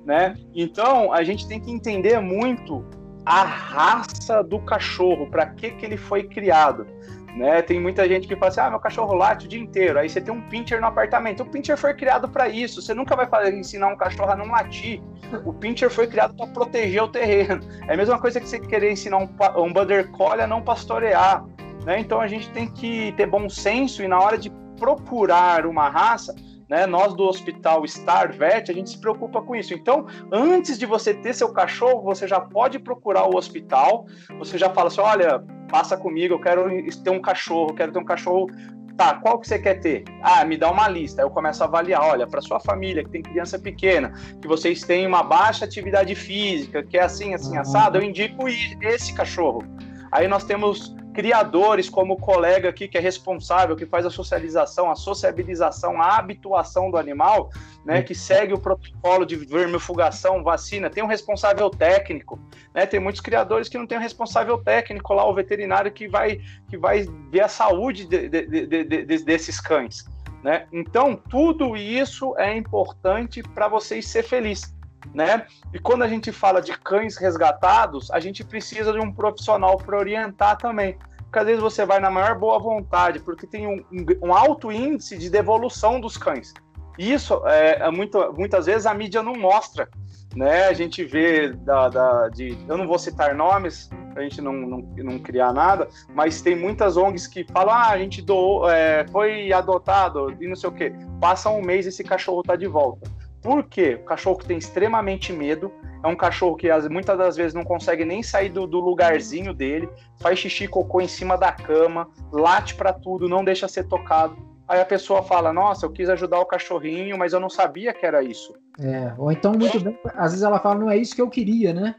né? 0.06 0.36
Então, 0.56 1.12
a 1.12 1.24
gente 1.24 1.46
tem 1.46 1.60
que 1.60 1.72
entender 1.72 2.20
muito 2.20 2.86
a 3.26 3.44
raça 3.44 4.42
do 4.42 4.60
cachorro, 4.60 5.30
para 5.30 5.46
que 5.46 5.72
que 5.72 5.86
ele 5.86 5.98
foi 5.98 6.24
criado. 6.24 6.88
Né? 7.36 7.62
Tem 7.62 7.80
muita 7.80 8.08
gente 8.08 8.28
que 8.28 8.36
fala 8.36 8.50
assim: 8.50 8.60
ah, 8.60 8.70
meu 8.70 8.80
cachorro 8.80 9.14
late 9.14 9.46
o 9.46 9.50
dia 9.50 9.60
inteiro. 9.60 10.00
Aí 10.00 10.10
você 10.10 10.20
tem 10.20 10.34
um 10.34 10.42
pincher 10.42 10.82
no 10.82 10.88
apartamento. 10.88 11.44
O 11.44 11.46
pincher 11.46 11.78
foi 11.78 11.94
criado 11.94 12.28
para 12.28 12.50
isso. 12.50 12.82
Você 12.82 12.94
nunca 12.94 13.16
vai 13.16 13.28
fazer, 13.28 13.54
ensinar 13.54 13.88
um 13.88 13.96
cachorro 13.96 14.32
a 14.32 14.36
não 14.36 14.48
latir. 14.48 15.02
O 15.46 15.54
pincher 15.54 15.90
foi 15.90 16.08
criado 16.08 16.36
para 16.36 16.48
proteger 16.48 17.04
o 17.04 17.08
terreno. 17.08 17.62
É 17.88 17.94
a 17.94 17.98
mesma 17.98 18.20
coisa 18.20 18.40
que 18.40 18.48
você 18.48 18.60
querer 18.60 18.92
ensinar 18.92 19.18
um, 19.18 19.30
um 19.58 19.72
border 19.72 20.10
collie 20.12 20.42
a 20.42 20.48
não 20.48 20.62
pastorear. 20.62 21.46
Né? 21.86 22.00
Então 22.00 22.20
a 22.20 22.28
gente 22.28 22.50
tem 22.52 22.68
que 22.68 23.14
ter 23.14 23.26
bom 23.26 23.50
senso 23.50 24.04
e 24.04 24.08
na 24.08 24.20
hora 24.20 24.38
de 24.38 24.52
procurar 24.78 25.66
uma 25.66 25.90
raça, 25.90 26.36
né, 26.72 26.88
nós 26.88 27.14
do 27.14 27.24
hospital 27.24 27.86
Star 27.86 28.32
Vet, 28.32 28.72
a 28.72 28.74
gente 28.74 28.92
se 28.92 28.98
preocupa 28.98 29.42
com 29.42 29.54
isso. 29.54 29.74
Então, 29.74 30.08
antes 30.32 30.80
de 30.80 30.86
você 30.86 31.14
ter 31.14 31.36
seu 31.36 31.52
cachorro, 31.52 32.02
você 32.02 32.26
já 32.26 32.40
pode 32.40 32.80
procurar 32.80 33.26
o 33.26 33.36
hospital, 33.36 34.06
você 34.40 34.58
já 34.58 34.70
fala 34.70 34.88
assim, 34.88 35.02
olha, 35.02 35.44
passa 35.70 35.98
comigo, 35.98 36.36
eu 36.36 36.40
quero 36.40 36.70
ter 37.04 37.10
um 37.10 37.22
cachorro, 37.22 37.74
quero 37.74 37.92
ter 37.92 38.00
um 38.00 38.06
cachorro 38.06 38.48
tá, 38.96 39.16
qual 39.16 39.38
que 39.40 39.50
você 39.50 39.60
quer 39.60 39.82
ter? 39.82 40.06
Ah, 40.22 40.46
me 40.46 40.56
dá 40.56 40.72
uma 40.72 40.88
lista. 40.88 41.22
Aí 41.22 41.26
eu 41.26 41.32
começo 41.32 41.62
a 41.62 41.66
avaliar, 41.66 42.04
olha, 42.04 42.26
para 42.26 42.40
sua 42.40 42.60
família 42.60 43.04
que 43.04 43.10
tem 43.10 43.22
criança 43.22 43.60
pequena, 43.60 44.14
que 44.42 44.48
vocês 44.48 44.82
têm 44.82 45.06
uma 45.06 45.24
baixa 45.24 45.66
atividade 45.66 46.16
física, 46.16 46.84
que 46.84 46.98
é 46.98 47.04
assim, 47.04 47.34
assim, 47.34 47.58
assado, 47.58 47.98
eu 47.98 48.04
indico 48.04 48.48
esse 48.48 49.14
cachorro. 49.14 49.62
Aí 50.10 50.26
nós 50.26 50.46
temos 50.46 50.96
criadores 51.14 51.90
como 51.90 52.14
o 52.14 52.18
colega 52.18 52.70
aqui 52.70 52.88
que 52.88 52.98
é 52.98 53.02
responsável, 53.02 53.76
que 53.76 53.86
faz 53.86 54.06
a 54.06 54.10
socialização, 54.10 54.90
a 54.90 54.96
sociabilização, 54.96 56.02
a 56.02 56.18
habituação 56.18 56.90
do 56.90 56.98
animal, 56.98 57.50
né, 57.86 58.02
que 58.02 58.16
segue 58.16 58.54
o 58.54 58.60
protocolo 58.60 59.26
de 59.26 59.36
vermifugação, 59.36 60.44
vacina, 60.44 60.90
tem 60.90 61.04
um 61.04 61.08
responsável 61.08 61.70
técnico, 61.70 62.40
né, 62.74 62.86
tem 62.86 63.00
muitos 63.00 63.22
criadores 63.22 63.68
que 63.68 63.78
não 63.78 63.88
tem 63.88 63.98
um 63.98 64.02
responsável 64.02 64.58
técnico 64.58 65.14
lá, 65.14 65.28
o 65.28 65.34
veterinário 65.34 65.92
que 65.92 66.08
vai, 66.08 66.40
que 66.70 66.78
vai 66.78 67.06
ver 67.30 67.42
a 67.42 67.48
saúde 67.48 68.06
de, 68.06 68.30
de, 68.30 68.46
de, 68.86 69.24
desses 69.24 69.60
cães, 69.60 70.06
né, 70.44 70.66
então 70.72 71.16
tudo 71.16 71.76
isso 71.76 72.36
é 72.38 72.56
importante 72.56 73.44
para 73.44 73.68
vocês 73.68 74.08
ser 74.08 74.24
felizes 74.24 74.74
né? 75.14 75.46
E 75.74 75.80
quando 75.80 76.04
a 76.04 76.08
gente 76.08 76.32
fala 76.32 76.62
de 76.62 76.78
cães 76.78 77.18
resgatados, 77.18 78.12
a 78.12 78.20
gente 78.20 78.44
precisa 78.44 78.94
de 78.94 79.00
um 79.00 79.12
profissional 79.12 79.78
para 79.78 79.98
orientar 79.98 80.58
também. 80.58 80.98
Porque 81.24 81.40
às 81.40 81.46
vezes 81.46 81.62
você 81.62 81.86
vai 81.86 82.00
na 82.00 82.12
maior 82.12 82.38
boa 82.38 82.60
vontade, 82.60 83.20
porque 83.20 83.48
tem 83.48 83.66
um, 83.66 83.86
um 84.22 84.34
alto 84.34 84.72
índice 84.72 85.18
de 85.18 85.30
devolução 85.30 86.00
dos 86.00 86.18
cães. 86.18 86.54
Isso 86.98 87.42
é, 87.46 87.84
é 87.84 87.90
muito, 87.90 88.34
muitas 88.34 88.66
vezes 88.66 88.86
a 88.86 88.94
mídia 88.94 89.24
não 89.24 89.34
mostra. 89.34 89.88
né? 90.36 90.66
A 90.66 90.74
gente 90.74 91.04
vê 91.04 91.50
da, 91.54 91.90
da 91.90 92.30
de, 92.30 92.58
eu 92.68 92.78
não 92.78 92.86
vou 92.86 93.00
citar 93.00 93.34
nomes, 93.34 93.90
a 94.16 94.22
gente 94.22 94.42
não, 94.42 94.54
não, 94.54 94.80
não 94.98 95.20
criar 95.20 95.54
nada, 95.54 95.88
mas 96.14 96.42
tem 96.42 96.56
muitas 96.56 96.98
ONGs 96.98 97.28
que 97.28 97.46
falam, 97.46 97.74
ah, 97.74 97.90
a 97.90 97.98
gente 97.98 98.22
doou, 98.22 98.70
é, 98.70 99.06
foi 99.08 99.52
adotado 99.54 100.36
e 100.40 100.48
não 100.48 100.56
sei 100.56 100.70
o 100.70 100.74
quê. 100.74 100.94
Passa 101.20 101.50
um 101.50 101.62
mês 101.62 101.86
e 101.86 101.90
esse 101.90 102.04
cachorro 102.04 102.44
tá 102.44 102.56
de 102.56 102.68
volta. 102.68 103.10
Por 103.42 103.64
quê? 103.64 103.98
O 104.02 104.06
cachorro 104.06 104.38
que 104.38 104.46
tem 104.46 104.58
extremamente 104.58 105.34
medo, 105.34 105.72
é 106.04 106.08
um 106.08 106.16
cachorro 106.16 106.56
que 106.56 106.68
muitas 106.90 107.18
das 107.18 107.36
vezes 107.36 107.54
não 107.54 107.64
consegue 107.64 108.06
nem 108.06 108.22
sair 108.22 108.50
do, 108.50 108.68
do 108.68 108.80
lugarzinho 108.80 109.54
dele, 109.54 109.90
faz 110.20 110.40
xixi 110.40 110.68
cocô 110.68 111.02
em 111.02 111.08
cima 111.08 111.38
da 111.38 111.52
cama, 111.52 112.08
late 112.32 112.76
para 112.76 112.94
tudo, 112.94 113.28
não 113.28 113.44
deixa 113.44 113.68
ser 113.68 113.88
tocado. 113.88 114.36
Aí 114.68 114.80
a 114.80 114.86
pessoa 114.86 115.22
fala: 115.24 115.52
Nossa, 115.52 115.86
eu 115.86 115.92
quis 115.92 116.10
ajudar 116.10 116.40
o 116.40 116.46
cachorrinho, 116.46 117.18
mas 117.18 117.34
eu 117.34 117.40
não 117.40 117.50
sabia 117.50 117.94
que 117.94 118.06
era 118.06 118.24
isso. 118.24 118.54
É, 118.80 119.14
ou 119.18 119.32
então, 119.32 119.54
muito 119.54 119.80
bem, 119.80 119.98
às 120.16 120.32
vezes 120.32 120.44
ela 120.44 120.60
fala: 120.60 120.80
Não 120.80 120.90
é 120.90 120.98
isso 120.98 121.16
que 121.16 121.22
eu 121.22 121.30
queria, 121.30 121.74
né? 121.74 121.96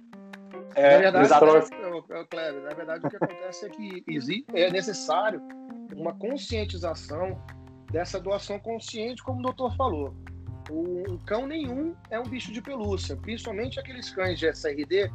É, 0.74 1.10
na 1.10 1.20
verdade, 1.20 1.68
Cleber, 2.30 2.62
na 2.62 2.74
verdade, 2.74 3.06
o 3.06 3.10
que 3.10 3.16
acontece 3.16 3.66
é 3.66 3.68
que 3.68 4.04
é 4.54 4.70
necessário 4.70 5.42
uma 5.94 6.14
conscientização 6.14 7.38
dessa 7.90 8.18
doação 8.18 8.58
consciente, 8.58 9.22
como 9.22 9.40
o 9.40 9.42
doutor 9.42 9.76
falou. 9.76 10.14
Um 10.70 11.18
cão 11.18 11.46
nenhum 11.46 11.94
é 12.10 12.18
um 12.18 12.24
bicho 12.24 12.52
de 12.52 12.62
pelúcia, 12.62 13.16
principalmente 13.16 13.80
aqueles 13.80 14.10
cães 14.10 14.38
de 14.38 14.46
SRD 14.46 15.10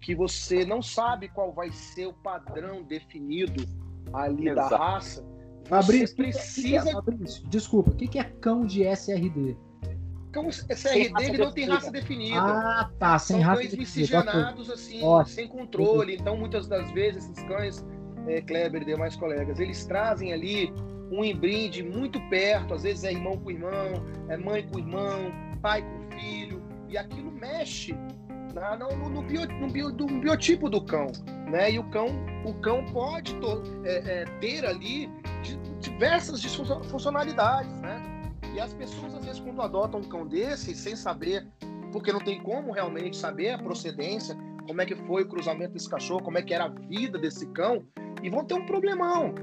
que 0.00 0.14
você 0.14 0.64
não 0.64 0.80
sabe 0.80 1.28
qual 1.28 1.52
vai 1.52 1.70
ser 1.72 2.06
o 2.06 2.12
padrão 2.12 2.82
definido 2.82 3.64
ali 4.12 4.48
Exato. 4.48 4.70
da 4.70 4.76
raça. 4.76 5.24
Fabrício, 5.66 6.16
precisa. 6.16 6.92
Fabrício, 6.92 7.46
desculpa, 7.48 7.90
o 7.90 7.94
que 7.94 8.18
é 8.18 8.24
cão 8.24 8.64
de 8.64 8.82
SRD? 8.84 9.56
Cão 10.32 10.48
SRD 10.48 11.24
ele 11.24 11.38
não 11.38 11.52
tem 11.52 11.66
raça 11.66 11.90
definida. 11.90 12.40
Ah, 12.40 12.90
tá, 12.98 13.18
sem 13.18 13.36
São 13.36 13.46
raça 13.46 13.62
cães 13.62 13.76
miscigenados, 13.76 14.70
assim, 14.70 15.02
Ótimo. 15.02 15.34
sem 15.34 15.48
controle. 15.48 16.16
Então, 16.16 16.36
muitas 16.36 16.66
das 16.66 16.90
vezes, 16.92 17.24
esses 17.24 17.44
cães, 17.44 17.84
é, 18.26 18.40
Kleber 18.40 18.82
e 18.82 18.84
demais 18.86 19.16
colegas, 19.16 19.58
eles 19.58 19.84
trazem 19.84 20.32
ali 20.32 20.72
um 21.10 21.24
embrinde 21.24 21.82
muito 21.82 22.20
perto, 22.28 22.74
às 22.74 22.82
vezes 22.82 23.04
é 23.04 23.12
irmão 23.12 23.36
com 23.38 23.50
irmão, 23.50 24.04
é 24.28 24.36
mãe 24.36 24.66
com 24.68 24.78
irmão, 24.78 25.32
pai 25.62 25.82
com 25.82 26.16
filho, 26.18 26.62
e 26.88 26.96
aquilo 26.96 27.30
mexe 27.30 27.94
na, 28.54 28.76
no, 28.76 29.08
no, 29.08 29.22
bio, 29.22 29.46
no, 29.46 29.68
bio, 29.68 29.90
no, 29.90 30.06
biotipo 30.20 30.68
do 30.68 30.80
cão, 30.80 31.06
né? 31.50 31.72
E 31.72 31.78
o 31.78 31.84
cão, 31.90 32.08
o 32.44 32.54
cão 32.54 32.84
pode 32.86 33.34
to, 33.36 33.62
é, 33.84 34.22
é, 34.22 34.24
ter 34.40 34.64
ali 34.64 35.10
diversas 35.80 36.40
disfuncionalidades, 36.40 37.72
né? 37.80 38.02
E 38.54 38.60
as 38.60 38.72
pessoas 38.74 39.14
às 39.14 39.24
vezes 39.24 39.40
quando 39.40 39.60
adotam 39.60 40.00
um 40.00 40.04
cão 40.04 40.26
desse 40.26 40.74
sem 40.74 40.96
saber, 40.96 41.46
porque 41.92 42.12
não 42.12 42.20
tem 42.20 42.40
como 42.40 42.72
realmente 42.72 43.16
saber 43.16 43.50
a 43.50 43.58
procedência, 43.58 44.36
como 44.66 44.80
é 44.80 44.86
que 44.86 44.94
foi 44.94 45.22
o 45.22 45.28
cruzamento 45.28 45.72
desse 45.72 45.88
cachorro, 45.88 46.22
como 46.22 46.38
é 46.38 46.42
que 46.42 46.52
era 46.52 46.64
a 46.64 46.68
vida 46.68 47.18
desse 47.18 47.46
cão, 47.48 47.84
e 48.22 48.28
vão 48.28 48.44
ter 48.44 48.54
um 48.54 48.66
problemão, 48.66 49.34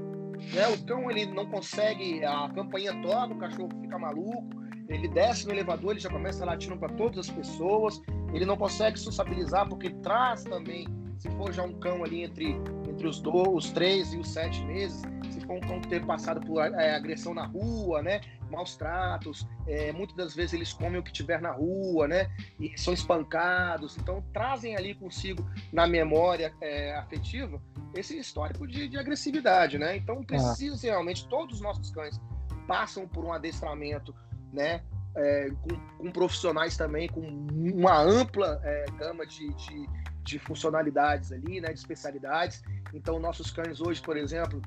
né? 0.52 0.68
O 0.68 0.84
cão 0.84 1.10
ele 1.10 1.26
não 1.26 1.46
consegue, 1.46 2.24
a 2.24 2.48
campainha 2.50 3.00
toca, 3.02 3.34
o 3.34 3.38
cachorro 3.38 3.70
fica 3.80 3.98
maluco, 3.98 4.46
ele 4.88 5.08
desce 5.08 5.46
no 5.46 5.52
elevador, 5.52 5.92
ele 5.92 6.00
já 6.00 6.10
começa 6.10 6.44
latindo 6.44 6.76
para 6.76 6.92
todas 6.94 7.28
as 7.28 7.30
pessoas, 7.30 8.00
ele 8.32 8.44
não 8.44 8.56
consegue 8.56 8.98
sociabilizar 8.98 9.68
porque 9.68 9.90
traz 9.90 10.44
também, 10.44 10.86
se 11.18 11.28
for 11.30 11.52
já 11.52 11.62
um 11.62 11.72
cão 11.80 12.04
ali 12.04 12.22
entre, 12.22 12.56
entre 12.88 13.06
os, 13.06 13.20
dois, 13.20 13.48
os 13.48 13.70
três 13.70 14.12
e 14.12 14.18
os 14.18 14.28
sete 14.28 14.62
meses, 14.64 15.02
um 15.44 15.60
cão 15.60 15.80
que 15.80 15.88
ter 15.88 16.04
passado 16.04 16.40
por 16.40 16.60
é, 16.60 16.94
agressão 16.94 17.34
na 17.34 17.46
rua, 17.46 18.02
né? 18.02 18.20
maus 18.50 18.76
tratos, 18.76 19.46
é, 19.66 19.92
muitas 19.92 20.16
das 20.16 20.34
vezes 20.34 20.54
eles 20.54 20.72
comem 20.72 20.98
o 20.98 21.02
que 21.02 21.12
tiver 21.12 21.40
na 21.40 21.50
rua, 21.50 22.08
né? 22.08 22.30
E 22.58 22.78
são 22.78 22.94
espancados, 22.94 23.96
então 23.96 24.22
trazem 24.32 24.76
ali 24.76 24.94
consigo 24.94 25.44
na 25.72 25.86
memória 25.86 26.54
é, 26.60 26.94
afetiva 26.96 27.60
esse 27.94 28.18
histórico 28.18 28.66
de, 28.66 28.88
de 28.88 28.98
agressividade, 28.98 29.78
né? 29.78 29.96
Então 29.96 30.22
precisa 30.22 30.86
realmente 30.86 31.28
todos 31.28 31.56
os 31.56 31.60
nossos 31.60 31.90
cães 31.90 32.20
passam 32.66 33.06
por 33.06 33.24
um 33.24 33.32
adestramento, 33.32 34.14
né? 34.52 34.82
É, 35.18 35.48
com, 35.62 35.96
com, 35.96 36.12
profissionais 36.12 36.76
também 36.76 37.08
com 37.08 37.22
uma 37.22 37.98
ampla 37.98 38.60
é, 38.62 38.84
gama 38.98 39.26
de, 39.26 39.48
de, 39.54 39.88
de, 40.22 40.38
funcionalidades 40.38 41.32
ali, 41.32 41.58
né? 41.58 41.72
De 41.72 41.78
especialidades. 41.78 42.62
Então 42.92 43.18
nossos 43.18 43.50
cães 43.50 43.80
hoje, 43.80 44.02
por 44.02 44.16
exemplo, 44.16 44.60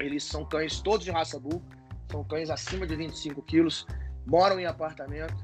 eles 0.00 0.24
são 0.24 0.44
cães 0.44 0.80
todos 0.80 1.04
de 1.04 1.10
raça 1.10 1.38
bull, 1.38 1.62
são 2.10 2.24
cães 2.24 2.50
acima 2.50 2.86
de 2.86 2.94
25 2.96 3.42
quilos, 3.42 3.86
moram 4.26 4.60
em 4.60 4.66
apartamento, 4.66 5.34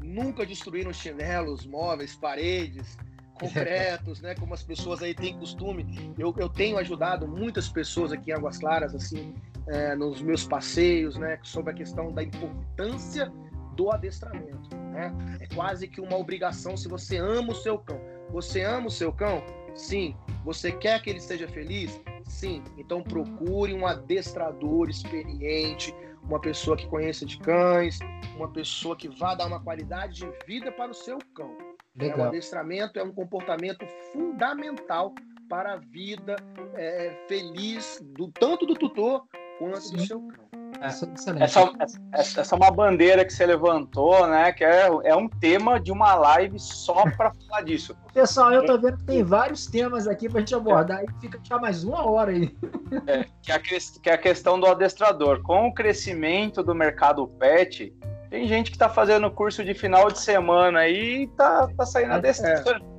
nunca 0.00 0.44
destruíram 0.44 0.92
chinelos, 0.92 1.66
móveis, 1.66 2.14
paredes, 2.14 2.96
concretos, 3.38 4.20
né? 4.20 4.34
Como 4.34 4.52
as 4.52 4.62
pessoas 4.62 5.02
aí 5.02 5.14
têm 5.14 5.38
costume. 5.38 6.14
Eu, 6.18 6.34
eu 6.38 6.48
tenho 6.48 6.76
ajudado 6.78 7.26
muitas 7.26 7.68
pessoas 7.68 8.12
aqui 8.12 8.30
em 8.30 8.34
Águas 8.34 8.58
Claras, 8.58 8.94
assim, 8.94 9.34
é, 9.68 9.94
nos 9.94 10.20
meus 10.20 10.44
passeios, 10.44 11.16
né? 11.16 11.38
Sobre 11.42 11.72
a 11.72 11.74
questão 11.74 12.12
da 12.12 12.22
importância 12.22 13.32
do 13.74 13.92
adestramento, 13.92 14.76
né? 14.92 15.12
É 15.40 15.46
quase 15.54 15.86
que 15.86 16.00
uma 16.00 16.16
obrigação 16.16 16.76
se 16.76 16.88
você 16.88 17.16
ama 17.18 17.52
o 17.52 17.54
seu 17.54 17.78
cão. 17.78 18.00
Você 18.30 18.62
ama 18.62 18.88
o 18.88 18.90
seu 18.90 19.12
cão? 19.12 19.42
Sim. 19.78 20.14
Você 20.44 20.72
quer 20.72 21.00
que 21.00 21.08
ele 21.08 21.20
seja 21.20 21.48
feliz? 21.48 21.98
Sim. 22.24 22.62
Então 22.76 23.02
procure 23.02 23.72
um 23.72 23.86
adestrador 23.86 24.90
experiente, 24.90 25.94
uma 26.22 26.40
pessoa 26.40 26.76
que 26.76 26.86
conheça 26.86 27.24
de 27.24 27.38
cães, 27.38 27.98
uma 28.36 28.50
pessoa 28.50 28.96
que 28.96 29.08
vá 29.08 29.34
dar 29.34 29.46
uma 29.46 29.62
qualidade 29.62 30.20
de 30.20 30.46
vida 30.46 30.70
para 30.72 30.90
o 30.90 30.94
seu 30.94 31.18
cão. 31.34 31.56
Legal. 31.96 32.18
É, 32.18 32.22
o 32.22 32.28
adestramento 32.28 32.98
é 32.98 33.02
um 33.02 33.12
comportamento 33.12 33.86
fundamental 34.12 35.14
para 35.48 35.74
a 35.74 35.76
vida 35.76 36.36
é, 36.74 37.24
feliz 37.26 38.00
do 38.14 38.30
tanto 38.30 38.66
do 38.66 38.74
tutor 38.74 39.24
quanto 39.58 39.92
do 39.92 40.00
seu 40.04 40.20
cão. 40.20 40.67
É, 40.80 40.86
essa, 40.86 41.10
essa, 42.12 42.40
essa, 42.40 42.54
é 42.54 42.56
uma 42.56 42.70
bandeira 42.70 43.24
que 43.24 43.32
você 43.32 43.44
levantou, 43.44 44.26
né? 44.26 44.52
Que 44.52 44.64
é, 44.64 44.88
é 45.04 45.16
um 45.16 45.28
tema 45.28 45.80
de 45.80 45.90
uma 45.90 46.14
live 46.14 46.58
só 46.58 47.04
para 47.16 47.32
falar 47.32 47.62
disso. 47.62 47.96
Pessoal, 48.14 48.52
eu 48.52 48.64
tô 48.64 48.78
vendo 48.78 48.98
que 48.98 49.04
tem 49.04 49.22
vários 49.22 49.66
temas 49.66 50.06
aqui 50.06 50.28
para 50.28 50.38
a 50.38 50.40
gente 50.40 50.54
abordar, 50.54 51.02
e 51.04 51.20
fica 51.20 51.38
já 51.42 51.58
mais 51.58 51.84
uma 51.84 52.08
hora 52.08 52.30
aí. 52.30 52.56
É, 53.06 53.24
que, 53.42 53.52
é 53.52 53.54
a, 53.54 53.60
que 53.60 54.10
é 54.10 54.12
a 54.12 54.18
questão 54.18 54.58
do 54.58 54.66
adestrador. 54.66 55.42
Com 55.42 55.68
o 55.68 55.74
crescimento 55.74 56.62
do 56.62 56.74
mercado 56.74 57.26
pet, 57.26 57.92
tem 58.30 58.46
gente 58.46 58.70
que 58.70 58.76
está 58.76 58.88
fazendo 58.88 59.30
curso 59.30 59.64
de 59.64 59.74
final 59.74 60.10
de 60.10 60.20
semana 60.20 60.80
aí 60.80 61.22
e 61.22 61.26
tá, 61.28 61.68
tá 61.76 61.86
saindo 61.86 62.12
é, 62.12 62.16
adestrando. 62.16 62.98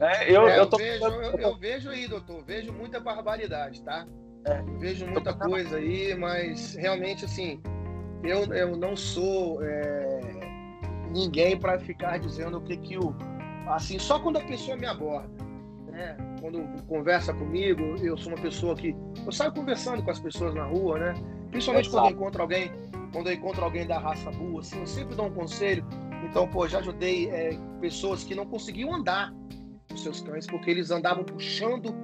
É. 0.00 0.24
É, 0.24 0.34
eu, 0.34 0.48
é, 0.48 0.58
eu, 0.58 0.66
tô... 0.66 0.78
vejo, 0.78 1.04
eu, 1.04 1.38
eu, 1.38 1.56
vejo 1.58 1.90
aí, 1.90 2.08
doutor, 2.08 2.42
vejo 2.42 2.72
muita 2.72 2.98
barbaridade, 2.98 3.82
tá? 3.82 4.06
É. 4.44 4.62
Vejo 4.78 5.06
muita 5.06 5.34
coisa 5.34 5.76
aí, 5.76 6.14
mas 6.14 6.74
realmente, 6.74 7.24
assim, 7.24 7.60
eu, 8.22 8.44
eu 8.54 8.76
não 8.76 8.96
sou 8.96 9.62
é, 9.62 10.20
ninguém 11.12 11.58
para 11.58 11.78
ficar 11.78 12.18
dizendo 12.18 12.58
o 12.58 12.60
que 12.60 12.76
que 12.76 12.98
o... 12.98 13.14
Assim, 13.68 13.98
só 13.98 14.18
quando 14.18 14.38
a 14.38 14.44
pessoa 14.44 14.76
me 14.76 14.86
aborda, 14.86 15.28
né? 15.90 16.16
Quando 16.40 16.62
conversa 16.86 17.34
comigo, 17.34 17.82
eu 18.00 18.16
sou 18.16 18.32
uma 18.32 18.40
pessoa 18.40 18.74
que... 18.74 18.96
Eu 19.26 19.32
saio 19.32 19.52
conversando 19.52 20.02
com 20.02 20.10
as 20.10 20.20
pessoas 20.20 20.54
na 20.54 20.64
rua, 20.64 20.98
né? 20.98 21.14
Principalmente 21.50 21.90
quando 21.90 22.06
eu 22.06 22.10
encontro 22.12 22.42
alguém 22.42 22.72
quando 23.12 23.28
eu 23.28 23.34
encontro 23.34 23.64
alguém 23.64 23.86
da 23.86 23.98
raça 23.98 24.30
boa, 24.30 24.60
assim, 24.60 24.78
eu 24.80 24.86
sempre 24.86 25.14
dou 25.14 25.26
um 25.26 25.32
conselho. 25.32 25.84
Então, 26.24 26.46
pô, 26.48 26.66
já 26.68 26.78
ajudei 26.78 27.30
é, 27.30 27.58
pessoas 27.80 28.24
que 28.24 28.34
não 28.34 28.46
conseguiam 28.46 28.94
andar 28.94 29.32
os 29.92 30.02
seus 30.02 30.20
cães, 30.20 30.46
porque 30.46 30.70
eles 30.70 30.90
andavam 30.90 31.24
puxando, 31.24 31.94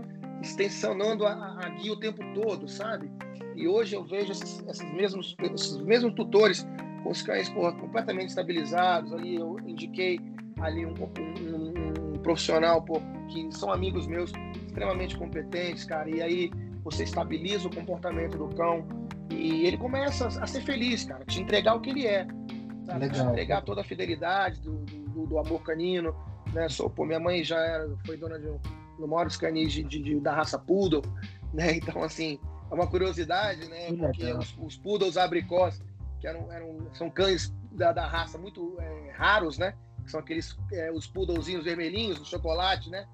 extensionando 0.45 1.27
a, 1.27 1.59
a 1.65 1.69
guia 1.71 1.93
o 1.93 1.99
tempo 1.99 2.23
todo, 2.35 2.69
sabe? 2.69 3.11
E 3.57 3.67
hoje 3.67 3.97
eu 3.97 4.05
vejo 4.05 4.33
esses, 4.33 4.65
esses, 4.69 4.93
mesmos, 4.93 5.37
esses 5.41 5.77
mesmos 5.79 6.15
tutores 6.15 6.67
com 7.03 7.11
os 7.11 7.23
cães 7.23 7.49
porra, 7.49 7.73
completamente 7.73 8.29
estabilizados. 8.29 9.13
Ali 9.13 9.37
eu 9.37 9.57
indiquei 9.67 10.21
ali 10.61 10.85
um, 10.85 10.93
um, 10.93 12.15
um, 12.15 12.19
profissional 12.19 12.83
pô, 12.83 13.01
que 13.29 13.51
são 13.53 13.73
amigos 13.73 14.07
meus, 14.07 14.33
extremamente 14.67 15.17
competentes, 15.17 15.85
cara. 15.85 16.09
E 16.11 16.21
aí 16.21 16.51
você 16.83 17.05
estabiliza 17.05 17.67
o 17.67 17.75
comportamento 17.75 18.37
do 18.37 18.49
cão, 18.55 18.87
e 19.31 19.67
ele 19.67 19.79
começa 19.79 20.27
a 20.27 20.47
ser 20.47 20.61
feliz, 20.63 21.05
cara, 21.05 21.25
te 21.25 21.41
entregar 21.41 21.75
o 21.75 21.81
que 21.81 21.91
ele 21.91 22.07
é. 22.07 22.27
Sabe? 22.85 23.09
Te 23.09 23.21
entregar 23.21 23.63
toda 23.63 23.81
a 23.81 23.85
fidelidade 23.85 24.61
do, 24.61 24.85
do, 24.85 25.27
do, 25.27 25.39
amor 25.39 25.63
canino. 25.63 26.15
Né? 26.53 26.69
Sou, 26.69 26.91
pô, 26.91 27.07
minha 27.07 27.19
mãe 27.19 27.43
já 27.43 27.59
era, 27.59 27.89
foi 28.05 28.19
dona 28.19 28.39
de 28.39 28.47
um, 28.47 28.61
dos 28.99 29.09
maiores 29.09 29.37
canis 29.37 29.73
de, 29.73 29.83
de, 29.83 29.99
de, 30.01 30.21
da 30.21 30.35
raça 30.35 30.59
Poodle, 30.59 31.03
né? 31.53 31.77
Então, 31.77 32.03
assim, 32.03 32.39
é 32.71 32.75
uma 32.75 32.87
curiosidade, 32.87 33.69
né? 33.69 33.93
Porque 33.93 34.33
os, 34.33 34.57
os 34.59 34.77
Poodles 34.77 35.17
abricós, 35.17 35.83
que 36.21 36.27
eram, 36.27 36.53
eram, 36.53 36.89
são 36.95 37.11
cães 37.11 37.53
da, 37.73 37.93
da 37.93 38.07
raça 38.07 38.39
muito 38.39 38.77
é, 38.79 39.13
raros, 39.17 39.59
né? 39.59 39.75
São 40.07 40.21
aqueles, 40.21 40.57
é, 40.73 40.91
os 40.93 41.07
Poodlezinhos 41.07 41.65
vermelhinhos, 41.65 42.19
do 42.19 42.25
chocolate, 42.25 42.91
né? 42.91 43.07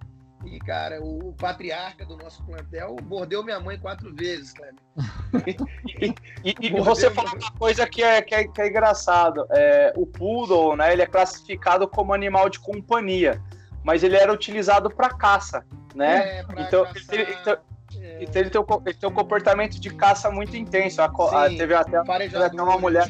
E, 0.44 0.58
cara, 0.58 1.02
o, 1.02 1.34
patriarca 1.34 2.04
do 2.04 2.16
nosso 2.16 2.42
plantel 2.44 2.96
mordeu 3.04 3.42
minha 3.44 3.60
mãe 3.60 3.78
quatro 3.78 4.14
vezes, 4.14 4.52
Cleber. 4.52 4.74
e, 6.00 6.14
e, 6.44 6.54
e 6.66 6.80
você 6.80 7.10
falou 7.10 7.34
uma 7.34 7.50
coisa 7.52 7.86
que 7.86 8.02
é, 8.02 8.22
que 8.22 8.34
é, 8.34 8.48
que 8.48 8.60
é 8.60 8.68
engraçado. 8.68 9.46
É, 9.50 9.92
o 9.96 10.06
poodle, 10.06 10.76
né, 10.76 10.92
ele 10.92 11.02
é 11.02 11.06
classificado 11.06 11.86
como 11.86 12.14
animal 12.14 12.48
de 12.48 12.58
companhia, 12.58 13.40
mas 13.84 14.02
ele 14.02 14.16
era 14.16 14.32
utilizado 14.32 14.90
para 14.90 15.10
caça, 15.10 15.64
né? 15.94 16.40
É, 16.40 16.44
então, 16.58 16.84
caçar, 16.84 17.14
ele, 17.14 17.36
então, 17.40 17.56
é... 17.96 18.22
então 18.22 18.42
ele, 18.42 18.50
tem 18.50 18.60
um, 18.60 18.82
ele 18.86 18.94
tem 18.94 19.08
um 19.08 19.12
comportamento 19.12 19.80
de 19.80 19.90
caça 19.90 20.30
muito 20.30 20.56
intenso. 20.56 21.00
A, 21.02 21.06
a, 21.06 21.48
teve 21.48 21.74
até, 21.74 22.02
teve 22.02 22.36
até 22.36 22.62
uma 22.62 22.78
mulher... 22.78 23.08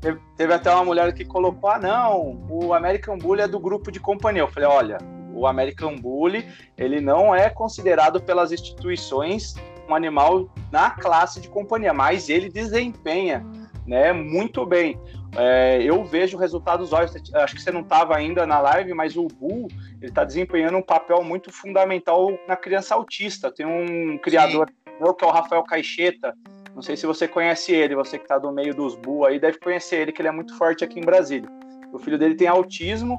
Teve, 0.00 0.20
teve 0.36 0.54
até 0.54 0.70
uma 0.70 0.84
mulher 0.84 1.12
que 1.12 1.24
colocou: 1.24 1.68
ah, 1.68 1.78
não, 1.78 2.46
o 2.48 2.72
American 2.72 3.18
Bully 3.18 3.40
é 3.40 3.48
do 3.48 3.58
grupo 3.58 3.90
de 3.90 3.98
companhia. 3.98 4.42
Eu 4.42 4.48
falei: 4.48 4.68
olha, 4.68 4.98
o 5.34 5.44
American 5.44 5.96
Bully, 5.96 6.48
ele 6.76 7.00
não 7.00 7.34
é 7.34 7.50
considerado 7.50 8.20
pelas 8.20 8.52
instituições 8.52 9.56
um 9.88 9.94
animal 9.94 10.48
na 10.70 10.90
classe 10.90 11.40
de 11.40 11.48
companhia, 11.48 11.92
mas 11.92 12.28
ele 12.28 12.48
desempenha 12.48 13.44
né, 13.86 14.12
muito 14.12 14.66
bem. 14.66 15.00
É, 15.36 15.82
eu 15.82 16.04
vejo 16.04 16.36
resultados 16.36 16.92
ótimos. 16.92 17.34
Acho 17.34 17.54
que 17.54 17.62
você 17.62 17.70
não 17.70 17.80
estava 17.80 18.16
ainda 18.16 18.46
na 18.46 18.60
live, 18.60 18.92
mas 18.92 19.16
o 19.16 19.26
Bull 19.26 19.68
ele 20.00 20.10
está 20.10 20.24
desempenhando 20.24 20.78
um 20.78 20.82
papel 20.82 21.22
muito 21.22 21.52
fundamental 21.52 22.30
na 22.46 22.56
criança 22.56 22.94
autista. 22.94 23.50
Tem 23.50 23.66
um 23.66 24.18
criador 24.18 24.70
meu 25.00 25.14
que 25.14 25.24
é 25.24 25.28
o 25.28 25.30
Rafael 25.30 25.62
Caixeta. 25.64 26.34
Não 26.74 26.82
sei 26.82 26.96
se 26.96 27.06
você 27.06 27.26
conhece 27.26 27.72
ele, 27.72 27.96
você 27.96 28.16
que 28.16 28.24
está 28.24 28.38
do 28.38 28.52
meio 28.52 28.74
dos 28.74 28.94
Bull 28.94 29.26
aí 29.26 29.40
deve 29.40 29.58
conhecer 29.58 29.96
ele, 29.96 30.12
que 30.12 30.20
ele 30.22 30.28
é 30.28 30.32
muito 30.32 30.56
forte 30.56 30.84
aqui 30.84 31.00
em 31.00 31.04
Brasília. 31.04 31.48
O 31.92 31.98
filho 31.98 32.18
dele 32.18 32.36
tem 32.36 32.46
autismo 32.46 33.18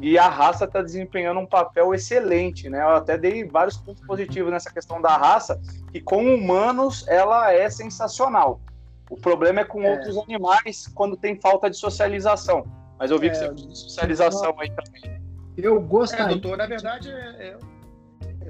e 0.00 0.16
a 0.16 0.28
raça 0.28 0.64
está 0.64 0.80
desempenhando 0.80 1.40
um 1.40 1.46
papel 1.46 1.92
excelente, 1.92 2.68
né? 2.68 2.80
Eu 2.80 2.90
até 2.90 3.18
dei 3.18 3.44
vários 3.44 3.76
pontos 3.76 4.04
positivos 4.06 4.50
nessa 4.50 4.72
questão 4.72 5.00
da 5.00 5.16
raça, 5.16 5.60
que 5.92 6.00
com 6.00 6.32
humanos 6.32 7.06
ela 7.08 7.52
é 7.52 7.68
sensacional. 7.68 8.60
O 9.10 9.16
problema 9.16 9.60
é 9.60 9.64
com 9.64 9.82
é. 9.82 9.90
outros 9.90 10.16
animais 10.16 10.86
quando 10.94 11.16
tem 11.16 11.38
falta 11.40 11.68
de 11.68 11.76
socialização. 11.76 12.64
Mas 12.98 13.10
eu 13.10 13.18
vi 13.18 13.26
é, 13.26 13.30
que 13.30 13.36
você 13.38 13.48
tem 13.48 13.74
socialização 13.74 14.54
aí 14.58 14.70
também. 14.70 15.19
Eu 15.62 15.80
gostaria. 15.80 16.26
É, 16.26 16.28
doutor, 16.28 16.56
na 16.56 16.66
verdade, 16.66 17.10
é, 17.10 17.56
é 17.56 17.58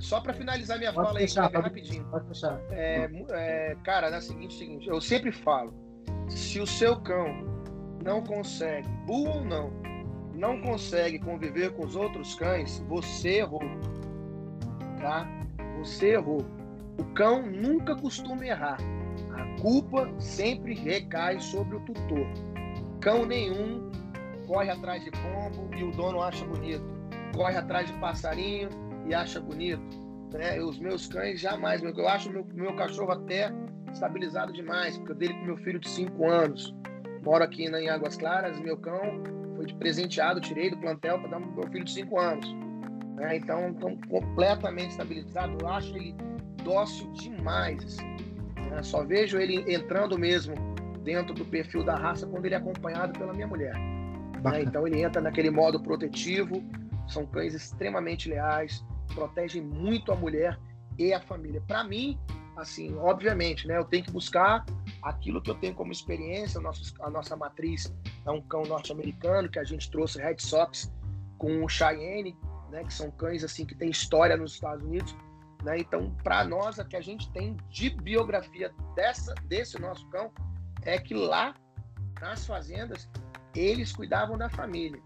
só 0.00 0.20
para 0.20 0.32
finalizar 0.32 0.78
minha 0.78 0.92
pode 0.92 1.06
fala 1.08 1.20
fechar, 1.20 1.44
aí, 1.44 1.52
pode, 1.52 1.64
rapidinho. 1.64 2.04
Pode 2.04 2.28
fechar. 2.28 2.60
É, 2.70 3.10
é, 3.30 3.76
cara, 3.84 4.08
é 4.08 4.18
o 4.18 4.22
seguinte, 4.22 4.54
seguinte, 4.54 4.88
eu 4.88 5.00
sempre 5.00 5.30
falo: 5.30 5.74
se 6.28 6.58
o 6.58 6.66
seu 6.66 6.96
cão 7.00 7.26
não 8.02 8.22
consegue, 8.22 8.88
burro 9.06 9.38
ou 9.38 9.44
não, 9.44 9.70
não 10.34 10.60
consegue 10.62 11.18
conviver 11.18 11.72
com 11.72 11.84
os 11.84 11.94
outros 11.94 12.34
cães, 12.34 12.82
você 12.88 13.38
errou. 13.38 13.62
Tá? 15.00 15.28
Você 15.78 16.14
errou. 16.14 16.44
O 16.98 17.04
cão 17.14 17.42
nunca 17.42 17.94
costuma 17.94 18.44
errar. 18.44 18.78
A 19.34 19.60
culpa 19.60 20.10
sempre 20.18 20.74
recai 20.74 21.38
sobre 21.40 21.76
o 21.76 21.80
tutor. 21.80 22.26
Cão 23.00 23.24
nenhum 23.24 23.90
corre 24.46 24.70
atrás 24.70 25.04
de 25.04 25.10
pombo 25.10 25.74
e 25.74 25.84
o 25.84 25.92
dono 25.92 26.20
acha 26.22 26.44
bonito. 26.44 26.99
Corre 27.34 27.56
atrás 27.56 27.86
de 27.86 27.92
passarinho 27.98 28.68
e 29.06 29.14
acha 29.14 29.40
bonito. 29.40 29.98
Né? 30.32 30.60
Os 30.60 30.78
meus 30.78 31.06
cães 31.06 31.40
jamais. 31.40 31.82
Eu 31.82 32.08
acho 32.08 32.30
meu, 32.30 32.46
meu 32.52 32.74
cachorro 32.74 33.12
até 33.12 33.52
estabilizado 33.92 34.52
demais, 34.52 34.96
porque 34.96 35.12
eu 35.12 35.16
dele 35.16 35.34
com 35.34 35.44
meu 35.44 35.56
filho 35.56 35.78
de 35.78 35.88
5 35.88 36.28
anos. 36.28 36.74
Moro 37.24 37.44
aqui 37.44 37.64
em 37.64 37.88
Águas 37.88 38.16
Claras, 38.16 38.58
meu 38.60 38.76
cão 38.76 39.22
foi 39.56 39.66
de 39.66 39.74
presenteado, 39.74 40.40
tirei 40.40 40.70
do 40.70 40.78
plantel 40.78 41.18
para 41.18 41.30
dar 41.30 41.40
para 41.40 41.50
meu 41.50 41.70
filho 41.70 41.84
de 41.84 41.92
5 41.92 42.18
anos. 42.18 42.56
Né? 43.16 43.36
Então, 43.36 43.70
estão 43.70 43.96
completamente 44.08 44.90
estabilizado. 44.90 45.56
Eu 45.60 45.68
acho 45.68 45.94
ele 45.94 46.14
dócil 46.64 47.10
demais. 47.12 47.84
Assim, 47.84 48.70
né? 48.70 48.82
Só 48.82 49.04
vejo 49.04 49.38
ele 49.38 49.70
entrando 49.72 50.18
mesmo 50.18 50.54
dentro 51.02 51.34
do 51.34 51.44
perfil 51.44 51.84
da 51.84 51.96
raça 51.96 52.26
quando 52.26 52.46
ele 52.46 52.54
é 52.54 52.58
acompanhado 52.58 53.18
pela 53.18 53.32
minha 53.32 53.46
mulher. 53.46 53.74
Né? 54.42 54.62
Então, 54.62 54.86
ele 54.86 55.02
entra 55.02 55.20
naquele 55.20 55.50
modo 55.50 55.78
protetivo. 55.78 56.62
São 57.10 57.26
cães 57.26 57.54
extremamente 57.54 58.28
leais, 58.28 58.84
protegem 59.14 59.62
muito 59.62 60.12
a 60.12 60.16
mulher 60.16 60.58
e 60.98 61.12
a 61.12 61.20
família. 61.20 61.60
Para 61.66 61.84
mim, 61.84 62.18
assim, 62.56 62.94
obviamente, 62.96 63.66
né, 63.66 63.76
eu 63.76 63.84
tenho 63.84 64.04
que 64.04 64.12
buscar 64.12 64.64
aquilo 65.02 65.40
que 65.40 65.50
eu 65.50 65.54
tenho 65.54 65.74
como 65.74 65.92
experiência, 65.92 66.58
a 66.58 66.62
nossa, 66.62 66.94
a 67.00 67.10
nossa 67.10 67.36
matriz 67.36 67.92
é 68.26 68.30
um 68.30 68.40
cão 68.42 68.62
norte-americano 68.62 69.48
que 69.48 69.58
a 69.58 69.64
gente 69.64 69.90
trouxe 69.90 70.20
Red 70.20 70.38
Sox 70.38 70.92
com 71.38 71.64
o 71.64 71.68
Cheyenne, 71.68 72.36
né, 72.70 72.84
que 72.84 72.92
são 72.92 73.10
cães 73.10 73.42
assim 73.42 73.64
que 73.64 73.74
tem 73.74 73.90
história 73.90 74.36
nos 74.36 74.54
Estados 74.54 74.84
Unidos, 74.84 75.16
né? 75.64 75.78
Então, 75.78 76.14
para 76.22 76.44
nós 76.44 76.78
o 76.78 76.84
que 76.84 76.96
a 76.96 77.00
gente 77.00 77.30
tem 77.32 77.56
de 77.68 77.90
biografia 77.90 78.72
dessa 78.94 79.34
desse 79.46 79.78
nosso 79.80 80.06
cão 80.08 80.30
é 80.82 80.98
que 80.98 81.14
lá 81.14 81.54
nas 82.20 82.46
fazendas 82.46 83.08
eles 83.54 83.92
cuidavam 83.92 84.38
da 84.38 84.48
família. 84.48 85.00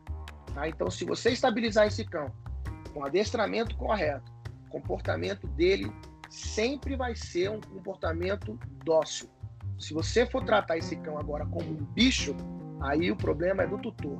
Tá? 0.54 0.68
Então, 0.68 0.90
se 0.90 1.04
você 1.04 1.30
estabilizar 1.30 1.86
esse 1.86 2.04
cão 2.04 2.32
com 2.92 3.04
adestramento 3.04 3.76
correto, 3.76 4.32
comportamento 4.74 5.46
dele 5.48 5.92
sempre 6.28 6.96
vai 6.96 7.14
ser 7.14 7.48
um 7.50 7.60
comportamento 7.60 8.58
dócil. 8.84 9.28
Se 9.78 9.94
você 9.94 10.26
for 10.26 10.44
tratar 10.44 10.76
esse 10.76 10.96
cão 10.96 11.18
agora 11.18 11.46
como 11.46 11.70
um 11.70 11.84
bicho, 11.94 12.34
aí 12.80 13.10
o 13.10 13.16
problema 13.16 13.62
é 13.62 13.66
do 13.66 13.78
tutor, 13.78 14.18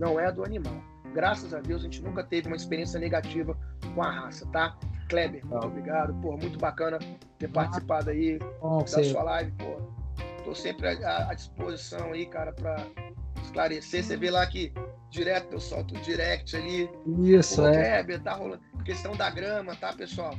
não 0.00 0.18
é 0.18 0.30
do 0.32 0.44
animal. 0.44 0.74
Graças 1.14 1.54
a 1.54 1.60
Deus 1.60 1.82
a 1.82 1.84
gente 1.84 2.02
nunca 2.02 2.24
teve 2.24 2.48
uma 2.48 2.56
experiência 2.56 2.98
negativa 2.98 3.56
com 3.94 4.02
a 4.02 4.10
raça, 4.10 4.46
tá? 4.46 4.76
Kleber, 5.08 5.44
muito 5.46 5.66
obrigado. 5.66 6.14
Pô, 6.20 6.36
muito 6.36 6.58
bacana 6.58 6.98
ter 7.38 7.48
participado 7.48 8.10
aí 8.10 8.38
da 8.38 9.04
sua 9.04 9.22
live. 9.22 9.52
Pô, 9.52 9.76
tô 10.44 10.54
sempre 10.54 10.88
à, 10.88 11.28
à 11.28 11.34
disposição 11.34 12.12
aí, 12.12 12.26
cara, 12.26 12.52
para 12.52 12.86
esclarecer. 13.52 14.02
Você 14.02 14.16
vê 14.16 14.30
lá 14.30 14.46
que 14.46 14.72
direto 15.10 15.52
eu 15.52 15.60
solto 15.60 15.94
o 15.94 16.00
direct 16.00 16.56
ali. 16.56 16.90
Isso, 17.22 17.56
Pô, 17.56 17.68
é. 17.68 18.02
Kleber, 18.02 18.22
tá 18.22 18.32
rolando. 18.32 18.62
Questão 18.84 19.14
da 19.14 19.30
grama, 19.30 19.76
tá, 19.76 19.92
pessoal? 19.92 20.34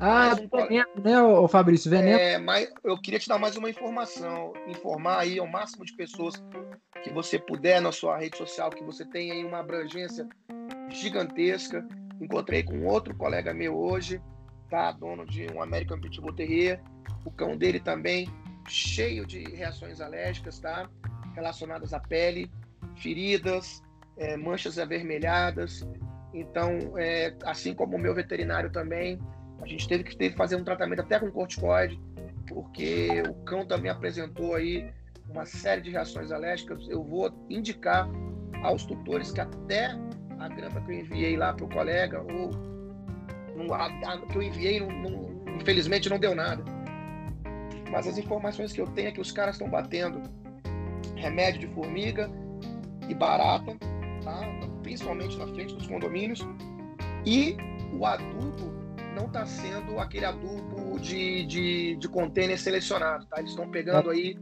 Ah, 0.00 0.36
um... 0.40 0.48
veneno, 0.48 0.86
né, 1.02 1.22
o 1.22 1.48
Fabrício? 1.48 1.90
Veneno. 1.90 2.18
É, 2.18 2.38
mas 2.38 2.70
eu 2.84 3.00
queria 3.00 3.18
te 3.18 3.28
dar 3.28 3.38
mais 3.38 3.56
uma 3.56 3.70
informação, 3.70 4.52
informar 4.68 5.20
aí 5.20 5.38
ao 5.38 5.46
máximo 5.46 5.84
de 5.84 5.92
pessoas 5.94 6.34
que 7.02 7.10
você 7.10 7.38
puder 7.38 7.80
na 7.80 7.90
sua 7.90 8.18
rede 8.18 8.36
social, 8.36 8.70
que 8.70 8.84
você 8.84 9.04
tem 9.04 9.32
aí 9.32 9.44
uma 9.44 9.58
abrangência 9.58 10.28
gigantesca. 10.90 11.86
Encontrei 12.20 12.62
com 12.62 12.86
outro 12.86 13.14
colega 13.14 13.54
meu 13.54 13.76
hoje, 13.76 14.20
tá? 14.70 14.92
Dono 14.92 15.26
de 15.26 15.46
um 15.52 15.62
American 15.62 16.00
Pitbull 16.00 16.34
Terrier. 16.34 16.80
O 17.24 17.30
cão 17.30 17.56
dele 17.56 17.80
também 17.80 18.28
cheio 18.68 19.26
de 19.26 19.42
reações 19.50 20.00
alérgicas, 20.00 20.60
tá? 20.60 20.88
Relacionadas 21.38 21.94
à 21.94 22.00
pele, 22.00 22.50
feridas, 22.96 23.80
é, 24.16 24.36
manchas 24.36 24.76
avermelhadas. 24.76 25.88
Então, 26.34 26.98
é, 26.98 27.32
assim 27.44 27.72
como 27.74 27.96
o 27.96 27.98
meu 27.98 28.12
veterinário 28.12 28.70
também, 28.70 29.20
a 29.62 29.66
gente 29.68 29.86
teve 29.86 30.02
que, 30.02 30.16
teve 30.16 30.32
que 30.32 30.36
fazer 30.36 30.56
um 30.56 30.64
tratamento 30.64 31.00
até 31.00 31.20
com 31.20 31.30
corticoide, 31.30 31.96
porque 32.48 33.22
o 33.28 33.34
cão 33.44 33.64
também 33.64 33.88
apresentou 33.88 34.56
aí 34.56 34.92
uma 35.28 35.46
série 35.46 35.80
de 35.80 35.90
reações 35.90 36.32
alérgicas. 36.32 36.88
Eu 36.88 37.04
vou 37.04 37.32
indicar 37.48 38.08
aos 38.64 38.84
tutores 38.84 39.30
que 39.30 39.40
até 39.40 39.96
a 40.40 40.48
grama 40.48 40.80
que 40.80 40.90
eu 40.90 40.98
enviei 40.98 41.36
lá 41.36 41.52
para 41.52 41.64
o 41.64 41.68
colega, 41.68 42.20
ou 42.20 42.50
a, 43.72 43.86
a, 43.86 44.26
que 44.26 44.36
eu 44.36 44.42
enviei, 44.42 44.80
infelizmente 45.56 46.10
não 46.10 46.18
deu 46.18 46.34
nada. 46.34 46.64
Mas 47.92 48.08
as 48.08 48.18
informações 48.18 48.72
que 48.72 48.80
eu 48.80 48.88
tenho 48.88 49.08
é 49.08 49.12
que 49.12 49.20
os 49.20 49.30
caras 49.30 49.54
estão 49.54 49.70
batendo 49.70 50.20
remédio 51.16 51.60
de 51.60 51.74
formiga 51.74 52.30
e 53.08 53.14
barata, 53.14 53.76
tá? 54.22 54.40
principalmente 54.82 55.36
na 55.36 55.46
frente 55.48 55.74
dos 55.74 55.86
condomínios, 55.86 56.46
e 57.24 57.56
o 57.92 58.04
adubo 58.06 58.72
não 59.14 59.26
está 59.26 59.44
sendo 59.44 59.98
aquele 59.98 60.24
adubo 60.24 60.98
de, 61.00 61.44
de, 61.46 61.96
de 61.96 62.08
container 62.08 62.58
selecionado, 62.58 63.26
tá? 63.26 63.38
Eles 63.38 63.50
estão 63.50 63.68
pegando 63.68 64.10
aí 64.10 64.38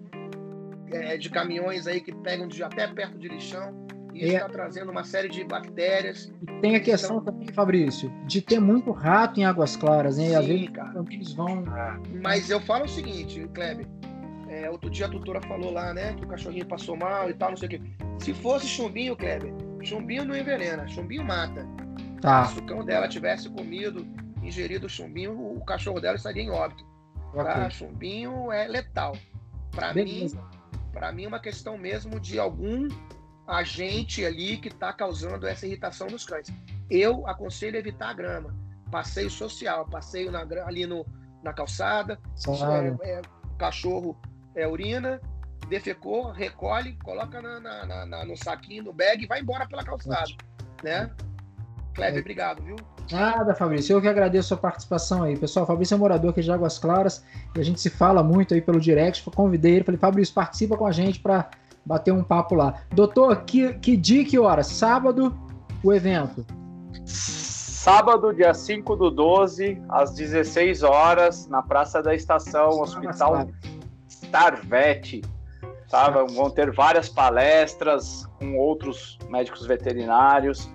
é, 0.92 1.16
de 1.16 1.30
caminhões 1.30 1.86
aí 1.86 2.00
que 2.00 2.14
pegam 2.14 2.46
de 2.46 2.62
até 2.62 2.86
perto 2.86 3.18
de 3.18 3.28
lixão 3.28 3.86
e 4.12 4.24
está 4.24 4.46
é. 4.46 4.48
trazendo 4.48 4.90
uma 4.90 5.04
série 5.04 5.28
de 5.28 5.44
bactérias. 5.44 6.32
E 6.42 6.60
tem 6.60 6.76
a 6.76 6.80
questão 6.80 7.18
estão... 7.18 7.32
também, 7.32 7.52
Fabrício, 7.52 8.10
de 8.26 8.40
ter 8.40 8.58
muito 8.58 8.90
rato 8.90 9.38
em 9.38 9.44
águas 9.44 9.76
claras, 9.76 10.18
hein? 10.18 10.28
Sim, 10.28 10.34
Às 10.34 10.46
vezes 10.46 10.68
cara. 10.70 11.04
eles 11.10 11.32
vão. 11.32 11.64
Mas 12.22 12.50
eu 12.50 12.60
falo 12.60 12.84
o 12.84 12.88
seguinte, 12.88 13.48
Kleber. 13.52 13.86
É, 14.56 14.70
outro 14.70 14.88
dia 14.88 15.04
a 15.04 15.08
tutora 15.08 15.42
falou 15.42 15.70
lá, 15.70 15.92
né, 15.92 16.14
que 16.14 16.24
o 16.24 16.28
cachorrinho 16.28 16.66
passou 16.66 16.96
mal 16.96 17.28
e 17.28 17.34
tal, 17.34 17.50
não 17.50 17.56
sei 17.58 17.66
o 17.66 17.70
quê. 17.70 17.80
Se 18.18 18.32
fosse 18.32 18.66
chumbinho, 18.66 19.14
Kleber, 19.14 19.52
chumbinho 19.82 20.24
não 20.24 20.34
envenena, 20.34 20.88
chumbinho 20.88 21.22
mata. 21.22 21.66
Tá. 22.22 22.46
Se 22.46 22.58
o 22.58 22.62
cão 22.64 22.82
dela 22.82 23.06
tivesse 23.06 23.50
comido 23.50 24.06
ingerido 24.42 24.88
chumbinho, 24.88 25.32
o 25.38 25.62
cachorro 25.64 26.00
dela 26.00 26.16
estaria 26.16 26.42
em 26.42 26.50
óbito. 26.50 26.86
Okay. 27.32 27.44
Tá? 27.44 27.68
Chumbinho 27.68 28.50
é 28.50 28.66
letal. 28.66 29.14
Para 29.72 29.92
mim, 29.92 30.26
para 30.90 31.12
mim 31.12 31.24
é 31.24 31.28
uma 31.28 31.40
questão 31.40 31.76
mesmo 31.76 32.18
de 32.18 32.38
algum 32.38 32.88
agente 33.46 34.24
ali 34.24 34.56
que 34.56 34.68
está 34.68 34.90
causando 34.92 35.46
essa 35.46 35.66
irritação 35.66 36.06
nos 36.06 36.24
cães. 36.24 36.48
Eu 36.88 37.26
aconselho 37.26 37.76
evitar 37.76 38.08
a 38.08 38.14
grama. 38.14 38.56
passeio 38.90 39.28
social, 39.28 39.86
passeio 39.86 40.30
na, 40.30 40.46
ali 40.64 40.86
no, 40.86 41.04
na 41.42 41.52
calçada, 41.52 42.18
é, 43.02 43.10
é, 43.10 43.22
cachorro 43.58 44.18
é, 44.56 44.66
urina, 44.66 45.20
defecou, 45.68 46.30
recolhe, 46.30 46.96
coloca 47.04 47.40
na, 47.42 47.60
na, 47.60 48.06
na, 48.06 48.24
no 48.24 48.36
saquinho, 48.36 48.84
no 48.84 48.92
bag 48.92 49.22
e 49.22 49.26
vai 49.26 49.40
embora 49.40 49.66
pela 49.66 49.84
calçada, 49.84 50.32
né? 50.82 51.10
Kleber, 51.94 52.20
obrigado, 52.20 52.62
viu? 52.62 52.76
Nada, 53.10 53.54
Fabrício. 53.54 53.94
Eu 53.94 54.00
que 54.00 54.08
agradeço 54.08 54.46
a 54.46 54.48
sua 54.48 54.56
participação 54.56 55.22
aí. 55.22 55.36
Pessoal, 55.36 55.66
Fabrício 55.66 55.94
é 55.94 55.98
morador 55.98 56.30
aqui 56.30 56.42
de 56.42 56.50
Águas 56.50 56.78
Claras 56.78 57.24
e 57.54 57.60
a 57.60 57.62
gente 57.62 57.80
se 57.80 57.88
fala 57.88 58.22
muito 58.22 58.52
aí 58.52 58.60
pelo 58.60 58.80
direct. 58.80 59.22
Convidei 59.30 59.76
ele, 59.76 59.84
falei, 59.84 59.98
Fabrício, 59.98 60.34
participa 60.34 60.76
com 60.76 60.86
a 60.86 60.92
gente 60.92 61.20
para 61.20 61.48
bater 61.84 62.12
um 62.12 62.24
papo 62.24 62.54
lá. 62.54 62.82
Doutor, 62.92 63.44
que, 63.44 63.74
que 63.74 63.96
dia 63.96 64.24
que 64.24 64.38
hora? 64.38 64.62
Sábado, 64.62 65.34
o 65.82 65.92
evento? 65.92 66.44
Sábado, 67.04 68.34
dia 68.34 68.52
5 68.52 68.96
do 68.96 69.10
12, 69.10 69.80
às 69.88 70.12
16 70.12 70.82
horas, 70.82 71.46
na 71.46 71.62
Praça 71.62 72.02
da 72.02 72.14
Estação, 72.14 72.80
Hospital 72.80 73.48
Starvet. 74.26 75.22
Tá? 75.90 76.10
Vão 76.10 76.50
ter 76.50 76.72
várias 76.72 77.08
palestras 77.08 78.26
com 78.38 78.56
outros 78.56 79.18
médicos 79.28 79.66
veterinários. 79.66 80.68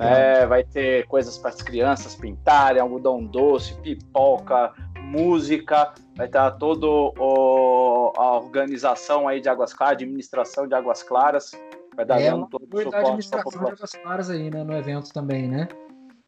É, 0.00 0.44
vai 0.44 0.64
ter 0.64 1.06
coisas 1.06 1.38
para 1.38 1.50
as 1.50 1.62
crianças 1.62 2.14
pintarem, 2.14 2.80
algodão 2.80 3.24
doce, 3.24 3.74
pipoca, 3.74 4.72
música, 5.08 5.92
vai 6.16 6.26
estar 6.26 6.50
toda 6.52 6.86
a 6.86 8.36
organização 8.36 9.28
aí 9.28 9.40
de 9.40 9.48
Águas 9.48 9.72
Claras, 9.72 9.94
administração 9.94 10.66
de 10.66 10.74
Águas 10.74 11.02
Claras, 11.02 11.52
vai 11.94 12.04
dar 12.04 12.20
é, 12.20 12.30
todo 12.30 12.48
o 12.60 12.82
suporte 12.82 12.96
administração 12.96 13.62
de 13.62 13.70
Águas 13.70 13.92
Claras 13.92 14.30
aí, 14.30 14.50
né, 14.50 14.64
no 14.64 14.76
evento 14.76 15.12
também, 15.12 15.48
né? 15.48 15.68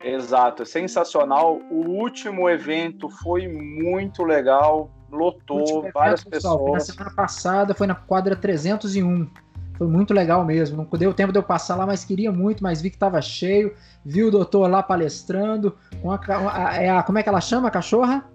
Exato, 0.02 0.64
sensacional. 0.64 1.60
O 1.70 1.90
último 1.90 2.48
evento 2.48 3.08
foi 3.08 3.46
muito 3.48 4.22
legal, 4.22 4.90
lotou 5.10 5.90
várias 5.92 6.24
pessoas. 6.24 6.42
Pessoal, 6.42 6.58
foi 6.58 6.72
na 6.72 6.80
semana 6.80 7.10
passada, 7.10 7.74
foi 7.74 7.86
na 7.86 7.94
quadra 7.94 8.36
301. 8.36 9.28
Foi 9.76 9.86
muito 9.86 10.12
legal 10.12 10.44
mesmo. 10.44 10.86
Não 10.90 10.98
deu 10.98 11.14
tempo 11.14 11.32
de 11.32 11.38
eu 11.38 11.42
passar 11.42 11.74
lá, 11.74 11.86
mas 11.86 12.04
queria 12.04 12.30
muito, 12.30 12.62
mas 12.62 12.82
vi 12.82 12.90
que 12.90 12.96
estava 12.96 13.20
cheio. 13.22 13.74
Vi 14.04 14.22
o 14.22 14.30
doutor 14.30 14.68
lá 14.68 14.82
palestrando. 14.82 15.74
Com 16.02 16.12
a, 16.12 16.20
a, 16.52 16.76
é 16.76 16.90
a, 16.90 17.02
como 17.02 17.18
é 17.18 17.22
que 17.22 17.28
ela 17.28 17.40
chama 17.40 17.68
a 17.68 17.70
cachorra? 17.70 18.29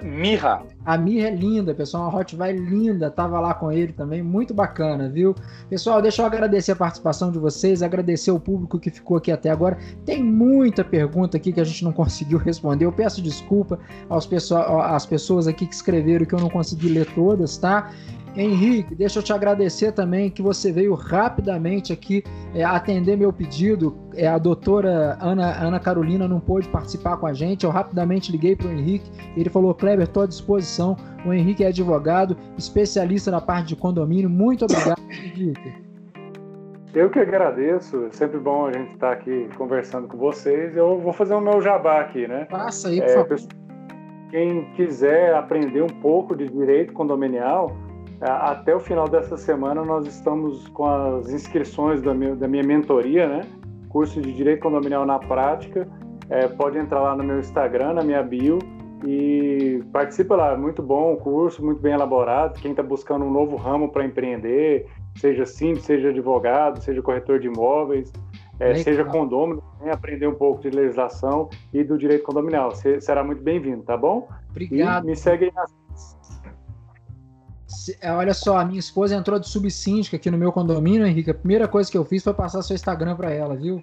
Mirra. 0.00 0.62
A 0.84 0.96
Mirra 0.96 1.28
é 1.28 1.34
linda, 1.34 1.74
pessoal. 1.74 2.04
Uma 2.04 2.12
Rottweiler 2.12 2.62
linda. 2.62 3.10
Tava 3.10 3.40
lá 3.40 3.52
com 3.54 3.72
ele 3.72 3.92
também. 3.92 4.22
Muito 4.22 4.54
bacana, 4.54 5.08
viu? 5.08 5.34
Pessoal, 5.68 6.00
deixa 6.00 6.22
eu 6.22 6.26
agradecer 6.26 6.72
a 6.72 6.76
participação 6.76 7.32
de 7.32 7.38
vocês, 7.38 7.82
agradecer 7.82 8.30
o 8.30 8.38
público 8.38 8.78
que 8.78 8.90
ficou 8.90 9.16
aqui 9.16 9.32
até 9.32 9.50
agora. 9.50 9.76
Tem 10.06 10.22
muita 10.22 10.84
pergunta 10.84 11.36
aqui 11.36 11.52
que 11.52 11.60
a 11.60 11.64
gente 11.64 11.82
não 11.82 11.92
conseguiu 11.92 12.38
responder. 12.38 12.84
Eu 12.84 12.92
peço 12.92 13.20
desculpa 13.20 13.78
aos 14.08 14.26
pessoal, 14.26 14.80
às 14.80 15.04
pessoas 15.04 15.48
aqui 15.48 15.66
que 15.66 15.74
escreveram 15.74 16.24
que 16.24 16.34
eu 16.34 16.40
não 16.40 16.50
consegui 16.50 16.88
ler 16.88 17.06
todas, 17.14 17.56
tá? 17.58 17.90
Henrique, 18.36 18.94
deixa 18.94 19.18
eu 19.18 19.22
te 19.22 19.32
agradecer 19.32 19.92
também 19.92 20.30
que 20.30 20.40
você 20.40 20.70
veio 20.70 20.94
rapidamente 20.94 21.92
aqui 21.92 22.22
é, 22.54 22.64
atender 22.64 23.16
meu 23.16 23.32
pedido. 23.32 23.96
É, 24.14 24.28
a 24.28 24.38
doutora 24.38 25.18
Ana, 25.20 25.60
Ana 25.60 25.80
Carolina 25.80 26.28
não 26.28 26.40
pôde 26.40 26.68
participar 26.68 27.16
com 27.16 27.26
a 27.26 27.32
gente. 27.32 27.64
Eu 27.64 27.70
rapidamente 27.70 28.30
liguei 28.30 28.54
para 28.54 28.68
o 28.68 28.70
Henrique. 28.70 29.10
Ele 29.36 29.50
falou: 29.50 29.74
Kleber, 29.74 30.04
estou 30.04 30.22
à 30.22 30.26
disposição. 30.26 30.96
O 31.24 31.32
Henrique 31.32 31.64
é 31.64 31.68
advogado, 31.68 32.36
especialista 32.56 33.30
na 33.30 33.40
parte 33.40 33.68
de 33.68 33.76
condomínio. 33.76 34.30
Muito 34.30 34.64
obrigado, 34.64 35.00
Henrique. 35.10 35.90
Eu 36.94 37.08
que 37.08 37.18
agradeço. 37.18 38.04
É 38.06 38.10
sempre 38.10 38.38
bom 38.38 38.66
a 38.66 38.72
gente 38.72 38.92
estar 38.92 39.12
aqui 39.12 39.48
conversando 39.56 40.08
com 40.08 40.16
vocês. 40.16 40.76
Eu 40.76 40.98
vou 40.98 41.12
fazer 41.12 41.34
o 41.34 41.40
meu 41.40 41.60
jabá 41.60 42.00
aqui, 42.00 42.26
né? 42.26 42.46
Passa 42.50 42.88
aí, 42.88 43.00
por 43.00 43.10
é, 43.10 43.14
favor. 43.14 43.38
Quem 44.30 44.64
quiser 44.76 45.34
aprender 45.34 45.82
um 45.82 45.88
pouco 45.88 46.36
de 46.36 46.48
direito 46.48 46.92
condominial, 46.92 47.76
até 48.20 48.74
o 48.74 48.80
final 48.80 49.08
dessa 49.08 49.36
semana 49.36 49.84
nós 49.84 50.06
estamos 50.06 50.68
com 50.68 50.86
as 50.86 51.30
inscrições 51.30 52.02
da 52.02 52.12
minha, 52.12 52.36
da 52.36 52.46
minha 52.46 52.62
mentoria, 52.62 53.26
né? 53.26 53.40
Curso 53.88 54.20
de 54.20 54.32
Direito 54.32 54.60
Condominial 54.60 55.06
na 55.06 55.18
Prática. 55.18 55.88
É, 56.28 56.46
pode 56.46 56.78
entrar 56.78 57.00
lá 57.00 57.16
no 57.16 57.24
meu 57.24 57.40
Instagram, 57.40 57.94
na 57.94 58.04
minha 58.04 58.22
bio 58.22 58.58
e 59.06 59.82
participa 59.92 60.36
lá. 60.36 60.56
Muito 60.56 60.82
bom 60.82 61.14
o 61.14 61.16
curso, 61.16 61.64
muito 61.64 61.80
bem 61.80 61.94
elaborado. 61.94 62.60
Quem 62.60 62.72
está 62.72 62.82
buscando 62.82 63.24
um 63.24 63.30
novo 63.30 63.56
ramo 63.56 63.90
para 63.90 64.04
empreender, 64.04 64.86
seja 65.16 65.46
simples, 65.46 65.84
seja 65.84 66.10
advogado, 66.10 66.80
seja 66.82 67.02
corretor 67.02 67.40
de 67.40 67.48
imóveis, 67.48 68.12
é, 68.60 68.74
seja 68.74 69.04
condômino, 69.04 69.62
aprender 69.90 70.26
um 70.26 70.34
pouco 70.34 70.60
de 70.60 70.70
legislação 70.70 71.48
e 71.72 71.82
do 71.82 71.96
direito 71.96 72.24
condominial. 72.24 72.70
Você 72.70 73.00
será 73.00 73.24
muito 73.24 73.42
bem-vindo, 73.42 73.82
tá 73.82 73.96
bom? 73.96 74.28
Obrigado. 74.50 75.04
E 75.04 75.06
me 75.06 75.16
segue 75.16 75.46
aí 75.46 75.52
nas 75.54 75.70
é, 75.70 75.74
olha 78.16 78.34
só, 78.34 78.58
a 78.58 78.64
minha 78.64 78.78
esposa 78.78 79.14
entrou 79.14 79.38
de 79.38 79.48
subsíndica 79.48 80.16
aqui 80.16 80.30
no 80.30 80.38
meu 80.38 80.52
condomínio, 80.52 81.06
Henrique. 81.06 81.30
A 81.30 81.34
primeira 81.34 81.68
coisa 81.68 81.90
que 81.90 81.96
eu 81.96 82.04
fiz 82.04 82.22
foi 82.22 82.34
passar 82.34 82.62
seu 82.62 82.74
Instagram 82.74 83.16
para 83.16 83.30
ela, 83.30 83.56
viu? 83.56 83.80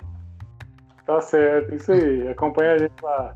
Tá 1.06 1.22
certo, 1.22 1.76
isso 1.76 1.92
aí. 1.92 2.28
Acompanha 2.28 2.74
a 2.74 2.78
gente 2.78 3.02
lá. 3.02 3.34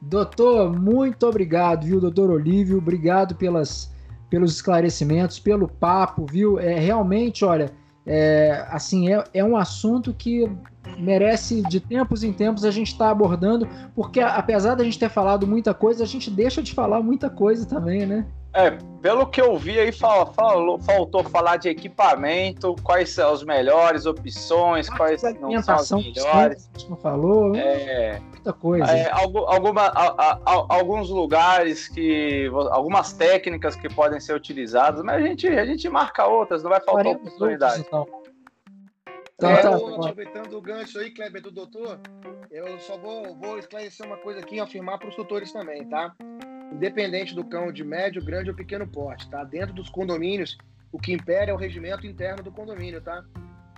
Doutor, 0.00 0.72
muito 0.72 1.26
obrigado, 1.26 1.84
viu, 1.84 2.00
doutor 2.00 2.30
Olívio? 2.30 2.78
Obrigado 2.78 3.36
pelas, 3.36 3.94
pelos 4.28 4.52
esclarecimentos, 4.52 5.38
pelo 5.38 5.68
papo, 5.68 6.26
viu? 6.26 6.58
É 6.58 6.78
realmente, 6.78 7.44
olha, 7.44 7.70
é, 8.04 8.66
assim, 8.68 9.12
é, 9.12 9.22
é 9.32 9.44
um 9.44 9.56
assunto 9.56 10.12
que 10.12 10.50
merece 10.98 11.62
de 11.62 11.78
tempos 11.78 12.24
em 12.24 12.32
tempos 12.32 12.64
a 12.64 12.70
gente 12.70 12.88
estar 12.88 13.06
tá 13.06 13.10
abordando, 13.12 13.68
porque 13.94 14.20
apesar 14.20 14.74
da 14.74 14.82
gente 14.82 14.98
ter 14.98 15.08
falado 15.08 15.46
muita 15.46 15.72
coisa, 15.72 16.02
a 16.02 16.06
gente 16.06 16.28
deixa 16.28 16.60
de 16.60 16.74
falar 16.74 17.00
muita 17.00 17.30
coisa 17.30 17.64
também, 17.64 18.04
né? 18.04 18.26
É, 18.54 18.70
pelo 19.00 19.26
que 19.26 19.40
eu 19.40 19.56
vi 19.56 19.80
aí, 19.80 19.90
fal, 19.90 20.32
falou, 20.34 20.78
faltou 20.78 21.24
falar 21.24 21.56
de 21.56 21.70
equipamento, 21.70 22.76
quais 22.82 23.10
são 23.10 23.32
as 23.32 23.42
melhores 23.42 24.04
opções, 24.04 24.90
quais 24.90 25.22
não 25.40 25.62
são 25.62 25.74
as 25.76 25.90
melhores. 25.90 26.70
Gente 26.76 26.90
não 26.90 26.96
falou, 26.98 27.56
é, 27.56 28.20
muita 28.20 28.52
coisa. 28.52 28.92
É, 28.92 29.10
alguma, 29.10 29.86
a, 29.86 30.32
a, 30.32 30.40
alguns 30.44 31.08
lugares 31.08 31.88
que. 31.88 32.50
algumas 32.70 33.14
técnicas 33.14 33.74
que 33.74 33.88
podem 33.88 34.20
ser 34.20 34.34
utilizadas, 34.34 35.02
mas 35.02 35.24
a 35.24 35.26
gente, 35.26 35.48
a 35.48 35.64
gente 35.64 35.88
marca 35.88 36.26
outras, 36.26 36.62
não 36.62 36.70
vai 36.70 36.80
faltar 36.80 37.06
oportunidade. 37.06 37.80
Então. 37.80 38.06
Então, 39.34 39.50
é, 39.50 39.62
tá, 39.62 39.74
aproveitando 39.74 40.56
o 40.56 40.60
gancho 40.60 41.00
aí, 41.00 41.10
Kleber, 41.10 41.42
do 41.42 41.50
doutor, 41.50 41.98
eu 42.48 42.78
só 42.78 42.96
vou, 42.96 43.34
vou 43.34 43.58
esclarecer 43.58 44.06
uma 44.06 44.18
coisa 44.18 44.38
aqui 44.38 44.56
e 44.56 44.60
afirmar 44.60 44.98
para 44.98 45.08
os 45.08 45.16
tutores 45.16 45.50
também, 45.52 45.84
tá? 45.88 46.14
Independente 46.72 47.34
do 47.34 47.44
cão 47.44 47.72
de 47.72 47.84
médio, 47.84 48.24
grande 48.24 48.50
ou 48.50 48.56
pequeno 48.56 48.86
porte, 48.86 49.28
tá? 49.28 49.44
Dentro 49.44 49.74
dos 49.74 49.88
condomínios, 49.88 50.58
o 50.90 50.98
que 50.98 51.12
impera 51.12 51.50
é 51.50 51.54
o 51.54 51.56
regimento 51.56 52.06
interno 52.06 52.42
do 52.42 52.50
condomínio, 52.50 53.00
tá? 53.00 53.24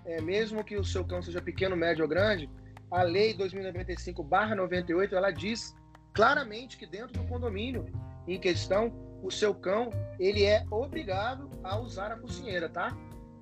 É, 0.05 0.21
mesmo 0.21 0.63
que 0.65 0.77
o 0.77 0.85
seu 0.85 1.05
cão 1.05 1.23
seja 1.23 1.41
pequeno, 1.41 1.77
médio 1.77 2.03
ou 2.03 2.09
grande, 2.09 2.49
a 2.91 3.03
lei 3.03 3.35
2095/98 3.37 5.13
ela 5.13 5.31
diz 5.31 5.75
claramente 6.13 6.77
que 6.77 6.87
dentro 6.87 7.13
do 7.21 7.27
condomínio 7.27 7.87
em 8.27 8.39
questão, 8.39 8.93
o 9.23 9.31
seu 9.31 9.55
cão 9.55 9.91
ele 10.19 10.45
é 10.45 10.65
obrigado 10.71 11.49
a 11.63 11.79
usar 11.79 12.13
a 12.13 12.17
focinheira, 12.17 12.69
tá? 12.69 12.97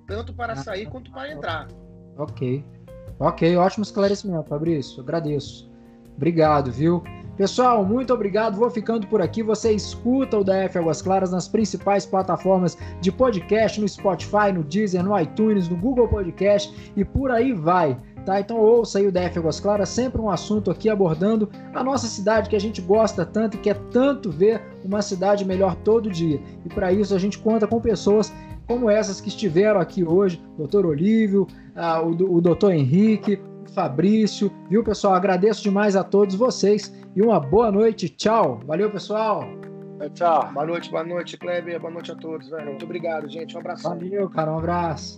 Tanto 0.07 0.33
para 0.33 0.55
sair 0.55 0.87
quanto 0.87 1.11
para 1.11 1.31
entrar. 1.31 1.67
Ok, 2.17 2.63
ok, 3.19 3.55
ótimo 3.57 3.83
esclarecimento, 3.83 4.49
Fabrício. 4.49 5.01
Agradeço. 5.01 5.71
Obrigado, 6.15 6.71
viu? 6.71 7.03
Pessoal, 7.35 7.83
muito 7.83 8.13
obrigado. 8.13 8.57
Vou 8.57 8.69
ficando 8.69 9.07
por 9.07 9.21
aqui. 9.21 9.41
Você 9.41 9.71
escuta 9.71 10.37
o 10.37 10.43
DF 10.43 10.77
Águas 10.77 11.01
Claras 11.01 11.31
nas 11.31 11.47
principais 11.47 12.05
plataformas 12.05 12.77
de 13.01 13.11
podcast, 13.11 13.81
no 13.81 13.87
Spotify, 13.87 14.51
no 14.53 14.63
Deezer, 14.63 15.03
no 15.03 15.19
iTunes, 15.19 15.67
no 15.67 15.75
Google 15.75 16.07
Podcast 16.07 16.93
e 16.95 17.03
por 17.03 17.31
aí 17.31 17.51
vai. 17.51 17.99
Tá? 18.23 18.39
Então 18.39 18.57
ouça 18.57 18.99
aí 18.99 19.07
o 19.07 19.11
DF 19.11 19.39
Águas 19.39 19.59
Claras, 19.59 19.89
sempre 19.89 20.21
um 20.21 20.29
assunto 20.29 20.69
aqui 20.69 20.89
abordando 20.89 21.49
a 21.73 21.83
nossa 21.83 22.07
cidade 22.07 22.49
que 22.49 22.55
a 22.55 22.61
gente 22.61 22.79
gosta 22.81 23.25
tanto 23.25 23.57
e 23.57 23.59
quer 23.59 23.77
tanto 23.91 24.31
ver 24.31 24.61
uma 24.85 25.01
cidade 25.01 25.43
melhor 25.43 25.75
todo 25.75 26.11
dia. 26.11 26.39
E 26.63 26.69
para 26.69 26.93
isso 26.93 27.15
a 27.15 27.19
gente 27.19 27.39
conta 27.39 27.67
com 27.67 27.81
pessoas 27.81 28.31
como 28.67 28.89
essas 28.89 29.19
que 29.19 29.27
estiveram 29.27 29.79
aqui 29.79 30.03
hoje, 30.03 30.41
Dr. 30.57 30.85
Olívio, 30.85 31.47
ah, 31.75 32.01
o, 32.01 32.39
Dr. 32.39 32.71
Henrique, 32.71 33.39
Fabrício, 33.73 34.51
viu 34.69 34.83
pessoal? 34.83 35.15
Agradeço 35.15 35.63
demais 35.63 35.95
a 35.95 36.03
todos 36.03 36.35
vocês 36.35 36.93
e 37.15 37.21
uma 37.21 37.39
boa 37.39 37.71
noite. 37.71 38.07
Tchau. 38.09 38.59
Valeu, 38.65 38.89
pessoal. 38.89 39.43
Tchau. 40.13 40.51
Boa 40.53 40.65
noite, 40.65 40.91
boa 40.91 41.03
noite, 41.03 41.37
Kleber. 41.37 41.79
Boa 41.79 41.91
noite 41.91 42.11
a 42.11 42.15
todos, 42.15 42.49
velho. 42.49 42.65
Muito 42.65 42.85
obrigado, 42.85 43.27
gente. 43.29 43.55
Um 43.55 43.59
abraço. 43.59 43.83
Valeu, 43.83 44.29
cara. 44.29 44.51
Um 44.51 44.57
abraço. 44.57 45.15